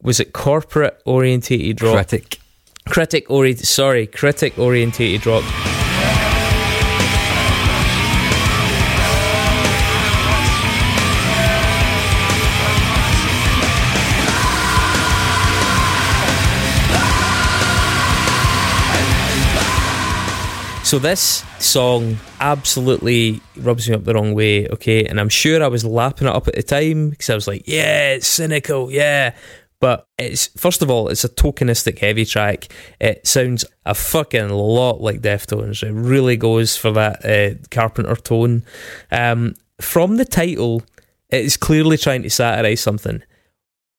Was 0.02 0.20
it 0.20 0.32
corporate 0.32 1.00
orientated 1.04 1.82
rock? 1.82 1.94
Critic. 2.08 2.38
critic 2.86 3.30
oriented 3.30 3.66
sorry 3.66 4.06
critic 4.06 4.58
orientated 4.58 5.26
rock 5.26 5.42
So 20.84 20.98
this 20.98 21.42
song 21.58 22.18
absolutely 22.40 23.40
rubs 23.56 23.88
me 23.88 23.94
up 23.94 24.04
the 24.04 24.12
wrong 24.12 24.34
way, 24.34 24.68
okay? 24.68 25.06
And 25.06 25.18
I'm 25.18 25.30
sure 25.30 25.64
I 25.64 25.68
was 25.68 25.82
lapping 25.82 26.28
it 26.28 26.36
up 26.36 26.46
at 26.46 26.56
the 26.56 26.62
time 26.62 27.08
because 27.08 27.30
I 27.30 27.34
was 27.34 27.48
like, 27.48 27.66
yeah, 27.66 28.10
it's 28.10 28.26
cynical, 28.26 28.92
yeah. 28.92 29.34
But 29.80 30.06
it's 30.18 30.48
first 30.58 30.82
of 30.82 30.90
all, 30.90 31.08
it's 31.08 31.24
a 31.24 31.30
tokenistic 31.30 32.00
heavy 32.00 32.26
track. 32.26 32.68
It 33.00 33.26
sounds 33.26 33.64
a 33.86 33.94
fucking 33.94 34.50
lot 34.50 35.00
like 35.00 35.22
Deftones. 35.22 35.82
It 35.82 35.92
really 35.92 36.36
goes 36.36 36.76
for 36.76 36.90
that 36.92 37.24
uh, 37.24 37.54
Carpenter 37.70 38.14
tone. 38.16 38.62
Um, 39.10 39.54
from 39.80 40.18
the 40.18 40.26
title, 40.26 40.82
it 41.30 41.46
is 41.46 41.56
clearly 41.56 41.96
trying 41.96 42.22
to 42.24 42.30
satirize 42.30 42.82
something. 42.82 43.22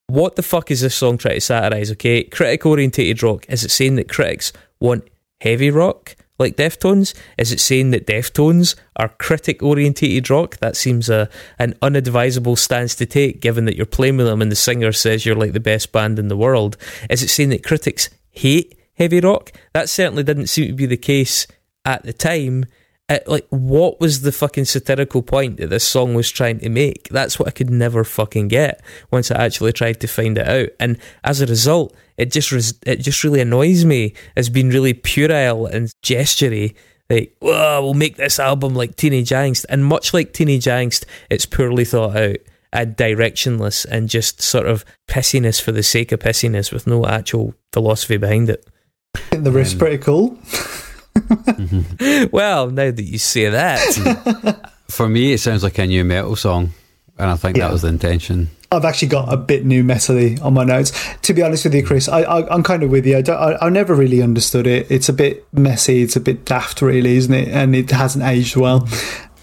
What 0.06 0.36
the 0.36 0.44
fuck 0.44 0.70
is 0.70 0.82
this 0.82 0.94
song 0.94 1.18
trying 1.18 1.36
to 1.36 1.42
satirize? 1.42 1.92
Okay, 1.94 2.26
critic 2.26 2.64
orientated 2.64 3.24
rock. 3.24 3.48
Is 3.50 3.64
it 3.64 3.72
saying 3.72 3.96
that 3.96 4.08
critics 4.08 4.54
want 4.80 5.10
heavy 5.42 5.72
rock 5.72 6.16
like 6.38 6.56
Deftones? 6.56 7.14
Is 7.38 7.52
it 7.52 7.60
saying 7.60 7.92
that 7.92 8.08
Deftones 8.08 8.76
are 8.96 9.10
critic 9.10 9.64
orientated 9.64 10.30
rock? 10.30 10.58
That 10.58 10.76
seems 10.76 11.10
a 11.10 11.30
an 11.60 11.76
unadvisable 11.82 12.58
stance 12.58 12.96
to 12.96 13.06
take, 13.06 13.42
given 13.42 13.66
that 13.66 13.76
you're 13.76 13.86
playing 13.86 14.18
with 14.18 14.28
them 14.28 14.42
and 14.42 14.52
the 14.52 14.56
singer 14.56 14.92
says 14.92 15.26
you're 15.26 15.36
like 15.36 15.54
the 15.54 15.60
best 15.60 15.92
band 15.92 16.20
in 16.20 16.28
the 16.28 16.38
world. 16.38 16.78
Is 17.10 17.24
it 17.24 17.30
saying 17.30 17.50
that 17.50 17.64
critics 17.64 18.10
hate 18.32 18.78
heavy 18.94 19.20
rock? 19.20 19.52
That 19.74 19.90
certainly 19.90 20.24
didn't 20.24 20.48
seem 20.48 20.68
to 20.68 20.74
be 20.74 20.86
the 20.86 20.98
case 20.98 21.48
at 21.86 22.04
the 22.04 22.14
time. 22.14 22.66
Uh, 23.08 23.20
like, 23.28 23.46
what 23.50 24.00
was 24.00 24.22
the 24.22 24.32
fucking 24.32 24.66
satirical 24.66 25.22
point 25.22 25.58
that 25.58 25.70
this 25.70 25.84
song 25.84 26.16
was 26.16 26.32
trying 26.32 26.60
to 26.60 26.70
make? 26.70 27.08
That's 27.10 27.38
what 27.38 27.48
I 27.48 27.52
could 27.52 27.70
never 27.70 28.04
fucking 28.04 28.48
get 28.48 28.82
once 29.12 29.30
I 29.30 29.46
actually 29.46 29.74
tried 29.74 30.00
to 30.02 30.08
find 30.08 30.38
it 30.38 30.48
out. 30.48 30.70
And 30.80 30.98
as 31.24 31.40
a 31.40 31.46
result, 31.46 31.96
it 32.18 32.32
just 32.32 32.52
res- 32.52 32.80
it 32.84 32.98
just 32.98 33.24
really 33.24 33.42
annoys 33.42 33.86
me 33.86 34.14
as 34.36 34.50
being 34.50 34.70
really 34.70 34.94
puerile 34.94 35.68
and 35.68 35.94
gestury. 36.04 36.74
Like, 37.08 37.36
whoa, 37.40 37.82
we'll 37.84 37.94
make 37.94 38.16
this 38.16 38.40
album 38.40 38.74
like 38.74 38.96
Teenage 38.96 39.30
Angst. 39.30 39.66
And 39.70 39.86
much 39.86 40.12
like 40.12 40.34
Teenage 40.34 40.66
Angst, 40.66 41.06
it's 41.30 41.46
poorly 41.46 41.86
thought 41.86 42.16
out 42.16 42.38
and 42.74 42.98
directionless 42.98 43.86
and 43.86 44.10
just 44.10 44.42
sort 44.42 44.66
of 44.66 44.84
pissiness 45.08 45.62
for 45.62 45.72
the 45.72 45.84
sake 45.84 46.12
of 46.12 46.20
pissiness 46.20 46.74
with 46.74 46.88
no 46.88 47.06
actual 47.06 47.54
philosophy 47.72 48.18
behind 48.18 48.50
it. 48.50 48.68
I 49.16 49.20
think 49.30 49.44
the 49.44 49.52
riff's 49.52 49.76
pretty 49.76 50.00
cool. 50.00 50.40
Well, 52.32 52.70
now 52.70 52.92
that 52.92 53.04
you 53.04 53.18
say 53.18 53.50
that, 53.50 54.72
For 54.90 55.10
me, 55.10 55.34
it 55.34 55.40
sounds 55.40 55.64
like 55.64 55.78
a 55.80 55.88
nu 55.88 56.04
metal 56.04 56.36
song, 56.36 56.72
and 57.18 57.30
I 57.32 57.36
think 57.36 57.58
Yeah. 57.58 57.66
that 57.68 57.74
was 57.74 57.82
the 57.82 57.88
intention. 57.90 58.50
I've 58.72 58.86
actually 58.86 59.08
got 59.10 59.32
a 59.34 59.38
bit 59.38 59.66
nu 59.66 59.84
metally 59.84 60.42
on 60.44 60.54
my 60.54 60.64
notes. 60.64 60.92
To 61.24 61.34
be 61.34 61.42
honest 61.42 61.64
with 61.66 61.74
you, 61.74 61.84
Chris, 61.86 62.08
I, 62.10 62.22
I, 62.22 62.54
I'm 62.54 62.62
kind 62.64 62.84
of 62.84 62.90
with 62.92 63.06
you. 63.06 63.18
I, 63.18 63.22
don't, 63.22 63.38
I, 63.38 63.58
I 63.66 63.70
never 63.70 63.96
really 63.96 64.22
understood 64.22 64.68
it. 64.68 64.90
It's 64.92 65.08
a 65.10 65.14
bit 65.14 65.46
messy. 65.54 66.02
It's 66.02 66.16
a 66.16 66.20
bit 66.20 66.46
daft, 66.46 66.82
really, 66.82 67.16
isn't 67.18 67.34
it? 67.34 67.48
And 67.50 67.76
it 67.76 67.90
hasn't 67.92 68.24
aged 68.26 68.56
well. 68.58 68.88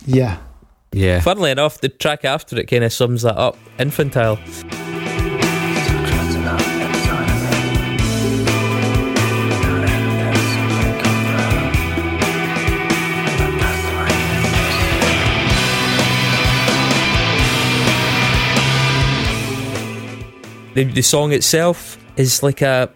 Yeah. 0.07 0.39
Yeah. 0.93 1.21
funnily 1.21 1.51
enough, 1.51 1.81
the 1.81 1.89
track 1.89 2.25
after 2.25 2.59
it 2.59 2.67
kind 2.67 2.85
of 2.85 2.93
sums 2.93 3.23
that 3.23 3.37
up. 3.39 3.57
Infantile. 3.79 4.39
The, 20.75 20.85
the 20.85 21.03
song 21.03 21.33
itself 21.33 21.99
is 22.17 22.43
like 22.43 22.63
a 22.63 22.91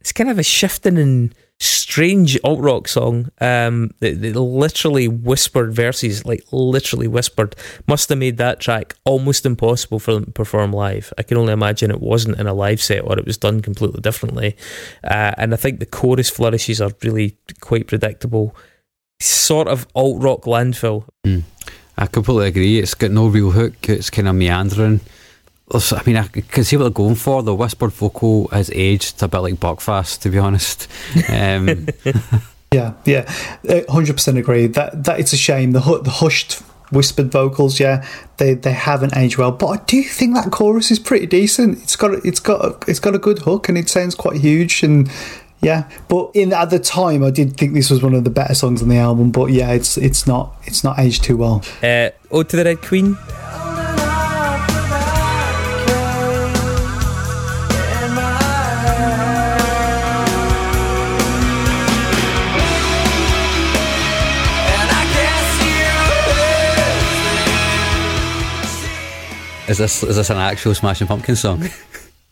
it's 0.00 0.12
kind 0.12 0.28
of 0.28 0.38
a 0.38 0.42
shifting 0.42 0.98
and 0.98 1.32
strange 1.60 2.36
alt 2.42 2.58
rock 2.60 2.88
song. 2.88 3.30
Um, 3.40 3.92
the, 4.00 4.14
the 4.14 4.40
literally 4.40 5.06
whispered 5.06 5.72
verses, 5.72 6.24
like 6.24 6.42
literally 6.50 7.06
whispered, 7.06 7.54
must 7.86 8.08
have 8.08 8.18
made 8.18 8.36
that 8.38 8.58
track 8.58 8.96
almost 9.04 9.46
impossible 9.46 10.00
for 10.00 10.12
them 10.12 10.24
to 10.24 10.32
perform 10.32 10.72
live. 10.72 11.12
I 11.16 11.22
can 11.22 11.36
only 11.36 11.52
imagine 11.52 11.92
it 11.92 12.00
wasn't 12.00 12.40
in 12.40 12.48
a 12.48 12.54
live 12.54 12.82
set 12.82 13.04
or 13.04 13.16
it 13.16 13.26
was 13.26 13.38
done 13.38 13.60
completely 13.60 14.00
differently. 14.00 14.56
Uh, 15.04 15.34
and 15.38 15.52
I 15.54 15.56
think 15.56 15.78
the 15.78 15.86
chorus 15.86 16.30
flourishes 16.30 16.80
are 16.80 16.90
really 17.04 17.36
quite 17.60 17.86
predictable. 17.86 18.56
Sort 19.20 19.68
of 19.68 19.86
alt 19.94 20.20
rock 20.20 20.42
landfill. 20.42 21.04
I 21.96 22.06
completely 22.06 22.48
agree. 22.48 22.78
It's 22.80 22.94
got 22.94 23.12
no 23.12 23.28
real 23.28 23.52
hook. 23.52 23.88
It's 23.88 24.10
kind 24.10 24.26
of 24.26 24.34
meandering. 24.34 24.98
Also, 25.72 25.96
I 25.96 26.02
mean, 26.06 26.16
I 26.16 26.28
can 26.28 26.64
see 26.64 26.76
what 26.76 26.82
they're 26.84 26.90
going 26.90 27.14
for. 27.14 27.42
The 27.42 27.54
whispered 27.54 27.90
vocal 27.92 28.48
has 28.48 28.70
aged 28.74 29.22
a 29.22 29.28
bit 29.28 29.38
like 29.38 29.54
Buckfast, 29.54 30.20
to 30.20 30.30
be 30.30 30.38
honest. 30.38 30.86
Um, 31.28 31.88
Yeah, 32.74 32.94
yeah, 33.04 33.30
hundred 33.90 34.14
percent 34.14 34.38
agree. 34.38 34.66
That 34.66 35.04
that 35.04 35.20
it's 35.20 35.34
a 35.34 35.36
shame. 35.36 35.72
The 35.72 35.80
the 36.02 36.10
hushed 36.10 36.62
whispered 36.90 37.30
vocals, 37.30 37.78
yeah, 37.78 38.02
they 38.38 38.54
they 38.54 38.72
haven't 38.72 39.14
aged 39.14 39.36
well. 39.36 39.52
But 39.52 39.66
I 39.66 39.76
do 39.84 40.02
think 40.02 40.34
that 40.36 40.50
chorus 40.50 40.90
is 40.90 40.98
pretty 40.98 41.26
decent. 41.26 41.82
It's 41.82 41.96
got 41.96 42.12
a- 42.12 42.22
it's 42.26 42.40
got 42.40 42.64
a, 42.64 42.90
it's 42.90 42.98
got 42.98 43.14
a 43.14 43.18
good 43.18 43.40
hook 43.40 43.68
and 43.68 43.76
it 43.76 43.90
sounds 43.90 44.14
quite 44.14 44.36
huge 44.40 44.82
and 44.82 45.10
yeah. 45.60 45.86
But 46.08 46.30
in 46.32 46.54
at 46.54 46.70
the 46.70 46.78
time, 46.78 47.22
I 47.22 47.30
did 47.30 47.58
think 47.58 47.74
this 47.74 47.90
was 47.90 48.02
one 48.02 48.14
of 48.14 48.24
the 48.24 48.30
better 48.30 48.54
songs 48.54 48.80
on 48.82 48.88
the 48.88 48.96
album. 48.96 49.32
But 49.32 49.50
yeah, 49.50 49.72
it's 49.72 49.98
it's 49.98 50.26
not 50.26 50.54
it's 50.64 50.82
not 50.82 50.98
aged 50.98 51.24
too 51.24 51.36
well. 51.36 51.62
Uh, 51.82 52.08
Ode 52.30 52.48
to 52.48 52.56
the 52.56 52.64
Red 52.64 52.80
Queen. 52.80 53.18
Is 69.72 69.78
this 69.78 70.02
is 70.04 70.16
this 70.16 70.30
an 70.30 70.36
actual 70.36 70.74
Smashing 70.74 71.06
Pumpkins 71.08 71.40
song? 71.40 71.64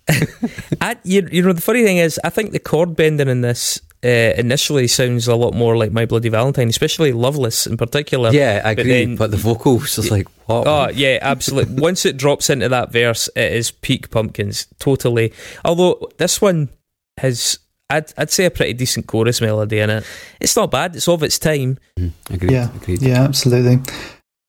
I, 0.80 0.96
you, 1.04 1.28
you 1.30 1.42
know, 1.42 1.52
the 1.52 1.60
funny 1.60 1.84
thing 1.84 1.98
is, 1.98 2.18
I 2.24 2.30
think 2.30 2.50
the 2.52 2.58
chord 2.58 2.96
bending 2.96 3.28
in 3.28 3.42
this 3.42 3.80
uh, 4.04 4.08
initially 4.08 4.88
sounds 4.88 5.28
a 5.28 5.36
lot 5.36 5.54
more 5.54 5.76
like 5.76 5.92
My 5.92 6.04
Bloody 6.06 6.28
Valentine, 6.30 6.68
especially 6.68 7.12
Loveless 7.12 7.66
in 7.66 7.76
particular. 7.76 8.30
yeah, 8.32 8.62
I 8.64 8.74
But 8.74 8.80
agree. 8.80 9.04
then- 9.04 9.16
But, 9.16 9.30
the 9.30 9.36
vocals 9.36 9.98
is 9.98 10.10
like 10.10 10.26
what? 10.46 10.66
Oh 10.66 10.88
yeah, 10.88 11.18
absolutely. 11.22 11.74
Once 11.80 12.04
it 12.06 12.16
drops 12.16 12.50
into 12.50 12.68
that 12.70 12.90
verse, 12.92 13.28
it 13.36 13.52
is 13.52 13.70
peak 13.70 14.10
pumpkins, 14.10 14.66
totally. 14.80 15.32
Although 15.64 16.10
this 16.18 16.40
one 16.40 16.70
has, 17.18 17.58
I'd 17.88 18.12
I'd 18.18 18.30
say 18.32 18.46
a 18.46 18.50
pretty 18.50 18.72
decent 18.72 19.06
chorus 19.06 19.40
melody 19.40 19.78
in 19.78 19.90
it. 19.90 20.04
It's 20.40 20.56
not 20.56 20.70
bad. 20.72 20.96
It's 20.96 21.06
of 21.06 21.22
its 21.22 21.38
time. 21.38 21.78
agreed. 22.30 22.50
Yeah, 22.50 22.74
agreed. 22.74 23.02
yeah, 23.02 23.22
absolutely. 23.22 23.78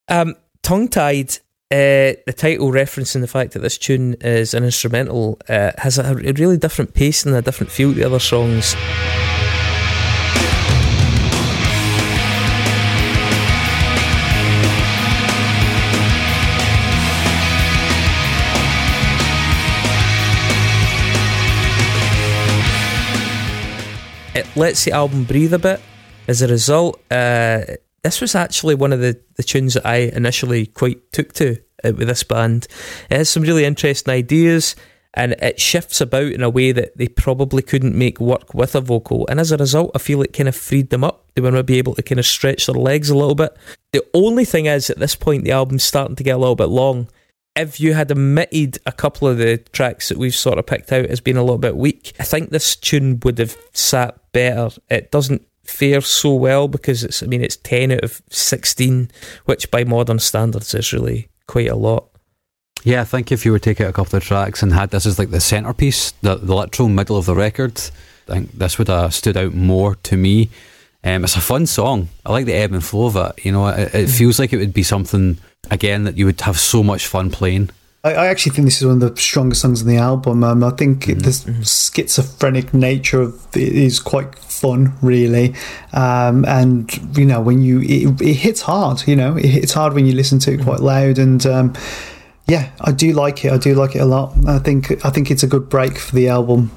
Um, 0.07 0.35
tongue 0.63 0.87
tied. 0.87 1.37
Uh, 1.71 2.19
the 2.25 2.33
title 2.35 2.69
referencing 2.69 3.21
the 3.21 3.27
fact 3.27 3.53
that 3.53 3.59
this 3.59 3.77
tune 3.77 4.13
is 4.15 4.53
an 4.53 4.65
instrumental 4.65 5.39
uh, 5.47 5.71
has 5.77 5.97
a, 5.97 6.03
a 6.03 6.33
really 6.33 6.57
different 6.57 6.93
pace 6.93 7.25
and 7.25 7.33
a 7.33 7.41
different 7.41 7.71
feel 7.71 7.93
to 7.93 7.95
the 7.95 8.03
other 8.03 8.19
songs. 8.19 8.75
It 24.35 24.45
lets 24.57 24.83
the 24.83 24.91
album 24.91 25.23
breathe 25.23 25.53
a 25.53 25.59
bit. 25.59 25.79
As 26.27 26.41
a 26.41 26.49
result, 26.49 26.99
uh, 27.09 27.61
this 28.03 28.21
was 28.21 28.35
actually 28.35 28.75
one 28.75 28.93
of 28.93 28.99
the, 28.99 29.19
the 29.35 29.43
tunes 29.43 29.75
that 29.75 29.85
I 29.85 29.95
initially 29.97 30.65
quite 30.65 31.11
took 31.11 31.33
to 31.33 31.57
uh, 31.83 31.93
with 31.93 32.07
this 32.07 32.23
band. 32.23 32.67
It 33.09 33.17
has 33.17 33.29
some 33.29 33.43
really 33.43 33.65
interesting 33.65 34.13
ideas 34.13 34.75
and 35.13 35.33
it 35.33 35.59
shifts 35.59 35.99
about 35.99 36.31
in 36.31 36.41
a 36.41 36.49
way 36.49 36.71
that 36.71 36.97
they 36.97 37.07
probably 37.07 37.61
couldn't 37.61 37.97
make 37.97 38.19
work 38.19 38.53
with 38.53 38.75
a 38.75 38.81
vocal. 38.81 39.27
And 39.27 39.39
as 39.39 39.51
a 39.51 39.57
result, 39.57 39.91
I 39.93 39.99
feel 39.99 40.21
it 40.21 40.33
kind 40.33 40.47
of 40.47 40.55
freed 40.55 40.89
them 40.89 41.03
up. 41.03 41.25
They 41.35 41.41
were 41.41 41.51
maybe 41.51 41.77
able 41.77 41.95
to 41.95 42.03
kind 42.03 42.19
of 42.19 42.25
stretch 42.25 42.65
their 42.65 42.75
legs 42.75 43.09
a 43.09 43.17
little 43.17 43.35
bit. 43.35 43.55
The 43.91 44.05
only 44.13 44.45
thing 44.45 44.67
is, 44.67 44.89
at 44.89 44.99
this 44.99 45.15
point, 45.15 45.43
the 45.43 45.51
album's 45.51 45.83
starting 45.83 46.15
to 46.15 46.23
get 46.23 46.35
a 46.35 46.37
little 46.37 46.55
bit 46.55 46.69
long. 46.69 47.09
If 47.57 47.81
you 47.81 47.93
had 47.93 48.09
omitted 48.09 48.79
a 48.85 48.93
couple 48.93 49.27
of 49.27 49.37
the 49.37 49.57
tracks 49.57 50.07
that 50.07 50.17
we've 50.17 50.33
sort 50.33 50.57
of 50.57 50.65
picked 50.65 50.93
out 50.93 51.07
as 51.07 51.19
being 51.19 51.35
a 51.35 51.43
little 51.43 51.57
bit 51.57 51.75
weak, 51.75 52.13
I 52.17 52.23
think 52.23 52.49
this 52.49 52.77
tune 52.77 53.19
would 53.23 53.37
have 53.39 53.57
sat 53.73 54.17
better. 54.31 54.69
It 54.89 55.11
doesn't 55.11 55.45
fare 55.63 56.01
so 56.01 56.33
well 56.33 56.67
because 56.67 57.03
it's, 57.03 57.23
I 57.23 57.27
mean, 57.27 57.43
it's 57.43 57.57
10 57.57 57.91
out 57.91 58.03
of 58.03 58.21
16, 58.29 59.11
which 59.45 59.71
by 59.71 59.83
modern 59.83 60.19
standards 60.19 60.73
is 60.73 60.93
really 60.93 61.29
quite 61.47 61.69
a 61.69 61.75
lot. 61.75 62.07
Yeah, 62.83 63.01
I 63.01 63.05
think 63.05 63.31
if 63.31 63.45
you 63.45 63.51
were 63.51 63.59
to 63.59 63.63
take 63.63 63.81
out 63.81 63.89
a 63.89 63.93
couple 63.93 64.17
of 64.17 64.23
tracks 64.23 64.63
and 64.63 64.73
had 64.73 64.89
this 64.89 65.05
as 65.05 65.19
like 65.19 65.29
the 65.29 65.39
centerpiece, 65.39 66.11
the, 66.21 66.35
the 66.35 66.55
literal 66.55 66.89
middle 66.89 67.17
of 67.17 67.25
the 67.25 67.35
record, 67.35 67.79
I 68.27 68.33
think 68.33 68.51
this 68.53 68.77
would 68.77 68.87
have 68.87 69.13
stood 69.13 69.37
out 69.37 69.53
more 69.53 69.95
to 69.95 70.17
me. 70.17 70.49
Um, 71.03 71.23
it's 71.23 71.35
a 71.35 71.41
fun 71.41 71.67
song. 71.67 72.09
I 72.25 72.31
like 72.31 72.45
the 72.45 72.53
ebb 72.53 72.73
and 72.73 72.83
flow 72.83 73.05
of 73.05 73.15
it. 73.15 73.45
You 73.45 73.51
know, 73.51 73.67
it, 73.67 73.93
it 73.93 74.07
feels 74.09 74.39
like 74.39 74.53
it 74.53 74.57
would 74.57 74.73
be 74.73 74.83
something 74.83 75.37
again 75.69 76.03
that 76.03 76.17
you 76.17 76.25
would 76.25 76.41
have 76.41 76.59
so 76.59 76.83
much 76.83 77.07
fun 77.07 77.29
playing. 77.29 77.69
I, 78.03 78.13
I 78.13 78.27
actually 78.27 78.53
think 78.53 78.65
this 78.65 78.81
is 78.81 78.87
one 78.87 79.01
of 79.01 79.15
the 79.15 79.21
strongest 79.21 79.61
songs 79.61 79.81
on 79.81 79.87
the 79.87 79.97
album. 79.97 80.43
Um, 80.43 80.63
I 80.63 80.71
think 80.71 81.05
the 81.05 81.31
schizophrenic 81.63 82.73
nature 82.73 83.21
of 83.21 83.47
it 83.55 83.73
is 83.73 83.99
quite 83.99 84.37
fun, 84.39 84.93
really. 85.01 85.55
Um, 85.93 86.45
and 86.45 87.17
you 87.17 87.25
know, 87.25 87.41
when 87.41 87.61
you 87.61 87.81
it, 87.81 88.21
it 88.21 88.33
hits 88.35 88.61
hard. 88.61 89.07
You 89.07 89.15
know, 89.15 89.37
it 89.37 89.45
hits 89.45 89.73
hard 89.73 89.93
when 89.93 90.05
you 90.05 90.13
listen 90.13 90.39
to 90.39 90.53
it 90.53 90.61
quite 90.61 90.79
loud. 90.79 91.19
And 91.19 91.45
um, 91.45 91.73
yeah, 92.47 92.71
I 92.81 92.91
do 92.91 93.13
like 93.13 93.45
it. 93.45 93.51
I 93.51 93.57
do 93.57 93.75
like 93.75 93.95
it 93.95 93.99
a 93.99 94.05
lot. 94.05 94.33
I 94.47 94.59
think 94.59 95.05
I 95.05 95.09
think 95.09 95.29
it's 95.29 95.43
a 95.43 95.47
good 95.47 95.69
break 95.69 95.97
for 95.97 96.15
the 96.15 96.29
album. 96.29 96.71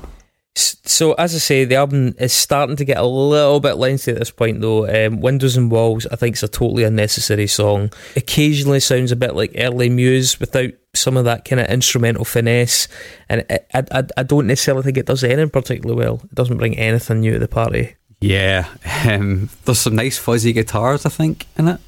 So, 0.57 1.15
as 1.15 1.35
I 1.35 1.39
say, 1.39 1.65
the 1.65 1.75
album 1.75 2.15
is 2.21 2.33
starting 2.33 2.77
to 2.77 2.85
get 2.85 2.99
a 2.99 3.05
little 3.05 3.59
bit 3.59 3.77
lengthy 3.77 4.13
at 4.13 4.19
this 4.19 4.31
point, 4.31 4.61
though. 4.61 4.87
Um, 4.87 5.21
Windows 5.21 5.57
and 5.57 5.69
Walls, 5.69 6.07
I 6.07 6.17
think, 6.17 6.37
is 6.37 6.45
a 6.45 6.49
totally 6.49 6.85
unnecessary 6.85 7.49
song. 7.49 7.91
Occasionally 8.15 8.79
sounds 8.79 9.11
a 9.11 9.17
bit 9.17 9.35
like 9.35 9.53
early 9.57 9.89
Muse 9.89 10.39
without 10.39 10.71
some 10.97 11.17
of 11.17 11.25
that 11.25 11.45
kind 11.45 11.61
of 11.61 11.67
instrumental 11.69 12.25
finesse. 12.25 12.89
And 13.29 13.45
I, 13.51 13.61
I, 13.75 13.83
I- 13.91 14.09
I 14.17 14.23
don't 14.23 14.47
necessarily 14.47 14.83
think 14.83 14.97
it 14.97 15.07
does 15.07 15.25
anything 15.25 15.51
particularly 15.51 15.99
well. 16.05 16.21
It 16.25 16.35
doesn't 16.35 16.57
bring 16.59 16.77
anything 16.79 17.21
new 17.21 17.33
to 17.33 17.39
the 17.39 17.49
party. 17.49 17.97
Yeah, 18.21 18.67
um, 19.07 19.51
there's 19.65 19.81
some 19.81 19.97
nice 19.97 20.17
fuzzy 20.17 20.53
guitars, 20.55 21.05
I 21.05 21.11
think, 21.11 21.47
in 21.59 21.69
it, 21.69 21.81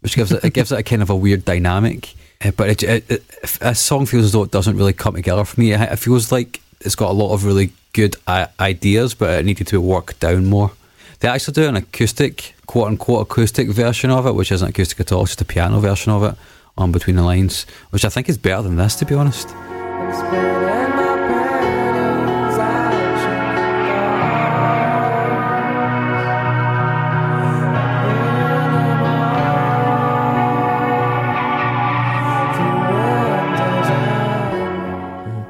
which 0.00 0.16
gives 0.16 0.30
it, 0.32 0.44
it 0.44 0.52
gives 0.52 0.70
it 0.70 0.78
a 0.78 0.82
kind 0.82 1.00
of 1.00 1.08
a 1.08 1.16
weird 1.16 1.44
dynamic. 1.46 2.14
Uh, 2.44 2.50
but 2.50 2.68
it, 2.68 2.82
it, 2.82 3.10
it, 3.10 3.24
a 3.62 3.74
song 3.74 4.04
feels 4.04 4.24
as 4.26 4.32
though 4.32 4.42
it 4.42 4.50
doesn't 4.50 4.76
really 4.76 4.92
come 4.92 5.14
together 5.14 5.44
for 5.44 5.58
me. 5.58 5.72
It, 5.72 5.80
it 5.80 5.98
feels 5.98 6.30
like 6.30 6.60
it's 6.80 6.94
got 6.94 7.10
a 7.10 7.14
lot 7.14 7.32
of 7.32 7.44
really 7.44 7.72
good 7.94 8.16
I- 8.26 8.48
ideas, 8.60 9.14
but 9.14 9.38
it 9.40 9.44
needed 9.46 9.66
to 9.68 9.80
be 9.80 9.86
worked 9.86 10.20
down 10.20 10.46
more. 10.46 10.72
They 11.20 11.28
actually 11.28 11.54
do 11.54 11.68
an 11.68 11.76
acoustic, 11.76 12.54
quote 12.66 12.88
unquote, 12.88 13.22
acoustic 13.22 13.70
version 13.70 14.10
of 14.10 14.26
it, 14.26 14.34
which 14.34 14.52
isn't 14.52 14.68
acoustic 14.68 15.00
at 15.00 15.10
all, 15.12 15.22
it's 15.22 15.30
just 15.30 15.40
a 15.40 15.44
piano 15.46 15.80
version 15.80 16.12
of 16.12 16.22
it 16.22 16.34
on 16.78 16.92
Between 16.92 17.16
the 17.16 17.22
Lines, 17.22 17.66
which 17.90 18.04
I 18.04 18.08
think 18.08 18.28
is 18.28 18.38
better 18.38 18.62
than 18.62 18.76
this, 18.76 18.94
to 18.96 19.04
be 19.04 19.14
honest. 19.14 19.48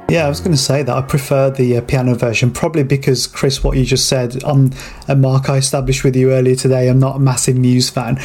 Yeah, 0.09 0.25
I 0.25 0.29
was 0.29 0.39
going 0.39 0.53
to 0.53 0.57
say 0.57 0.81
that 0.81 0.97
I 0.97 1.03
prefer 1.03 1.51
the 1.51 1.77
uh, 1.77 1.81
piano 1.81 2.15
version, 2.15 2.49
probably 2.49 2.81
because 2.81 3.27
Chris, 3.27 3.63
what 3.63 3.77
you 3.77 3.85
just 3.85 4.09
said, 4.09 4.43
um, 4.43 4.71
and 5.07 5.21
Mark, 5.21 5.51
I 5.51 5.57
established 5.57 6.03
with 6.03 6.15
you 6.15 6.31
earlier 6.31 6.55
today, 6.55 6.89
I'm 6.89 6.97
not 6.97 7.17
a 7.17 7.19
massive 7.19 7.55
Muse 7.55 7.91
fan. 7.91 8.19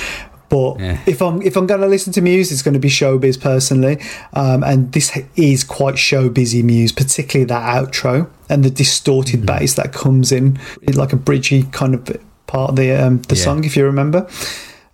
But 0.55 0.79
Yeah. 0.81 0.99
if 1.07 1.21
I'm 1.21 1.43
if 1.43 1.57
I'm 1.57 1.67
going 1.67 1.81
to 1.81 1.89
listen 1.89 2.13
to 2.13 2.21
Muse, 2.21 2.53
it's 2.53 2.63
going 2.63 2.75
to 2.81 2.85
be 2.89 2.89
showbiz 3.01 3.37
personally, 3.41 3.97
um, 4.35 4.63
and 4.63 4.93
this 4.93 5.11
is 5.35 5.65
quite 5.65 5.97
showbizy 5.97 6.63
Muse, 6.63 6.93
particularly 6.93 7.47
that 7.55 7.65
outro 7.77 8.29
and 8.49 8.63
the 8.65 8.71
distorted 8.71 9.45
bass 9.47 9.75
that 9.75 9.93
comes 9.93 10.31
in, 10.31 10.59
like 10.95 11.13
a 11.13 11.17
bridgy 11.17 11.63
kind 11.73 11.93
of 11.97 12.01
part 12.47 12.71
of 12.71 12.77
the 12.77 12.93
um, 12.93 13.23
the 13.29 13.35
Yeah. 13.35 13.45
song, 13.45 13.65
if 13.65 13.77
you 13.77 13.85
remember. 13.85 14.29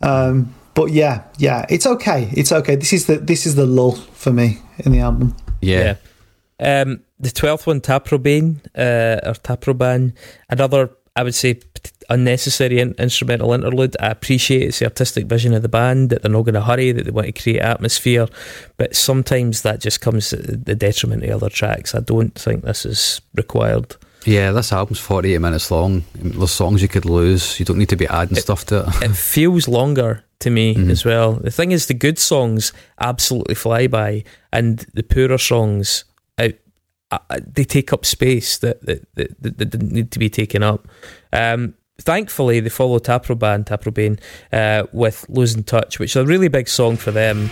Um, 0.01 0.55
but 0.73 0.93
yeah, 0.93 1.25
yeah, 1.37 1.67
it's 1.69 1.87
okay. 1.87 2.31
It's 2.33 2.53
okay. 2.53 2.77
This 2.77 2.93
is 2.93 3.05
the 3.07 3.17
this 3.19 3.45
is 3.47 3.55
the 3.55 3.67
lull 3.67 3.93
for 4.15 4.33
me 4.33 4.59
in 4.85 4.93
the 4.93 5.01
album. 5.01 5.35
Yeah. 5.61 5.97
Um, 6.59 7.01
the 7.19 7.31
twelfth 7.31 7.67
one, 7.67 7.81
Taprobane, 7.83 8.61
uh, 8.75 9.29
or 9.29 9.35
Taproban, 9.35 10.13
another 10.49 10.91
I 11.17 11.23
would 11.23 11.35
say 11.35 11.55
p- 11.55 11.63
unnecessary 12.11 12.81
in- 12.81 12.95
instrumental 12.99 13.53
interlude. 13.53 13.97
I 14.01 14.09
appreciate 14.09 14.63
it's 14.63 14.81
the 14.81 14.85
artistic 14.87 15.27
vision 15.27 15.55
of 15.55 15.63
the 15.63 15.69
band 15.69 16.11
that 16.11 16.23
they're 16.23 16.31
not 16.31 16.43
going 16.43 16.55
to 16.55 16.61
hurry, 16.61 16.93
that 16.93 17.05
they 17.05 17.11
want 17.11 17.27
to 17.27 17.33
create 17.43 17.61
atmosphere, 17.61 18.27
but 18.77 18.95
sometimes 18.95 19.63
that 19.63 19.81
just 19.81 20.01
comes 20.01 20.33
at 20.33 20.65
the 20.67 20.75
detriment 20.75 21.25
of 21.25 21.31
other 21.31 21.49
tracks. 21.49 21.95
I 21.95 22.01
don't 22.01 22.35
think 22.35 22.65
this 22.65 22.85
is 22.85 23.21
required. 23.35 23.97
Yeah, 24.27 24.53
this 24.53 24.71
album's 24.73 25.01
48 25.01 25.39
minutes 25.39 25.71
long. 25.71 26.05
There's 26.15 26.51
songs 26.51 26.83
you 26.83 26.89
could 26.89 27.07
lose. 27.07 27.59
You 27.59 27.65
don't 27.65 27.79
need 27.79 27.89
to 27.89 27.97
be 27.97 28.07
adding 28.09 28.37
stuff 28.37 28.67
to 28.67 28.81
it. 28.87 29.03
It 29.11 29.17
feels 29.17 29.67
longer 29.67 30.25
to 30.41 30.51
me 30.51 30.77
as 30.91 31.07
well. 31.07 31.33
The 31.35 31.51
thing 31.51 31.71
is, 31.73 31.87
the 31.87 31.95
good 31.95 32.19
songs 32.19 32.73
absolutely 33.01 33.55
fly 33.55 33.87
by, 33.87 34.25
and 34.53 34.81
the 34.93 35.03
poorer 35.03 35.39
songs 35.39 36.05
out. 36.39 36.53
uh, 37.11 37.19
They 37.47 37.65
take 37.65 37.95
up 37.95 38.05
space 38.05 38.59
that 38.59 38.85
that, 38.85 39.07
that, 39.15 39.43
that, 39.43 39.59
that 39.59 39.71
didn't 39.71 39.93
need 39.93 40.11
to 40.11 40.19
be 40.19 40.29
taken 40.29 40.63
up. 40.63 40.87
Um, 41.33 41.75
thankfully, 42.01 42.61
they 42.61 42.69
follow 42.69 42.99
Taproban, 42.99 43.67
Taprobane, 43.67 44.19
uh, 44.53 44.87
with 44.93 45.27
Losing 45.29 45.65
Touch, 45.65 45.99
which 45.99 46.13
is 46.13 46.17
a 46.17 46.27
really 46.27 46.49
big 46.49 46.69
song 46.69 46.97
for 46.97 47.11
them. 47.11 47.51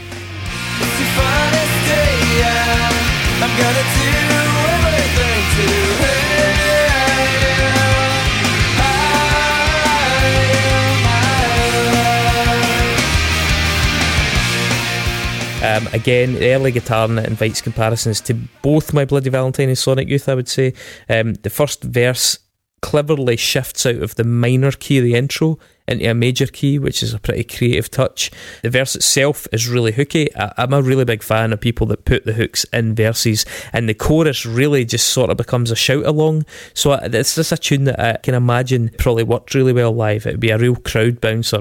Um, 15.60 15.88
again, 15.92 16.34
the 16.34 16.54
early 16.54 16.70
guitar 16.70 17.10
in 17.10 17.18
it 17.18 17.26
invites 17.26 17.60
comparisons 17.60 18.20
to 18.22 18.34
both 18.62 18.94
My 18.94 19.04
Bloody 19.04 19.28
Valentine 19.28 19.68
and 19.68 19.76
Sonic 19.76 20.08
Youth, 20.08 20.28
I 20.28 20.34
would 20.34 20.48
say. 20.48 20.72
Um, 21.08 21.34
the 21.34 21.50
first 21.50 21.82
verse 21.82 22.38
cleverly 22.80 23.36
shifts 23.36 23.86
out 23.86 23.96
of 23.96 24.14
the 24.14 24.24
minor 24.24 24.72
key 24.72 24.98
of 24.98 25.04
the 25.04 25.14
intro 25.14 25.58
into 25.86 26.08
a 26.08 26.14
major 26.14 26.46
key, 26.46 26.78
which 26.78 27.02
is 27.02 27.14
a 27.14 27.18
pretty 27.18 27.44
creative 27.44 27.90
touch. 27.90 28.30
The 28.62 28.70
verse 28.70 28.94
itself 28.94 29.48
is 29.52 29.68
really 29.68 29.92
hooky. 29.92 30.34
I, 30.36 30.52
I'm 30.58 30.72
a 30.72 30.82
really 30.82 31.04
big 31.04 31.22
fan 31.22 31.52
of 31.52 31.60
people 31.60 31.86
that 31.88 32.04
put 32.04 32.24
the 32.24 32.34
hooks 32.34 32.64
in 32.72 32.94
verses, 32.94 33.46
and 33.72 33.88
the 33.88 33.94
chorus 33.94 34.44
really 34.44 34.84
just 34.84 35.08
sort 35.08 35.30
of 35.30 35.36
becomes 35.36 35.70
a 35.70 35.76
shout 35.76 36.04
along. 36.04 36.44
So 36.74 36.92
I, 36.92 36.98
it's 37.04 37.34
just 37.34 37.52
a 37.52 37.56
tune 37.56 37.84
that 37.84 37.98
I 37.98 38.16
can 38.18 38.34
imagine 38.34 38.90
probably 38.98 39.24
worked 39.24 39.54
really 39.54 39.72
well 39.72 39.92
live. 39.92 40.26
It 40.26 40.32
would 40.32 40.40
be 40.40 40.50
a 40.50 40.58
real 40.58 40.76
crowd 40.76 41.20
bouncer. 41.20 41.60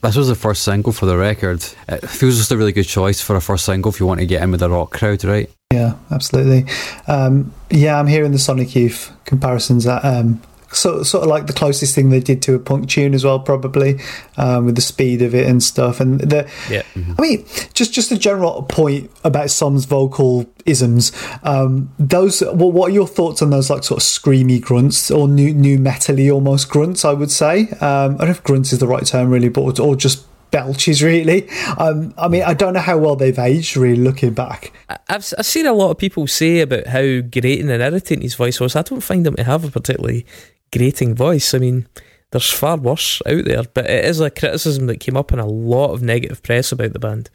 This 0.00 0.16
was 0.16 0.28
the 0.28 0.36
first 0.36 0.62
single 0.62 0.92
for 0.92 1.06
the 1.06 1.16
record. 1.16 1.64
It 1.88 2.08
feels 2.08 2.36
just 2.36 2.52
a 2.52 2.56
really 2.56 2.72
good 2.72 2.86
choice 2.86 3.20
for 3.20 3.34
a 3.34 3.40
first 3.40 3.64
single 3.64 3.90
if 3.90 3.98
you 3.98 4.06
want 4.06 4.20
to 4.20 4.26
get 4.26 4.42
in 4.42 4.52
with 4.52 4.60
the 4.60 4.70
rock 4.70 4.92
crowd, 4.92 5.24
right? 5.24 5.50
Yeah, 5.72 5.96
absolutely. 6.12 6.72
Um, 7.08 7.52
yeah, 7.70 7.98
I'm 7.98 8.06
hearing 8.06 8.30
the 8.30 8.38
Sonic 8.38 8.76
Youth 8.76 9.12
comparisons. 9.24 9.84
That 9.84 10.04
um, 10.04 10.40
sort 10.72 11.06
sort 11.06 11.24
of 11.24 11.30
like 11.30 11.46
the 11.46 11.52
closest 11.52 11.94
thing 11.94 12.10
they 12.10 12.20
did 12.20 12.42
to 12.42 12.54
a 12.54 12.58
punk 12.58 12.88
tune 12.88 13.14
as 13.14 13.24
well, 13.24 13.40
probably 13.40 13.98
um, 14.36 14.66
with 14.66 14.74
the 14.74 14.80
speed 14.80 15.22
of 15.22 15.34
it 15.34 15.46
and 15.46 15.62
stuff. 15.62 16.00
And 16.00 16.20
the, 16.20 16.48
Yeah. 16.70 16.82
I 16.96 17.20
mean, 17.20 17.46
just 17.74 17.92
just 17.92 18.12
a 18.12 18.18
general 18.18 18.62
point 18.64 19.10
about 19.24 19.50
Som's 19.50 19.84
vocal 19.84 20.46
isms. 20.66 21.12
Um, 21.42 21.92
those, 21.98 22.40
what, 22.40 22.72
what 22.72 22.90
are 22.90 22.94
your 22.94 23.06
thoughts 23.06 23.42
on 23.42 23.50
those 23.50 23.70
like 23.70 23.84
sort 23.84 24.02
of 24.02 24.06
screamy 24.06 24.60
grunts 24.60 25.10
or 25.10 25.28
new 25.28 25.54
new 25.54 25.78
metally 25.78 26.32
almost 26.32 26.68
grunts? 26.68 27.04
I 27.04 27.12
would 27.12 27.30
say. 27.30 27.68
Um, 27.80 28.14
I 28.16 28.18
don't 28.18 28.20
know 28.20 28.30
if 28.30 28.42
grunts 28.42 28.72
is 28.72 28.78
the 28.78 28.86
right 28.86 29.04
term 29.04 29.30
really, 29.30 29.48
but 29.48 29.78
or 29.80 29.96
just 29.96 30.24
belches 30.50 31.02
really. 31.02 31.48
Um, 31.78 32.14
I 32.16 32.28
mean, 32.28 32.42
I 32.42 32.54
don't 32.54 32.72
know 32.72 32.80
how 32.80 32.98
well 32.98 33.16
they've 33.16 33.38
aged. 33.38 33.76
Really, 33.76 33.96
looking 34.00 34.34
back. 34.34 34.72
I've, 34.88 35.32
I've 35.38 35.46
seen 35.46 35.66
a 35.66 35.72
lot 35.72 35.90
of 35.90 35.98
people 35.98 36.26
say 36.26 36.60
about 36.60 36.86
how 36.86 37.20
grating 37.20 37.70
and 37.70 37.82
irritating 37.82 38.22
his 38.22 38.34
voice 38.34 38.60
was. 38.60 38.76
I 38.76 38.82
don't 38.82 39.00
find 39.00 39.26
him 39.26 39.36
to 39.36 39.44
have 39.44 39.64
a 39.64 39.70
particularly 39.70 40.26
grating 40.72 41.14
voice. 41.14 41.54
I 41.54 41.58
mean, 41.58 41.86
there's 42.30 42.50
far 42.50 42.76
worse 42.76 43.22
out 43.26 43.44
there, 43.44 43.64
but 43.74 43.88
it 43.88 44.04
is 44.04 44.20
a 44.20 44.30
criticism 44.30 44.86
that 44.86 45.00
came 45.00 45.16
up 45.16 45.32
in 45.32 45.38
a 45.38 45.46
lot 45.46 45.92
of 45.92 46.02
negative 46.02 46.42
press 46.42 46.72
about 46.72 46.92
the 46.92 46.98
band. 46.98 47.30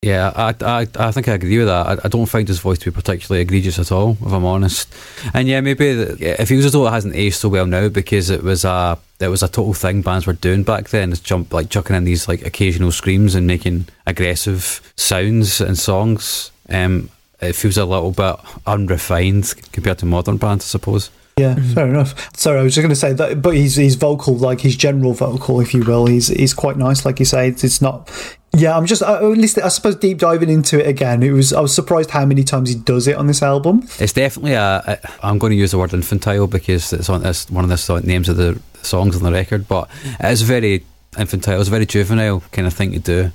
Yeah, 0.00 0.32
I, 0.36 0.54
I, 0.60 0.86
I 0.94 1.10
think 1.10 1.26
I 1.26 1.32
agree 1.32 1.58
with 1.58 1.66
that. 1.66 1.86
I, 1.86 1.96
I 2.04 2.08
don't 2.08 2.26
find 2.26 2.46
his 2.46 2.60
voice 2.60 2.78
to 2.78 2.90
be 2.90 2.94
particularly 2.94 3.42
egregious 3.42 3.80
at 3.80 3.90
all, 3.90 4.16
if 4.24 4.32
I'm 4.32 4.44
honest. 4.44 4.94
And 5.34 5.48
yeah, 5.48 5.60
maybe 5.60 5.86
yeah, 6.20 6.36
it 6.38 6.46
feels 6.46 6.64
as 6.64 6.72
though 6.72 6.86
it 6.86 6.92
hasn't 6.92 7.16
aged 7.16 7.36
so 7.36 7.48
well 7.48 7.66
now 7.66 7.88
because 7.88 8.30
it 8.30 8.44
was 8.44 8.64
a 8.64 8.96
it 9.18 9.26
was 9.26 9.42
a 9.42 9.48
total 9.48 9.74
thing 9.74 10.02
bands 10.02 10.24
were 10.24 10.34
doing 10.34 10.62
back 10.62 10.90
then. 10.90 11.10
Is 11.10 11.18
jump 11.18 11.52
like 11.52 11.68
chucking 11.68 11.96
in 11.96 12.04
these 12.04 12.28
like 12.28 12.46
occasional 12.46 12.92
screams 12.92 13.34
and 13.34 13.48
making 13.48 13.86
aggressive 14.06 14.80
sounds 14.94 15.60
and 15.60 15.76
songs. 15.76 16.52
Um, 16.68 17.10
it 17.40 17.54
feels 17.54 17.76
a 17.76 17.84
little 17.84 18.12
bit 18.12 18.36
unrefined 18.66 19.52
compared 19.72 19.98
to 19.98 20.06
modern 20.06 20.36
bands, 20.36 20.64
I 20.64 20.68
suppose. 20.68 21.10
Yeah, 21.38 21.54
fair 21.74 21.88
enough. 21.88 22.36
Sorry, 22.36 22.58
I 22.58 22.62
was 22.62 22.74
just 22.74 22.82
going 22.82 22.90
to 22.90 22.96
say 22.96 23.12
that, 23.12 23.40
but 23.42 23.54
his 23.54 23.76
his 23.76 23.94
vocal, 23.94 24.36
like 24.36 24.60
his 24.60 24.76
general 24.76 25.12
vocal, 25.12 25.60
if 25.60 25.72
you 25.74 25.84
will, 25.84 26.06
he's 26.06 26.28
he's 26.28 26.54
quite 26.54 26.76
nice. 26.76 27.04
Like 27.04 27.18
you 27.18 27.24
say, 27.24 27.48
it's, 27.48 27.64
it's 27.64 27.80
not. 27.80 28.10
Yeah, 28.56 28.76
I'm 28.76 28.86
just 28.86 29.02
uh, 29.02 29.16
at 29.16 29.38
least 29.38 29.58
I 29.58 29.68
suppose 29.68 29.96
deep 29.96 30.18
diving 30.18 30.48
into 30.48 30.80
it 30.80 30.88
again. 30.88 31.22
It 31.22 31.32
was 31.32 31.52
I 31.52 31.60
was 31.60 31.74
surprised 31.74 32.10
how 32.10 32.24
many 32.24 32.44
times 32.44 32.70
he 32.70 32.76
does 32.76 33.06
it 33.06 33.16
on 33.16 33.26
this 33.26 33.42
album. 33.42 33.86
It's 33.98 34.12
definitely 34.12 34.54
a. 34.54 34.82
a 34.86 34.98
I'm 35.22 35.38
going 35.38 35.50
to 35.50 35.56
use 35.56 35.70
the 35.70 35.78
word 35.78 35.92
infantile 35.92 36.46
because 36.46 36.92
it's 36.92 37.08
on 37.08 37.22
this 37.22 37.50
one 37.50 37.64
of 37.64 37.70
the 37.70 38.02
names 38.04 38.28
of 38.28 38.36
the 38.36 38.60
songs 38.82 39.16
on 39.16 39.22
the 39.22 39.32
record, 39.32 39.68
but 39.68 39.88
it 40.04 40.32
is 40.32 40.42
very 40.42 40.84
infantile. 41.18 41.60
It's 41.60 41.68
a 41.68 41.70
very 41.70 41.86
juvenile 41.86 42.42
kind 42.52 42.66
of 42.66 42.74
thing 42.74 42.92
to 42.92 42.98
do. 42.98 43.30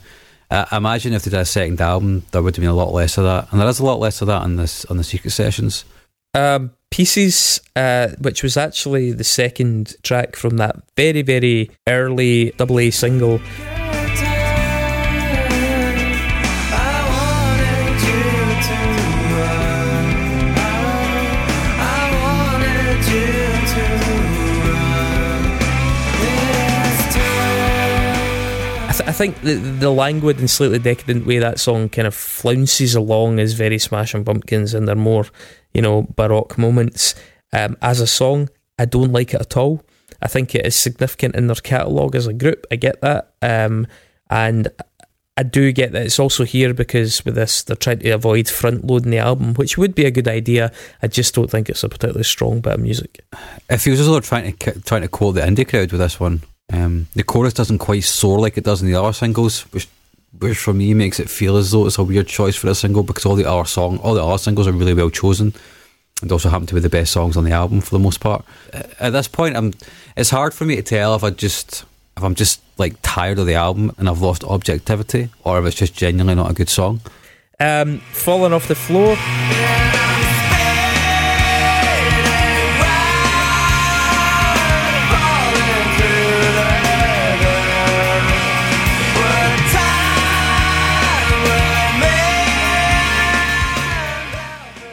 Uh, 0.50 0.66
I 0.72 0.78
imagine 0.78 1.14
if 1.14 1.24
they 1.24 1.32
did 1.32 1.40
a 1.40 1.46
second 1.46 1.82
album, 1.82 2.24
there 2.32 2.42
would 2.42 2.56
have 2.56 2.62
been 2.62 2.70
a 2.70 2.76
lot 2.76 2.94
less 2.94 3.18
of 3.18 3.24
that, 3.24 3.52
and 3.52 3.62
there 3.62 3.68
is 3.68 3.80
a 3.80 3.86
lot 3.86 4.00
less 4.00 4.22
of 4.22 4.28
that 4.28 4.42
on 4.42 4.56
this 4.56 4.86
on 4.86 4.98
the 4.98 5.04
Secret 5.04 5.32
Sessions. 5.32 5.86
Um, 6.34 6.72
Pieces, 6.94 7.60
uh, 7.76 8.10
which 8.20 8.44
was 8.44 8.56
actually 8.56 9.14
the 9.14 9.24
second 9.24 9.96
track 10.04 10.36
from 10.36 10.58
that 10.58 10.76
very, 10.96 11.24
very 11.24 11.72
early 11.88 12.52
double 12.52 12.80
A 12.80 12.92
single. 12.92 13.42
I, 29.06 29.12
think 29.12 29.42
the, 29.42 29.56
the 29.56 29.90
languid 29.90 30.38
and 30.40 30.50
slightly 30.50 30.80
decadent 30.80 31.26
way 31.26 31.40
that 31.40 31.60
song 31.60 31.90
kind 31.90 32.08
of 32.08 32.14
flounces 32.14 32.94
along 32.96 33.40
is 33.40 33.54
very 33.54 33.80
Smashing 33.80 34.24
Pumpkins, 34.24 34.74
and 34.74 34.88
they're 34.88 34.96
more, 34.96 35.26
you 35.74 35.82
know, 35.82 36.04
baroque 36.16 36.58
moments. 36.58 37.16
Um, 37.52 37.78
as 37.82 38.00
a 38.00 38.08
song, 38.08 38.50
I 38.80 38.86
don't 38.86 39.12
like 39.12 39.34
it 39.34 39.42
at 39.42 39.58
all. 39.58 39.84
I 40.22 40.28
think 40.28 40.56
it 40.56 40.66
is 40.66 40.76
significant 40.76 41.36
in 41.36 41.48
their 41.48 41.56
catalogue 41.56 42.16
as 42.16 42.28
a 42.28 42.34
group. 42.34 42.66
I 42.72 42.78
get 42.78 43.02
that, 43.02 43.34
um, 43.42 43.88
and 44.30 44.70
I 45.36 45.44
do 45.44 45.72
get 45.72 45.92
that 45.94 46.06
it's 46.06 46.20
also 46.20 46.44
here 46.44 46.74
because 46.74 47.26
with 47.26 47.36
this 47.36 47.64
they're 47.64 47.76
trying 47.76 48.00
to 48.00 48.12
avoid 48.12 48.48
front 48.48 48.86
loading 48.86 49.12
the 49.12 49.18
album, 49.18 49.56
which 49.56 49.78
would 49.78 49.96
be 49.96 50.06
a 50.06 50.12
good 50.12 50.28
idea. 50.28 50.72
I 51.02 51.08
just 51.08 51.34
don't 51.34 51.50
think 51.50 51.70
it's 51.70 51.84
a 51.84 51.90
particularly 51.90 52.24
strong 52.24 52.62
bit 52.62 52.74
of 52.74 52.80
music. 52.80 53.26
It 53.70 53.78
feels 53.78 54.00
as 54.00 54.08
though 54.08 54.20
trying 54.20 54.56
to 54.56 54.82
trying 54.82 55.02
to 55.02 55.08
quote 55.08 55.36
the 55.36 55.42
indie 55.42 55.68
crowd 55.68 55.92
with 55.92 56.02
this 56.02 56.20
one. 56.20 56.44
Um, 56.72 57.08
the 57.14 57.24
chorus 57.24 57.54
doesn't 57.54 57.80
quite 57.80 58.04
soar 58.04 58.40
like 58.40 58.58
it 58.58 58.64
does 58.64 58.82
in 58.82 58.88
the 58.88 59.00
other 59.00 59.14
singles, 59.14 59.62
which 59.74 59.88
which 60.40 60.58
for 60.58 60.74
me 60.74 60.94
makes 60.94 61.20
it 61.20 61.30
feel 61.30 61.58
as 61.58 61.72
though 61.72 61.86
it's 61.86 61.98
a 61.98 62.04
weird 62.04 62.28
choice 62.28 62.56
for 62.56 62.68
a 62.70 62.76
single 62.76 63.04
because 63.04 63.26
all 63.26 63.36
the 63.36 63.50
other 63.50 63.68
song, 63.68 63.98
all 64.00 64.14
the 64.14 64.24
other 64.24 64.38
singles 64.38 64.68
are 64.68 64.72
really 64.72 64.94
well 64.94 65.10
chosen, 65.10 65.54
and 66.22 66.32
also 66.32 66.50
happen 66.50 66.68
to 66.68 66.76
be 66.76 66.82
the 66.82 66.90
best 66.90 67.12
songs 67.12 67.38
on 67.38 67.44
the 67.44 67.52
album 67.52 67.82
for 67.82 67.92
the 67.92 68.00
most 68.00 68.20
part. 68.20 68.46
At 69.00 69.12
this 69.12 69.28
point, 69.28 69.56
I'm. 69.56 69.74
It's 70.16 70.30
hard 70.30 70.54
for 70.54 70.66
me 70.66 70.76
to 70.76 70.84
tell 70.84 71.16
if 71.16 71.24
I 71.24 71.30
just 71.30 71.86
if 72.18 72.24
I'm 72.24 72.36
just 72.36 72.62
like 72.78 72.96
tired 73.02 73.40
of 73.40 73.46
the 73.46 73.56
album 73.56 73.94
and 73.98 74.10
I've 74.10 74.22
lost 74.22 74.44
objectivity, 74.44 75.30
or 75.44 75.60
if 75.60 75.66
it's 75.66 75.76
just 75.76 75.94
genuinely 75.94 76.36
not 76.36 76.52
a 76.52 76.54
good 76.54 76.70
song. 76.70 77.02
Um, 77.60 78.00
falling 78.12 78.54
off 78.54 78.68
the 78.68 78.76
floor. 78.76 79.16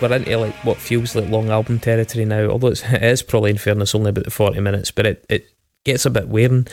We're 0.00 0.12
into 0.14 0.36
like 0.38 0.54
what 0.64 0.78
feels 0.78 1.14
like 1.14 1.28
long 1.28 1.50
album 1.50 1.78
territory 1.78 2.24
now. 2.24 2.48
Although 2.48 2.68
it's, 2.68 2.82
it 2.84 3.02
is 3.02 3.22
probably 3.22 3.50
in 3.50 3.58
fairness 3.58 3.94
only 3.94 4.10
about 4.10 4.24
the 4.24 4.30
forty 4.30 4.60
minutes, 4.60 4.90
but 4.90 5.06
it, 5.06 5.26
it 5.28 5.52
gets 5.84 6.06
a 6.06 6.10
bit 6.10 6.28
wearing. 6.28 6.66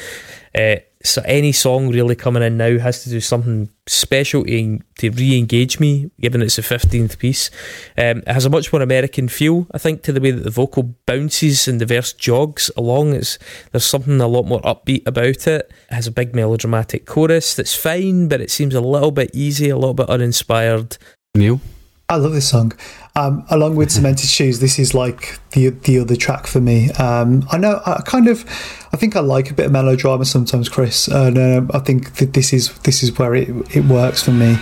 Uh, 0.54 0.78
so 1.04 1.22
any 1.26 1.52
song 1.52 1.90
really 1.90 2.16
coming 2.16 2.42
in 2.42 2.58
now 2.58 2.80
has 2.80 3.04
to 3.04 3.10
do 3.10 3.22
something 3.22 3.70
special 3.86 4.44
to, 4.44 4.80
to 4.98 5.10
re-engage 5.12 5.80
me, 5.80 6.10
given 6.20 6.42
it's 6.42 6.56
the 6.56 6.64
fifteenth 6.64 7.20
piece. 7.20 7.52
Um, 7.98 8.20
it 8.20 8.28
has 8.28 8.46
a 8.46 8.50
much 8.50 8.74
more 8.74 8.82
American 8.82 9.28
feel, 9.28 9.68
I 9.72 9.78
think, 9.78 10.02
to 10.04 10.12
the 10.12 10.20
way 10.20 10.32
that 10.32 10.44
the 10.44 10.50
vocal 10.50 10.96
bounces 11.06 11.68
and 11.68 11.80
the 11.80 11.86
verse 11.86 12.14
jogs 12.14 12.72
along. 12.76 13.14
It's 13.14 13.38
there's 13.72 13.86
something 13.86 14.20
a 14.20 14.28
lot 14.28 14.48
more 14.48 14.62
upbeat 14.62 15.06
about 15.06 15.48
it. 15.48 15.72
It 15.90 15.94
has 15.94 16.08
a 16.08 16.12
big 16.12 16.36
melodramatic 16.36 17.06
chorus 17.06 17.56
that's 17.56 17.76
fine, 17.76 18.28
but 18.28 18.42
it 18.42 18.52
seems 18.52 18.74
a 18.74 18.82
little 18.82 19.12
bit 19.12 19.32
easy, 19.34 19.70
a 19.70 19.78
little 19.78 19.94
bit 19.94 20.10
uninspired. 20.10 20.98
Neil, 21.36 21.62
I 22.10 22.16
love 22.16 22.34
this 22.34 22.50
song. 22.50 22.74
Um, 23.18 23.44
along 23.50 23.76
with 23.76 23.90
Cemented 23.90 24.30
Shoes, 24.30 24.60
this 24.60 24.78
is 24.78 24.94
like 24.94 25.40
the 25.54 25.70
the 25.70 25.98
other 25.98 26.16
track 26.16 26.46
for 26.46 26.62
me. 26.62 26.92
Um, 26.92 27.48
I 27.52 27.58
know 27.58 27.82
I 27.84 28.04
kind 28.06 28.28
of, 28.28 28.46
I 28.94 28.98
think 28.98 29.16
I 29.16 29.22
like 29.22 29.50
a 29.50 29.56
bit 29.56 29.66
of 29.66 29.72
melodrama 29.72 30.24
sometimes, 30.24 30.70
Chris, 30.70 31.10
uh, 31.10 31.66
I 31.74 31.80
think 31.80 32.18
that 32.18 32.34
this 32.34 32.54
is 32.54 32.78
this 32.80 33.02
is 33.02 33.18
where 33.18 33.34
it 33.34 33.50
it 33.76 33.86
works 33.86 34.22
for 34.22 34.30
me. 34.30 34.58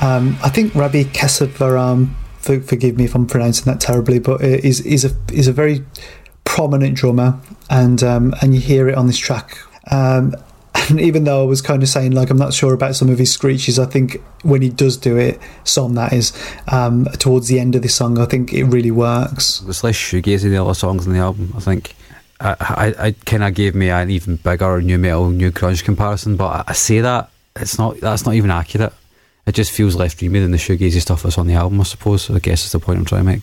Um, 0.00 0.38
I 0.42 0.48
think 0.48 0.74
Ravi 0.74 1.04
Kesavaram, 1.04 2.08
forgive 2.40 2.96
me 2.96 3.04
if 3.04 3.14
I'm 3.14 3.26
pronouncing 3.26 3.66
that 3.66 3.80
terribly, 3.80 4.18
but 4.18 4.42
is 4.42 4.80
is 4.80 5.04
a 5.04 5.14
is 5.32 5.46
a 5.48 5.52
very 5.52 5.84
prominent 6.44 6.96
drummer, 6.96 7.38
and 7.68 8.02
um, 8.02 8.34
and 8.40 8.54
you 8.54 8.60
hear 8.60 8.88
it 8.88 8.96
on 8.96 9.06
this 9.06 9.18
track. 9.18 9.58
Um, 9.90 10.34
and 10.74 11.00
even 11.00 11.24
though 11.24 11.42
I 11.42 11.46
was 11.46 11.60
kind 11.60 11.82
of 11.82 11.88
saying 11.88 12.12
like 12.12 12.30
I'm 12.30 12.38
not 12.38 12.54
sure 12.54 12.72
about 12.72 12.94
some 12.96 13.08
of 13.10 13.18
his 13.18 13.32
screeches, 13.32 13.78
I 13.78 13.86
think 13.86 14.22
when 14.42 14.62
he 14.62 14.70
does 14.70 14.96
do 14.96 15.16
it, 15.16 15.38
some 15.64 15.94
that 15.94 16.12
is 16.12 16.32
um, 16.68 17.04
towards 17.18 17.48
the 17.48 17.60
end 17.60 17.74
of 17.74 17.82
this 17.82 17.94
song, 17.94 18.18
I 18.18 18.26
think 18.26 18.52
it 18.52 18.64
really 18.64 18.90
works. 18.90 19.62
it's 19.68 19.84
less 19.84 19.96
shoegazy 19.96 20.42
than 20.42 20.52
the 20.52 20.62
other 20.62 20.74
songs 20.74 21.06
on 21.06 21.12
the 21.12 21.20
album. 21.20 21.52
I 21.56 21.60
think. 21.60 21.94
I, 22.42 22.56
I, 22.58 23.06
I 23.06 23.12
kind 23.26 23.44
of 23.44 23.52
gave 23.52 23.74
me 23.74 23.90
an 23.90 24.08
even 24.08 24.36
bigger 24.36 24.80
nu 24.80 24.96
metal, 24.96 25.28
new 25.28 25.50
grunge 25.50 25.84
comparison, 25.84 26.36
but 26.36 26.46
I, 26.46 26.64
I 26.68 26.72
say 26.72 27.02
that 27.02 27.28
it's 27.54 27.78
not. 27.78 28.00
That's 28.00 28.24
not 28.24 28.34
even 28.34 28.50
accurate 28.50 28.94
it 29.50 29.56
just 29.56 29.72
feels 29.72 29.96
less 29.96 30.14
dreamy 30.14 30.38
than 30.38 30.52
the 30.52 30.58
shoegazy 30.58 31.00
stuff 31.00 31.24
that's 31.24 31.36
on 31.36 31.48
the 31.48 31.54
album, 31.54 31.80
I 31.80 31.82
suppose. 31.82 32.22
So 32.22 32.36
I 32.36 32.38
guess 32.38 32.64
is 32.64 32.70
the 32.70 32.78
point 32.78 33.00
I'm 33.00 33.04
trying 33.04 33.22
to 33.22 33.32
make. 33.32 33.42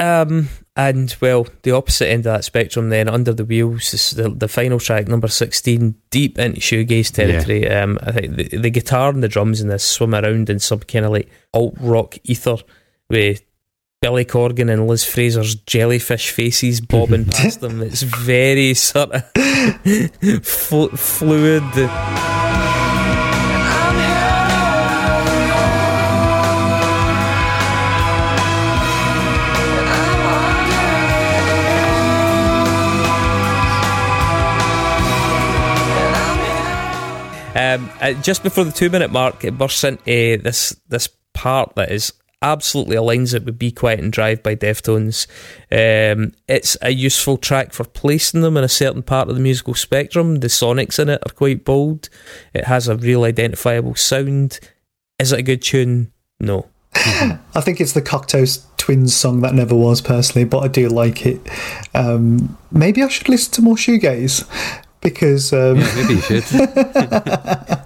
Um, 0.00 0.48
and 0.74 1.14
well, 1.20 1.46
the 1.62 1.70
opposite 1.70 2.08
end 2.08 2.26
of 2.26 2.32
that 2.32 2.44
spectrum, 2.44 2.88
then 2.88 3.08
under 3.08 3.32
the 3.32 3.44
wheels, 3.44 3.94
is 3.94 4.10
the 4.10 4.30
the 4.30 4.48
final 4.48 4.80
track, 4.80 5.06
number 5.06 5.28
sixteen, 5.28 5.94
deep 6.10 6.40
into 6.40 6.60
shoegaze 6.60 7.12
territory. 7.12 7.62
Yeah. 7.62 7.82
Um, 7.84 7.98
I 8.02 8.10
think 8.10 8.34
the, 8.34 8.48
the 8.56 8.70
guitar 8.70 9.10
and 9.10 9.22
the 9.22 9.28
drums 9.28 9.60
in 9.60 9.68
this 9.68 9.84
swim 9.84 10.12
around 10.12 10.50
in 10.50 10.58
some 10.58 10.80
kind 10.80 11.04
of 11.04 11.12
like 11.12 11.30
alt 11.54 11.76
rock 11.78 12.16
ether 12.24 12.56
with 13.08 13.44
Billy 14.00 14.24
Corgan 14.24 14.72
and 14.72 14.88
Liz 14.88 15.04
Fraser's 15.04 15.54
jellyfish 15.54 16.30
faces 16.30 16.80
bobbing 16.80 17.24
past 17.30 17.60
them. 17.60 17.80
It's 17.80 18.02
very 18.02 18.74
sort 18.74 19.12
of 19.12 19.24
fl- 20.44 20.96
fluid. 20.96 22.41
Um, 37.54 37.90
uh, 38.00 38.14
just 38.14 38.42
before 38.42 38.64
the 38.64 38.72
two 38.72 38.90
minute 38.90 39.10
mark, 39.10 39.44
it 39.44 39.58
bursts 39.58 39.84
into 39.84 40.38
this 40.38 40.74
this 40.88 41.08
part 41.34 41.74
that 41.76 41.90
is 41.90 42.12
absolutely 42.42 42.96
aligns 42.96 43.34
it 43.34 43.44
with 43.44 43.58
Be 43.58 43.70
Quiet 43.70 44.00
and 44.00 44.12
Drive 44.12 44.42
by 44.42 44.56
Deftones. 44.56 45.26
Um, 45.70 46.32
it's 46.48 46.76
a 46.82 46.90
useful 46.90 47.36
track 47.36 47.72
for 47.72 47.84
placing 47.84 48.40
them 48.40 48.56
in 48.56 48.64
a 48.64 48.68
certain 48.68 49.02
part 49.02 49.28
of 49.28 49.36
the 49.36 49.40
musical 49.40 49.74
spectrum. 49.74 50.36
The 50.36 50.48
sonics 50.48 50.98
in 50.98 51.08
it 51.08 51.22
are 51.24 51.32
quite 51.32 51.64
bold. 51.64 52.08
It 52.52 52.64
has 52.64 52.88
a 52.88 52.96
real 52.96 53.24
identifiable 53.24 53.94
sound. 53.94 54.58
Is 55.18 55.32
it 55.32 55.38
a 55.38 55.42
good 55.42 55.62
tune? 55.62 56.12
No. 56.40 56.68
I 56.94 57.60
think 57.60 57.80
it's 57.80 57.92
the 57.92 58.02
Cocteau 58.02 58.64
Twins 58.76 59.14
song 59.14 59.40
that 59.42 59.54
never 59.54 59.76
was 59.76 60.00
personally, 60.00 60.44
but 60.44 60.58
I 60.58 60.68
do 60.68 60.88
like 60.88 61.24
it. 61.24 61.40
Um, 61.94 62.58
maybe 62.70 63.02
I 63.02 63.08
should 63.08 63.28
listen 63.28 63.52
to 63.54 63.62
more 63.62 63.76
shoegaze 63.76 64.44
because 65.02 65.52
um, 65.52 65.78
yeah, 65.78 65.94
maybe 65.96 66.14
you 66.14 66.20
should. 66.20 66.42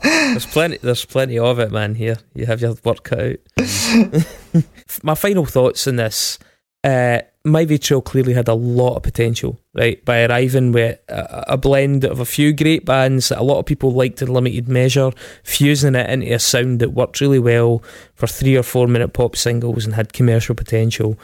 there's 0.03 0.47
plenty. 0.47 0.79
There's 0.79 1.05
plenty 1.05 1.39
of 1.39 1.59
it, 1.59 1.73
man. 1.73 1.95
Here, 1.95 2.19
you 2.35 2.47
have 2.47 2.61
your 2.61 2.75
work 2.85 3.03
cut 3.05 3.19
out. 3.21 3.37
My 5.03 5.15
final 5.15 5.45
thoughts 5.45 5.87
on 5.89 5.97
this. 5.97 6.39
uh, 6.85 7.21
My 7.45 7.65
Vitriol 7.65 8.03
clearly 8.03 8.35
had 8.35 8.49
a 8.49 8.55
lot 8.55 8.97
of 8.97 9.03
potential, 9.03 9.59
right? 9.75 10.03
By 10.05 10.25
arriving 10.25 10.73
with 10.73 10.99
a, 11.09 11.45
a 11.55 11.57
blend 11.57 12.05
of 12.05 12.21
a 12.21 12.25
few 12.25 12.53
great 12.53 12.85
bands 12.85 13.29
that 13.31 13.39
a 13.41 13.45
lot 13.45 13.59
of 13.59 13.67
people 13.67 13.93
liked 13.93 14.23
in 14.23 14.33
limited 14.33 14.69
measure, 14.69 15.11
fusing 15.43 15.95
it 15.95 16.09
into 16.09 16.33
a 16.33 16.39
sound 16.39 16.81
that 16.81 16.91
worked 16.93 17.21
really 17.21 17.39
well 17.39 17.83
for 18.15 18.27
three 18.27 18.57
or 18.57 18.63
four 18.63 18.87
minute 18.87 19.13
pop 19.13 19.37
singles 19.37 19.85
and 19.85 19.95
had 19.95 20.13
commercial 20.13 20.55
potential. 20.55 21.19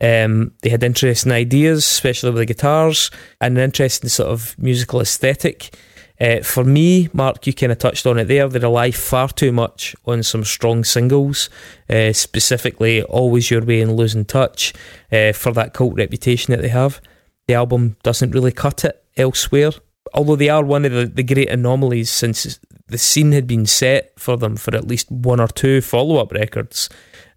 Um, 0.00 0.52
they 0.62 0.68
had 0.68 0.82
interesting 0.82 1.32
ideas, 1.32 1.78
especially 1.78 2.30
with 2.30 2.38
the 2.38 2.46
guitars, 2.46 3.10
and 3.40 3.56
an 3.56 3.64
interesting 3.64 4.08
sort 4.08 4.30
of 4.30 4.54
musical 4.58 5.00
aesthetic. 5.00 5.74
Uh, 6.18 6.40
for 6.42 6.64
me, 6.64 7.08
Mark, 7.12 7.46
you 7.46 7.52
kind 7.52 7.72
of 7.72 7.78
touched 7.78 8.06
on 8.06 8.18
it 8.18 8.24
there. 8.24 8.48
They 8.48 8.58
rely 8.58 8.90
far 8.90 9.28
too 9.28 9.52
much 9.52 9.94
on 10.06 10.22
some 10.22 10.44
strong 10.44 10.84
singles, 10.84 11.50
uh, 11.90 12.12
specifically 12.12 13.02
Always 13.02 13.50
Your 13.50 13.64
Way 13.64 13.82
and 13.82 13.96
Losing 13.96 14.24
Touch, 14.24 14.72
uh, 15.12 15.32
for 15.32 15.52
that 15.52 15.74
cult 15.74 15.94
reputation 15.96 16.52
that 16.52 16.62
they 16.62 16.68
have. 16.68 17.00
The 17.48 17.54
album 17.54 17.96
doesn't 18.02 18.30
really 18.30 18.52
cut 18.52 18.84
it 18.84 19.02
elsewhere, 19.16 19.72
although 20.14 20.36
they 20.36 20.48
are 20.48 20.64
one 20.64 20.84
of 20.84 20.92
the, 20.92 21.06
the 21.06 21.22
great 21.22 21.50
anomalies 21.50 22.10
since 22.10 22.58
the 22.88 22.98
scene 22.98 23.32
had 23.32 23.46
been 23.46 23.66
set 23.66 24.18
for 24.18 24.36
them 24.36 24.56
for 24.56 24.74
at 24.74 24.86
least 24.86 25.10
one 25.10 25.40
or 25.40 25.48
two 25.48 25.80
follow 25.80 26.16
up 26.16 26.32
records. 26.32 26.88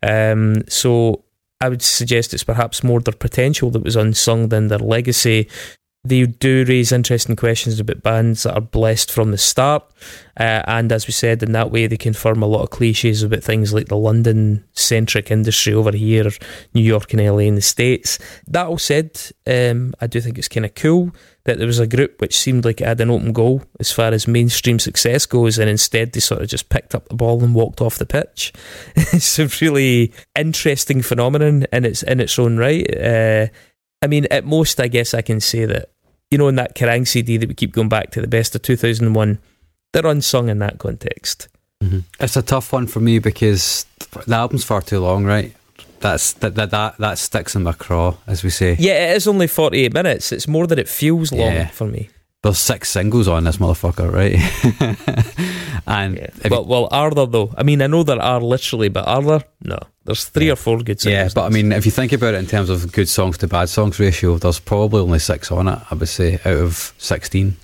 Um, 0.01 0.63
so 0.69 1.25
I 1.61 1.69
would 1.69 1.81
suggest 1.81 2.33
it's 2.33 2.43
perhaps 2.43 2.83
more 2.83 3.01
their 3.01 3.13
potential 3.13 3.69
that 3.71 3.83
was 3.83 3.95
unsung 3.95 4.49
than 4.49 4.67
their 4.67 4.79
legacy. 4.79 5.49
They 6.05 6.25
do 6.25 6.63
raise 6.65 6.93
interesting 6.93 7.35
questions 7.35 7.77
about 7.77 8.01
bands 8.01 8.43
that 8.43 8.55
are 8.55 8.61
blessed 8.61 9.11
from 9.11 9.31
the 9.31 9.37
start, 9.37 9.83
uh, 10.39 10.63
and 10.65 10.93
as 10.93 11.07
we 11.07 11.11
said, 11.11 11.43
in 11.43 11.51
that 11.51 11.71
way 11.71 11.87
they 11.87 11.97
confirm 11.97 12.41
a 12.41 12.47
lot 12.47 12.63
of 12.63 12.69
cliches 12.69 13.21
about 13.21 13.43
things 13.43 13.73
like 13.73 13.87
the 13.87 13.97
London 13.97 14.63
centric 14.71 15.29
industry 15.29 15.73
over 15.73 15.91
here, 15.91 16.29
New 16.73 16.81
York 16.83 17.11
and 17.11 17.21
LA 17.21 17.39
in 17.39 17.55
the 17.55 17.61
States. 17.61 18.17
That 18.47 18.67
all 18.67 18.77
said, 18.77 19.19
um, 19.45 19.93
I 19.99 20.07
do 20.07 20.21
think 20.21 20.37
it's 20.37 20.47
kind 20.47 20.65
of 20.65 20.73
cool 20.73 21.11
that 21.49 21.57
there 21.57 21.65
was 21.65 21.79
a 21.79 21.87
group 21.87 22.21
which 22.21 22.37
seemed 22.37 22.63
like 22.63 22.79
it 22.79 22.85
had 22.85 23.01
an 23.01 23.09
open 23.09 23.33
goal 23.33 23.63
as 23.79 23.91
far 23.91 24.11
as 24.11 24.27
mainstream 24.27 24.77
success 24.77 25.25
goes, 25.25 25.57
and 25.57 25.67
instead 25.67 26.11
they 26.11 26.19
sort 26.19 26.43
of 26.43 26.47
just 26.47 26.69
picked 26.69 26.93
up 26.93 27.09
the 27.09 27.15
ball 27.15 27.43
and 27.43 27.55
walked 27.55 27.81
off 27.81 27.97
the 27.97 28.05
pitch. 28.05 28.53
it's 28.95 29.39
a 29.39 29.47
really 29.59 30.13
interesting 30.37 31.01
phenomenon 31.01 31.65
in 31.73 31.85
its 31.85 32.03
in 32.03 32.19
its 32.19 32.37
own 32.37 32.57
right. 32.57 32.85
Uh, 32.95 33.47
I 34.03 34.07
mean, 34.07 34.27
at 34.29 34.45
most, 34.45 34.79
I 34.79 34.87
guess 34.89 35.15
I 35.15 35.23
can 35.23 35.39
say 35.39 35.65
that, 35.65 35.89
you 36.29 36.37
know, 36.37 36.49
in 36.49 36.55
that 36.55 36.75
Kerrang 36.75 37.07
CD 37.07 37.37
that 37.37 37.49
we 37.49 37.55
keep 37.55 37.73
going 37.73 37.89
back 37.89 38.11
to, 38.11 38.21
the 38.21 38.27
best 38.27 38.53
of 38.53 38.61
2001, 38.61 39.39
they're 39.91 40.05
unsung 40.05 40.49
in 40.49 40.59
that 40.59 40.77
context. 40.77 41.47
It's 42.19 42.37
a 42.37 42.43
tough 42.43 42.71
one 42.71 42.85
for 42.85 42.99
me 42.99 43.17
because 43.17 43.87
the 44.27 44.35
album's 44.35 44.63
far 44.63 44.81
too 44.81 44.99
long, 44.99 45.25
right? 45.25 45.55
That's 46.01 46.33
that 46.33 46.55
that 46.55 46.71
that, 46.71 46.97
that 46.97 47.17
sticks 47.17 47.55
in 47.55 47.63
my 47.63 47.73
craw, 47.73 48.15
as 48.27 48.43
we 48.43 48.49
say. 48.49 48.75
Yeah, 48.79 49.11
it 49.11 49.17
is 49.17 49.27
only 49.27 49.47
48 49.47 49.93
minutes. 49.93 50.31
It's 50.31 50.47
more 50.47 50.65
than 50.67 50.79
it 50.79 50.87
feels 50.87 51.31
long 51.31 51.51
Yeah. 51.53 51.67
for 51.67 51.87
me. 51.87 52.09
There's 52.41 52.57
six 52.57 52.89
singles 52.89 53.27
on 53.27 53.43
this 53.43 53.57
motherfucker, 53.57 54.09
right? 54.09 54.35
and 55.87 56.15
Yeah. 56.17 56.23
if 56.23 56.45
you- 56.45 56.49
Well, 56.51 56.65
well, 56.65 56.87
are 56.91 57.11
there 57.11 57.25
though? 57.25 57.53
I 57.57 57.63
mean, 57.63 57.81
I 57.81 57.87
know 57.87 58.03
there 58.03 58.21
are 58.21 58.39
literally, 58.41 58.87
but 58.89 59.05
are 59.07 59.21
there? 59.21 59.43
No. 59.63 59.77
There's 60.05 60.23
three 60.25 60.49
or 60.49 60.55
four 60.55 60.79
good 60.79 61.03
yeah, 61.05 61.29
but 61.35 61.43
I 61.45 61.49
mean, 61.49 61.71
if 61.71 61.85
you 61.85 61.91
think 61.91 62.13
about 62.13 62.33
it 62.33 62.37
in 62.37 62.47
terms 62.47 62.69
of 62.69 62.91
good 62.91 63.09
songs 63.09 63.37
to 63.39 63.47
bad 63.47 63.69
songs 63.69 63.99
ratio, 63.99 64.37
there's 64.37 64.59
probably 64.59 65.01
only 65.01 65.19
six 65.19 65.51
on 65.51 65.67
it. 65.67 65.79
I 65.91 65.95
would 65.95 66.07
say 66.09 66.35
out 66.45 66.57
of 66.57 66.93
sixteen. 66.97 67.57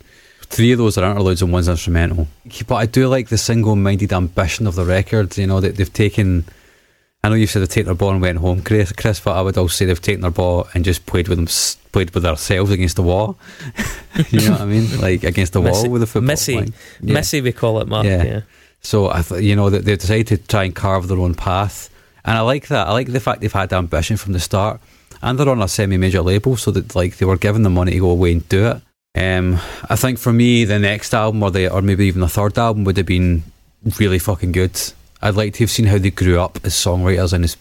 Three 0.48 0.72
of 0.74 0.78
those 0.78 0.96
are 0.98 1.10
interludes 1.10 1.42
and 1.42 1.52
one's 1.52 1.68
instrumental. 1.68 2.28
But 2.68 2.76
I 2.76 2.86
do 2.86 3.08
like 3.08 3.30
the 3.30 3.38
single-minded 3.38 4.14
ambition 4.14 4.68
of 4.68 4.76
the 4.76 4.86
record. 4.86 5.36
You 5.38 5.48
know 5.48 5.60
that 5.60 5.78
they've 5.78 5.92
taken. 5.92 6.46
I 7.26 7.30
know 7.30 7.34
you 7.34 7.48
said 7.48 7.64
they've 7.64 7.70
taken 7.70 7.88
their 7.88 7.96
ball 7.96 8.12
and 8.12 8.22
went 8.22 8.38
home, 8.38 8.62
Chris. 8.62 8.92
Chris, 8.92 9.20
but 9.20 9.36
I 9.36 9.42
would 9.42 9.58
also 9.58 9.74
say 9.74 9.86
they've 9.86 10.00
taken 10.00 10.22
their 10.22 10.30
ball 10.30 10.68
and 10.76 10.86
just 10.86 11.08
played 11.08 11.28
with 11.28 11.40
them, 11.40 11.48
played 11.92 12.12
with 12.12 12.22
themselves 12.22 12.70
against 12.70 12.98
the 12.98 13.02
wall. 13.02 13.36
you 14.30 14.42
know 14.42 14.52
what 14.52 14.62
I 14.62 14.66
mean? 14.66 15.02
Like 15.02 15.24
against 15.24 15.54
the 15.54 15.60
wall 15.60 15.72
Messy- 15.72 15.88
with 15.88 16.02
the 16.02 16.06
football. 16.06 16.28
Messy. 16.28 16.54
Yeah. 16.54 17.14
Messy, 17.16 17.42
we 17.42 17.52
call 17.52 17.82
it, 17.82 17.88
Mark. 17.88 18.06
Yeah. 18.06 18.24
Yeah. 18.24 18.42
So 18.82 19.10
I, 19.10 19.24
th- 19.24 19.42
you 19.42 19.56
know, 19.56 19.72
that 19.72 19.86
they've 19.86 19.98
decided 19.98 20.28
to 20.28 20.38
try 20.38 20.66
and 20.66 20.76
carve 20.76 21.08
their 21.08 21.18
own 21.18 21.34
path, 21.34 21.90
and 22.24 22.38
I 22.38 22.42
like 22.42 22.68
that. 22.68 22.90
I 22.90 22.92
like 22.92 23.08
the 23.08 23.20
fact 23.20 23.42
they've 23.42 23.52
had 23.52 23.74
ambition 23.74 24.18
from 24.18 24.34
the 24.34 24.40
start, 24.40 24.80
and 25.24 25.40
they're 25.40 25.50
on 25.50 25.64
a 25.64 25.68
semi-major 25.68 26.22
label, 26.22 26.58
so 26.58 26.70
that 26.70 26.96
like 26.96 27.18
they 27.18 27.26
were 27.26 27.38
given 27.38 27.64
the 27.64 27.72
money 27.72 27.94
to 27.94 28.00
go 28.02 28.12
away 28.12 28.34
and 28.34 28.48
do 28.50 28.68
it. 28.68 28.82
Um, 29.16 29.56
I 29.90 29.96
think 29.96 30.20
for 30.20 30.32
me, 30.32 30.64
the 30.66 30.78
next 30.78 31.12
album, 31.16 31.42
or 31.42 31.50
the, 31.50 31.74
or 31.74 31.82
maybe 31.82 32.06
even 32.06 32.22
the 32.22 32.30
third 32.30 32.56
album, 32.60 32.84
would 32.84 32.98
have 32.98 33.08
been 33.08 33.42
really 33.98 34.20
fucking 34.20 34.52
good. 34.52 34.80
I'd 35.22 35.36
like 35.36 35.54
to 35.56 35.64
have 35.64 35.72
seen 35.72 35.86
how 35.86 35.98
they 35.98 36.12
grew 36.12 36.40
up 36.40 36.60
as 36.64 36.74
songwriters 36.74 37.34
and 37.34 37.46
as, 37.46 37.58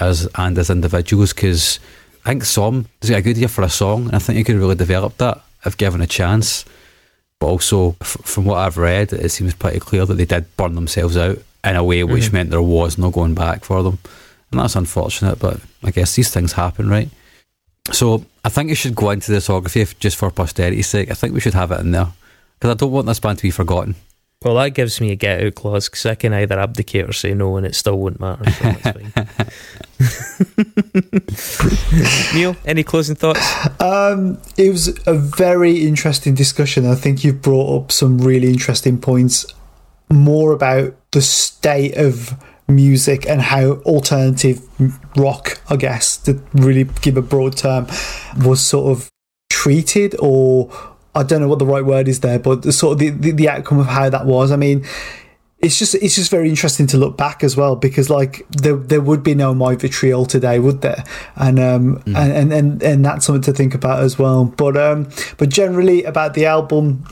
as 0.00 0.28
and 0.34 0.58
as 0.58 0.70
individuals, 0.70 1.32
because 1.32 1.80
I 2.24 2.30
think 2.30 2.44
Som 2.44 2.86
is 3.02 3.10
a 3.10 3.22
good 3.22 3.38
year 3.38 3.48
for 3.48 3.62
a 3.62 3.68
song, 3.68 4.06
and 4.06 4.14
I 4.14 4.18
think 4.18 4.38
you 4.38 4.44
could 4.44 4.56
really 4.56 4.74
develop 4.74 5.16
that 5.18 5.40
if 5.64 5.76
given 5.76 6.00
a 6.00 6.06
chance 6.06 6.64
but 7.38 7.46
also 7.46 7.96
f- 8.00 8.18
from 8.24 8.44
what 8.44 8.58
I've 8.58 8.78
read, 8.78 9.12
it 9.12 9.30
seems 9.30 9.54
pretty 9.54 9.78
clear 9.78 10.04
that 10.04 10.14
they 10.14 10.24
did 10.24 10.56
burn 10.56 10.74
themselves 10.74 11.16
out 11.16 11.38
in 11.64 11.76
a 11.76 11.84
way 11.84 12.04
which 12.04 12.24
mm-hmm. 12.24 12.36
meant 12.36 12.50
there 12.50 12.62
was 12.62 12.98
no 12.98 13.10
going 13.10 13.34
back 13.34 13.64
for 13.64 13.82
them, 13.82 13.98
and 14.50 14.60
that's 14.60 14.76
unfortunate. 14.76 15.38
But 15.38 15.60
I 15.82 15.90
guess 15.90 16.16
these 16.16 16.30
things 16.30 16.52
happen, 16.52 16.88
right? 16.88 17.08
So 17.92 18.24
I 18.44 18.48
think 18.48 18.68
you 18.68 18.74
should 18.74 18.94
go 18.94 19.10
into 19.10 19.32
the 19.32 19.38
discography 19.38 19.80
if, 19.80 19.98
just 19.98 20.16
for 20.16 20.30
posterity's 20.30 20.88
sake. 20.88 21.10
I 21.10 21.14
think 21.14 21.32
we 21.32 21.40
should 21.40 21.54
have 21.54 21.72
it 21.72 21.80
in 21.80 21.92
there 21.92 22.08
because 22.58 22.70
I 22.70 22.74
don't 22.74 22.92
want 22.92 23.06
this 23.06 23.20
band 23.20 23.38
to 23.38 23.42
be 23.42 23.50
forgotten. 23.50 23.94
Well, 24.44 24.54
that 24.54 24.70
gives 24.70 25.00
me 25.00 25.10
a 25.10 25.16
get 25.16 25.42
out 25.42 25.56
clause 25.56 25.88
because 25.88 26.06
I 26.06 26.14
can 26.14 26.32
either 26.32 26.60
abdicate 26.60 27.08
or 27.08 27.12
say 27.12 27.34
no, 27.34 27.56
and 27.56 27.66
it 27.66 27.74
still 27.74 27.98
won't 27.98 28.20
matter. 28.20 28.48
So 28.50 28.64
that's 28.64 28.82
fine. 28.82 29.12
Neil, 32.34 32.54
any 32.64 32.84
closing 32.84 33.16
thoughts? 33.16 33.40
Um, 33.80 34.40
it 34.56 34.70
was 34.70 34.96
a 35.08 35.14
very 35.14 35.84
interesting 35.88 36.36
discussion. 36.36 36.86
I 36.86 36.94
think 36.94 37.24
you've 37.24 37.42
brought 37.42 37.82
up 37.82 37.90
some 37.90 38.18
really 38.18 38.48
interesting 38.48 39.00
points, 39.00 39.44
more 40.08 40.52
about 40.52 40.94
the 41.10 41.20
state 41.20 41.96
of 41.96 42.32
music 42.68 43.26
and 43.28 43.40
how 43.40 43.72
alternative 43.86 44.60
rock, 45.16 45.60
I 45.68 45.74
guess, 45.74 46.16
to 46.18 46.40
really 46.52 46.84
give 46.84 47.16
a 47.16 47.22
broad 47.22 47.56
term, 47.56 47.88
was 48.36 48.60
sort 48.60 48.96
of 48.96 49.10
treated 49.50 50.14
or 50.20 50.70
I 51.18 51.24
don't 51.24 51.40
know 51.40 51.48
what 51.48 51.58
the 51.58 51.66
right 51.66 51.84
word 51.84 52.06
is 52.06 52.20
there, 52.20 52.38
but 52.38 52.62
the 52.62 52.72
sort 52.72 52.92
of 52.92 52.98
the, 53.00 53.10
the, 53.10 53.32
the 53.32 53.48
outcome 53.48 53.80
of 53.80 53.86
how 53.86 54.08
that 54.08 54.24
was. 54.24 54.52
I 54.52 54.56
mean, 54.56 54.86
it's 55.58 55.76
just 55.76 55.96
it's 55.96 56.14
just 56.14 56.30
very 56.30 56.48
interesting 56.48 56.86
to 56.86 56.96
look 56.96 57.16
back 57.16 57.42
as 57.42 57.56
well 57.56 57.74
because 57.74 58.08
like 58.08 58.46
there 58.50 58.76
there 58.76 59.00
would 59.00 59.24
be 59.24 59.34
no 59.34 59.52
my 59.54 59.74
vitriol 59.74 60.24
today 60.24 60.60
would 60.60 60.82
there? 60.82 61.02
And 61.34 61.58
um 61.58 62.02
and, 62.06 62.32
and 62.32 62.52
and 62.52 62.82
and 62.82 63.04
that's 63.04 63.26
something 63.26 63.42
to 63.42 63.52
think 63.52 63.74
about 63.74 64.00
as 64.00 64.18
well. 64.18 64.44
But 64.44 64.76
um 64.76 65.08
but 65.36 65.48
generally 65.48 66.04
about 66.04 66.34
the 66.34 66.46
album 66.46 67.04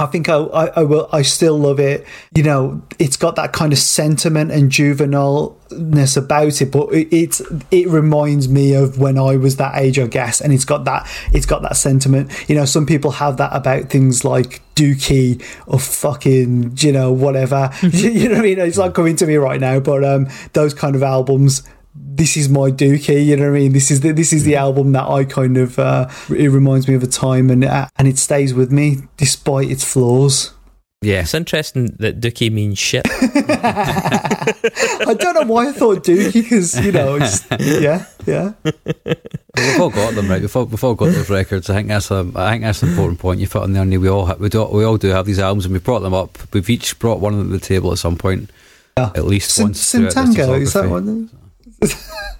I 0.00 0.06
think 0.06 0.30
I, 0.30 0.36
I, 0.36 0.66
I 0.68 0.82
will. 0.84 1.08
I 1.12 1.20
still 1.20 1.58
love 1.58 1.78
it. 1.78 2.06
You 2.34 2.42
know, 2.42 2.82
it's 2.98 3.18
got 3.18 3.36
that 3.36 3.52
kind 3.52 3.70
of 3.70 3.78
sentiment 3.78 4.50
and 4.50 4.70
juvenileness 4.70 6.16
about 6.16 6.62
it, 6.62 6.72
but 6.72 6.90
it, 6.94 7.14
it's 7.14 7.42
it 7.70 7.86
reminds 7.86 8.48
me 8.48 8.72
of 8.72 8.98
when 8.98 9.18
I 9.18 9.36
was 9.36 9.56
that 9.56 9.76
age, 9.76 9.98
I 9.98 10.06
guess. 10.06 10.40
And 10.40 10.54
it's 10.54 10.64
got 10.64 10.86
that 10.86 11.06
it's 11.34 11.44
got 11.44 11.60
that 11.62 11.76
sentiment. 11.76 12.32
You 12.48 12.54
know, 12.54 12.64
some 12.64 12.86
people 12.86 13.10
have 13.10 13.36
that 13.36 13.54
about 13.54 13.90
things 13.90 14.24
like 14.24 14.62
Dookie 14.74 15.44
or 15.66 15.78
fucking 15.78 16.78
you 16.78 16.92
know 16.92 17.12
whatever. 17.12 17.70
you 17.82 18.30
know 18.30 18.36
what 18.36 18.38
I 18.38 18.42
mean? 18.42 18.58
It's 18.58 18.78
not 18.78 18.94
coming 18.94 19.16
to 19.16 19.26
me 19.26 19.36
right 19.36 19.60
now, 19.60 19.80
but 19.80 20.02
um, 20.02 20.28
those 20.54 20.72
kind 20.72 20.96
of 20.96 21.02
albums 21.02 21.62
this 22.02 22.36
is 22.36 22.48
my 22.48 22.70
dookie 22.70 23.24
you 23.24 23.36
know 23.36 23.50
what 23.50 23.56
i 23.56 23.60
mean 23.60 23.72
this 23.72 23.90
is 23.90 24.00
the 24.00 24.12
this 24.12 24.32
is 24.32 24.44
the 24.44 24.56
album 24.56 24.92
that 24.92 25.06
i 25.08 25.24
kind 25.24 25.56
of 25.56 25.78
uh 25.78 26.08
it 26.30 26.48
reminds 26.48 26.88
me 26.88 26.94
of 26.94 27.02
a 27.02 27.06
time 27.06 27.50
and 27.50 27.64
uh, 27.64 27.86
and 27.96 28.08
it 28.08 28.18
stays 28.18 28.54
with 28.54 28.70
me 28.72 28.96
despite 29.16 29.70
its 29.70 29.84
flaws 29.84 30.52
Yeah, 31.02 31.22
It's 31.22 31.34
interesting 31.34 31.96
that 31.98 32.20
Dookie 32.20 32.52
means 32.52 32.78
shit. 32.78 33.02
i 33.10 35.14
don't 35.18 35.34
know 35.34 35.52
why 35.52 35.68
i 35.68 35.72
thought 35.72 36.04
dookie 36.04 36.32
because 36.42 36.78
you 36.84 36.92
know 36.92 37.16
it's 37.20 37.46
yeah 37.58 38.04
yeah 38.26 38.52
we've 38.64 39.80
all 39.80 39.90
got 39.90 40.14
them 40.14 40.28
right. 40.28 40.40
We've 40.40 40.56
all, 40.56 40.64
we've 40.66 40.84
all 40.84 40.94
got 40.94 41.06
those 41.12 41.30
records. 41.30 41.68
I 41.70 41.74
think 41.74 41.88
that's 41.88 42.10
a 42.10 42.30
I 42.34 42.52
think 42.52 42.62
that's 42.64 42.82
an 42.82 42.90
important 42.90 43.18
point 43.18 43.40
you 43.40 43.48
put 43.48 43.62
on 43.62 43.72
there. 43.72 43.84
Neil. 43.84 44.00
We 44.00 44.08
all 44.08 44.26
ha- 44.26 44.36
we 44.38 44.48
do 44.48 44.64
we 44.66 44.84
all 44.84 44.96
do 44.96 45.08
have 45.08 45.26
these 45.26 45.38
albums, 45.38 45.64
and 45.64 45.72
we 45.74 45.80
brought 45.80 46.00
them 46.00 46.14
up. 46.14 46.38
We've 46.52 46.68
each 46.70 46.98
brought 46.98 47.20
one 47.20 47.32
of 47.32 47.38
them 47.40 47.48
to 47.48 47.58
the 47.58 47.64
table 47.64 47.90
at 47.92 47.98
some 47.98 48.16
point, 48.16 48.50
Yeah. 48.96 49.10
at 49.14 49.24
least 49.24 49.50
Sim- 49.52 49.64
once. 49.64 49.90
throughout 49.90 50.12
Simtango, 50.12 50.60
is 50.60 50.72
that 50.74 50.84
discography. 50.84 50.90
one 50.90 51.30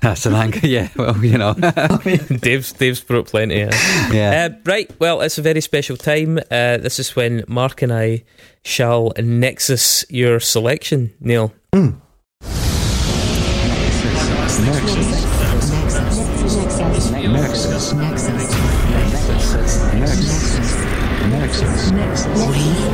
that's 0.00 0.24
an 0.24 0.34
anchor, 0.34 0.66
yeah. 0.66 0.88
Well, 0.96 1.22
you 1.24 1.36
know, 1.36 1.54
Dave's 2.40 2.72
Dave's 2.72 3.00
brought 3.02 3.26
plenty. 3.26 3.58
Yeah. 3.58 4.10
yeah. 4.12 4.48
Uh, 4.50 4.56
right. 4.64 4.90
Well, 4.98 5.20
it's 5.20 5.36
a 5.36 5.42
very 5.42 5.60
special 5.60 5.96
time. 5.96 6.38
Uh, 6.38 6.78
this 6.78 6.98
is 6.98 7.14
when 7.14 7.44
Mark 7.48 7.82
and 7.82 7.92
I 7.92 8.24
shall 8.64 9.12
nexus 9.18 10.04
your 10.08 10.40
selection, 10.40 11.12
Neil. 11.20 11.52
Mm. 11.74 12.00
Nexus. 13.70 14.60
Nexus. 14.60 15.20
Nexus. 17.22 17.92
Nexus. 17.92 17.92
Nexus. 17.92 18.50
Nexus. 19.94 20.74
Nexus. 21.30 21.90
Nexus. 21.92 22.89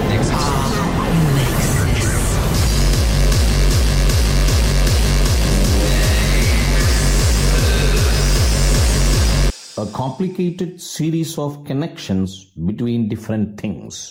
A 9.79 9.87
complicated 9.87 10.81
series 10.81 11.39
of 11.39 11.65
connections 11.65 12.47
between 12.67 13.09
different 13.09 13.61
things. 13.61 14.11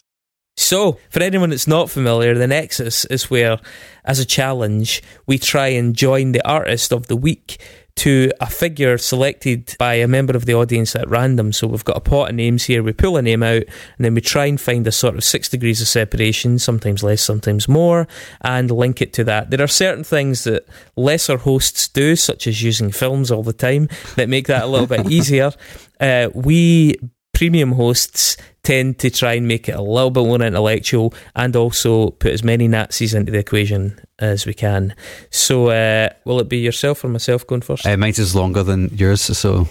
So, 0.57 0.97
for 1.09 1.21
anyone 1.21 1.49
that's 1.49 1.67
not 1.67 1.89
familiar, 1.89 2.33
the 2.33 2.47
Nexus 2.47 3.05
is 3.05 3.29
where, 3.29 3.59
as 4.05 4.19
a 4.19 4.25
challenge, 4.25 5.03
we 5.25 5.37
try 5.37 5.67
and 5.67 5.95
join 5.95 6.31
the 6.31 6.47
artist 6.47 6.93
of 6.93 7.07
the 7.07 7.17
week 7.17 7.59
to 7.97 8.29
a 8.41 8.45
figure 8.45 8.97
selected 8.97 9.75
by 9.79 9.95
a 9.95 10.07
member 10.07 10.35
of 10.35 10.45
the 10.45 10.53
audience 10.53 10.95
at 10.95 11.09
random. 11.09 11.53
So 11.53 11.67
we've 11.67 11.85
got 11.85 11.97
a 11.97 12.01
pot 12.01 12.29
of 12.29 12.35
names 12.35 12.65
here. 12.65 12.83
We 12.83 12.91
pull 12.91 13.15
a 13.15 13.21
name 13.21 13.41
out 13.41 13.63
and 13.63 14.05
then 14.05 14.13
we 14.13 14.21
try 14.21 14.45
and 14.45 14.59
find 14.59 14.85
a 14.85 14.91
sort 14.91 15.15
of 15.15 15.23
six 15.23 15.47
degrees 15.47 15.81
of 15.81 15.87
separation, 15.87 16.59
sometimes 16.59 17.03
less, 17.03 17.21
sometimes 17.21 17.69
more, 17.69 18.07
and 18.41 18.69
link 18.69 19.01
it 19.01 19.13
to 19.13 19.23
that. 19.25 19.49
There 19.49 19.61
are 19.61 19.67
certain 19.67 20.03
things 20.03 20.43
that 20.43 20.67
lesser 20.97 21.37
hosts 21.37 21.87
do, 21.87 22.15
such 22.15 22.47
as 22.47 22.61
using 22.61 22.91
films 22.91 23.31
all 23.31 23.43
the 23.43 23.53
time, 23.53 23.87
that 24.15 24.27
make 24.27 24.47
that 24.47 24.63
a 24.63 24.67
little 24.67 24.87
bit 24.87 25.09
easier. 25.11 25.51
Uh, 25.99 26.29
we 26.33 26.97
premium 27.33 27.73
hosts 27.73 28.37
tend 28.65 28.99
to 28.99 29.09
try 29.09 29.33
and 29.33 29.47
make 29.47 29.69
it 29.69 29.75
a 29.75 29.81
little 29.81 30.09
bit 30.09 30.23
more 30.23 30.41
intellectual 30.41 31.13
and 31.35 31.55
also 31.55 32.09
put 32.09 32.33
as 32.33 32.43
many 32.43 32.67
Nazis 32.67 33.13
into 33.13 33.31
the 33.31 33.39
equation 33.39 33.97
as 34.19 34.45
we 34.45 34.53
can. 34.53 34.95
So, 35.29 35.69
uh, 35.69 36.09
will 36.25 36.39
it 36.39 36.49
be 36.49 36.57
yourself 36.57 37.03
or 37.03 37.09
myself 37.09 37.45
going 37.47 37.61
first? 37.61 37.85
Uh, 37.85 37.95
mine's 37.95 38.19
is 38.19 38.35
longer 38.35 38.63
than 38.63 38.89
yours, 38.89 39.21
so 39.21 39.67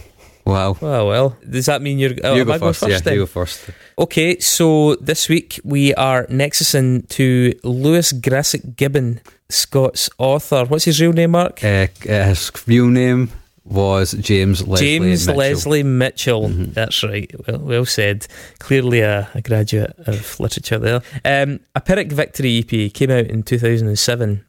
wow. 0.47 0.77
well, 0.81 1.09
well, 1.09 1.37
does 1.49 1.67
that 1.67 1.83
mean 1.83 1.99
you're? 1.99 2.15
Oh, 2.23 2.37
you 2.37 2.45
go 2.45 2.59
first. 2.59 2.81
first 2.81 2.91
yeah, 2.91 2.99
then? 3.01 3.15
you 3.15 3.21
go 3.21 3.27
first. 3.27 3.71
Okay, 3.99 4.39
so 4.39 4.95
this 4.97 5.29
week 5.29 5.61
we 5.65 5.93
are 5.95 6.27
nexusing 6.27 7.09
to 7.11 7.53
Lewis 7.65 8.13
Grassic 8.13 8.77
Gibbon, 8.77 9.21
Scots 9.49 10.09
author. 10.19 10.65
What's 10.67 10.85
his 10.85 11.01
real 11.01 11.13
name, 11.13 11.33
Mark? 11.33 11.63
Uh, 11.65 11.89
uh, 12.09 12.29
his 12.29 12.53
real 12.67 12.87
name 12.87 13.31
was 13.65 14.13
James 14.13 14.67
Leslie 14.67 14.87
James 14.87 15.27
Mitchell. 15.27 15.39
Leslie 15.39 15.83
Mitchell. 15.83 16.49
Mm-hmm. 16.49 16.73
That's 16.73 17.03
right. 17.03 17.31
Well, 17.47 17.59
well 17.59 17.85
said. 17.85 18.27
Clearly 18.59 19.01
a, 19.01 19.29
a 19.35 19.41
graduate 19.41 19.95
of 20.07 20.39
literature 20.39 20.79
there. 20.79 21.03
Um, 21.25 21.61
a 21.75 21.81
Pyrrhic 21.81 22.13
Victory 22.13 22.59
EP 22.59 22.93
came 22.93 23.11
out 23.11 23.27
in 23.27 23.43
2007. 23.43 24.45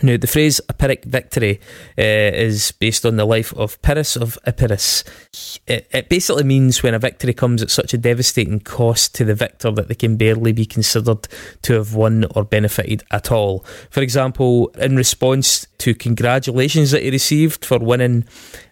Now, 0.00 0.16
the 0.16 0.28
phrase 0.28 0.60
a 0.68 0.74
Pyrrhic 0.74 1.04
victory 1.04 1.60
uh, 1.98 2.02
is 2.02 2.72
based 2.72 3.04
on 3.04 3.16
the 3.16 3.24
life 3.24 3.52
of 3.54 3.80
Pyrrhus 3.82 4.16
of 4.16 4.38
Epirus. 4.46 5.02
It, 5.66 5.88
it 5.90 6.08
basically 6.08 6.44
means 6.44 6.82
when 6.82 6.94
a 6.94 6.98
victory 6.98 7.34
comes 7.34 7.62
at 7.62 7.70
such 7.70 7.92
a 7.94 7.98
devastating 7.98 8.60
cost 8.60 9.14
to 9.16 9.24
the 9.24 9.34
victor 9.34 9.72
that 9.72 9.88
they 9.88 9.94
can 9.94 10.16
barely 10.16 10.52
be 10.52 10.66
considered 10.66 11.26
to 11.62 11.72
have 11.74 11.94
won 11.94 12.26
or 12.34 12.44
benefited 12.44 13.02
at 13.10 13.32
all. 13.32 13.64
For 13.90 14.00
example, 14.00 14.68
in 14.78 14.94
response 14.94 15.66
to 15.78 15.94
congratulations 15.94 16.90
that 16.90 17.02
he 17.02 17.10
received 17.10 17.64
for 17.64 17.78
winning 17.78 18.24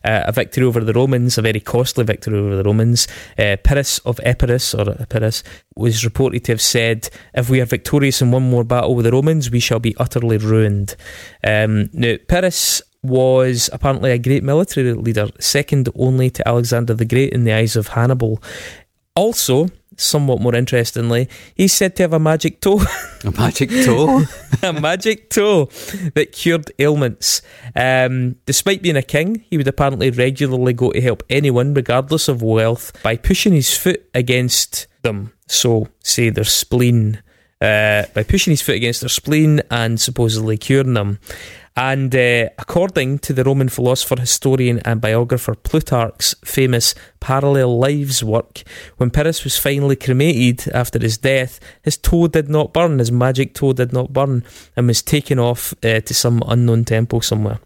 uh, 0.05 0.25
a 0.27 0.33
victory 0.33 0.65
over 0.65 0.81
the 0.81 0.93
Romans, 0.93 1.39
a 1.39 1.43
very 1.43 1.61
costly 1.61 2.05
victory 2.05 2.39
over 2.39 2.57
the 2.57 2.65
Romans, 2.65 3.07
uh, 3.39 3.57
Pyrrhus 3.63 3.99
of 4.01 4.21
Epirus, 4.23 4.75
or 4.75 4.91
Epirus, 5.01 5.43
was 5.77 6.05
reported 6.05 6.45
to 6.45 6.53
have 6.53 6.61
said, 6.61 7.09
If 7.35 7.49
we 7.49 7.61
are 7.61 7.67
victorious 7.67 8.21
in 8.21 8.31
one 8.31 8.51
more 8.51 8.65
battle 8.65 8.95
with 8.95 9.05
the 9.05 9.13
Romans, 9.13 9.51
we 9.51 9.61
shall 9.61 9.81
be 9.81 9.97
utterly 9.99 10.39
ruined. 10.39 10.97
Um, 11.45 11.91
now, 11.93 12.17
Pyrrhus 12.29 12.83
was 13.03 13.71
apparently 13.73 14.11
a 14.11 14.19
great 14.19 14.43
military 14.43 14.93
leader, 14.93 15.29
second 15.39 15.89
only 15.95 16.31
to 16.31 16.49
Alexander 16.49 16.95
the 16.95 17.05
Great 17.05 17.33
in 17.33 17.45
the 17.45 17.53
eyes 17.53 17.77
of 17.77 17.89
Hannibal. 17.89 18.43
Also, 19.15 19.69
somewhat 19.97 20.41
more 20.41 20.55
interestingly, 20.55 21.29
he's 21.55 21.73
said 21.73 21.97
to 21.97 22.03
have 22.05 22.13
a 22.13 22.19
magic 22.19 22.61
toe. 22.61 22.81
A 23.25 23.31
magic 23.33 23.71
toe. 23.71 24.23
a 24.63 24.73
magic 24.73 25.31
toe 25.31 25.65
that 26.15 26.31
cured 26.31 26.71
ailments. 26.79 27.43
Um, 27.75 28.37
despite 28.47 28.83
being 28.83 28.97
a 28.97 29.03
king, 29.03 29.45
he 29.51 29.57
would 29.57 29.67
apparently 29.67 30.11
regularly 30.11 30.73
go 30.75 30.93
to 30.93 31.01
help 31.01 31.25
anyone, 31.29 31.75
regardless 31.75 32.29
of 32.29 32.41
wealth, 32.41 32.93
by 33.03 33.17
pushing 33.17 33.53
his 33.53 33.77
foot 33.77 34.09
against 34.15 34.87
them. 35.03 35.33
So, 35.49 35.89
say 36.05 36.31
their 36.31 36.45
spleen. 36.45 37.21
Uh, 37.61 38.05
by 38.15 38.23
pushing 38.23 38.53
his 38.53 38.63
foot 38.63 38.77
against 38.77 39.01
their 39.01 39.09
spleen 39.09 39.61
and 39.71 40.01
supposedly 40.01 40.57
curing 40.57 40.95
them. 40.95 41.19
And 41.77 42.15
uh, 42.15 42.49
according 42.59 43.19
to 43.21 43.35
the 43.35 43.45
Roman 43.45 43.69
philosopher, 43.69 44.19
historian, 44.19 44.81
and 44.87 44.99
biographer 45.01 45.55
Plutarch's 45.55 46.35
famous 46.43 46.95
Parallel 47.21 47.79
Lives 47.79 48.25
work, 48.25 48.63
when 48.97 49.11
Pyrrhus 49.11 49.45
was 49.45 49.59
finally 49.59 49.97
cremated 49.97 50.73
after 50.73 50.99
his 50.99 51.19
death, 51.19 51.61
his 51.83 51.99
toe 51.99 52.29
did 52.29 52.49
not 52.49 52.73
burn, 52.73 52.99
his 52.99 53.13
magic 53.13 53.53
toe 53.53 53.75
did 53.75 53.93
not 53.93 54.15
burn, 54.15 54.43
and 54.75 54.87
was 54.87 55.03
taken 55.03 55.39
off 55.39 55.75
uh, 55.85 56.01
to 56.01 56.15
some 56.15 56.43
unknown 56.47 56.87
temple 56.87 57.21
somewhere. 57.21 57.61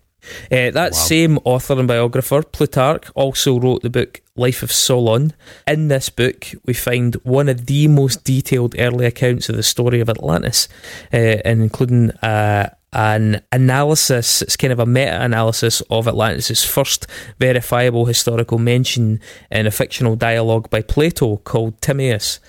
Uh, 0.50 0.70
that 0.70 0.94
same 0.94 1.38
author 1.44 1.78
and 1.78 1.88
biographer, 1.88 2.42
Plutarch, 2.42 3.10
also 3.14 3.58
wrote 3.58 3.82
the 3.82 3.90
book 3.90 4.20
Life 4.36 4.62
of 4.62 4.72
Solon. 4.72 5.32
In 5.66 5.88
this 5.88 6.10
book, 6.10 6.48
we 6.66 6.74
find 6.74 7.14
one 7.22 7.48
of 7.48 7.66
the 7.66 7.88
most 7.88 8.24
detailed 8.24 8.74
early 8.78 9.06
accounts 9.06 9.48
of 9.48 9.56
the 9.56 9.62
story 9.62 10.00
of 10.00 10.10
Atlantis, 10.10 10.68
uh, 11.12 11.16
and 11.16 11.62
including 11.62 12.10
uh, 12.22 12.70
an 12.92 13.42
analysis, 13.52 14.42
it's 14.42 14.56
kind 14.56 14.72
of 14.72 14.80
a 14.80 14.86
meta 14.86 15.22
analysis 15.22 15.80
of 15.90 16.08
Atlantis' 16.08 16.64
first 16.64 17.06
verifiable 17.38 18.06
historical 18.06 18.58
mention 18.58 19.20
in 19.50 19.66
a 19.66 19.70
fictional 19.70 20.16
dialogue 20.16 20.68
by 20.70 20.82
Plato 20.82 21.36
called 21.38 21.80
Timaeus. 21.80 22.40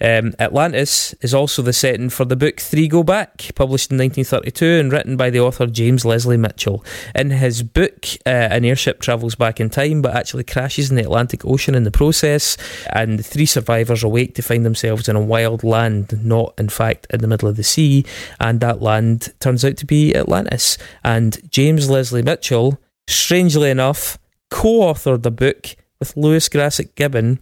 Um, 0.00 0.34
Atlantis 0.38 1.14
is 1.20 1.34
also 1.34 1.62
the 1.62 1.72
setting 1.72 2.08
for 2.08 2.24
the 2.24 2.36
book 2.36 2.60
Three 2.60 2.88
Go 2.88 3.02
Back, 3.02 3.50
published 3.54 3.90
in 3.90 3.98
1932 3.98 4.64
and 4.80 4.92
written 4.92 5.16
by 5.16 5.30
the 5.30 5.40
author 5.40 5.66
James 5.66 6.04
Leslie 6.04 6.36
Mitchell. 6.36 6.84
In 7.14 7.30
his 7.30 7.62
book, 7.62 8.06
uh, 8.26 8.30
an 8.30 8.64
airship 8.64 9.00
travels 9.00 9.34
back 9.34 9.60
in 9.60 9.70
time 9.70 10.02
but 10.02 10.16
actually 10.16 10.44
crashes 10.44 10.90
in 10.90 10.96
the 10.96 11.02
Atlantic 11.02 11.44
Ocean 11.44 11.74
in 11.74 11.84
the 11.84 11.90
process, 11.90 12.56
and 12.92 13.18
the 13.18 13.22
three 13.22 13.46
survivors 13.46 14.02
awake 14.02 14.34
to 14.36 14.42
find 14.42 14.64
themselves 14.64 15.08
in 15.08 15.16
a 15.16 15.20
wild 15.20 15.62
land, 15.62 16.24
not 16.24 16.54
in 16.58 16.68
fact 16.68 17.06
in 17.10 17.20
the 17.20 17.28
middle 17.28 17.48
of 17.48 17.56
the 17.56 17.62
sea, 17.62 18.04
and 18.38 18.60
that 18.60 18.80
land 18.80 19.32
turns 19.40 19.64
out 19.64 19.76
to 19.76 19.86
be 19.86 20.14
Atlantis. 20.14 20.78
And 21.04 21.38
James 21.50 21.90
Leslie 21.90 22.22
Mitchell, 22.22 22.80
strangely 23.06 23.70
enough, 23.70 24.18
co 24.50 24.80
authored 24.80 25.22
the 25.22 25.30
book 25.30 25.76
with 25.98 26.16
Lewis 26.16 26.48
Grassic 26.48 26.94
Gibbon 26.94 27.40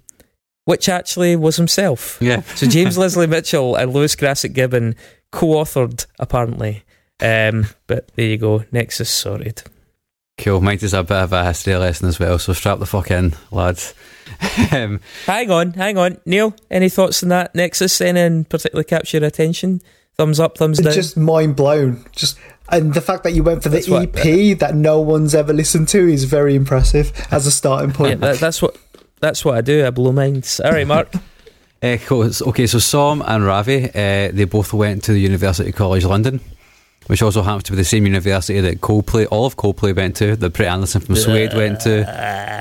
which 0.68 0.86
actually 0.86 1.34
was 1.34 1.56
himself. 1.56 2.18
Yeah. 2.20 2.42
So 2.42 2.66
James 2.66 2.98
Leslie 2.98 3.26
Mitchell 3.26 3.74
and 3.74 3.90
Lewis 3.90 4.14
Grassic 4.14 4.52
Gibbon 4.52 4.96
co-authored 5.32 6.04
apparently. 6.18 6.82
Um, 7.22 7.68
but 7.86 8.08
there 8.16 8.26
you 8.26 8.36
go. 8.36 8.64
Nexus 8.70 9.08
sorted. 9.08 9.62
Cool. 10.36 10.60
Mine 10.60 10.76
is 10.82 10.92
a 10.92 11.02
bit 11.02 11.16
of 11.16 11.32
a 11.32 11.42
history 11.46 11.74
lesson 11.74 12.06
as 12.08 12.18
well, 12.18 12.38
so 12.38 12.52
strap 12.52 12.80
the 12.80 12.86
fuck 12.86 13.10
in, 13.10 13.32
lads. 13.50 13.94
um, 14.72 15.00
Hang 15.24 15.50
on, 15.50 15.72
hang 15.72 15.96
on, 15.96 16.20
Neil. 16.26 16.54
Any 16.70 16.90
thoughts 16.90 17.22
on 17.22 17.30
that 17.30 17.54
Nexus? 17.54 17.98
Any 18.02 18.20
in 18.20 18.44
particular 18.44 18.84
capture 18.84 19.16
your 19.16 19.26
attention? 19.26 19.80
Thumbs 20.18 20.38
up, 20.38 20.58
thumbs 20.58 20.80
down. 20.80 20.92
Just 20.92 21.16
mind 21.16 21.56
blown. 21.56 22.04
Just 22.12 22.38
and 22.68 22.92
the 22.92 23.00
fact 23.00 23.22
that 23.22 23.32
you 23.32 23.42
went 23.42 23.62
for 23.62 23.70
the 23.70 23.76
That's 23.76 23.88
what- 23.88 24.18
EP 24.18 24.58
that 24.58 24.74
no 24.74 25.00
one's 25.00 25.34
ever 25.34 25.54
listened 25.54 25.88
to 25.88 26.06
is 26.06 26.24
very 26.24 26.54
impressive 26.54 27.10
as 27.30 27.46
a 27.46 27.50
starting 27.50 27.88
yeah, 27.90 27.96
point. 27.96 28.20
that, 28.20 28.38
that's 28.38 28.60
what 28.60 28.76
that's 29.20 29.44
what 29.44 29.56
I 29.56 29.60
do. 29.60 29.86
I 29.86 29.90
blow 29.90 30.12
minds. 30.12 30.60
All 30.60 30.72
right, 30.72 30.86
Mark. 30.86 31.12
eh, 31.82 31.98
cool. 32.06 32.30
Okay, 32.48 32.66
so 32.66 32.78
Som 32.78 33.22
and 33.26 33.44
Ravi, 33.44 33.84
uh, 33.86 34.30
they 34.32 34.44
both 34.44 34.72
went 34.72 35.04
to 35.04 35.12
the 35.12 35.20
University 35.20 35.72
College 35.72 36.04
London, 36.04 36.40
which 37.06 37.22
also 37.22 37.42
happens 37.42 37.64
to 37.64 37.72
be 37.72 37.76
the 37.76 37.84
same 37.84 38.04
university 38.06 38.60
that 38.60 38.80
Coldplay, 38.80 39.26
all 39.30 39.46
of 39.46 39.56
Coldplay 39.56 39.94
went 39.96 40.16
to, 40.16 40.36
that 40.36 40.52
Brett 40.52 40.68
Anderson 40.72 41.00
from 41.00 41.16
Suede 41.16 41.54
went 41.54 41.80
to, 41.80 42.04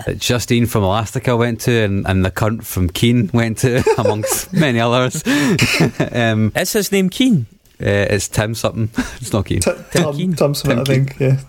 that 0.05 0.19
Justine 0.19 0.65
from 0.65 0.83
Elastica 0.83 1.35
went 1.35 1.61
to, 1.61 1.71
and, 1.83 2.07
and 2.07 2.23
the 2.23 2.31
cunt 2.31 2.63
from 2.63 2.89
Keane 2.89 3.29
went 3.33 3.57
to, 3.59 3.83
amongst 3.97 4.53
many 4.53 4.79
others. 4.79 5.23
um, 6.13 6.51
Is 6.55 6.73
his 6.73 6.91
name 6.91 7.09
Keen? 7.09 7.45
uh, 7.79 7.85
it's 8.09 8.27
Tim 8.27 8.55
something. 8.55 8.89
it's 9.21 9.33
not 9.33 9.45
Keane. 9.45 9.59
T- 9.59 9.71
Keane. 9.91 10.03
Tom, 10.03 10.35
Tom 10.35 10.55
Smith, 10.55 10.79
I 10.79 10.83
think. 10.83 11.19
Yeah. 11.19 11.39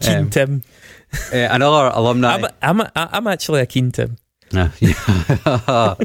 Keane 0.00 0.16
Um, 0.18 0.30
Tim. 0.30 0.62
Uh, 1.32 1.48
another 1.50 1.90
alumni. 1.94 2.48
I'm, 2.62 2.80
I'm, 2.80 2.88
I'm 2.94 3.26
actually 3.26 3.60
a 3.60 3.66
Keen 3.66 3.90
Tim. 3.90 4.16
Yeah. 4.52 4.94
uh, 5.56 5.96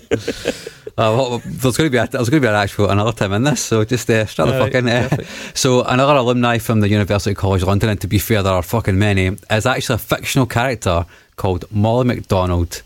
well, 0.98 1.42
there's 1.46 1.78
going 1.78 1.88
to 1.88 1.92
be 1.92 1.98
a, 1.98 2.08
there's 2.08 2.30
going 2.30 2.42
to 2.42 2.46
be 2.46 2.50
an 2.50 2.56
actual 2.56 2.90
another 2.90 3.12
time 3.12 3.32
in 3.34 3.44
this, 3.44 3.62
so 3.62 3.86
just 3.86 4.10
uh, 4.10 4.26
start 4.26 4.50
the 4.50 4.58
fucking. 4.58 4.90
Uh, 4.90 5.24
so 5.54 5.84
another 5.84 6.16
alumni 6.16 6.58
from 6.58 6.80
the 6.80 6.90
University 6.90 7.36
College 7.36 7.64
London, 7.64 7.90
and 7.90 8.02
to 8.02 8.08
be 8.08 8.18
fair, 8.18 8.42
there 8.42 8.54
are 8.54 8.64
fucking 8.64 8.98
many. 8.98 9.38
Is 9.52 9.66
actually 9.66 9.96
a 9.96 10.00
fictional 10.00 10.46
character 10.48 11.06
called 11.36 11.66
Molly 11.72 12.06
MacDonald, 12.06 12.82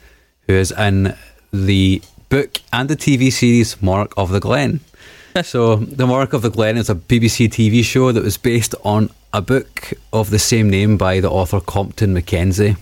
who 0.47 0.53
is 0.53 0.71
in 0.71 1.15
the 1.51 2.01
book 2.29 2.57
and 2.71 2.89
the 2.89 2.95
TV 2.95 3.31
series 3.31 3.81
Monarch 3.81 4.13
of 4.17 4.31
the 4.31 4.39
Glen. 4.39 4.79
so 5.43 5.77
the 5.77 6.05
Monarch 6.05 6.33
of 6.33 6.41
the 6.41 6.49
Glen 6.49 6.77
is 6.77 6.89
a 6.89 6.95
BBC 6.95 7.47
TV 7.47 7.83
show 7.83 8.11
that 8.11 8.23
was 8.23 8.37
based 8.37 8.75
on 8.83 9.09
a 9.33 9.41
book 9.41 9.93
of 10.13 10.29
the 10.29 10.37
same 10.37 10.69
name 10.69 10.95
by 10.95 11.19
the 11.19 11.29
author 11.29 11.59
Compton 11.59 12.13
Mackenzie. 12.13 12.75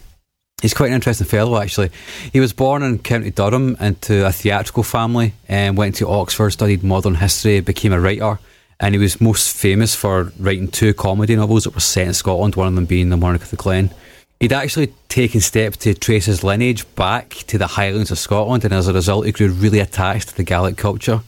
He's 0.61 0.73
quite 0.73 0.89
an 0.89 0.95
interesting 0.95 1.25
fellow, 1.25 1.57
actually. 1.57 1.89
He 2.33 2.41
was 2.41 2.51
born 2.53 2.83
in 2.83 2.99
County 2.99 3.31
Durham 3.31 3.77
into 3.79 4.27
a 4.27 4.31
theatrical 4.31 4.83
family 4.83 5.33
and 5.47 5.77
went 5.77 5.95
to 5.95 6.09
Oxford, 6.09 6.51
studied 6.51 6.83
modern 6.83 7.15
history, 7.15 7.61
became 7.61 7.93
a 7.93 7.99
writer. 7.99 8.37
And 8.79 8.93
he 8.93 8.99
was 8.99 9.21
most 9.21 9.55
famous 9.55 9.95
for 9.95 10.31
writing 10.37 10.67
two 10.67 10.93
comedy 10.93 11.35
novels 11.35 11.63
that 11.63 11.73
were 11.73 11.79
set 11.79 12.07
in 12.07 12.13
Scotland, 12.13 12.55
one 12.55 12.67
of 12.67 12.75
them 12.75 12.85
being 12.85 13.09
The 13.09 13.17
Monarch 13.17 13.43
of 13.43 13.49
the 13.49 13.55
Glen. 13.55 13.91
He'd 14.39 14.53
actually 14.53 14.93
taken 15.07 15.39
steps 15.39 15.77
to 15.77 15.93
trace 15.93 16.25
his 16.25 16.43
lineage 16.43 16.83
back 16.95 17.29
to 17.47 17.57
the 17.57 17.67
Highlands 17.67 18.11
of 18.11 18.19
Scotland, 18.19 18.65
and 18.65 18.73
as 18.73 18.87
a 18.87 18.93
result, 18.93 19.25
he 19.25 19.31
grew 19.31 19.49
really 19.49 19.79
attached 19.79 20.29
to 20.29 20.35
the 20.35 20.43
Gaelic 20.43 20.77
culture. 20.77 21.21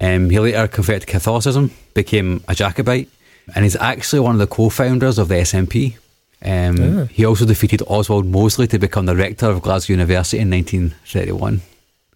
Um, 0.00 0.30
he 0.30 0.38
later 0.38 0.66
converted 0.66 1.02
to 1.02 1.06
Catholicism, 1.06 1.70
became 1.94 2.42
a 2.48 2.54
Jacobite, 2.54 3.08
and 3.54 3.64
he's 3.64 3.76
actually 3.76 4.20
one 4.20 4.34
of 4.34 4.38
the 4.38 4.46
co-founders 4.46 5.18
of 5.18 5.28
the 5.28 5.34
SNP. 5.36 5.96
Um, 6.42 7.08
He 7.08 7.24
also 7.26 7.44
defeated 7.44 7.82
Oswald 7.86 8.26
Mosley 8.26 8.66
to 8.68 8.78
become 8.78 9.06
the 9.06 9.16
rector 9.16 9.46
of 9.46 9.60
Glasgow 9.62 9.92
University 9.94 10.38
in 10.38 10.50
1931. 10.50 11.60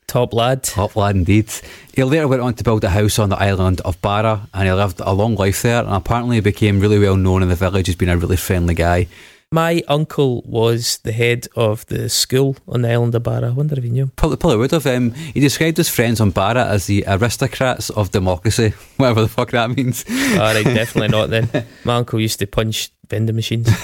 Top 0.06 0.32
lad. 0.32 0.62
Top 0.62 0.96
lad 0.96 1.16
indeed. 1.16 1.50
He 1.94 2.04
later 2.04 2.28
went 2.28 2.42
on 2.42 2.54
to 2.54 2.64
build 2.64 2.84
a 2.84 2.90
house 2.90 3.18
on 3.18 3.30
the 3.30 3.36
island 3.42 3.80
of 3.82 4.00
Barra 4.00 4.48
and 4.52 4.66
he 4.68 4.72
lived 4.72 5.00
a 5.00 5.12
long 5.12 5.34
life 5.34 5.62
there 5.62 5.82
and 5.82 5.94
apparently 5.94 6.40
became 6.40 6.78
really 6.80 6.98
well 6.98 7.16
known 7.16 7.42
in 7.42 7.48
the 7.48 7.54
village 7.54 7.88
as 7.88 7.96
being 7.96 8.10
a 8.10 8.16
really 8.16 8.36
friendly 8.36 8.74
guy. 8.74 9.08
My 9.54 9.84
uncle 9.86 10.42
was 10.46 10.98
the 11.04 11.12
head 11.12 11.46
of 11.54 11.86
the 11.86 12.08
school 12.08 12.56
on 12.66 12.82
the 12.82 12.90
island 12.90 13.14
of 13.14 13.22
Barra. 13.22 13.46
I 13.46 13.52
wonder 13.52 13.78
if 13.78 13.84
you 13.84 13.90
knew 13.90 14.02
him. 14.02 14.12
Probably, 14.16 14.36
probably 14.36 14.56
would 14.56 14.72
have. 14.72 14.84
Um, 14.84 15.12
he 15.12 15.38
described 15.38 15.76
his 15.76 15.88
friends 15.88 16.20
on 16.20 16.32
Barra 16.32 16.66
as 16.66 16.86
the 16.86 17.04
aristocrats 17.06 17.88
of 17.90 18.10
democracy, 18.10 18.70
whatever 18.96 19.22
the 19.22 19.28
fuck 19.28 19.52
that 19.52 19.70
means. 19.70 20.04
All 20.10 20.38
right, 20.38 20.64
definitely 20.64 21.06
not 21.06 21.30
then. 21.30 21.48
My 21.84 21.94
uncle 21.94 22.18
used 22.18 22.40
to 22.40 22.48
punch 22.48 22.90
vending 23.08 23.36
machines. 23.36 23.70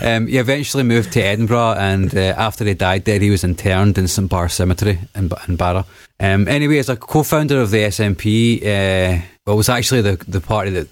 Um, 0.00 0.28
he 0.28 0.38
eventually 0.38 0.84
moved 0.84 1.12
to 1.14 1.20
Edinburgh, 1.20 1.74
and 1.76 2.14
uh, 2.14 2.34
after 2.36 2.64
he 2.64 2.72
died 2.72 3.04
there, 3.04 3.18
he 3.18 3.30
was 3.30 3.42
interned 3.42 3.98
in 3.98 4.06
St 4.06 4.30
Bar 4.30 4.48
Cemetery 4.48 5.00
in, 5.16 5.28
in 5.48 5.56
Barra. 5.56 5.84
Um, 6.20 6.46
anyway, 6.46 6.78
as 6.78 6.88
a 6.88 6.94
co-founder 6.94 7.60
of 7.60 7.72
the 7.72 7.78
SNP, 7.78 8.62
uh, 8.62 9.22
well, 9.44 9.54
it 9.54 9.56
was 9.56 9.68
actually 9.68 10.02
the 10.02 10.24
the 10.28 10.40
party 10.40 10.70
that 10.70 10.86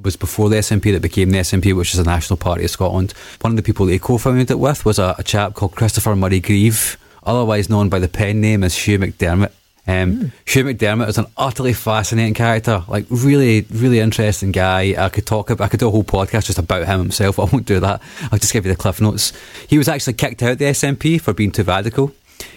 was 0.00 0.16
before 0.16 0.48
the 0.48 0.56
SNP 0.56 0.92
that 0.92 1.02
became 1.02 1.30
the 1.30 1.38
SNP, 1.38 1.76
which 1.76 1.92
is 1.92 1.98
the 1.98 2.10
National 2.10 2.36
Party 2.36 2.64
of 2.64 2.70
Scotland. 2.70 3.12
One 3.42 3.52
of 3.52 3.56
the 3.56 3.62
people 3.62 3.86
that 3.86 3.92
he 3.92 3.98
co-founded 3.98 4.50
it 4.50 4.58
with 4.58 4.84
was 4.84 4.98
a, 4.98 5.14
a 5.18 5.22
chap 5.22 5.54
called 5.54 5.74
Christopher 5.74 6.16
Murray 6.16 6.40
Grieve, 6.40 6.96
otherwise 7.24 7.68
known 7.68 7.88
by 7.88 7.98
the 7.98 8.08
pen 8.08 8.40
name 8.40 8.64
as 8.64 8.76
Hugh 8.76 8.98
MacDiarmid. 8.98 9.52
Um, 9.86 10.32
Hugh 10.46 10.64
MacDiarmid 10.64 11.08
is 11.08 11.18
an 11.18 11.26
utterly 11.36 11.74
fascinating 11.74 12.34
character, 12.34 12.84
like 12.88 13.04
really, 13.10 13.66
really 13.70 13.98
interesting 13.98 14.50
guy. 14.50 14.94
I 14.96 15.10
could 15.10 15.26
talk 15.26 15.50
about, 15.50 15.64
I 15.64 15.68
could 15.68 15.80
do 15.80 15.88
a 15.88 15.90
whole 15.90 16.04
podcast 16.04 16.46
just 16.46 16.58
about 16.58 16.86
him 16.86 17.00
himself. 17.00 17.38
I 17.40 17.44
won't 17.44 17.66
do 17.66 17.80
that. 17.80 18.00
I'll 18.30 18.38
just 18.38 18.52
give 18.52 18.64
you 18.64 18.72
the 18.72 18.78
cliff 18.78 19.00
notes. 19.00 19.32
He 19.68 19.76
was 19.76 19.88
actually 19.88 20.14
kicked 20.14 20.42
out 20.42 20.52
of 20.52 20.58
the 20.58 20.66
SNP 20.66 21.20
for 21.20 21.34
being 21.34 21.52
too 21.52 21.64
radical. 21.64 22.14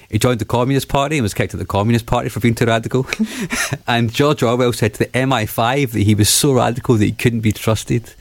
He 0.09 0.19
joined 0.19 0.39
the 0.39 0.45
Communist 0.45 0.87
Party 0.87 1.17
and 1.17 1.23
was 1.23 1.33
kicked 1.33 1.51
out 1.51 1.55
of 1.55 1.59
the 1.59 1.65
Communist 1.65 2.05
Party 2.05 2.29
for 2.29 2.39
being 2.39 2.55
too 2.55 2.65
radical. 2.65 3.07
and 3.87 4.11
George 4.13 4.43
Orwell 4.43 4.73
said 4.73 4.93
to 4.95 4.99
the 4.99 5.09
MI5 5.09 5.91
that 5.91 6.01
he 6.01 6.15
was 6.15 6.29
so 6.29 6.53
radical 6.53 6.95
that 6.95 7.05
he 7.05 7.11
couldn't 7.11 7.41
be 7.41 7.51
trusted. 7.51 8.13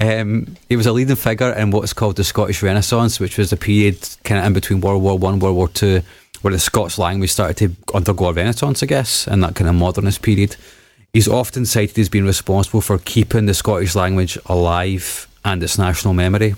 Um, 0.00 0.56
he 0.68 0.76
was 0.76 0.86
a 0.86 0.92
leading 0.92 1.16
figure 1.16 1.52
in 1.52 1.70
what's 1.70 1.92
called 1.92 2.16
the 2.16 2.24
Scottish 2.24 2.62
Renaissance, 2.62 3.20
which 3.20 3.38
was 3.38 3.52
a 3.52 3.56
period 3.56 3.98
kind 4.24 4.40
of 4.40 4.46
in 4.46 4.52
between 4.52 4.80
World 4.80 5.02
War 5.02 5.18
One, 5.18 5.38
World 5.38 5.56
War 5.56 5.68
Two, 5.68 6.02
where 6.42 6.52
the 6.52 6.58
Scots 6.58 6.98
language 6.98 7.32
started 7.32 7.56
to 7.56 7.94
undergo 7.94 8.26
a 8.26 8.32
renaissance, 8.32 8.82
I 8.82 8.86
guess, 8.86 9.26
in 9.26 9.40
that 9.40 9.54
kind 9.54 9.68
of 9.68 9.76
modernist 9.76 10.22
period. 10.22 10.56
He's 11.14 11.28
often 11.28 11.64
cited 11.64 11.98
as 11.98 12.08
being 12.08 12.26
responsible 12.26 12.80
for 12.80 12.98
keeping 12.98 13.46
the 13.46 13.54
Scottish 13.54 13.94
language 13.94 14.36
alive 14.46 15.28
and 15.44 15.62
its 15.62 15.78
national 15.78 16.12
memory. 16.12 16.54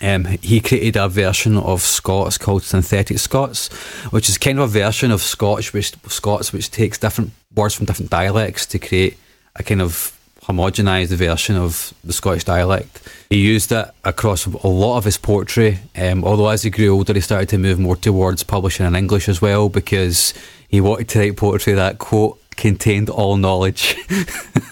Um, 0.00 0.24
he 0.24 0.60
created 0.60 0.96
a 0.96 1.08
version 1.08 1.56
of 1.56 1.82
Scots 1.82 2.38
called 2.38 2.62
Synthetic 2.62 3.18
Scots, 3.18 3.68
which 4.10 4.28
is 4.28 4.38
kind 4.38 4.58
of 4.58 4.64
a 4.64 4.80
version 4.80 5.10
of 5.10 5.20
Scotch 5.20 5.72
which 5.72 5.92
Scots 6.08 6.52
which 6.52 6.70
takes 6.70 6.98
different 6.98 7.32
words 7.54 7.74
from 7.74 7.86
different 7.86 8.10
dialects 8.10 8.66
to 8.66 8.78
create 8.78 9.18
a 9.56 9.62
kind 9.62 9.82
of 9.82 10.16
homogenised 10.42 11.14
version 11.14 11.56
of 11.56 11.92
the 12.02 12.12
Scottish 12.12 12.44
dialect. 12.44 13.00
He 13.28 13.36
used 13.36 13.72
it 13.72 13.88
across 14.04 14.46
a 14.46 14.68
lot 14.68 14.98
of 14.98 15.04
his 15.04 15.18
poetry, 15.18 15.78
um, 15.96 16.24
although 16.24 16.48
as 16.48 16.62
he 16.62 16.70
grew 16.70 16.90
older, 16.90 17.12
he 17.12 17.20
started 17.20 17.48
to 17.50 17.58
move 17.58 17.78
more 17.78 17.96
towards 17.96 18.42
publishing 18.42 18.86
in 18.86 18.96
English 18.96 19.28
as 19.28 19.42
well 19.42 19.68
because 19.68 20.34
he 20.68 20.80
wanted 20.80 21.08
to 21.10 21.18
write 21.18 21.36
poetry 21.36 21.74
that, 21.74 21.98
quote, 21.98 22.40
contained 22.56 23.08
all 23.08 23.36
knowledge. 23.36 23.96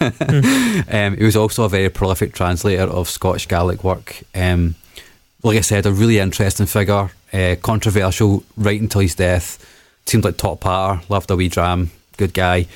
um, 0.89 1.17
he 1.17 1.23
was 1.23 1.35
also 1.35 1.63
a 1.63 1.69
very 1.69 1.89
prolific 1.89 2.33
translator 2.33 2.83
of 2.83 3.09
Scottish 3.09 3.47
Gaelic 3.47 3.83
work. 3.83 4.21
Um, 4.35 4.75
like 5.43 5.57
I 5.57 5.61
said, 5.61 5.85
a 5.85 5.91
really 5.91 6.19
interesting 6.19 6.65
figure, 6.65 7.11
uh, 7.33 7.55
controversial 7.61 8.43
right 8.57 8.79
until 8.79 9.01
his 9.01 9.15
death. 9.15 9.65
Seemed 10.05 10.23
like 10.23 10.37
top 10.37 10.61
patter, 10.61 11.01
loved 11.09 11.29
a 11.31 11.35
wee 11.35 11.49
dram, 11.49 11.91
good 12.17 12.33
guy. 12.33 12.67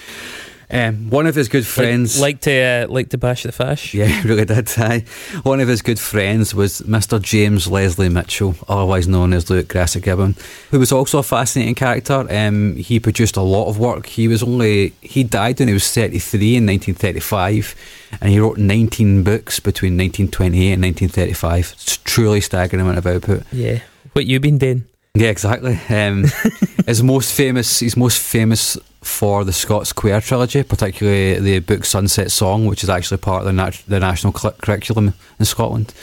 Um, 0.69 1.10
one 1.10 1.27
of 1.27 1.35
his 1.35 1.49
good 1.49 1.65
friends, 1.65 2.19
like, 2.19 2.35
like 2.35 2.41
to 2.41 2.61
uh, 2.61 2.88
like 2.90 3.10
to 3.10 3.18
bash 3.18 3.44
the 3.44 3.52
fash. 3.52 3.94
yeah, 3.94 4.06
he 4.06 4.27
really 4.27 4.45
did. 4.45 4.69
Aye. 4.77 5.06
One 5.44 5.60
of 5.60 5.68
his 5.68 5.81
good 5.81 5.99
friends 5.99 6.56
was 6.56 6.81
Mr. 6.81 7.22
James 7.22 7.68
Leslie 7.68 8.10
Mitchell, 8.10 8.56
otherwise 8.68 9.07
known 9.07 9.34
as 9.34 9.49
Lewis 9.49 9.65
Grassic 9.68 10.03
Gibbon, 10.03 10.35
who 10.72 10.80
was 10.80 10.91
also 10.91 11.19
a 11.19 11.23
fascinating 11.23 11.76
character. 11.76 12.26
Um, 12.30 12.76
he 12.76 12.99
produced 12.99 13.38
a 13.38 13.41
lot 13.41 13.68
of 13.68 13.80
work. 13.80 14.07
He 14.07 14.27
was 14.27 14.44
only 14.44 14.94
he 15.02 15.23
died 15.23 15.60
when 15.60 15.68
he 15.68 15.73
was 15.73 15.90
33 15.91 16.57
in 16.57 16.65
1935, 16.65 17.76
and 18.22 18.31
he 18.31 18.40
wrote 18.40 18.57
19 18.57 19.23
books 19.23 19.60
between 19.60 19.94
1928 19.98 20.73
and 20.73 20.84
1935. 20.84 21.73
It's 21.73 21.98
truly 21.98 22.41
staggering 22.41 22.81
amount 22.81 22.98
of 22.98 23.06
output. 23.07 23.44
Yeah. 23.52 23.80
What 24.14 24.26
you 24.26 24.40
been 24.40 24.57
doing? 24.57 24.85
Yeah, 25.15 25.30
exactly. 25.30 25.80
Um, 25.90 26.26
his 26.88 27.03
most 27.03 27.34
famous, 27.34 27.80
he's 27.80 27.95
most 27.95 28.19
famous 28.19 28.77
for 29.05 29.43
the 29.43 29.53
Scots 29.53 29.93
Quair 29.93 30.21
trilogy, 30.21 30.63
particularly 30.63 31.39
the 31.39 31.59
book 31.59 31.85
Sunset 31.85 32.31
Song, 32.31 32.65
which 32.65 32.84
is 32.84 32.89
actually 32.89 33.17
part 33.17 33.41
of 33.41 33.45
the, 33.45 33.53
nat- 33.53 33.81
the 33.88 33.99
national 33.99 34.34
cl- 34.34 34.53
curriculum 34.61 35.13
in 35.39 35.45
Scotland. 35.45 35.93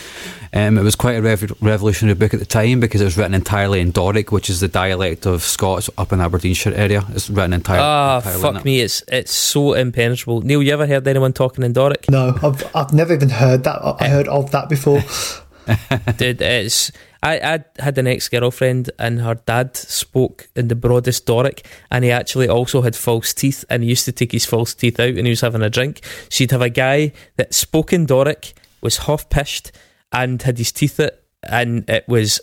Um, 0.52 0.78
it 0.78 0.82
was 0.82 0.97
quite 0.97 1.12
a 1.16 1.22
rev- 1.22 1.52
revolutionary 1.60 2.14
book 2.16 2.35
at 2.35 2.40
the 2.40 2.47
time 2.47 2.81
because 2.81 3.01
it 3.01 3.05
was 3.05 3.16
written 3.16 3.35
entirely 3.35 3.81
in 3.81 3.93
Doric, 3.93 4.32
which 4.32 4.51
is 4.51 4.59
the 4.60 4.66
dialect 4.68 5.24
of 5.24 5.43
Scots 5.43 5.89
up 5.97 6.12
in 6.12 6.20
Aberdeenshire 6.20 6.74
area. 6.74 7.05
It's 7.10 7.31
written 7.31 7.52
entirely. 7.52 7.82
Ah, 7.85 8.16
entirely 8.18 8.36
in 8.36 8.43
fuck 8.43 8.56
it. 8.56 8.64
me, 8.64 8.81
it's 8.81 9.02
it's 9.09 9.32
so 9.32 9.74
impenetrable. 9.74 10.40
Neil, 10.40 10.62
you 10.62 10.72
ever 10.72 10.86
heard 10.89 11.06
anyone 11.06 11.32
talking 11.32 11.62
in 11.64 11.72
Doric? 11.72 12.10
No, 12.10 12.36
I've, 12.43 12.68
I've 12.74 12.93
never 12.93 13.14
even 13.14 13.28
heard 13.28 13.62
that. 13.64 13.81
I 14.01 14.09
heard 14.09 14.27
of 14.27 14.51
that 14.51 14.68
before. 14.68 15.02
Dude, 16.16 16.43
it's 16.43 16.90
I, 17.23 17.39
I 17.39 17.65
had 17.83 17.99
an 17.99 18.07
ex 18.07 18.29
girlfriend 18.29 18.91
and 18.99 19.21
her 19.21 19.35
dad 19.35 19.77
spoke 19.77 20.49
in 20.57 20.69
the 20.69 20.75
broadest 20.75 21.27
Doric 21.27 21.67
and 21.91 22.05
he 22.05 22.11
actually 22.11 22.49
also 22.49 22.81
had 22.83 22.97
false 22.97 23.35
teeth 23.35 23.65
and 23.69 23.83
he 23.83 23.91
used 23.91 24.07
to 24.07 24.13
take 24.13 24.33
his 24.33 24.47
false 24.47 24.75
teeth 24.75 24.99
out 24.99 25.15
when 25.15 25.27
he 25.27 25.31
was 25.31 25.43
having 25.43 25.63
a 25.63 25.71
drink. 25.71 26.01
So 26.31 26.43
you'd 26.45 26.51
have 26.53 26.63
a 26.63 26.71
guy 26.71 27.13
that 27.37 27.53
spoke 27.55 27.93
in 27.93 28.07
Doric, 28.07 28.55
was 28.81 28.99
half 28.99 29.29
pished 29.29 29.73
and 30.13 30.41
had 30.41 30.57
his 30.59 30.73
teeth 30.73 30.99
out 30.99 31.13
and 31.43 31.89
it 31.91 32.09
was 32.09 32.41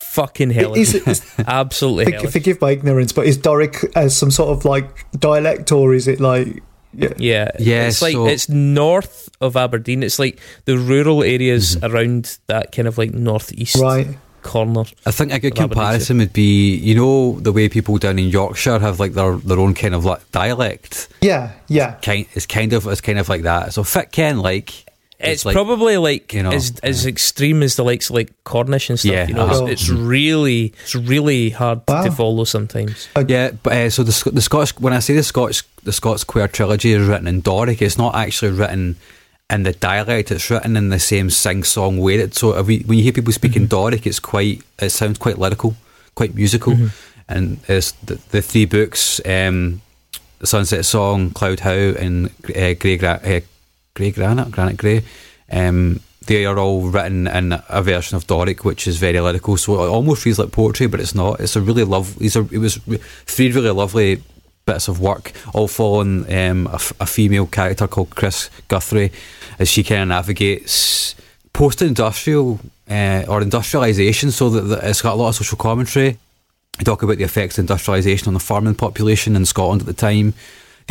fucking 0.00 0.50
hellish. 0.50 0.94
Is, 0.94 1.06
is, 1.06 1.34
Absolutely 1.46 2.04
for- 2.06 2.10
hellish. 2.12 2.32
forgive 2.32 2.60
my 2.60 2.70
ignorance, 2.70 3.12
but 3.12 3.26
is 3.26 3.36
Doric 3.38 3.84
as 3.96 4.16
some 4.16 4.30
sort 4.30 4.50
of 4.56 4.64
like 4.64 5.10
dialect 5.18 5.72
or 5.72 5.94
is 5.94 6.06
it 6.06 6.20
like. 6.20 6.62
Yeah. 6.94 7.08
Yeah, 7.16 7.50
Yeah, 7.58 7.86
It's 7.88 8.02
like 8.02 8.12
so- 8.12 8.26
it's 8.26 8.48
north 8.48 9.28
of 9.40 9.56
Aberdeen. 9.56 10.02
It's 10.02 10.18
like 10.18 10.38
the 10.66 10.76
rural 10.78 11.22
areas 11.22 11.76
Mm-hmm. 11.76 11.86
around 11.94 12.38
that 12.48 12.72
kind 12.72 12.86
of 12.88 12.98
like 12.98 13.12
northeast 13.14 13.76
Right. 13.76 14.08
corner. 14.42 14.84
I 15.06 15.10
think 15.10 15.32
a 15.32 15.38
good 15.38 15.52
of 15.52 15.58
Aberdeenshire. 15.58 15.68
comparison 15.68 16.18
would 16.18 16.32
be, 16.32 16.74
you 16.76 16.94
know, 16.94 17.38
the 17.40 17.52
way 17.52 17.68
people 17.68 17.96
down 17.98 18.18
in 18.18 18.28
Yorkshire 18.28 18.78
have 18.80 18.98
like 19.00 19.14
their, 19.14 19.36
their 19.36 19.58
own 19.58 19.72
kind 19.74 19.94
of 19.94 20.04
like 20.04 20.30
dialect. 20.32 21.08
Yeah, 21.20 21.52
yeah. 21.68 21.94
Kind, 22.02 22.26
it's 22.34 22.46
kind 22.46 22.72
of 22.72 22.86
it's 22.86 23.00
kind 23.00 23.18
of 23.18 23.28
like 23.28 23.42
that. 23.42 23.72
So 23.72 23.84
Fit 23.84 24.10
Ken 24.12 24.38
like 24.40 24.84
It's, 25.22 25.44
like, 25.44 25.54
probably 25.54 25.96
like 25.96 26.32
you 26.34 26.42
know, 26.42 26.50
as 26.50 26.78
as 26.82 27.06
extreme 27.06 27.62
as 27.62 27.76
the 27.76 27.84
likes 27.84 28.10
of 28.10 28.16
like 28.16 28.32
Cornish 28.44 28.90
and 28.90 28.98
stuff. 28.98 29.12
Yeah, 29.12 29.28
you 29.28 29.34
know, 29.34 29.46
uh-huh. 29.46 29.66
it's, 29.66 29.82
it's 29.82 29.90
really 29.90 30.72
it's 30.82 30.94
really 30.94 31.50
hard 31.50 31.82
Wow. 31.86 32.04
to 32.04 32.10
follow 32.10 32.44
sometimes. 32.44 33.08
Yeah, 33.28 33.52
but 33.62 33.72
uh, 33.72 33.90
so 33.90 34.02
the 34.02 34.12
Sc- 34.12 34.32
the 34.32 34.42
Scottish 34.42 34.78
when 34.78 34.92
I 34.92 34.98
say 34.98 35.14
the 35.14 35.22
Scots 35.22 35.62
the 35.84 35.92
Scots 35.92 36.24
Quair 36.24 36.48
trilogy 36.50 36.92
is 36.92 37.06
written 37.06 37.26
in 37.26 37.40
Doric, 37.40 37.80
it's 37.82 37.98
not 37.98 38.14
actually 38.14 38.52
written 38.52 38.96
in 39.50 39.62
the 39.64 39.72
dialect. 39.72 40.30
It's 40.30 40.50
written 40.50 40.76
in 40.76 40.88
the 40.88 40.98
same 40.98 41.30
sing 41.30 41.62
song 41.64 41.98
way. 41.98 42.16
That 42.16 42.34
so 42.34 42.58
if 42.58 42.66
we, 42.66 42.80
when 42.80 42.98
you 42.98 43.04
hear 43.04 43.12
people 43.12 43.32
speaking 43.32 43.66
Doric, 43.66 44.06
it's 44.06 44.18
quite 44.18 44.62
it 44.80 44.90
sounds 44.90 45.18
quite 45.18 45.38
lyrical, 45.38 45.76
quite 46.14 46.34
musical, 46.34 46.74
and 47.28 47.58
it's 47.68 47.92
the, 47.92 48.18
the 48.30 48.42
three 48.42 48.64
books, 48.64 49.20
um, 49.26 49.82
the 50.38 50.46
Sunset 50.46 50.84
Song, 50.84 51.30
Cloud 51.30 51.60
Howe, 51.60 51.70
and 51.98 52.26
uh, 52.56 52.74
Grey 52.74 52.96
Gra- 52.96 53.20
uh, 53.24 53.40
Grey 53.94 54.10
Granite, 54.10 54.50
Granite 54.50 54.76
Grey. 54.76 55.04
Um, 55.50 56.00
they 56.26 56.46
are 56.46 56.58
all 56.58 56.82
written 56.82 57.26
in 57.26 57.60
a 57.68 57.82
version 57.82 58.16
of 58.16 58.26
Doric, 58.26 58.64
which 58.64 58.86
is 58.86 58.96
very 58.98 59.20
lyrical. 59.20 59.56
So 59.56 59.84
it 59.84 59.88
almost 59.88 60.22
feels 60.22 60.38
like 60.38 60.52
poetry, 60.52 60.86
but 60.86 61.00
it's 61.00 61.14
not. 61.14 61.40
It's 61.40 61.56
a 61.56 61.60
really 61.60 61.84
love. 61.84 62.18
These 62.18 62.36
are 62.36 62.46
it 62.50 62.58
was 62.58 62.76
three 63.26 63.50
really 63.50 63.70
lovely 63.70 64.22
bits 64.64 64.88
of 64.88 65.00
work, 65.00 65.32
all 65.52 65.66
following 65.66 66.32
um, 66.32 66.68
a, 66.68 66.74
f- 66.74 66.92
a 67.00 67.06
female 67.06 67.46
character 67.46 67.88
called 67.88 68.10
Chris 68.10 68.48
Guthrie, 68.68 69.10
as 69.58 69.68
she 69.68 69.82
kind 69.82 70.02
of 70.02 70.08
navigates 70.08 71.16
post-industrial 71.52 72.60
uh, 72.88 73.24
or 73.28 73.40
industrialisation. 73.40 74.30
So 74.30 74.48
that, 74.50 74.60
that 74.60 74.84
it's 74.84 75.02
got 75.02 75.14
a 75.14 75.16
lot 75.16 75.30
of 75.30 75.34
social 75.34 75.58
commentary. 75.58 76.18
We 76.78 76.84
talk 76.84 77.02
about 77.02 77.18
the 77.18 77.24
effects 77.24 77.58
of 77.58 77.66
industrialisation 77.66 78.28
on 78.28 78.34
the 78.34 78.40
farming 78.40 78.76
population 78.76 79.36
in 79.36 79.44
Scotland 79.44 79.82
at 79.82 79.86
the 79.86 79.92
time, 79.92 80.34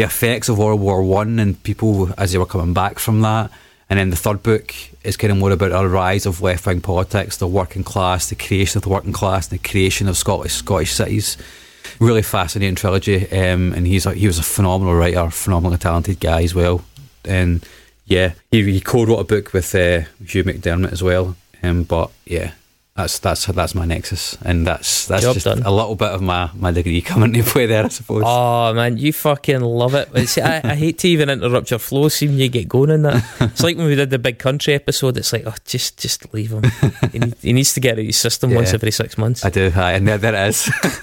the 0.02 0.08
effects 0.08 0.50
of 0.50 0.58
World 0.58 0.82
War 0.82 1.04
One 1.04 1.38
and 1.38 1.62
people 1.62 2.10
as 2.18 2.32
they 2.32 2.40
were 2.40 2.48
coming 2.48 2.74
back 2.74 2.98
from 2.98 3.22
that, 3.22 3.52
And 3.92 4.00
then 4.00 4.10
the 4.10 4.16
third 4.16 4.42
book 4.42 4.74
is 5.04 5.18
kind 5.18 5.34
of 5.34 5.38
more 5.38 5.52
about 5.52 5.74
a 5.74 5.86
rise 5.86 6.26
of 6.26 6.42
left 6.42 6.66
wing 6.66 6.80
politics, 6.80 7.36
the 7.36 7.46
working 7.46 7.84
class, 7.84 8.30
the 8.30 8.36
creation 8.36 8.78
of 8.78 8.84
the 8.84 8.90
working 8.90 9.12
class, 9.12 9.48
the 9.48 9.58
creation 9.58 10.08
of 10.08 10.16
Scottish 10.16 10.54
Scottish 10.54 10.94
cities. 10.94 11.36
Really 12.00 12.22
fascinating 12.22 12.76
trilogy, 12.76 13.30
um, 13.34 13.74
and 13.74 13.86
he's 13.86 14.06
a, 14.06 14.14
he 14.14 14.28
was 14.28 14.40
a 14.40 14.44
phenomenal 14.44 14.96
writer, 14.96 15.30
phenomenally 15.30 15.78
talented 15.78 16.22
guy 16.22 16.42
as 16.42 16.56
well. 16.56 16.86
And 17.26 17.66
yeah, 18.06 18.32
he, 18.50 18.64
he 18.72 18.80
co-wrote 18.80 19.20
a 19.20 19.26
book 19.26 19.52
with 19.52 19.76
uh, 19.76 20.04
Hugh 20.26 20.46
MacDiarmid 20.46 20.94
as 20.94 21.04
well. 21.04 21.36
Um, 21.62 21.84
but 21.84 22.12
yeah, 22.24 22.52
that's 22.94 23.20
that's 23.20 23.46
that's 23.46 23.74
my 23.74 23.86
nexus, 23.86 24.38
and 24.44 24.68
that's 24.68 25.08
that's 25.08 25.24
Job 25.24 25.34
just 25.36 25.46
done. 25.46 25.64
a 25.64 25.72
little 25.72 25.96
bit 25.96 26.10
of 26.10 26.22
my, 26.22 26.50
my 26.54 26.72
degree 26.72 27.02
coming 27.02 27.34
into 27.34 27.50
play 27.50 27.66
there, 27.66 27.86
I 27.86 27.88
suppose. 27.88 28.24
Oh 28.26 28.74
man, 28.74 28.98
you 28.98 29.14
fucking 29.14 29.62
love 29.62 29.96
it. 29.96 30.28
See, 30.28 30.42
I, 30.42 30.58
I 30.72 30.76
hate 30.76 30.98
to 31.00 31.08
even 31.08 31.30
interrupt 31.30 31.70
your 31.72 31.80
flow. 31.80 32.10
Seeing 32.10 32.34
you 32.34 32.50
get 32.50 32.68
going 32.68 32.90
in 32.90 33.04
that. 33.04 33.24
It's 33.40 33.64
like 33.64 33.78
when 33.78 33.86
we 33.88 33.96
did 33.96 34.10
the 34.10 34.20
big 34.20 34.40
country 34.40 34.74
episode. 34.74 35.18
It's 35.18 35.32
like, 35.32 35.44
oh, 35.48 35.54
just 35.64 36.00
just 36.00 36.34
leave 36.34 36.52
him. 36.52 36.64
he, 37.14 37.20
need- 37.20 37.36
he 37.42 37.54
needs 37.54 37.74
to 37.76 37.80
get 37.80 37.94
out 37.94 38.00
of 38.00 38.06
his 38.06 38.18
system 38.18 38.54
once 38.54 38.74
every 38.74 38.92
six 38.92 39.18
months. 39.18 39.46
I 39.46 39.50
do, 39.50 39.72
aye, 39.74 39.94
and 39.94 40.06
there, 40.06 40.18
there 40.18 40.36
it 40.36 40.50
is. 40.50 40.70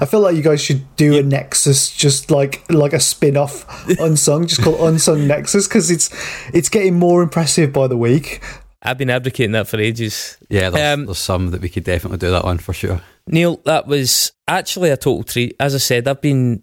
I 0.00 0.06
feel 0.06 0.20
like 0.20 0.36
you 0.36 0.42
guys 0.42 0.62
should 0.62 0.94
do 0.94 1.18
a 1.18 1.22
Nexus, 1.24 1.90
just 1.90 2.30
like 2.30 2.64
like 2.70 2.92
a 2.92 3.00
spin 3.00 3.36
off 3.36 3.66
unsung, 3.98 4.46
just 4.46 4.62
called 4.62 4.80
Unsung 4.80 5.26
Nexus, 5.26 5.66
because 5.66 5.90
it's 5.90 6.08
it's 6.54 6.68
getting 6.68 6.94
more 6.98 7.20
impressive 7.22 7.72
by 7.72 7.88
the 7.88 7.96
week. 7.96 8.40
I've 8.84 8.98
been 8.98 9.10
advocating 9.10 9.52
that 9.52 9.68
for 9.68 9.78
ages. 9.80 10.36
yeah, 10.48 10.70
there's, 10.70 10.94
Um, 10.94 11.06
there's 11.06 11.18
some 11.18 11.50
that 11.50 11.60
we 11.60 11.68
could 11.68 11.84
definitely 11.84 12.18
do 12.18 12.30
that 12.30 12.44
one 12.44 12.58
for 12.58 12.72
sure. 12.72 13.00
Neil, 13.26 13.56
that 13.64 13.86
was 13.86 14.32
actually 14.46 14.90
a 14.90 14.96
total 14.96 15.22
treat. 15.22 15.56
As 15.58 15.74
I 15.74 15.78
said, 15.78 16.06
I've 16.06 16.20
been, 16.20 16.62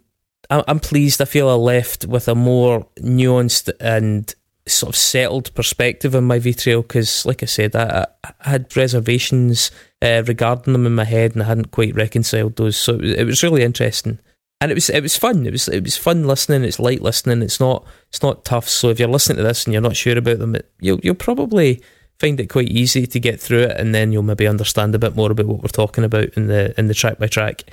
I'm, 0.49 0.79
pleased. 0.79 1.21
I 1.21 1.25
feel 1.25 1.49
I 1.49 1.53
left 1.53 2.05
with 2.05 2.27
a 2.27 2.35
more 2.35 2.85
nuanced 2.99 3.71
and 3.79 4.33
sort 4.67 4.89
of 4.89 4.95
settled 4.95 5.53
perspective 5.55 6.15
on 6.15 6.25
my 6.25 6.37
Vitriol 6.37 6.83
because, 6.83 7.25
like 7.25 7.41
I 7.41 7.47
said, 7.47 7.75
I, 7.75 8.05
I 8.23 8.31
I 8.41 8.49
had 8.49 8.75
reservations 8.77 9.71
uh, 10.01 10.23
regarding 10.27 10.73
them 10.73 10.85
in 10.85 10.93
my 10.93 11.03
head 11.03 11.33
and 11.33 11.41
I 11.41 11.47
hadn't 11.47 11.71
quite 11.71 11.95
reconciled 11.95 12.55
those. 12.57 12.77
So 12.77 12.95
it 12.95 13.01
was, 13.01 13.13
it 13.13 13.23
was 13.23 13.43
really 13.43 13.63
interesting. 13.63 14.19
And 14.59 14.69
it 14.69 14.75
was 14.75 14.91
it 14.91 15.01
was 15.01 15.17
fun. 15.17 15.47
It 15.47 15.51
was 15.51 15.67
it 15.67 15.83
was 15.83 15.97
fun 15.97 16.27
listening. 16.27 16.63
It's 16.63 16.79
light 16.79 17.01
listening. 17.01 17.41
It's 17.41 17.59
not 17.59 17.83
it's 18.09 18.21
not 18.21 18.45
tough. 18.45 18.69
So 18.69 18.89
if 18.89 18.99
you're 18.99 19.07
listening 19.07 19.37
to 19.37 19.43
this 19.43 19.65
and 19.65 19.73
you're 19.73 19.81
not 19.81 19.95
sure 19.95 20.17
about 20.17 20.37
them, 20.37 20.55
it, 20.55 20.71
you'll 20.79 20.99
you'll 21.01 21.15
probably 21.15 21.81
find 22.21 22.39
it 22.39 22.47
quite 22.47 22.69
easy 22.69 23.07
to 23.07 23.19
get 23.19 23.41
through 23.41 23.63
it, 23.63 23.77
and 23.79 23.93
then 23.95 24.11
you'll 24.11 24.23
maybe 24.23 24.47
understand 24.47 24.93
a 24.93 24.99
bit 24.99 25.15
more 25.15 25.31
about 25.31 25.47
what 25.47 25.61
we're 25.61 25.69
talking 25.69 26.03
about 26.03 26.25
in 26.35 26.47
the 26.47 26.79
in 26.79 26.87
the 26.87 26.93
track 26.93 27.17
by 27.17 27.27
track. 27.27 27.63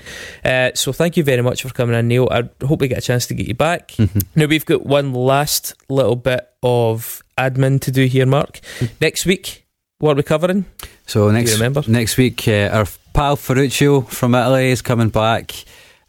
Uh, 0.44 0.70
so 0.74 0.92
thank 0.92 1.16
you 1.16 1.22
very 1.24 1.42
much 1.42 1.62
for 1.62 1.68
coming 1.68 1.98
in, 1.98 2.08
Neil. 2.08 2.28
I 2.30 2.48
hope 2.64 2.80
we 2.80 2.88
get 2.88 2.98
a 2.98 3.02
chance 3.02 3.26
to 3.26 3.34
get 3.34 3.46
you 3.46 3.54
back. 3.54 3.94
Now 4.34 4.46
we've 4.46 4.66
got 4.66 4.86
one 4.86 5.12
last 5.12 5.74
little 5.88 6.16
bit 6.16 6.48
of 6.62 7.22
admin 7.36 7.80
to 7.80 7.90
do 7.90 8.06
here, 8.06 8.26
Mark. 8.26 8.60
Next 9.00 9.26
week, 9.26 9.66
what 9.98 10.12
are 10.12 10.16
we 10.16 10.22
covering? 10.22 10.64
So 11.06 11.30
next 11.30 11.54
remember? 11.54 11.82
next 11.88 12.16
week, 12.16 12.46
uh, 12.46 12.70
our 12.72 12.86
pal 13.14 13.36
Ferruccio 13.36 14.02
from 14.02 14.34
Italy 14.34 14.70
is 14.70 14.82
coming 14.82 15.08
back, 15.08 15.52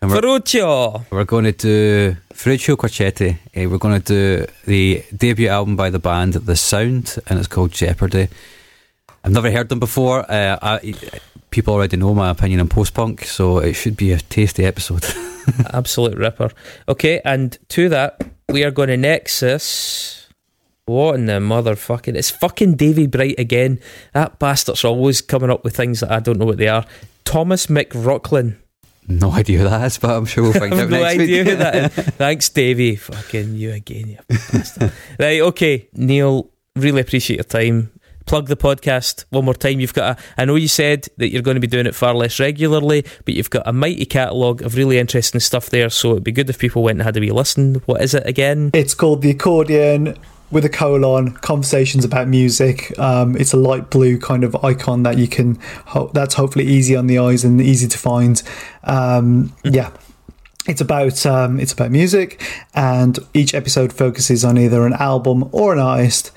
and 0.01 0.11
we're, 0.11 0.21
Ferruccio. 0.21 1.05
we're 1.09 1.25
going 1.25 1.45
to 1.45 1.51
do 1.51 2.15
Ferruccio 2.33 2.75
Quarchetti. 2.75 3.33
Uh, 3.55 3.69
we're 3.69 3.77
going 3.77 4.01
to 4.01 4.05
do 4.05 4.45
the 4.65 5.03
debut 5.15 5.49
album 5.49 5.75
by 5.75 5.89
the 5.89 5.99
band 5.99 6.33
The 6.33 6.55
Sound, 6.55 7.17
and 7.27 7.37
it's 7.37 7.47
called 7.47 7.71
Jeopardy. 7.71 8.29
I've 9.23 9.31
never 9.31 9.51
heard 9.51 9.69
them 9.69 9.79
before. 9.79 10.29
Uh, 10.31 10.57
I, 10.61 10.93
people 11.49 11.73
already 11.73 11.97
know 11.97 12.13
my 12.13 12.29
opinion 12.29 12.61
on 12.61 12.69
post 12.69 12.93
punk, 12.93 13.25
so 13.25 13.57
it 13.57 13.73
should 13.73 13.97
be 13.97 14.11
a 14.13 14.19
tasty 14.19 14.65
episode. 14.65 15.05
Absolute 15.73 16.17
ripper. 16.17 16.51
Okay, 16.87 17.21
and 17.25 17.57
to 17.69 17.89
that, 17.89 18.21
we 18.47 18.63
are 18.63 18.71
going 18.71 18.89
to 18.89 18.97
Nexus. 18.97 20.27
What 20.85 21.15
in 21.15 21.27
the 21.27 21.33
motherfucking. 21.33 22.15
It's 22.15 22.31
fucking 22.31 22.75
Davy 22.75 23.05
Bright 23.05 23.37
again. 23.37 23.79
That 24.13 24.39
bastard's 24.39 24.83
always 24.83 25.21
coming 25.21 25.51
up 25.51 25.63
with 25.63 25.75
things 25.75 25.99
that 25.99 26.11
I 26.11 26.19
don't 26.19 26.39
know 26.39 26.45
what 26.45 26.57
they 26.57 26.67
are. 26.67 26.85
Thomas 27.25 27.67
McRocklin. 27.67 28.55
No 29.09 29.31
idea 29.31 29.59
who 29.59 29.63
that 29.65 29.85
is, 29.85 29.97
but 29.97 30.11
I'm 30.11 30.25
sure 30.25 30.43
we'll 30.43 30.53
find 30.59 30.73
I 30.73 30.77
out 30.77 30.79
have 30.81 30.89
no 30.89 31.01
next 31.01 31.19
idea 31.19 31.43
week. 31.43 31.51
who 31.51 31.55
that 31.57 31.75
is. 31.97 32.05
Thanks, 32.15 32.49
Davy. 32.49 32.95
Fucking 32.95 33.55
you 33.55 33.71
again, 33.71 34.07
you 34.09 34.17
bastard. 34.27 34.91
right, 35.19 35.41
okay. 35.41 35.87
Neil, 35.93 36.49
really 36.75 37.01
appreciate 37.01 37.37
your 37.37 37.43
time. 37.43 37.91
Plug 38.25 38.47
the 38.47 38.55
podcast 38.57 39.25
one 39.31 39.45
more 39.45 39.55
time. 39.55 39.79
You've 39.79 39.93
got 39.95 40.19
a, 40.19 40.23
I 40.37 40.45
know 40.45 40.53
you 40.53 40.67
said 40.67 41.07
that 41.17 41.29
you're 41.31 41.41
going 41.41 41.55
to 41.55 41.61
be 41.61 41.65
doing 41.67 41.87
it 41.87 41.95
far 41.95 42.13
less 42.13 42.39
regularly, 42.39 43.03
but 43.25 43.33
you've 43.33 43.49
got 43.49 43.67
a 43.67 43.73
mighty 43.73 44.05
catalogue 44.05 44.61
of 44.61 44.75
really 44.75 44.99
interesting 44.99 45.39
stuff 45.39 45.71
there. 45.71 45.89
So 45.89 46.11
it'd 46.11 46.23
be 46.23 46.31
good 46.31 46.47
if 46.47 46.59
people 46.59 46.83
went 46.83 46.99
and 46.99 47.03
had 47.05 47.17
a 47.17 47.19
wee 47.19 47.31
listen. 47.31 47.75
What 47.87 48.01
is 48.03 48.13
it 48.13 48.27
again? 48.27 48.69
It's 48.75 48.93
called 48.93 49.23
The 49.23 49.31
Accordion 49.31 50.15
with 50.51 50.65
a 50.65 50.69
colon, 50.69 51.33
Conversations 51.35 52.05
About 52.05 52.27
Music. 52.27 52.97
Um, 52.97 53.35
it's 53.35 53.53
a 53.53 53.57
light 53.57 53.89
blue 53.89 54.17
kind 54.17 54.43
of 54.43 54.55
icon 54.63 55.03
that 55.03 55.17
you 55.17 55.27
can, 55.27 55.59
ho- 55.85 56.11
that's 56.13 56.35
hopefully 56.35 56.65
easy 56.65 56.95
on 56.95 57.07
the 57.07 57.19
eyes 57.19 57.43
and 57.43 57.61
easy 57.61 57.87
to 57.87 57.97
find. 57.97 58.41
Um, 58.83 59.53
yeah. 59.63 59.91
It's 60.67 60.81
about 60.81 61.25
um, 61.25 61.59
it's 61.59 61.73
about 61.73 61.89
music, 61.89 62.43
and 62.75 63.17
each 63.33 63.55
episode 63.55 63.91
focuses 63.91 64.45
on 64.45 64.55
either 64.55 64.85
an 64.85 64.93
album 64.93 65.49
or 65.51 65.73
an 65.73 65.79
artist, 65.79 66.31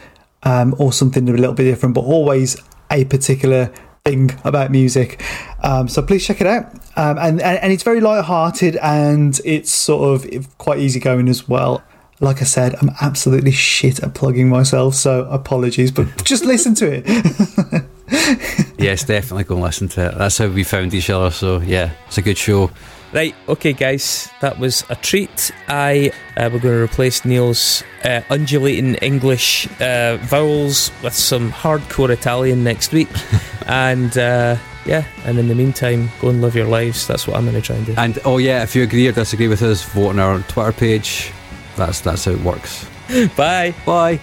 um, 0.44 0.74
or 0.78 0.90
something 0.90 1.28
a 1.28 1.32
little 1.32 1.55
bit 1.55 1.64
different, 1.64 1.94
but 1.94 2.02
always 2.02 2.56
a 2.90 3.05
particular 3.05 3.70
thing 4.06 4.30
about 4.44 4.70
music. 4.70 5.22
Um, 5.62 5.86
so 5.86 6.01
please 6.01 6.24
check 6.24 6.40
it 6.40 6.47
out. 6.47 6.72
Um, 6.97 7.18
and, 7.18 7.43
and 7.43 7.59
and 7.59 7.72
it's 7.72 7.82
very 7.82 8.01
light-hearted, 8.01 8.76
and 8.76 9.39
it's 9.44 9.70
sort 9.70 10.24
of 10.24 10.56
quite 10.56 10.78
easygoing 10.78 11.28
as 11.28 11.47
well. 11.47 11.82
Like 12.23 12.40
I 12.40 12.44
said, 12.44 12.77
I'm 12.81 12.93
absolutely 13.01 13.51
shit 13.51 13.99
at 14.01 14.15
plugging 14.15 14.49
myself, 14.49 14.94
so 14.94 15.27
apologies, 15.28 15.90
but 15.90 16.07
just 16.24 16.44
listen 16.44 16.73
to 16.77 17.03
it. 17.03 17.85
yes, 18.78 19.03
definitely 19.03 19.43
go 19.43 19.57
and 19.57 19.65
listen 19.65 19.89
to 19.89 20.07
it. 20.07 20.19
That's 20.19 20.39
how 20.39 20.47
we 20.47 20.62
found 20.62 20.94
each 20.94 21.11
other. 21.11 21.32
So 21.32 21.59
yeah, 21.59 21.90
it's 22.07 22.19
a 22.19 22.23
good 22.23 22.39
show. 22.39 22.70
Right, 23.12 23.35
okay, 23.49 23.73
guys, 23.73 24.31
that 24.40 24.57
was 24.61 24.85
a 24.89 24.94
treat. 24.94 25.51
I 25.66 26.12
uh, 26.36 26.49
we're 26.53 26.61
going 26.61 26.77
to 26.77 26.85
replace 26.85 27.24
Neil's 27.24 27.82
uh, 28.05 28.20
undulating 28.31 28.94
English 29.03 29.69
uh, 29.81 30.19
vowels 30.23 30.93
with 31.03 31.15
some 31.15 31.51
hardcore 31.51 32.09
Italian 32.11 32.62
next 32.62 32.93
week, 32.93 33.09
and 33.66 34.16
uh, 34.16 34.57
yeah, 34.86 35.05
and 35.24 35.40
in 35.40 35.49
the 35.49 35.57
meantime, 35.57 36.09
go 36.20 36.28
and 36.28 36.40
live 36.40 36.55
your 36.55 36.69
lives. 36.69 37.05
That's 37.09 37.27
what 37.27 37.36
I'm 37.36 37.44
going 37.47 37.57
to 37.57 37.61
try 37.61 37.77
and 37.77 37.86
do. 37.86 37.94
And 37.99 38.19
oh 38.24 38.39
yeah, 38.39 38.62
if 38.62 38.77
you 38.77 38.85
agree 38.85 39.09
or 39.09 39.12
disagree 39.12 39.49
with 39.49 39.62
us, 39.62 39.82
vote 39.82 40.11
on 40.11 40.19
our 40.20 40.39
Twitter 40.43 40.73
page. 40.73 41.32
That's 41.77 42.01
that's 42.01 42.24
how 42.24 42.32
it 42.32 42.40
works. 42.40 42.86
Bye. 43.36 43.74
Bye. 43.85 44.20